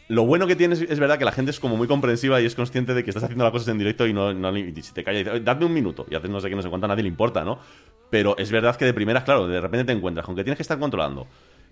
Lo 0.07 0.23
bueno 0.23 0.45
que 0.45 0.55
tienes 0.55 0.81
es 0.81 0.99
verdad 0.99 1.17
que 1.17 1.25
la 1.25 1.31
gente 1.31 1.49
es 1.49 1.59
como 1.59 1.77
muy 1.77 1.87
comprensiva 1.87 2.39
y 2.39 2.45
es 2.45 2.53
consciente 2.53 2.93
de 2.93 3.03
que 3.03 3.09
estás 3.09 3.23
haciendo 3.23 3.43
las 3.43 3.51
cosas 3.51 3.69
en 3.69 3.79
directo 3.79 4.05
y 4.05 4.13
no, 4.13 4.55
y 4.55 4.81
si 4.83 4.93
te 4.93 5.03
calla 5.03 5.19
y 5.19 5.23
dice, 5.23 5.31
"Oye, 5.31 5.43
dadme 5.43 5.65
un 5.65 5.73
minuto 5.73 6.05
y 6.09 6.15
haces 6.15 6.29
no 6.29 6.39
sé 6.39 6.49
qué, 6.49 6.55
no 6.55 6.61
sé 6.61 6.69
cuánto, 6.69 6.85
a 6.85 6.89
nadie 6.89 7.01
le 7.01 7.09
importa, 7.09 7.43
¿no? 7.43 7.57
Pero 8.11 8.37
es 8.37 8.51
verdad 8.51 8.75
que 8.75 8.85
de 8.85 8.93
primeras, 8.93 9.23
claro, 9.23 9.47
de 9.47 9.59
repente 9.59 9.85
te 9.85 9.91
encuentras 9.93 10.25
con 10.25 10.35
que 10.35 10.43
tienes 10.43 10.57
que 10.57 10.61
estar 10.61 10.77
controlando 10.77 11.25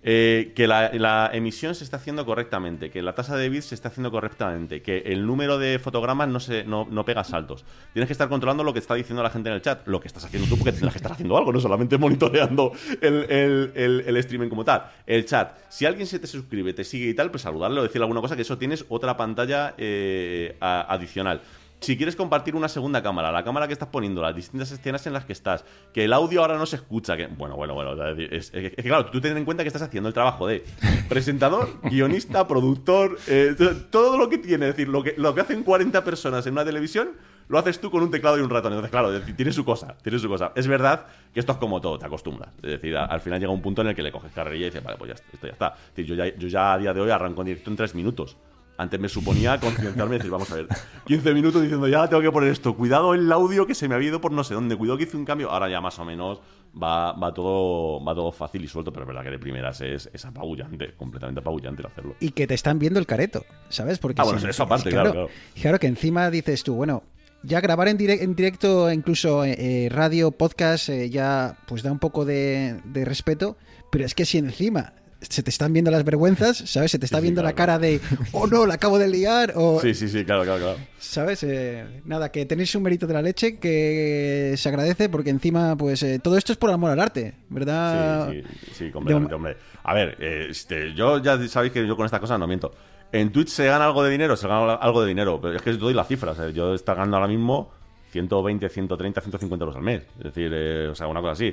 eh, 0.06 0.52
que 0.54 0.68
la, 0.68 1.30
emisión 1.32 1.74
se 1.74 1.82
está 1.82 1.96
haciendo 1.96 2.26
correctamente, 2.26 2.90
que 2.90 3.00
la 3.00 3.14
tasa 3.14 3.36
de 3.36 3.48
bits 3.48 3.64
se 3.66 3.74
está 3.74 3.88
haciendo 3.88 4.10
correctamente, 4.10 4.82
que 4.82 4.98
el 4.98 5.26
número 5.26 5.56
de 5.58 5.78
fotogramas 5.78 6.28
no, 6.28 6.40
se, 6.40 6.64
no, 6.64 6.86
no 6.90 7.06
pega 7.06 7.24
saltos. 7.24 7.64
Tienes 7.94 8.06
que 8.08 8.12
estar 8.12 8.28
controlando 8.28 8.62
lo 8.62 8.74
que 8.74 8.80
está 8.80 8.94
diciendo 8.94 9.22
la 9.22 9.30
gente 9.30 9.48
en 9.48 9.54
el 9.54 9.62
chat, 9.62 9.88
lo 9.88 10.00
que 10.00 10.08
estás 10.08 10.22
haciendo 10.26 10.46
tú, 10.46 10.58
porque 10.58 10.72
tendrás 10.72 10.92
que 10.92 10.98
estar 10.98 11.12
haciendo 11.12 11.38
algo, 11.38 11.52
no 11.52 11.58
solamente 11.58 11.96
monitoreando 11.96 12.72
el, 13.00 13.24
el, 13.30 14.04
el- 14.06 14.16
streaming 14.18 14.50
como 14.50 14.62
tal. 14.62 14.84
El 15.06 15.24
chat, 15.24 15.56
si 15.70 15.86
alguien 15.86 16.06
se 16.06 16.18
te 16.18 16.26
suscribe, 16.26 16.74
te 16.74 16.84
sigue 16.84 17.08
y 17.08 17.14
tal, 17.14 17.30
pues 17.30 17.42
saludarle 17.42 17.80
o 17.80 17.82
decirle 17.82 18.04
alguna 18.04 18.20
cosa, 18.20 18.36
que 18.36 18.42
eso 18.42 18.58
tienes 18.58 18.84
otra 18.90 19.16
pantalla 19.16 19.74
eh, 19.78 20.56
adicional. 20.60 21.40
Si 21.84 21.96
quieres 21.96 22.16
compartir 22.16 22.56
una 22.56 22.68
segunda 22.68 23.02
cámara, 23.02 23.30
la 23.30 23.44
cámara 23.44 23.66
que 23.66 23.72
estás 23.74 23.88
poniendo, 23.90 24.22
las 24.22 24.34
distintas 24.34 24.70
escenas 24.72 25.06
en 25.06 25.12
las 25.12 25.24
que 25.24 25.32
estás, 25.34 25.64
que 25.92 26.04
el 26.04 26.12
audio 26.12 26.40
ahora 26.40 26.56
no 26.56 26.64
se 26.66 26.76
escucha, 26.76 27.16
que 27.16 27.26
bueno, 27.26 27.56
bueno, 27.56 27.74
bueno, 27.74 27.92
es, 28.12 28.30
es- 28.32 28.50
es 28.54 28.74
que 28.74 28.82
claro, 28.82 29.06
tú 29.06 29.20
ten 29.20 29.36
en 29.36 29.44
cuenta 29.44 29.62
que 29.62 29.68
estás 29.68 29.82
haciendo 29.82 30.08
el 30.08 30.14
trabajo 30.14 30.46
de 30.46 30.64
presentador, 31.08 31.68
guionista, 31.82 32.46
productor, 32.48 33.18
eh, 33.26 33.54
todo 33.90 34.16
lo 34.18 34.28
que 34.28 34.38
tiene, 34.38 34.68
es 34.68 34.74
decir, 34.76 34.88
lo 34.88 35.02
que, 35.02 35.14
lo 35.16 35.34
que 35.34 35.42
hacen 35.42 35.62
40 35.62 36.02
personas 36.04 36.46
en 36.46 36.52
una 36.54 36.64
televisión, 36.64 37.10
lo 37.48 37.58
haces 37.58 37.78
tú 37.78 37.90
con 37.90 38.02
un 38.02 38.10
teclado 38.10 38.38
y 38.38 38.40
un 38.40 38.48
ratón. 38.48 38.72
Entonces, 38.72 38.90
claro, 38.90 39.10
tiene 39.36 39.52
su 39.52 39.64
cosa, 39.66 39.94
tiene 40.02 40.18
su 40.18 40.28
cosa. 40.28 40.52
Es 40.54 40.66
verdad 40.66 41.04
que 41.34 41.40
esto 41.40 41.52
es 41.52 41.58
como 41.58 41.78
todo, 41.80 41.98
te 41.98 42.06
acostumbras. 42.06 42.48
Es 42.62 42.70
decir, 42.70 42.96
al 42.96 43.20
final 43.20 43.38
llega 43.38 43.52
un 43.52 43.60
punto 43.60 43.82
en 43.82 43.88
el 43.88 43.94
que 43.94 44.02
le 44.02 44.10
coges 44.10 44.32
carrerilla 44.32 44.66
y 44.66 44.70
dices, 44.70 44.82
vale, 44.82 44.96
pues 44.96 45.08
ya, 45.10 45.14
esto 45.14 45.46
ya 45.46 45.52
está. 45.52 45.74
Es 45.90 45.94
decir, 45.96 46.06
yo 46.06 46.14
ya, 46.14 46.34
yo 46.34 46.48
ya 46.48 46.72
a 46.72 46.78
día 46.78 46.94
de 46.94 47.00
hoy 47.02 47.10
arranco 47.10 47.42
en 47.42 47.48
directo 47.48 47.68
en 47.70 47.76
tres 47.76 47.94
minutos. 47.94 48.36
Antes 48.76 48.98
me 48.98 49.08
suponía 49.08 49.60
concienciarme 49.60 50.16
y 50.16 50.18
decir, 50.18 50.30
vamos 50.32 50.50
a 50.50 50.56
ver, 50.56 50.66
15 51.06 51.32
minutos 51.32 51.62
diciendo, 51.62 51.86
ya 51.86 52.08
tengo 52.08 52.20
que 52.22 52.32
poner 52.32 52.50
esto, 52.50 52.74
cuidado 52.76 53.14
el 53.14 53.30
audio 53.30 53.66
que 53.66 53.74
se 53.74 53.88
me 53.88 53.94
había 53.94 54.08
ido 54.08 54.20
por 54.20 54.32
no 54.32 54.42
sé 54.42 54.54
dónde, 54.54 54.76
cuidado 54.76 54.98
que 54.98 55.04
hice 55.04 55.16
un 55.16 55.24
cambio, 55.24 55.50
ahora 55.50 55.68
ya 55.68 55.80
más 55.80 55.96
o 56.00 56.04
menos 56.04 56.40
va, 56.76 57.12
va, 57.12 57.32
todo, 57.32 58.04
va 58.04 58.14
todo 58.16 58.32
fácil 58.32 58.64
y 58.64 58.68
suelto, 58.68 58.92
pero 58.92 59.04
es 59.04 59.06
verdad 59.08 59.22
que 59.22 59.30
de 59.30 59.38
primeras 59.38 59.80
es, 59.80 60.10
es 60.12 60.24
apabullante, 60.24 60.92
completamente 60.96 61.40
apabullante 61.40 61.82
el 61.82 61.86
hacerlo. 61.86 62.16
y 62.18 62.30
que 62.30 62.46
te 62.48 62.54
están 62.54 62.80
viendo 62.80 62.98
el 62.98 63.06
careto, 63.06 63.44
¿sabes? 63.68 63.98
Porque 64.00 64.20
Ah, 64.20 64.24
bueno, 64.24 64.48
eso 64.48 64.62
aparte, 64.64 64.90
claro, 64.90 65.12
claro. 65.12 65.28
Claro 65.60 65.78
que 65.78 65.86
encima 65.86 66.28
dices 66.30 66.64
tú, 66.64 66.74
bueno, 66.74 67.04
ya 67.44 67.60
grabar 67.60 67.86
en, 67.88 67.96
direc- 67.98 68.22
en 68.22 68.34
directo, 68.34 68.90
incluso 68.90 69.44
eh, 69.44 69.54
eh, 69.56 69.88
radio, 69.88 70.32
podcast, 70.32 70.88
eh, 70.88 71.10
ya 71.10 71.58
pues 71.68 71.82
da 71.84 71.92
un 71.92 71.98
poco 72.00 72.24
de, 72.24 72.80
de 72.86 73.04
respeto, 73.04 73.56
pero 73.92 74.04
es 74.04 74.14
que 74.16 74.24
si 74.24 74.38
encima 74.38 74.94
se 75.28 75.42
te 75.42 75.50
están 75.50 75.72
viendo 75.72 75.90
las 75.90 76.04
vergüenzas, 76.04 76.56
¿sabes? 76.58 76.90
Se 76.90 76.98
te 76.98 77.06
está 77.06 77.18
Sí, 77.18 77.22
sí, 77.22 77.24
viendo 77.24 77.42
la 77.42 77.52
cara 77.54 77.78
de, 77.78 78.00
oh 78.32 78.46
no, 78.46 78.66
la 78.66 78.74
acabo 78.74 78.98
de 78.98 79.08
liar, 79.08 79.52
o, 79.56 79.80
Sí, 79.80 79.94
sí, 79.94 80.08
sí, 80.08 80.24
claro, 80.24 80.44
claro, 80.44 80.60
claro. 80.60 80.78
¿sabes? 80.98 81.42
Eh, 81.42 82.02
nada, 82.04 82.30
que 82.30 82.46
tenéis 82.46 82.74
un 82.74 82.82
mérito 82.82 83.06
de 83.06 83.14
la 83.14 83.22
leche 83.22 83.58
que 83.58 84.54
se 84.56 84.68
agradece 84.68 85.08
porque 85.08 85.30
encima, 85.30 85.76
pues 85.76 86.02
eh, 86.02 86.18
todo 86.22 86.36
esto 86.38 86.52
es 86.52 86.58
por 86.58 86.70
amor 86.70 86.90
al 86.90 87.00
arte, 87.00 87.34
¿verdad? 87.48 88.30
Sí, 88.30 88.42
sí, 88.42 88.70
sí, 88.86 88.90
completamente, 88.90 89.30
de- 89.30 89.34
hombre. 89.34 89.56
A 89.82 89.94
ver, 89.94 90.16
eh, 90.20 90.46
este, 90.50 90.94
yo 90.94 91.22
ya 91.22 91.38
sabéis 91.48 91.72
que 91.72 91.86
yo 91.86 91.96
con 91.96 92.04
estas 92.06 92.20
cosas 92.20 92.38
no 92.38 92.46
miento. 92.46 92.72
En 93.12 93.30
Twitch 93.30 93.48
se 93.48 93.66
gana 93.66 93.84
algo 93.86 94.02
de 94.02 94.10
dinero, 94.10 94.36
se 94.36 94.48
gana 94.48 94.74
algo 94.74 95.02
de 95.02 95.08
dinero, 95.08 95.40
pero 95.40 95.54
es 95.54 95.62
que 95.62 95.70
os 95.70 95.78
doy 95.78 95.94
las 95.94 96.08
cifras. 96.08 96.36
Yo 96.52 96.74
estoy 96.74 96.94
ganando 96.96 97.16
ahora 97.16 97.28
mismo 97.28 97.70
120, 98.14 98.68
130, 98.68 99.20
150 99.20 99.62
euros 99.64 99.76
al 99.76 99.82
mes. 99.82 100.02
Es 100.18 100.24
decir, 100.24 100.50
eh, 100.54 100.88
o 100.88 100.94
sea, 100.94 101.08
una 101.08 101.20
cosa 101.20 101.32
así. 101.32 101.52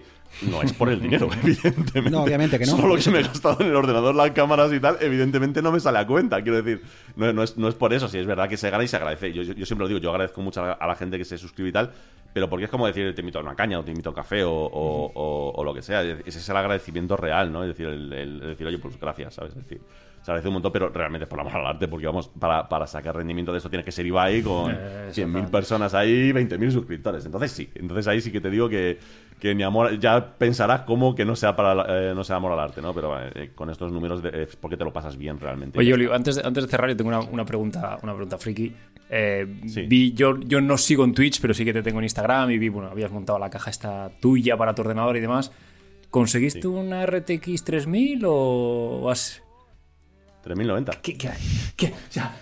No 0.50 0.62
es 0.62 0.72
por 0.74 0.90
el 0.90 1.02
dinero, 1.02 1.28
evidentemente. 1.44 2.12
No, 2.12 2.24
obviamente 2.24 2.60
que 2.60 2.66
no. 2.66 2.72
Solo 2.78 2.96
lo 2.96 3.02
que 3.02 3.10
me 3.10 3.20
he 3.20 3.24
gastado 3.24 3.58
en 3.62 3.68
el 3.68 3.76
ordenador, 3.76 4.14
las 4.14 4.30
cámaras 4.32 4.72
y 4.72 4.80
tal, 4.80 4.98
evidentemente 5.02 5.62
no 5.64 5.72
me 5.72 5.80
sale 5.80 5.98
a 5.98 6.06
cuenta. 6.06 6.42
Quiero 6.44 6.62
decir, 6.62 6.84
no, 7.16 7.34
no 7.34 7.42
es, 7.42 7.58
no 7.58 7.68
es 7.68 7.74
por 7.76 7.92
eso. 7.94 8.08
Si 8.08 8.20
es 8.20 8.28
verdad 8.28 8.48
que 8.48 8.58
se 8.58 8.70
gana 8.70 8.84
y 8.84 8.88
se 8.88 8.96
agradece. 8.98 9.34
Yo, 9.34 9.42
yo, 9.42 9.54
yo 9.54 9.66
siempre 9.66 9.86
lo 9.86 9.88
digo, 9.88 10.00
yo 10.00 10.12
agradezco 10.12 10.40
mucho 10.42 10.64
a 10.64 10.88
la, 10.88 10.96
gente 10.96 11.18
que 11.18 11.26
se 11.26 11.38
suscribe 11.40 11.70
y 11.70 11.72
tal, 11.74 11.92
pero 12.34 12.48
porque 12.50 12.66
es 12.66 12.72
como 12.72 12.86
decir, 12.86 13.14
te 13.16 13.22
invito 13.22 13.40
a 13.40 13.42
una 13.42 13.56
caña 13.56 13.80
o 13.80 13.84
te 13.84 13.90
invito 13.92 14.10
a 14.10 14.12
un 14.12 14.16
café 14.16 14.44
o, 14.44 14.52
o- 14.54 15.12
o- 15.16 15.52
o 15.56 15.64
lo 15.64 15.74
que 15.74 15.82
sea. 15.82 16.04
Ese 16.04 16.38
es 16.40 16.48
el 16.50 16.56
agradecimiento 16.58 17.18
real, 17.18 17.52
¿no? 17.52 17.64
Es 17.64 17.70
decir, 17.70 17.88
el, 17.88 18.14
el- 18.14 18.42
el 18.44 18.48
decir, 18.52 18.68
oye, 18.68 18.78
pues 18.78 19.00
gracias, 19.00 19.34
¿sabes? 19.34 19.52
Es 19.56 19.64
decir, 19.64 19.82
se 20.22 20.32
agradece 20.32 20.48
un 20.50 20.54
montón, 20.54 20.72
pero 20.72 20.90
realmente 20.90 21.24
es 21.24 21.30
por 21.30 21.40
amor 21.40 21.56
al 21.56 21.66
arte, 21.66 21.88
porque 21.88 22.06
vamos, 22.06 22.28
para, 22.28 22.70
para 22.70 22.86
sacar 22.88 23.16
rendimiento 23.16 23.52
de 23.52 23.58
esto 23.58 23.70
tienes 23.70 23.86
que 23.86 23.92
ser 23.92 24.06
Ibai 24.06 24.42
con 24.44 24.72
Eh, 24.72 25.10
100.000 25.12 25.50
personas 25.50 25.94
ahí, 25.94 26.32
20.000 26.32 26.72
suscriptores. 26.72 27.26
Entonces 27.26 27.52
sí, 27.52 27.70
entonces 27.76 28.08
ahí 28.08 28.22
sí 28.22 28.32
que 28.32 28.40
te 28.40 28.50
digo 28.52 28.70
que, 28.70 29.00
que 29.40 29.56
mi 29.56 29.64
amor, 29.64 29.98
ya 30.00 30.36
pensarás 30.38 30.82
como 30.82 31.16
que 31.16 31.26
no 31.26 31.36
sea 31.36 31.56
para 31.56 31.74
la- 31.74 31.86
eh, 32.12 32.14
no 32.14 32.24
sea 32.24 32.36
amor 32.36 32.52
al 32.52 32.60
arte, 32.60 32.82
¿no? 32.84 32.94
Pero 32.94 33.18
eh, 33.20 33.52
con 33.56 33.72
estos 33.72 33.92
números 33.92 34.22
de- 34.22 34.44
es 34.44 34.56
porque 34.56 34.78
te 34.78 34.84
lo 34.84 34.94
pasas 34.94 35.18
bien 35.18 35.40
realmente. 35.40 35.80
Oye, 35.80 35.92
Oli, 35.94 36.08
antes 36.12 36.36
de, 36.36 36.44
antes 36.46 36.66
de 36.66 36.70
cerrar, 36.70 36.90
yo 36.92 36.96
tengo 36.98 37.10
una, 37.10 37.20
una 37.22 37.44
pregunta, 37.46 37.98
una 38.04 38.14
pregunta 38.14 38.38
friki. 38.38 38.72
Eh, 39.10 39.62
Sí. 39.66 39.82
vi, 39.88 40.14
yo, 40.14 40.40
yo 40.40 40.62
no 40.62 40.78
sigo 40.78 41.04
en 41.04 41.14
Twitch, 41.16 41.42
pero 41.42 41.54
sí 41.56 41.66
que 41.66 41.74
te 41.74 41.82
tengo 41.82 41.98
en 42.00 42.04
Instagram 42.06 42.52
y 42.52 42.60
vi, 42.60 42.70
bueno, 42.70 42.90
habías 42.92 43.12
montado 43.12 43.40
la 43.40 43.50
caja 43.50 43.70
esta 43.72 44.12
tuya 44.22 44.56
para 44.56 44.76
tu 44.76 44.84
ordenador 44.84 45.18
y 45.18 45.20
demás. 45.20 45.52
¿Conseguiste 46.12 46.62
Sí. 46.62 46.68
una 46.68 47.06
RTX 47.06 47.64
3000 47.64 48.22
o 48.26 49.10
has... 49.10 49.42
3.090. 50.44 51.00
¿Qué, 51.02 51.18
qué, 51.18 51.30
qué- 51.76 51.88
o 51.88 52.12
sea, 52.12 52.36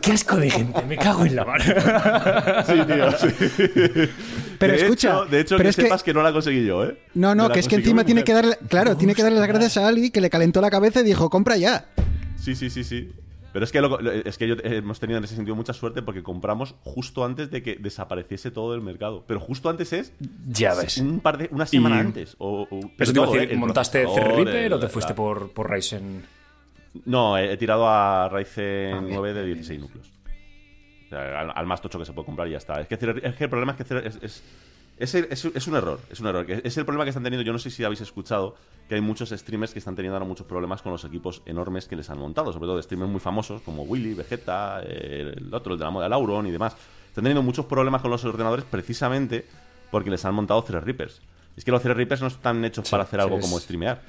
qué 0.00 0.12
asco 0.12 0.36
de 0.36 0.50
gente, 0.50 0.82
me 0.86 0.96
cago 0.96 1.24
en 1.26 1.36
la 1.36 1.44
mano. 1.44 1.64
Sí, 2.66 2.72
tío, 2.86 3.12
sí. 3.18 4.10
Pero 4.58 4.72
de 4.72 4.78
escucha, 4.82 5.08
hecho, 5.10 5.24
de 5.26 5.40
hecho 5.40 5.56
pero 5.56 5.64
que 5.66 5.70
es 5.70 5.76
que- 5.76 5.82
sepas 5.82 6.02
que... 6.02 6.14
no 6.14 6.22
la 6.22 6.32
conseguí 6.32 6.64
yo, 6.64 6.84
¿eh? 6.84 6.96
No, 7.14 7.34
no, 7.34 7.50
que 7.50 7.60
es 7.60 7.68
que 7.68 7.76
encima 7.76 8.04
tiene 8.04 8.24
que 8.24 8.32
darle, 8.32 8.56
claro, 8.68 8.96
tiene 8.96 9.14
que 9.14 9.22
darle 9.22 9.38
las 9.40 9.48
gracias 9.48 9.76
a 9.76 9.88
Ali 9.88 10.10
que 10.10 10.20
le 10.20 10.30
calentó 10.30 10.60
la 10.60 10.70
cabeza 10.70 11.00
y 11.00 11.04
dijo, 11.04 11.28
compra 11.30 11.56
ya. 11.56 11.86
Sí, 12.40 12.54
sí, 12.54 12.70
sí, 12.70 12.84
sí. 12.84 13.10
Pero 13.52 13.64
es 13.64 13.72
que, 13.72 13.80
lo- 13.80 13.98
es 14.12 14.36
que 14.36 14.48
yo- 14.48 14.54
eh, 14.56 14.76
hemos 14.76 15.00
tenido 15.00 15.16
en 15.18 15.24
ese 15.24 15.34
sentido 15.34 15.56
mucha 15.56 15.72
suerte 15.72 16.02
porque 16.02 16.22
compramos 16.22 16.74
justo 16.82 17.24
antes 17.24 17.50
de 17.50 17.62
que 17.62 17.76
desapareciese 17.76 18.50
todo 18.50 18.72
del 18.72 18.82
mercado. 18.82 19.24
Pero 19.26 19.40
justo 19.40 19.70
antes 19.70 19.92
es 19.94 20.12
Ya 20.46 20.74
ves. 20.74 20.98
un 20.98 21.20
par 21.20 21.38
de, 21.38 21.48
una 21.50 21.64
semana 21.64 21.96
Y- 21.96 22.00
antes. 22.00 22.34
O, 22.38 22.66
o- 22.70 22.80
Eso 22.98 23.12
te 23.12 23.18
iba 23.18 23.26
a 23.26 23.30
decir, 23.32 23.52
¿eh? 23.52 23.56
¿montaste 23.56 24.04
Threadripper 24.06 24.74
o 24.74 24.78
te 24.78 24.88
fuiste 24.88 25.12
la- 25.12 25.16
por, 25.16 25.50
por 25.52 25.70
Ryzen? 25.70 26.22
No, 27.04 27.36
he, 27.38 27.52
he 27.52 27.56
tirado 27.56 27.86
a 27.88 28.28
Ryzen 28.28 29.04
bien, 29.04 29.14
9 29.16 29.34
de 29.34 29.42
bien, 29.44 29.54
16 29.58 29.80
núcleos. 29.80 30.12
O 31.06 31.08
sea, 31.08 31.40
al, 31.40 31.52
al 31.54 31.66
más 31.66 31.80
tocho 31.80 31.98
que 31.98 32.04
se 32.04 32.12
puede 32.12 32.26
comprar 32.26 32.48
y 32.48 32.52
ya 32.52 32.58
está. 32.58 32.80
Es 32.80 32.88
que, 32.88 32.94
es 32.94 33.34
que 33.36 33.44
el 33.44 33.50
problema 33.50 33.72
es 33.78 33.84
que 33.84 33.96
es, 34.08 34.16
es, 34.22 34.42
es, 34.98 35.14
es- 35.14 35.44
es 35.54 35.66
un 35.68 35.76
error. 35.76 36.00
Es 36.10 36.20
un 36.20 36.26
error. 36.26 36.46
Es 36.48 36.76
el 36.76 36.84
problema 36.84 37.04
que 37.04 37.10
están 37.10 37.22
teniendo. 37.22 37.44
Yo 37.44 37.52
no 37.52 37.58
sé 37.58 37.70
si 37.70 37.84
habéis 37.84 38.00
escuchado 38.00 38.56
que 38.88 38.94
hay 38.96 39.00
muchos 39.00 39.30
streamers 39.30 39.72
que 39.72 39.78
están 39.78 39.94
teniendo 39.94 40.16
ahora 40.16 40.26
muchos 40.26 40.46
problemas 40.46 40.82
con 40.82 40.92
los 40.92 41.04
equipos 41.04 41.42
enormes 41.46 41.86
que 41.86 41.96
les 41.96 42.08
han 42.10 42.18
montado. 42.18 42.52
Sobre 42.52 42.66
todo 42.66 42.76
de 42.76 42.82
streamers 42.82 43.10
muy 43.10 43.20
famosos 43.20 43.62
como 43.62 43.82
Willy, 43.84 44.14
Vegeta, 44.14 44.80
el 44.82 45.48
otro, 45.52 45.74
el 45.74 45.78
de 45.78 45.84
la 45.84 45.90
moda, 45.90 46.06
el 46.06 46.12
Auron 46.12 46.46
y 46.46 46.50
demás. 46.50 46.74
Están 47.08 47.24
teniendo 47.24 47.42
muchos 47.42 47.66
problemas 47.66 48.02
con 48.02 48.10
los 48.10 48.24
ordenadores 48.24 48.64
precisamente 48.68 49.46
porque 49.90 50.10
les 50.10 50.24
han 50.24 50.34
montado 50.34 50.62
Threadrippers. 50.64 51.20
Es 51.56 51.64
que 51.64 51.70
los 51.70 51.80
Threadrippers 51.82 52.20
no 52.20 52.26
están 52.26 52.64
hechos 52.64 52.90
para 52.90 53.04
hacer 53.04 53.20
algo 53.20 53.36
como 53.40 53.58
streamear. 53.60 54.00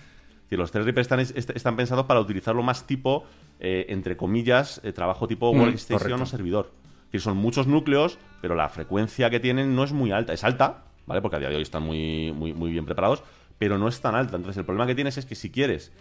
Decir, 0.48 0.60
los 0.60 0.72
Threadrippers 0.72 1.06
están, 1.06 1.20
est- 1.20 1.38
están 1.38 1.76
pensados 1.76 2.06
para 2.06 2.20
utilizarlo 2.22 2.64
más 2.64 2.88
tipo, 2.88 3.26
eh, 3.60 3.86
entre 3.90 4.16
comillas, 4.16 4.80
eh, 4.84 4.94
trabajo 4.94 5.28
tipo 5.28 5.54
Mm, 5.54 5.60
workstation 5.60 6.00
correcto. 6.00 6.24
o 6.24 6.26
servidor. 6.26 6.72
Es 7.00 7.06
decir, 7.12 7.22
son 7.22 7.38
muchos 7.38 7.68
núcleos, 7.68 8.18
pero 8.42 8.56
la 8.56 8.70
frecuencia 8.70 9.30
que 9.30 9.40
tienen 9.40 9.76
no 9.76 9.84
es 9.84 9.92
muy 9.92 10.12
alta. 10.12 10.34
Es 10.34 10.44
alta, 10.44 10.84
¿vale? 11.06 11.22
Porque 11.22 11.36
a 11.38 11.40
día 11.40 11.50
de 11.50 11.56
hoy 11.58 11.62
están 11.64 11.84
muy, 11.84 12.32
muy, 12.34 12.54
muy 12.54 12.72
bien 12.72 12.86
preparados, 12.86 13.24
pero 13.58 13.78
no 13.78 13.88
es 13.88 14.00
tan 14.02 14.16
alta. 14.16 14.36
Entonces, 14.38 14.58
el 14.58 14.66
problema 14.66 14.88
que 14.88 14.96
tienes 14.96 15.18
es 15.18 15.26
que 15.26 15.36
si 15.36 15.50
quieres 15.52 15.92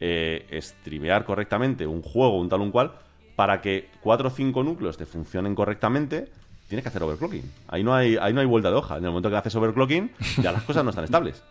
eh, 0.00 0.46
streamear 0.60 1.24
correctamente 1.24 1.86
un 1.86 2.02
juego, 2.02 2.38
un 2.38 2.48
tal, 2.48 2.60
un 2.60 2.70
cual, 2.70 2.92
para 3.34 3.60
que 3.60 3.88
cuatro 4.02 4.28
o 4.28 4.30
cinco 4.30 4.62
núcleos 4.62 4.96
te 4.96 5.06
funcionen 5.06 5.54
correctamente, 5.54 6.28
tienes 6.68 6.82
que 6.82 6.88
hacer 6.90 7.02
overclocking. 7.02 7.50
Ahí 7.68 7.82
no 7.82 7.94
hay, 7.94 8.16
ahí 8.20 8.32
no 8.32 8.40
hay 8.40 8.46
vuelta 8.46 8.70
de 8.70 8.76
hoja. 8.76 8.98
En 8.98 9.04
el 9.04 9.10
momento 9.10 9.30
que 9.30 9.36
haces 9.36 9.54
overclocking, 9.56 10.10
ya 10.42 10.52
las 10.52 10.62
cosas 10.64 10.84
no 10.84 10.90
están 10.90 11.04
estables. 11.04 11.42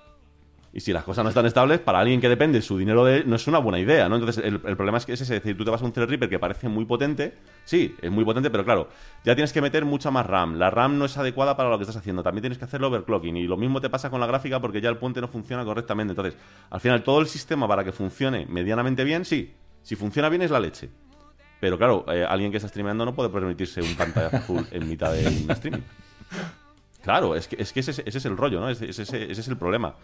Y 0.75 0.81
si 0.81 0.91
las 0.91 1.05
cosas 1.05 1.23
no 1.23 1.29
están 1.29 1.45
estables, 1.45 1.79
para 1.79 1.99
alguien 1.99 2.19
que 2.19 2.27
depende 2.27 2.61
su 2.61 2.77
dinero 2.77 3.05
de 3.05 3.19
él, 3.19 3.23
no 3.27 3.37
es 3.37 3.47
una 3.47 3.59
buena 3.59 3.79
idea, 3.79 4.09
¿no? 4.09 4.15
Entonces, 4.15 4.43
el, 4.43 4.55
el 4.55 4.75
problema 4.75 4.97
es 4.97 5.05
que 5.05 5.13
es 5.13 5.21
ese, 5.21 5.37
es 5.37 5.41
decir, 5.41 5.57
tú 5.57 5.63
te 5.63 5.71
vas 5.71 5.81
a 5.81 5.85
un 5.85 5.93
Threadripper 5.93 6.27
que 6.27 6.37
parece 6.37 6.67
muy 6.67 6.83
potente, 6.83 7.33
sí, 7.63 7.95
es 8.01 8.11
muy 8.11 8.25
potente, 8.25 8.49
pero 8.49 8.65
claro, 8.65 8.89
ya 9.23 9.35
tienes 9.35 9.53
que 9.53 9.61
meter 9.61 9.85
mucha 9.85 10.11
más 10.11 10.25
RAM. 10.25 10.59
La 10.59 10.69
RAM 10.69 10.97
no 10.97 11.05
es 11.05 11.17
adecuada 11.17 11.55
para 11.55 11.69
lo 11.69 11.77
que 11.77 11.83
estás 11.83 11.95
haciendo, 11.95 12.23
también 12.23 12.41
tienes 12.41 12.57
que 12.57 12.65
hacerlo 12.65 12.89
overclocking. 12.89 13.37
Y 13.37 13.47
lo 13.47 13.55
mismo 13.55 13.79
te 13.79 13.89
pasa 13.89 14.09
con 14.09 14.19
la 14.19 14.27
gráfica 14.27 14.59
porque 14.59 14.81
ya 14.81 14.89
el 14.89 14.97
puente 14.97 15.21
no 15.21 15.29
funciona 15.29 15.63
correctamente. 15.63 16.11
Entonces, 16.11 16.35
al 16.69 16.81
final, 16.81 17.03
todo 17.03 17.21
el 17.21 17.27
sistema 17.27 17.69
para 17.69 17.85
que 17.85 17.93
funcione 17.93 18.45
medianamente 18.45 19.05
bien, 19.05 19.23
sí, 19.23 19.53
si 19.81 19.95
funciona 19.95 20.27
bien 20.27 20.41
es 20.41 20.51
la 20.51 20.59
leche. 20.59 20.89
Pero 21.61 21.77
claro, 21.77 22.03
eh, 22.09 22.25
alguien 22.27 22.51
que 22.51 22.57
está 22.57 22.67
streameando 22.67 23.05
no 23.05 23.15
puede 23.15 23.29
permitirse 23.29 23.81
un 23.81 23.95
pantalla 23.95 24.27
azul 24.27 24.67
en 24.71 24.89
mitad 24.89 25.13
de 25.13 25.25
streaming. 25.53 25.83
Claro, 27.01 27.33
es 27.33 27.47
que, 27.47 27.55
es 27.61 27.71
que 27.71 27.79
ese, 27.79 28.03
es 28.05 28.25
el 28.25 28.35
rollo, 28.35 28.59
¿no? 28.59 28.67
Ese 28.67 28.89
es 28.89 29.47
el 29.47 29.57
problema. 29.57 29.95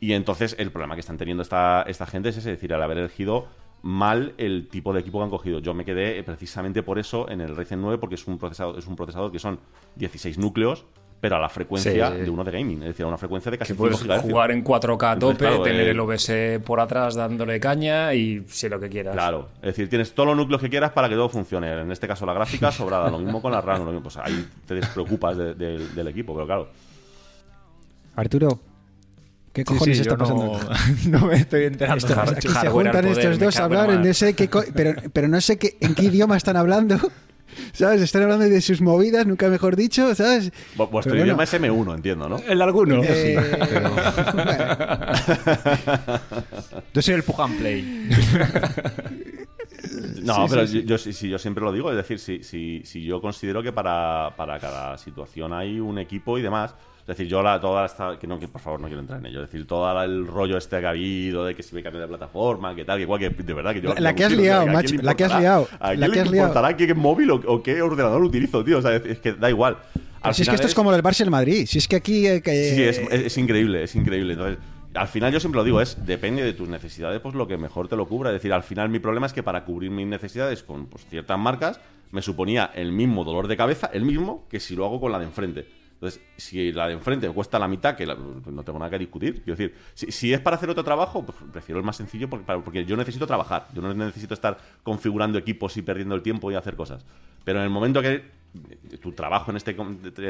Y 0.00 0.12
entonces 0.12 0.54
el 0.58 0.70
problema 0.70 0.94
que 0.94 1.00
están 1.00 1.16
teniendo 1.18 1.42
esta, 1.42 1.82
esta 1.82 2.06
gente 2.06 2.28
es 2.28 2.36
ese, 2.36 2.52
es 2.52 2.56
decir, 2.58 2.72
al 2.72 2.82
haber 2.82 2.98
elegido 2.98 3.46
mal 3.82 4.32
el 4.38 4.68
tipo 4.68 4.92
de 4.92 5.00
equipo 5.00 5.18
que 5.18 5.24
han 5.24 5.30
cogido. 5.30 5.58
Yo 5.60 5.74
me 5.74 5.84
quedé 5.84 6.18
eh, 6.18 6.22
precisamente 6.24 6.82
por 6.82 6.98
eso 6.98 7.28
en 7.30 7.40
el 7.40 7.56
Ryzen 7.56 7.80
9 7.80 7.98
porque 7.98 8.14
es 8.16 8.26
un 8.26 8.38
procesador, 8.38 8.78
es 8.78 8.86
un 8.86 8.96
procesador 8.96 9.30
que 9.32 9.38
son 9.38 9.58
16 9.96 10.36
núcleos, 10.38 10.84
pero 11.20 11.34
a 11.36 11.40
la 11.40 11.48
frecuencia 11.48 12.10
Sí. 12.12 12.16
de 12.22 12.30
uno 12.30 12.44
de 12.44 12.52
gaming, 12.52 12.78
es 12.82 12.88
decir, 12.88 13.04
a 13.04 13.08
una 13.08 13.18
frecuencia 13.18 13.50
de 13.50 13.58
casi 13.58 13.72
Que 13.72 13.76
5 13.76 13.82
puedes 13.88 14.02
GHz. 14.04 14.22
jugar 14.22 14.50
en 14.52 14.62
4K 14.64 15.10
a 15.12 15.18
tope, 15.18 15.32
Entonces, 15.32 15.38
claro, 15.48 15.62
tener 15.62 15.86
eh, 15.88 15.90
el 15.90 16.00
OBS 16.00 16.60
por 16.64 16.78
atrás 16.80 17.14
dándole 17.16 17.58
caña 17.58 18.14
y 18.14 18.44
sé 18.48 18.68
lo 18.68 18.78
que 18.80 18.88
quieras. 18.88 19.14
Claro, 19.14 19.48
es 19.56 19.62
decir, 19.62 19.88
tienes 19.88 20.12
todos 20.12 20.28
los 20.28 20.36
núcleos 20.36 20.60
que 20.62 20.70
quieras 20.70 20.92
para 20.92 21.08
que 21.08 21.14
todo 21.16 21.28
funcione. 21.28 21.72
En 21.80 21.90
este 21.90 22.06
caso, 22.06 22.24
la 22.26 22.34
gráfica 22.34 22.70
sobrada, 22.72 23.10
lo 23.10 23.18
mismo 23.18 23.40
con 23.42 23.50
la 23.52 23.60
RAM, 23.60 23.80
lo 23.80 23.86
mismo. 23.86 24.02
Pues 24.02 24.16
ahí 24.16 24.46
te 24.66 24.74
despreocupas 24.74 25.36
de- 25.36 25.54
de- 25.54 25.88
del 25.88 26.06
equipo, 26.08 26.34
pero 26.34 26.46
claro. 26.46 26.68
Arturo, 28.16 28.58
¿qué 29.52 29.62
Sí, 29.62 29.64
cojones 29.64 29.96
sí, 29.96 30.02
está 30.02 30.14
yo 30.14 30.16
no, 30.16 30.52
pasando? 30.52 30.74
no 31.20 31.26
me 31.26 31.36
estoy 31.36 31.64
enterando. 31.64 32.06
Esto- 32.06 32.20
hard- 32.20 32.36
aquí 32.36 32.48
se 32.48 32.68
juntan 32.68 32.92
poder, 33.04 33.18
estos 33.18 33.38
dos 33.38 33.56
a 33.58 33.64
hablar, 33.64 33.88
la 33.88 33.94
en 33.96 34.06
ese 34.06 34.34
pero, 34.74 34.94
pero 35.12 35.28
no 35.28 35.40
sé 35.40 35.56
qué, 35.58 35.76
en 35.80 35.94
qué 35.94 36.04
idioma 36.04 36.36
están 36.36 36.56
hablando. 36.56 36.98
¿Sabes? 37.72 38.00
Están 38.02 38.22
hablando 38.22 38.44
de 38.44 38.60
sus 38.60 38.80
movidas, 38.80 39.26
nunca 39.26 39.48
mejor 39.48 39.74
dicho, 39.74 40.14
¿sabes? 40.14 40.52
Vu- 40.76 40.88
Vuestro 40.90 41.12
Pero 41.14 41.24
idioma 41.24 41.44
bueno. 41.44 41.82
es 41.82 41.88
M1, 41.88 41.94
entiendo, 41.96 42.28
¿no? 42.28 42.38
¿El 42.46 42.62
alguno? 42.62 43.00
Eh, 43.02 43.36
Yo 46.94 47.02
soy 47.02 47.14
el 47.14 47.22
Pug 47.22 47.40
and 47.40 47.58
Play. 47.58 48.08
No, 50.22 50.46
pero 50.48 50.64
yo, 50.64 50.80
yo, 50.80 50.98
sí- 50.98 51.12
sí, 51.12 51.28
yo 51.28 51.38
siempre 51.38 51.62
lo 51.64 51.72
digo, 51.72 51.90
es 51.90 51.96
decir, 51.96 52.18
si, 52.18 52.42
si, 52.42 52.82
si 52.84 53.04
yo 53.04 53.20
considero 53.20 53.62
que 53.62 53.72
para, 53.72 54.34
para 54.36 54.58
cada 54.58 54.98
situación 54.98 55.52
hay 55.52 55.78
un 55.80 55.98
equipo 55.98 56.36
y 56.38 56.42
demás. 56.42 56.74
Es 57.08 57.16
decir, 57.16 57.26
yo 57.26 57.42
la, 57.42 57.58
toda 57.58 57.86
esta. 57.86 58.18
Que 58.18 58.26
no, 58.26 58.38
que 58.38 58.48
por 58.48 58.60
favor 58.60 58.80
no 58.80 58.86
quiero 58.86 59.00
entrar 59.00 59.18
en 59.18 59.24
ello. 59.26 59.42
Es 59.42 59.50
decir, 59.50 59.66
todo 59.66 60.02
el 60.02 60.26
rollo 60.26 60.58
este 60.58 60.78
que 60.78 60.86
ha 60.86 60.90
habido 60.90 61.42
de 61.46 61.54
que 61.54 61.62
si 61.62 61.74
me 61.74 61.82
cambio 61.82 62.02
de 62.02 62.06
plataforma, 62.06 62.74
que 62.74 62.84
tal, 62.84 62.98
que 62.98 63.04
igual, 63.04 63.18
que 63.18 63.30
de 63.30 63.54
verdad 63.54 63.72
que 63.72 63.80
yo. 63.80 63.94
La- 63.98 64.14
que 64.14 64.24
has 64.24 64.32
liado, 64.32 64.60
¿a 64.60 64.64
quién 64.64 64.72
macho, 64.74 64.94
la 65.02 65.14
que 65.16 65.24
has 65.24 65.40
liado, 65.40 65.68
¿A 65.80 65.88
quién 65.88 66.00
la 66.00 66.08
que 66.10 66.20
has 66.20 66.30
liado. 66.30 66.48
importará 66.48 66.76
qué 66.76 66.92
móvil 66.92 67.30
o, 67.30 67.36
o 67.46 67.62
qué 67.62 67.80
ordenador 67.80 68.22
utilizo, 68.22 68.62
tío? 68.62 68.76
O 68.78 68.82
sea, 68.82 68.94
es, 68.96 69.18
que 69.20 69.32
da 69.32 69.48
igual. 69.48 69.78
Al 70.20 70.34
si 70.34 70.42
es 70.42 70.48
que 70.50 70.54
esto 70.56 70.66
es 70.66 70.74
como 70.74 70.92
el 70.92 71.02
Barça 71.02 71.20
y 71.20 71.22
el 71.22 71.30
Madrid. 71.30 71.64
Si 71.66 71.78
es 71.78 71.88
que 71.88 71.96
aquí. 71.96 72.26
eh, 72.26 72.42
que- 72.42 72.74
Sí, 72.74 72.82
es, 72.82 72.98
es- 72.98 73.10
es 73.26 73.38
increíble, 73.38 73.84
es 73.84 73.94
increíble. 73.96 74.34
Entonces, 74.34 74.58
al 74.92 75.08
final 75.08 75.32
yo 75.32 75.40
siempre 75.40 75.60
lo 75.60 75.64
digo, 75.64 75.80
es 75.80 76.04
depende 76.04 76.42
de 76.42 76.52
tus 76.52 76.68
necesidades, 76.68 77.20
pues 77.20 77.34
lo 77.34 77.48
que 77.48 77.56
mejor 77.56 77.88
te 77.88 77.96
lo 77.96 78.06
cubra. 78.06 78.28
Es 78.28 78.34
decir, 78.34 78.52
al 78.52 78.62
final 78.64 78.90
mi 78.90 78.98
problema 78.98 79.26
es 79.26 79.32
que 79.32 79.42
para 79.42 79.64
cubrir 79.64 79.90
mis 79.90 80.06
necesidades 80.06 80.62
con 80.62 80.86
pues, 80.88 81.06
ciertas 81.06 81.38
marcas 81.38 81.80
me 82.10 82.20
suponía 82.20 82.70
el 82.74 82.92
mismo 82.92 83.24
dolor 83.24 83.48
de 83.48 83.56
cabeza, 83.56 83.88
el 83.94 84.04
mismo, 84.04 84.46
que 84.50 84.60
si 84.60 84.76
lo 84.76 84.84
hago 84.84 85.00
con 85.00 85.10
la 85.10 85.18
de 85.18 85.24
enfrente. 85.24 85.77
Entonces, 86.00 86.20
si 86.36 86.70
la 86.70 86.86
de 86.86 86.92
enfrente 86.94 87.28
cuesta 87.30 87.58
la 87.58 87.66
mitad, 87.66 87.96
que 87.96 88.06
la- 88.06 88.14
pues 88.16 88.54
no 88.54 88.62
tengo 88.62 88.78
nada 88.78 88.88
que 88.90 88.98
discutir. 89.00 89.42
Quiero 89.42 89.56
decir, 89.56 89.74
si, 89.94 90.12
si 90.12 90.32
es 90.32 90.40
para 90.40 90.54
hacer 90.56 90.70
otro 90.70 90.84
trabajo, 90.84 91.26
pues 91.26 91.36
prefiero 91.52 91.80
el 91.80 91.84
más 91.84 91.96
sencillo 91.96 92.30
porque, 92.30 92.44
porque 92.64 92.84
yo 92.84 92.96
necesito 92.96 93.26
trabajar. 93.26 93.66
Yo 93.74 93.82
no 93.82 93.92
necesito 93.92 94.32
estar 94.34 94.58
configurando 94.84 95.38
equipos 95.38 95.76
y 95.76 95.82
perdiendo 95.82 96.14
el 96.14 96.22
tiempo 96.22 96.52
y 96.52 96.54
hacer 96.54 96.76
cosas. 96.76 97.04
Pero 97.44 97.58
en 97.58 97.64
el 97.64 97.70
momento 97.70 98.00
que 98.00 98.14
eh, 98.14 98.96
tu 99.00 99.10
trabajo, 99.12 99.50
en 99.50 99.56
este 99.56 99.74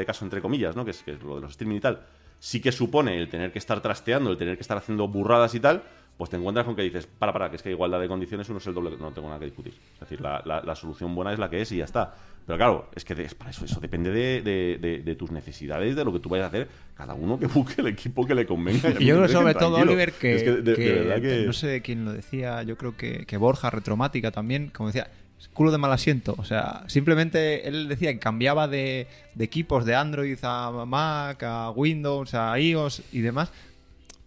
caso, 0.05 0.25
entre 0.25 0.41
comillas, 0.41 0.75
¿no? 0.75 0.83
que, 0.85 0.91
es, 0.91 1.03
que 1.03 1.11
es 1.11 1.21
lo 1.21 1.35
de 1.35 1.41
los 1.41 1.51
streaming 1.51 1.75
y 1.77 1.81
tal, 1.81 2.01
sí 2.39 2.61
que 2.61 2.71
supone 2.71 3.19
el 3.19 3.29
tener 3.29 3.51
que 3.51 3.59
estar 3.59 3.79
trasteando, 3.81 4.31
el 4.31 4.37
tener 4.37 4.55
que 4.55 4.61
estar 4.61 4.77
haciendo 4.77 5.07
burradas 5.07 5.53
y 5.53 5.59
tal, 5.59 5.83
pues 6.19 6.29
te 6.29 6.35
encuentras 6.35 6.65
con 6.65 6.75
que 6.75 6.81
dices, 6.81 7.07
para, 7.07 7.31
para, 7.31 7.49
que 7.49 7.55
es 7.55 7.61
que 7.63 7.69
igualdad 7.71 7.99
de 8.01 8.09
condiciones 8.09 8.49
uno 8.49 8.57
es 8.59 8.67
el 8.67 8.73
doble, 8.73 8.91
no 8.99 9.11
tengo 9.13 9.29
nada 9.29 9.39
que 9.39 9.45
discutir. 9.45 9.73
Es 9.93 10.01
decir, 10.01 10.19
la, 10.19 10.43
la- 10.45 10.61
la 10.61 10.75
solución 10.75 11.15
buena 11.15 11.31
es 11.31 11.39
la 11.39 11.49
que 11.49 11.61
es 11.61 11.71
y 11.71 11.77
ya 11.77 11.85
está. 11.85 12.13
Pero 12.45 12.57
claro, 12.57 12.89
es 12.93 13.05
que 13.05 13.13
es 13.23 13.33
para 13.35 13.51
eso, 13.51 13.63
eso 13.63 13.79
depende 13.79 14.11
de, 14.11 14.41
de- 14.41 14.77
de- 14.81 14.99
de 14.99 15.15
tus 15.15 15.31
necesidades, 15.31 15.95
de 15.95 16.03
lo 16.03 16.11
que 16.11 16.19
tú 16.19 16.27
vayas 16.27 16.43
a 16.45 16.47
hacer, 16.49 16.67
cada 16.93 17.13
uno 17.13 17.39
que 17.39 17.47
busque 17.47 17.79
el 17.79 17.87
equipo 17.87 18.27
que 18.27 18.35
le 18.35 18.45
convenga. 18.45 18.89
Y 18.99 19.05
yo 19.05 19.15
creo 19.15 19.29
sobre 19.29 19.53
todo. 19.53 19.77
Oliver, 19.77 20.11
que, 20.11 20.35
Es 20.35 20.43
que 20.43 20.51
de, 20.51 20.61
de 20.61 20.75
que- 20.75 20.91
verdad 20.93 21.21
que... 21.21 21.45
no 21.47 21.53
sé 21.53 21.81
quién 21.81 22.03
lo 22.03 22.11
decía, 22.11 22.63
yo 22.63 22.77
creo 22.77 22.97
que, 22.97 23.25
que 23.25 23.37
Borja, 23.37 23.69
Retromática 23.69 24.31
también, 24.31 24.71
como 24.73 24.89
decía, 24.89 25.09
culo 25.53 25.71
de 25.71 25.77
mal 25.77 25.93
asiento. 25.93 26.35
O 26.37 26.43
sea, 26.43 26.83
simplemente 26.87 27.65
él 27.65 27.87
decía 27.87 28.11
que 28.11 28.19
cambiaba 28.19 28.67
de, 28.67 29.07
de 29.35 29.43
equipos 29.45 29.85
de 29.85 29.95
Android 29.95 30.37
a 30.43 30.83
Mac, 30.85 31.41
a 31.43 31.71
Windows, 31.71 32.33
a 32.33 32.59
iOS 32.59 33.03
y 33.13 33.21
demás, 33.21 33.53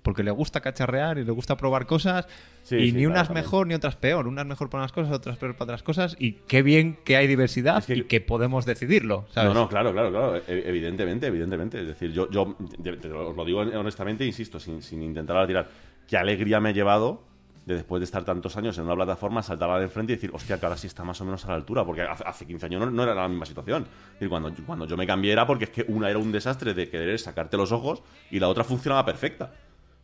porque 0.02 0.22
le 0.22 0.30
gusta 0.30 0.60
cacharrear 0.60 1.18
y 1.18 1.24
le 1.24 1.30
gusta 1.32 1.56
probar 1.56 1.86
cosas. 1.86 2.26
Sí, 2.64 2.76
y 2.76 2.90
sí, 2.90 2.96
ni 2.96 3.06
unas 3.06 3.28
también. 3.28 3.44
mejor 3.44 3.66
ni 3.66 3.74
otras 3.74 3.96
peor. 3.96 4.26
Unas 4.26 4.46
mejor 4.46 4.68
para 4.68 4.82
unas 4.82 4.92
cosas, 4.92 5.12
otras 5.12 5.36
peor 5.38 5.54
para 5.54 5.64
otras 5.64 5.82
cosas. 5.82 6.16
Y 6.18 6.32
qué 6.48 6.62
bien 6.62 6.98
que 7.04 7.16
hay 7.16 7.26
diversidad 7.26 7.78
Es 7.78 7.86
que- 7.86 7.94
y 7.96 8.02
que 8.04 8.20
podemos 8.20 8.66
decidirlo. 8.66 9.26
¿sabes? 9.30 9.54
No, 9.54 9.60
no, 9.62 9.68
claro, 9.68 9.92
claro, 9.92 10.10
claro. 10.10 10.36
E- 10.36 10.42
Evidentemente, 10.66 11.26
evidentemente. 11.28 11.80
Es 11.80 11.86
decir, 11.86 12.12
yo, 12.12 12.28
yo 12.30 12.56
te 12.82 12.90
os 13.10 13.36
lo 13.36 13.44
digo 13.44 13.60
honestamente, 13.60 14.24
insisto, 14.26 14.58
sin, 14.60 14.82
sin 14.82 15.02
intentar 15.02 15.36
ahora 15.36 15.46
tirar. 15.46 15.68
Qué 16.08 16.16
alegría 16.16 16.60
me 16.60 16.70
ha 16.70 16.72
llevado 16.72 17.22
de 17.64 17.74
después 17.74 18.00
de 18.00 18.04
estar 18.06 18.24
tantos 18.24 18.56
años 18.56 18.76
en 18.78 18.84
una 18.86 18.96
plataforma, 18.96 19.40
saltar 19.40 19.70
a 19.70 19.74
la 19.74 19.78
de 19.78 19.84
enfrente 19.84 20.12
y 20.12 20.16
decir, 20.16 20.30
hostia, 20.34 20.58
que 20.58 20.66
ahora 20.66 20.76
sí 20.76 20.88
está 20.88 21.04
más 21.04 21.20
o 21.20 21.24
menos 21.24 21.44
a 21.44 21.48
la 21.50 21.54
altura, 21.54 21.84
porque 21.84 22.02
hace, 22.02 22.24
hace 22.26 22.44
15 22.44 22.66
años 22.66 22.80
no, 22.80 22.90
no 22.90 23.02
era 23.04 23.14
la 23.14 23.28
misma 23.28 23.46
situación. 23.46 23.84
Es 23.84 24.12
decir, 24.14 24.28
cuando, 24.28 24.52
cuando 24.66 24.84
yo 24.84 24.96
me 24.96 25.06
cambié 25.06 25.30
era 25.32 25.46
porque 25.46 25.66
es 25.66 25.70
que 25.70 25.84
una 25.86 26.10
era 26.10 26.18
un 26.18 26.32
desastre 26.32 26.74
de 26.74 26.88
querer 26.90 27.20
sacarte 27.20 27.56
los 27.56 27.70
ojos 27.70 28.02
y 28.32 28.40
la 28.40 28.48
otra 28.48 28.64
funcionaba 28.64 29.04
perfecta. 29.04 29.52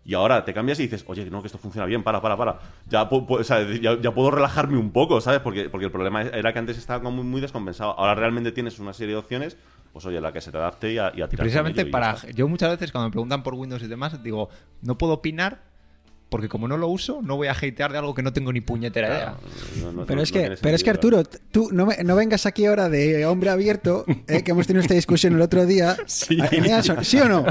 Y 0.09 0.15
ahora 0.15 0.43
te 0.43 0.55
cambias 0.55 0.81
y 0.81 0.85
dices, 0.85 1.05
oye, 1.07 1.29
no, 1.29 1.43
que 1.43 1.49
esto 1.49 1.59
funciona 1.59 1.85
bien, 1.85 2.03
para, 2.03 2.23
para, 2.23 2.35
para. 2.35 2.59
Ya, 2.89 3.03
o 3.03 3.45
sea, 3.45 3.61
ya, 3.63 4.01
ya 4.01 4.11
puedo 4.11 4.31
relajarme 4.31 4.79
un 4.79 4.91
poco, 4.91 5.21
¿sabes? 5.21 5.41
Porque, 5.41 5.69
porque 5.69 5.85
el 5.85 5.93
problema 5.93 6.23
era 6.23 6.51
que 6.51 6.59
antes 6.59 6.79
estaba 6.79 7.03
como 7.03 7.17
muy, 7.17 7.25
muy 7.27 7.41
descompensado. 7.43 7.91
Ahora 7.91 8.15
realmente 8.15 8.51
tienes 8.51 8.79
una 8.79 8.95
serie 8.95 9.13
de 9.13 9.19
opciones, 9.19 9.59
pues 9.93 10.07
oye, 10.07 10.19
la 10.19 10.33
que 10.33 10.41
se 10.41 10.51
te 10.51 10.57
adapte 10.57 10.95
y 10.95 10.97
a, 10.97 11.13
y 11.15 11.21
a 11.21 11.29
tirar. 11.29 11.45
Precisamente 11.45 11.83
y 11.83 11.85
para. 11.91 12.17
Yo 12.35 12.49
muchas 12.49 12.71
veces 12.71 12.91
cuando 12.91 13.09
me 13.09 13.13
preguntan 13.13 13.43
por 13.43 13.53
Windows 13.53 13.83
y 13.83 13.87
demás, 13.87 14.23
digo, 14.23 14.49
no 14.81 14.97
puedo 14.97 15.13
opinar 15.13 15.61
porque 16.29 16.49
como 16.49 16.69
no 16.69 16.77
lo 16.77 16.89
uso, 16.89 17.21
no 17.23 17.37
voy 17.37 17.49
a 17.49 17.53
hatear 17.53 17.91
de 17.91 17.99
algo 17.99 18.15
que 18.15 18.23
no 18.23 18.33
tengo 18.33 18.53
ni 18.53 18.61
puñetera 18.61 19.09
idea. 19.09 19.35
No, 19.83 19.93
no- 19.93 20.05
Pero 20.07 20.17
no- 20.17 20.23
es 20.23 20.31
que, 20.33 20.57
pero 20.61 20.77
es 20.77 20.85
que 20.85 20.91
Arturo, 20.91 21.23
tú 21.51 21.71
no, 21.73 21.87
me- 21.87 21.97
no 22.05 22.17
vengas 22.17 22.45
aquí 22.45 22.67
ahora 22.67 22.89
de 22.91 23.25
hombre 23.25 23.49
abierto, 23.51 24.05
eh, 24.27 24.43
que 24.43 24.51
hemos 24.51 24.67
tenido 24.67 24.83
esta 24.83 24.95
discusión 24.95 25.35
el 25.35 25.41
otro 25.41 25.65
día. 25.67 25.97
Sí. 26.07 26.37
Eneas, 26.53 26.93
¿Sí 27.03 27.19
o 27.21 27.29
no? 27.29 27.45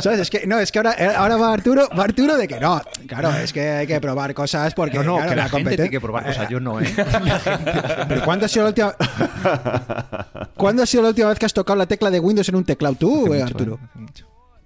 ¿Sabes? 0.00 0.20
Es 0.20 0.30
que 0.30 0.46
no, 0.46 0.58
es 0.58 0.70
que 0.70 0.78
ahora, 0.80 0.94
eh, 0.98 1.06
ahora 1.16 1.36
va 1.36 1.52
Arturo, 1.52 1.88
va 1.98 2.04
Arturo 2.04 2.36
de 2.36 2.46
que 2.48 2.60
no. 2.60 2.80
Claro, 3.06 3.30
es 3.36 3.52
que 3.52 3.60
hay 3.70 3.86
que 3.86 4.00
probar 4.00 4.34
cosas 4.34 4.74
porque 4.74 4.98
No, 4.98 5.04
no, 5.04 5.16
claro, 5.16 5.30
que 5.30 5.36
la, 5.36 5.48
gente 5.48 5.56
competen- 5.70 5.76
tiene 5.76 5.90
que 5.90 6.00
probar 6.00 6.26
cosas, 6.26 6.48
yo 6.50 6.60
no, 6.60 6.80
¿eh? 6.80 6.86
Pero 8.08 8.24
¿cuándo 8.24 8.46
ha 8.46 8.48
sido 8.48 8.64
la 8.64 8.68
última 8.68 8.94
¿Cuándo 10.56 10.82
ha 10.82 10.86
sido 10.86 11.02
la 11.02 11.08
última 11.10 11.28
vez 11.28 11.38
que 11.38 11.46
has 11.46 11.54
tocado 11.54 11.76
la 11.78 11.86
tecla 11.86 12.10
de 12.10 12.20
Windows 12.20 12.48
en 12.48 12.56
un 12.56 12.64
teclado 12.64 12.94
tú, 12.96 13.26
eh, 13.32 13.40
mucho, 13.40 13.44
Arturo? 13.44 13.78
¿eh? 13.82 14.06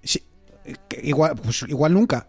Sí, 0.03 0.23
igual, 1.03 1.35
pues 1.43 1.63
igual 1.67 1.93
nunca. 1.93 2.27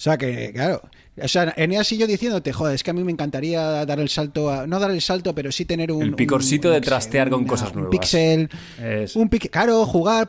O 0.00 0.02
sea 0.02 0.16
que, 0.16 0.50
claro. 0.54 0.80
O 1.22 1.28
sea, 1.28 1.52
Eneas 1.58 1.92
y 1.92 1.98
yo 1.98 2.06
diciéndote, 2.06 2.54
joder, 2.54 2.74
es 2.74 2.82
que 2.82 2.88
a 2.90 2.94
mí 2.94 3.04
me 3.04 3.12
encantaría 3.12 3.84
dar 3.84 4.00
el 4.00 4.08
salto 4.08 4.50
a. 4.50 4.66
No 4.66 4.80
dar 4.80 4.90
el 4.90 5.02
salto, 5.02 5.34
pero 5.34 5.52
sí 5.52 5.66
tener 5.66 5.92
un. 5.92 6.02
El 6.02 6.14
picorcito 6.14 6.68
un- 6.68 6.72
de 6.72 6.78
un- 6.78 6.84
trastear 6.84 7.28
con 7.28 7.40
una- 7.40 7.48
cosas 7.50 7.68
Un 7.72 7.82
nuevas. 7.82 7.90
pixel. 7.90 8.48
Es- 8.82 9.14
Un 9.14 9.28
pic- 9.28 9.50
claro, 9.50 9.84
jugar, 9.84 10.26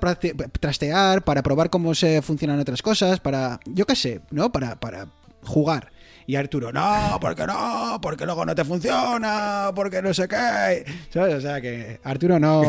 trastear, 0.60 1.24
para 1.24 1.42
probar 1.42 1.70
cómo 1.70 1.96
se 1.96 2.22
funcionan 2.22 2.60
otras 2.60 2.82
cosas, 2.82 3.22
para. 3.22 3.62
Yo 3.66 3.86
qué 3.86 3.96
sé, 3.96 4.20
¿no? 4.32 4.52
Para, 4.52 4.78
para 4.78 5.08
jugar. 5.46 5.94
Y 6.28 6.36
Arturo, 6.36 6.74
no, 6.74 7.18
porque 7.22 7.48
no, 7.48 7.98
porque 8.02 8.26
luego 8.26 8.46
no 8.46 8.54
te 8.54 8.66
funciona, 8.66 9.72
porque 9.74 10.02
no 10.02 10.14
sé 10.14 10.28
qué. 10.28 10.84
¿Sabes? 11.14 11.36
O 11.36 11.40
sea 11.42 11.62
que 11.62 12.02
Arturo 12.04 12.40
no. 12.40 12.62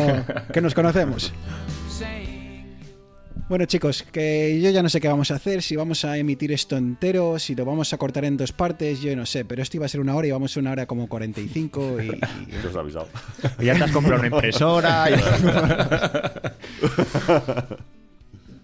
que 0.53 0.61
nos 0.61 0.73
conocemos. 0.73 1.33
Bueno 3.53 3.67
chicos, 3.67 4.03
que 4.11 4.59
yo 4.63 4.71
ya 4.71 4.83
no 4.83 4.89
sé 4.89 4.99
qué 4.99 5.09
vamos 5.09 5.31
a 5.31 5.35
hacer, 5.35 5.61
si 5.61 5.77
vamos 5.77 6.07
a 6.07 6.17
emitir 6.17 6.53
esto 6.53 6.75
entero, 6.79 7.39
si 7.39 7.55
lo 7.55 7.67
vamos 7.67 7.93
a 7.93 7.99
cortar 7.99 8.25
en 8.25 8.39
dos 8.39 8.51
partes, 8.51 9.03
yo 9.03 9.15
no 9.15 9.27
sé, 9.27 9.45
pero 9.45 9.61
esto 9.61 9.77
iba 9.77 9.85
a 9.85 9.91
ser 9.91 10.01
una 10.01 10.17
hora 10.17 10.27
y 10.27 10.31
vamos 10.31 10.57
a 10.57 10.61
una 10.61 10.71
hora 10.73 10.87
como 10.87 11.07
45 11.07 12.01
y... 12.01 12.07
y- 12.07 12.11
Te 12.63 12.69
os 12.69 12.75
he 12.75 12.79
avisado. 12.79 13.09
Y 13.61 13.67
ya 13.67 13.75
te 13.75 13.85
has 13.85 13.91
comprado 13.91 14.21
una 14.21 14.29
impresora. 14.29 15.05
y- 15.11 15.15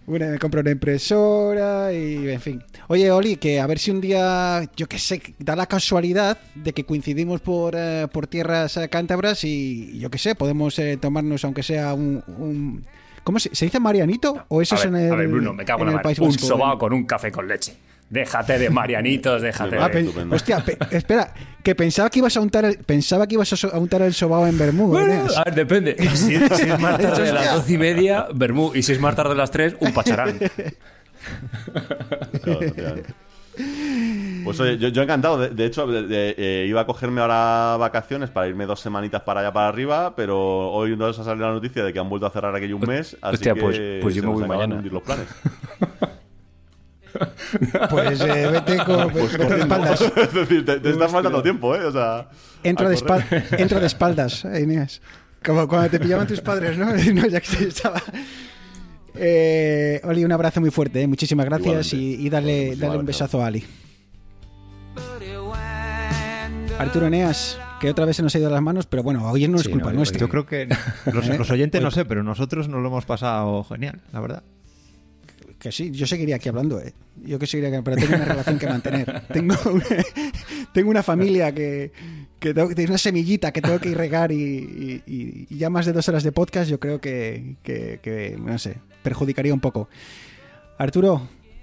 Bueno, 0.07 0.27
me 0.29 0.39
compro 0.39 0.63
una 0.63 0.71
impresora 0.71 1.93
y 1.93 2.31
en 2.31 2.41
fin. 2.41 2.63
Oye, 2.87 3.11
Oli, 3.11 3.37
que 3.37 3.61
a 3.61 3.67
ver 3.67 3.79
si 3.79 3.91
un 3.91 4.01
día, 4.01 4.63
yo 4.75 4.89
qué 4.89 4.99
sé, 4.99 5.21
da 5.39 5.55
la 5.55 5.67
casualidad 5.67 6.39
de 6.55 6.73
que 6.73 6.85
coincidimos 6.85 7.43
por, 7.43 7.75
eh, 7.77 8.07
por 8.11 8.27
tierras 8.27 8.79
eh, 8.79 8.89
cántabras 8.89 9.45
y 9.45 9.99
yo 9.99 10.09
qué 10.11 10.17
sé, 10.17 10.35
podemos 10.35 10.79
eh, 10.79 10.97
tomarnos 10.97 11.45
aunque 11.45 11.63
sea 11.63 11.93
un... 11.93 12.25
un- 12.39 12.87
¿Cómo 13.29 13.39
se, 13.39 13.55
se 13.55 13.67
dice 13.67 13.79
Marianito? 13.79 14.47
¿O 14.49 14.63
eso 14.63 14.75
a, 14.75 14.79
es 14.79 14.91
ver, 14.91 15.01
en 15.03 15.07
el 15.09 15.13
a 15.13 15.17
ver, 15.17 15.29
Bruno, 15.29 15.53
me 15.53 15.63
cago 15.67 15.81
en 15.83 15.83
en 15.83 15.87
la 15.89 15.91
el 15.91 15.97
mar. 15.97 16.03
País 16.03 16.19
Un 16.19 16.33
sobao 16.33 16.79
con 16.79 16.95
un 16.95 17.05
café 17.05 17.31
con 17.31 17.47
leche. 17.47 17.77
Déjate 18.09 18.59
de 18.59 18.71
marianitos, 18.71 19.43
déjate 19.43 19.77
Ah, 19.77 19.85
Ah, 19.85 19.89
de... 19.91 20.09
hostia, 20.35 20.65
pe- 20.65 20.79
espera, 20.93 21.35
que 21.63 21.75
pensaba 21.75 22.09
que 22.09 22.21
ibas 22.21 22.35
a 22.39 22.41
untar 22.41 22.65
el, 22.65 22.79
pensaba 22.79 23.27
que 23.27 23.35
ibas 23.35 23.53
a 23.65 23.79
untar 23.79 24.01
el 24.01 24.15
sobao 24.15 24.47
en 24.47 24.57
Bermú. 24.57 24.87
Bueno, 24.89 25.27
a 25.37 25.45
ver, 25.45 25.55
depende. 25.55 25.95
Si, 26.15 26.39
si 26.39 26.71
es 26.71 26.81
más 26.81 26.99
tarde 26.99 27.25
de 27.25 27.33
las 27.35 27.53
doce 27.55 27.75
y 27.75 27.77
media, 27.77 28.27
Bermú. 28.35 28.73
Y 28.75 28.83
si 28.83 28.93
es 28.93 28.99
más 28.99 29.15
tarde 29.15 29.33
de 29.33 29.37
las 29.37 29.51
tres, 29.51 29.77
un 29.79 29.93
pacharán. 29.93 30.39
Pues 34.45 34.59
oye, 34.61 34.79
yo, 34.79 34.89
yo 34.89 35.03
encantado. 35.03 35.39
De, 35.39 35.51
de 35.51 35.67
hecho, 35.67 35.87
de- 35.87 36.05
de- 36.07 36.35
eh, 36.39 36.67
iba 36.69 36.81
a 36.83 36.87
cogerme 36.87 37.21
ahora 37.21 37.77
vacaciones 37.77 38.31
para 38.31 38.49
irme 38.49 38.67
dos 38.67 38.81
semanitas 38.81 39.23
para 39.23 39.41
allá 39.41 39.53
para 39.53 39.69
arriba, 39.69 40.15
pero 40.17 40.71
hoy 40.71 40.97
nos 40.97 41.19
ha 41.19 41.25
salido 41.25 41.47
la 41.49 41.53
noticia 41.55 41.85
de 41.85 41.93
que 41.93 41.99
han 41.99 42.09
vuelto 42.09 42.27
a 42.27 42.31
cerrar 42.31 42.55
aquello 42.55 42.77
un 42.77 42.87
mes. 42.87 43.17
Así 43.21 43.35
Hostia, 43.35 43.55
que 43.55 43.61
pues- 43.61 43.81
pues 44.01 44.15
yo 44.15 44.23
me 44.23 44.29
voy 44.31 44.47
mañana. 44.49 44.81
los 44.83 45.03
planes. 45.03 45.27
Pues 47.91 48.21
eh, 48.21 48.49
vete 48.53 48.77
con 48.85 49.11
Pues 49.11 49.37
vete 49.37 49.55
de 49.55 49.61
espaldas. 49.61 50.01
es 50.17 50.35
decir, 50.35 50.65
te, 50.65 50.79
te 50.79 50.91
está 50.91 51.09
faltando 51.09 51.43
tiempo, 51.43 51.75
¿eh? 51.75 51.85
O 51.85 51.91
sea. 51.93 52.29
Entro 52.63 52.89
de, 52.89 52.97
espal- 52.97 53.25
entro 53.59 53.81
de 53.81 53.87
espaldas, 53.87 54.45
eh, 54.45 54.61
Inés. 54.63 55.01
Como 55.45 55.67
cuando 55.67 55.89
te 55.91 55.99
pillaban 56.01 56.27
tus 56.27 56.41
padres, 56.41 56.77
¿no? 56.77 56.87
No, 57.15 57.27
ya 57.27 57.41
que 57.41 57.65
estaba. 57.65 58.01
Eh, 59.15 60.01
Oli, 60.05 60.25
un 60.25 60.33
abrazo 60.33 60.61
muy 60.61 60.71
fuerte, 60.71 61.03
¿eh? 61.03 61.07
muchísimas 61.07 61.47
gracias 61.47 61.93
Igualmente. 61.93 62.23
y, 62.23 62.27
y 62.27 62.31
dale, 62.31 62.99
un 62.99 63.07
besazo 63.07 63.43
a 63.43 63.47
Ali. 63.47 63.65
Arturo 66.79 67.07
Eneas, 67.09 67.59
que 67.81 67.91
otra 67.91 68.05
vez 68.05 68.17
se 68.17 68.23
nos 68.23 68.33
ha 68.35 68.39
ido 68.39 68.49
de 68.49 68.55
las 68.55 68.63
manos, 68.63 68.87
pero 68.87 69.03
bueno, 69.03 69.29
hoy 69.29 69.49
no 69.49 69.57
es 69.57 69.65
Sí, 69.65 69.71
culpa 69.71 69.91
no, 69.91 69.97
nuestra. 69.97 70.21
Yo 70.21 70.29
creo 70.29 70.47
que 70.47 70.69
los, 71.13 71.29
¿Eh? 71.29 71.37
los 71.37 71.51
oyentes 71.51 71.83
no 71.83 71.91
sé, 71.91 72.05
pero 72.05 72.23
nosotros 72.23 72.69
nos 72.69 72.81
lo 72.81 72.89
hemos 72.89 73.05
pasado 73.05 73.65
genial, 73.65 74.01
la 74.13 74.21
verdad. 74.21 74.43
Que 75.59 75.73
sí, 75.73 75.91
yo 75.91 76.07
seguiría 76.07 76.37
aquí 76.37 76.49
hablando, 76.49 76.81
¿eh? 76.81 76.93
Yo 77.25 77.37
que 77.41 77.49
seguiría 77.49 77.77
aquí, 77.77 77.83
pero 77.85 77.97
tengo 77.97 78.15
una 78.15 78.25
relación 78.27 78.61
que 78.61 78.69
mantener. 78.69 79.23
Tengo 79.33 79.57
una, 79.73 79.85
tengo 80.73 80.91
una 80.91 81.03
familia 81.03 81.53
que, 81.53 81.91
que 82.39 82.55
tengo, 82.55 82.73
tengo 82.73 82.91
una 82.91 82.99
semillita 82.99 83.51
que 83.51 83.61
tengo 83.61 83.81
que 83.81 83.93
regar 83.93 84.31
y, 84.31 84.37
y- 84.37 85.03
y- 85.05 85.47
y 85.51 85.59
ya 85.59 85.69
más 85.69 85.85
de 85.85 85.93
dos 85.93 86.09
horas 86.09 86.23
de 86.23 86.31
podcast 86.31 86.71
yo 86.71 86.79
creo 86.79 87.01
que, 87.01 87.57
que- 87.65 87.99
que, 88.01 88.39
no 88.41 88.57
sé, 88.57 88.77
perjudicaría 89.09 89.55
un 89.55 89.61
poco. 89.61 89.89
Arturo, 90.77 91.23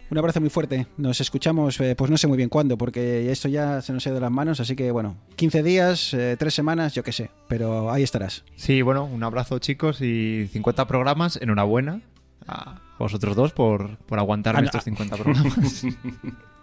un 0.09 0.17
abrazo 0.17 0.41
muy 0.41 0.49
fuerte. 0.49 0.88
Nos 0.97 1.22
escuchamos, 1.22 1.80
eh, 1.80 1.95
pues 1.95 2.09
no 2.09 2.17
sé 2.17 2.27
muy 2.27 2.38
bien 2.38 2.49
cuándo, 2.49 2.76
porque 2.76 3.31
esto 3.31 3.47
ya 3.47 3.81
se 3.81 3.93
nos 3.93 4.05
ha 4.05 4.09
ido 4.09 4.15
de 4.15 4.22
las 4.22 4.31
manos, 4.31 4.59
así 4.59 4.76
que 4.76 4.89
bueno, 4.89 5.17
15 5.35 5.61
días, 5.61 6.13
eh, 6.15 6.35
3 6.39 6.53
semanas, 6.53 6.95
yo 6.95 7.03
qué 7.03 7.11
sé, 7.11 7.30
pero 7.47 7.91
ahí 7.91 8.01
estarás. 8.01 8.43
Sí, 8.55 8.81
bueno, 8.81 9.05
un 9.05 9.23
abrazo 9.23 9.59
chicos 9.59 10.01
y 10.01 10.47
50 10.51 10.88
programas, 10.88 11.38
enhorabuena 11.39 12.01
a 12.47 12.81
vosotros 12.97 13.35
dos 13.35 13.51
por, 13.51 13.97
por 13.97 14.17
aguantarme 14.17 14.59
Ah, 14.59 14.61
no, 14.61 14.65
estos 14.65 14.81
ah. 14.81 14.85
50 14.85 15.15
programas. 15.17 15.85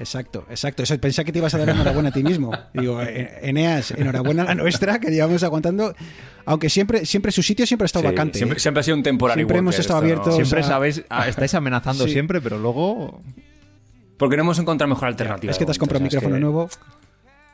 Exacto, 0.00 0.46
exacto. 0.48 0.82
Eso, 0.82 0.98
pensé 0.98 1.24
que 1.24 1.30
te 1.30 1.38
ibas 1.38 1.52
a 1.54 1.58
dar 1.58 1.68
enhorabuena 1.68 2.08
a 2.08 2.12
ti 2.12 2.22
mismo. 2.24 2.50
Digo, 2.74 3.00
eh, 3.02 3.38
Eneas, 3.42 3.90
enhorabuena 3.92 4.42
a 4.42 4.46
la 4.46 4.54
nuestra, 4.54 4.98
que 4.98 5.10
llevamos 5.10 5.42
aguantando. 5.44 5.94
Aunque 6.46 6.70
siempre, 6.70 7.04
siempre 7.04 7.30
su 7.32 7.42
sitio 7.42 7.66
siempre 7.66 7.84
ha 7.84 7.86
estado 7.86 8.04
Sí, 8.08 8.14
vacante. 8.14 8.38
Siempre, 8.38 8.56
¿eh? 8.56 8.60
siempre 8.60 8.80
ha 8.80 8.82
sido 8.82 8.96
un 8.96 9.02
temporary 9.02 9.40
Siempre 9.40 9.58
hemos 9.58 9.78
estado 9.78 9.98
esto, 9.98 10.06
¿no? 10.08 10.12
abiertos. 10.22 10.34
siempre 10.36 10.62
sabéis, 10.62 11.04
estáis 11.28 11.54
amenazando 11.54 12.04
Sí. 12.06 12.12
siempre, 12.12 12.40
pero 12.40 12.58
luego 12.58 13.20
Porque 14.16 14.36
no 14.36 14.42
hemos 14.42 14.58
encontrado 14.58 14.88
mejor 14.88 15.08
alternativa. 15.08 15.50
Es 15.52 15.58
que 15.58 15.66
te 15.66 15.70
has 15.70 15.78
comprado 15.78 16.02
un 16.02 16.08
momento, 16.08 16.18
o 16.18 16.20
sea, 16.20 16.28
micrófono 16.30 16.68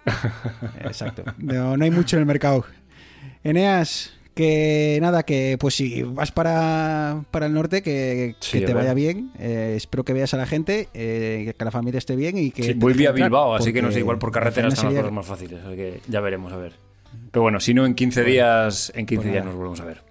que- 0.04 0.10
nuevo. 0.10 0.84
Exacto. 0.88 1.24
No, 1.38 1.76
no 1.76 1.84
hay 1.84 1.90
mucho 1.90 2.16
en 2.16 2.20
el 2.20 2.26
mercado. 2.26 2.64
Eneas, 3.42 4.12
que 4.36 4.98
nada, 5.00 5.22
que 5.22 5.56
pues 5.58 5.74
si 5.74 6.02
vas 6.02 6.30
para, 6.30 7.24
para 7.30 7.46
el 7.46 7.54
norte, 7.54 7.82
que, 7.82 8.36
Sí, 8.38 8.58
que 8.58 8.64
a 8.64 8.66
te 8.68 8.74
vaya 8.74 8.92
bien. 8.92 9.32
Eh, 9.38 9.72
espero 9.76 10.04
que 10.04 10.12
veas 10.12 10.34
a 10.34 10.36
la 10.36 10.44
gente, 10.46 10.88
eh, 10.92 11.54
que 11.58 11.64
la 11.64 11.70
familia 11.70 11.96
esté 11.96 12.14
bien 12.16 12.36
y 12.36 12.50
que. 12.50 12.62
Sí, 12.62 12.72
voy 12.74 12.92
vía 12.92 13.12
Bilbao, 13.12 13.54
así 13.54 13.72
que 13.72 13.80
no 13.80 13.90
sé, 13.90 14.00
igual 14.00 14.18
por 14.18 14.30
carretera 14.30 14.68
están 14.68 14.92
las 14.92 14.94
cosas 14.94 15.12
más 15.12 15.26
fáciles. 15.26 15.60
Así 15.64 15.74
que 15.76 16.00
ya 16.06 16.20
veremos, 16.20 16.52
a 16.52 16.58
ver. 16.58 16.74
Pero 17.30 17.42
bueno, 17.42 17.60
si 17.60 17.72
no, 17.72 17.86
en 17.86 17.94
15 17.94 18.24
días, 18.24 18.92
en 18.94 19.06
15 19.06 19.22
Pues 19.22 19.32
días 19.32 19.44
nada. 19.44 19.46
nos 19.46 19.54
volvemos 19.56 19.80
a 19.80 19.84
ver. 19.86 20.02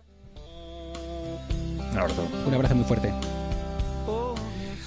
Un 1.91 1.99
abrazo. 1.99 2.27
Un 2.47 2.53
abrazo 2.53 2.75
muy 2.75 2.85
fuerte. 2.85 3.13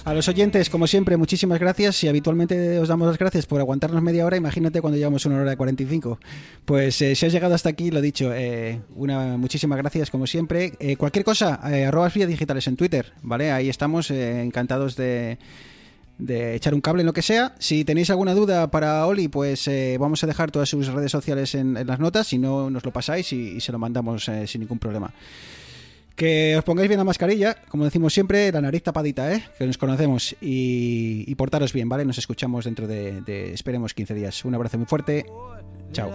A 0.09 0.13
los 0.15 0.27
oyentes, 0.27 0.71
como 0.71 0.87
siempre, 0.87 1.17
muchísimas 1.17 1.59
gracias 1.59 2.03
y 2.03 2.07
habitualmente 2.07 2.79
os 2.79 2.87
damos 2.87 3.07
las 3.07 3.19
gracias 3.19 3.45
por 3.45 3.61
aguantarnos 3.61 4.01
media 4.01 4.25
hora. 4.25 4.37
Imagínate 4.37 4.81
cuando 4.81 4.97
llevamos 4.97 5.23
una 5.27 5.39
hora 5.39 5.53
y 5.53 5.55
45. 5.55 6.17
Pues 6.65 6.99
eh, 7.03 7.13
si 7.13 7.27
has 7.27 7.31
llegado 7.31 7.53
hasta 7.53 7.69
aquí, 7.69 7.91
lo 7.91 8.01
dicho, 8.01 8.33
eh, 8.33 8.81
una 8.95 9.37
muchísimas 9.37 9.77
gracias 9.77 10.09
como 10.09 10.25
siempre. 10.25 10.73
Eh, 10.79 10.97
cualquier 10.97 11.23
cosa, 11.23 11.59
eh, 11.71 11.85
arroba 11.85 12.09
Vías 12.09 12.27
digitales 12.27 12.65
en 12.65 12.75
Twitter, 12.75 13.13
¿vale? 13.21 13.51
Ahí 13.51 13.69
estamos 13.69 14.09
encantados 14.09 14.95
de, 14.95 15.37
de 16.17 16.55
echar 16.55 16.73
un 16.73 16.81
cable 16.81 17.03
en 17.03 17.05
lo 17.05 17.13
que 17.13 17.21
sea. 17.21 17.53
Si 17.59 17.85
tenéis 17.85 18.09
alguna 18.09 18.33
duda 18.33 18.71
para 18.71 19.05
Oli, 19.05 19.27
pues 19.27 19.69
vamos 19.99 20.23
a 20.23 20.27
dejar 20.27 20.49
todas 20.49 20.69
sus 20.69 20.87
redes 20.87 21.11
sociales 21.11 21.53
en, 21.53 21.77
en 21.77 21.85
las 21.85 21.99
notas. 21.99 22.25
Si 22.25 22.39
no, 22.39 22.71
nos 22.71 22.83
lo 22.83 22.91
pasáis 22.91 23.31
y, 23.31 23.61
se 23.61 23.71
lo 23.71 23.77
mandamos 23.77 24.27
sin 24.47 24.61
ningún 24.61 24.79
problema. 24.79 25.13
Que 26.19 26.57
os 26.57 26.65
pongáis 26.67 26.89
bien 26.89 26.99
la 26.99 27.05
mascarilla, 27.05 27.55
como 27.69 27.85
decimos 27.85 28.13
siempre, 28.13 28.51
la 28.51 28.59
nariz 28.59 28.83
tapadita, 28.83 29.33
¿eh? 29.33 29.41
que 29.57 29.65
nos 29.65 29.77
conocemos 29.77 30.35
y, 30.41 31.33
portaros 31.35 31.71
bien, 31.71 31.87
¿vale? 31.87 32.03
Nos 32.03 32.17
escuchamos 32.17 32.65
dentro 32.65 32.87
de, 32.87 33.53
esperemos, 33.53 33.93
15 33.93 34.13
días. 34.15 34.43
Un 34.43 34.53
abrazo 34.53 34.77
muy 34.77 34.85
fuerte. 34.85 35.25
Chao. 35.93 36.11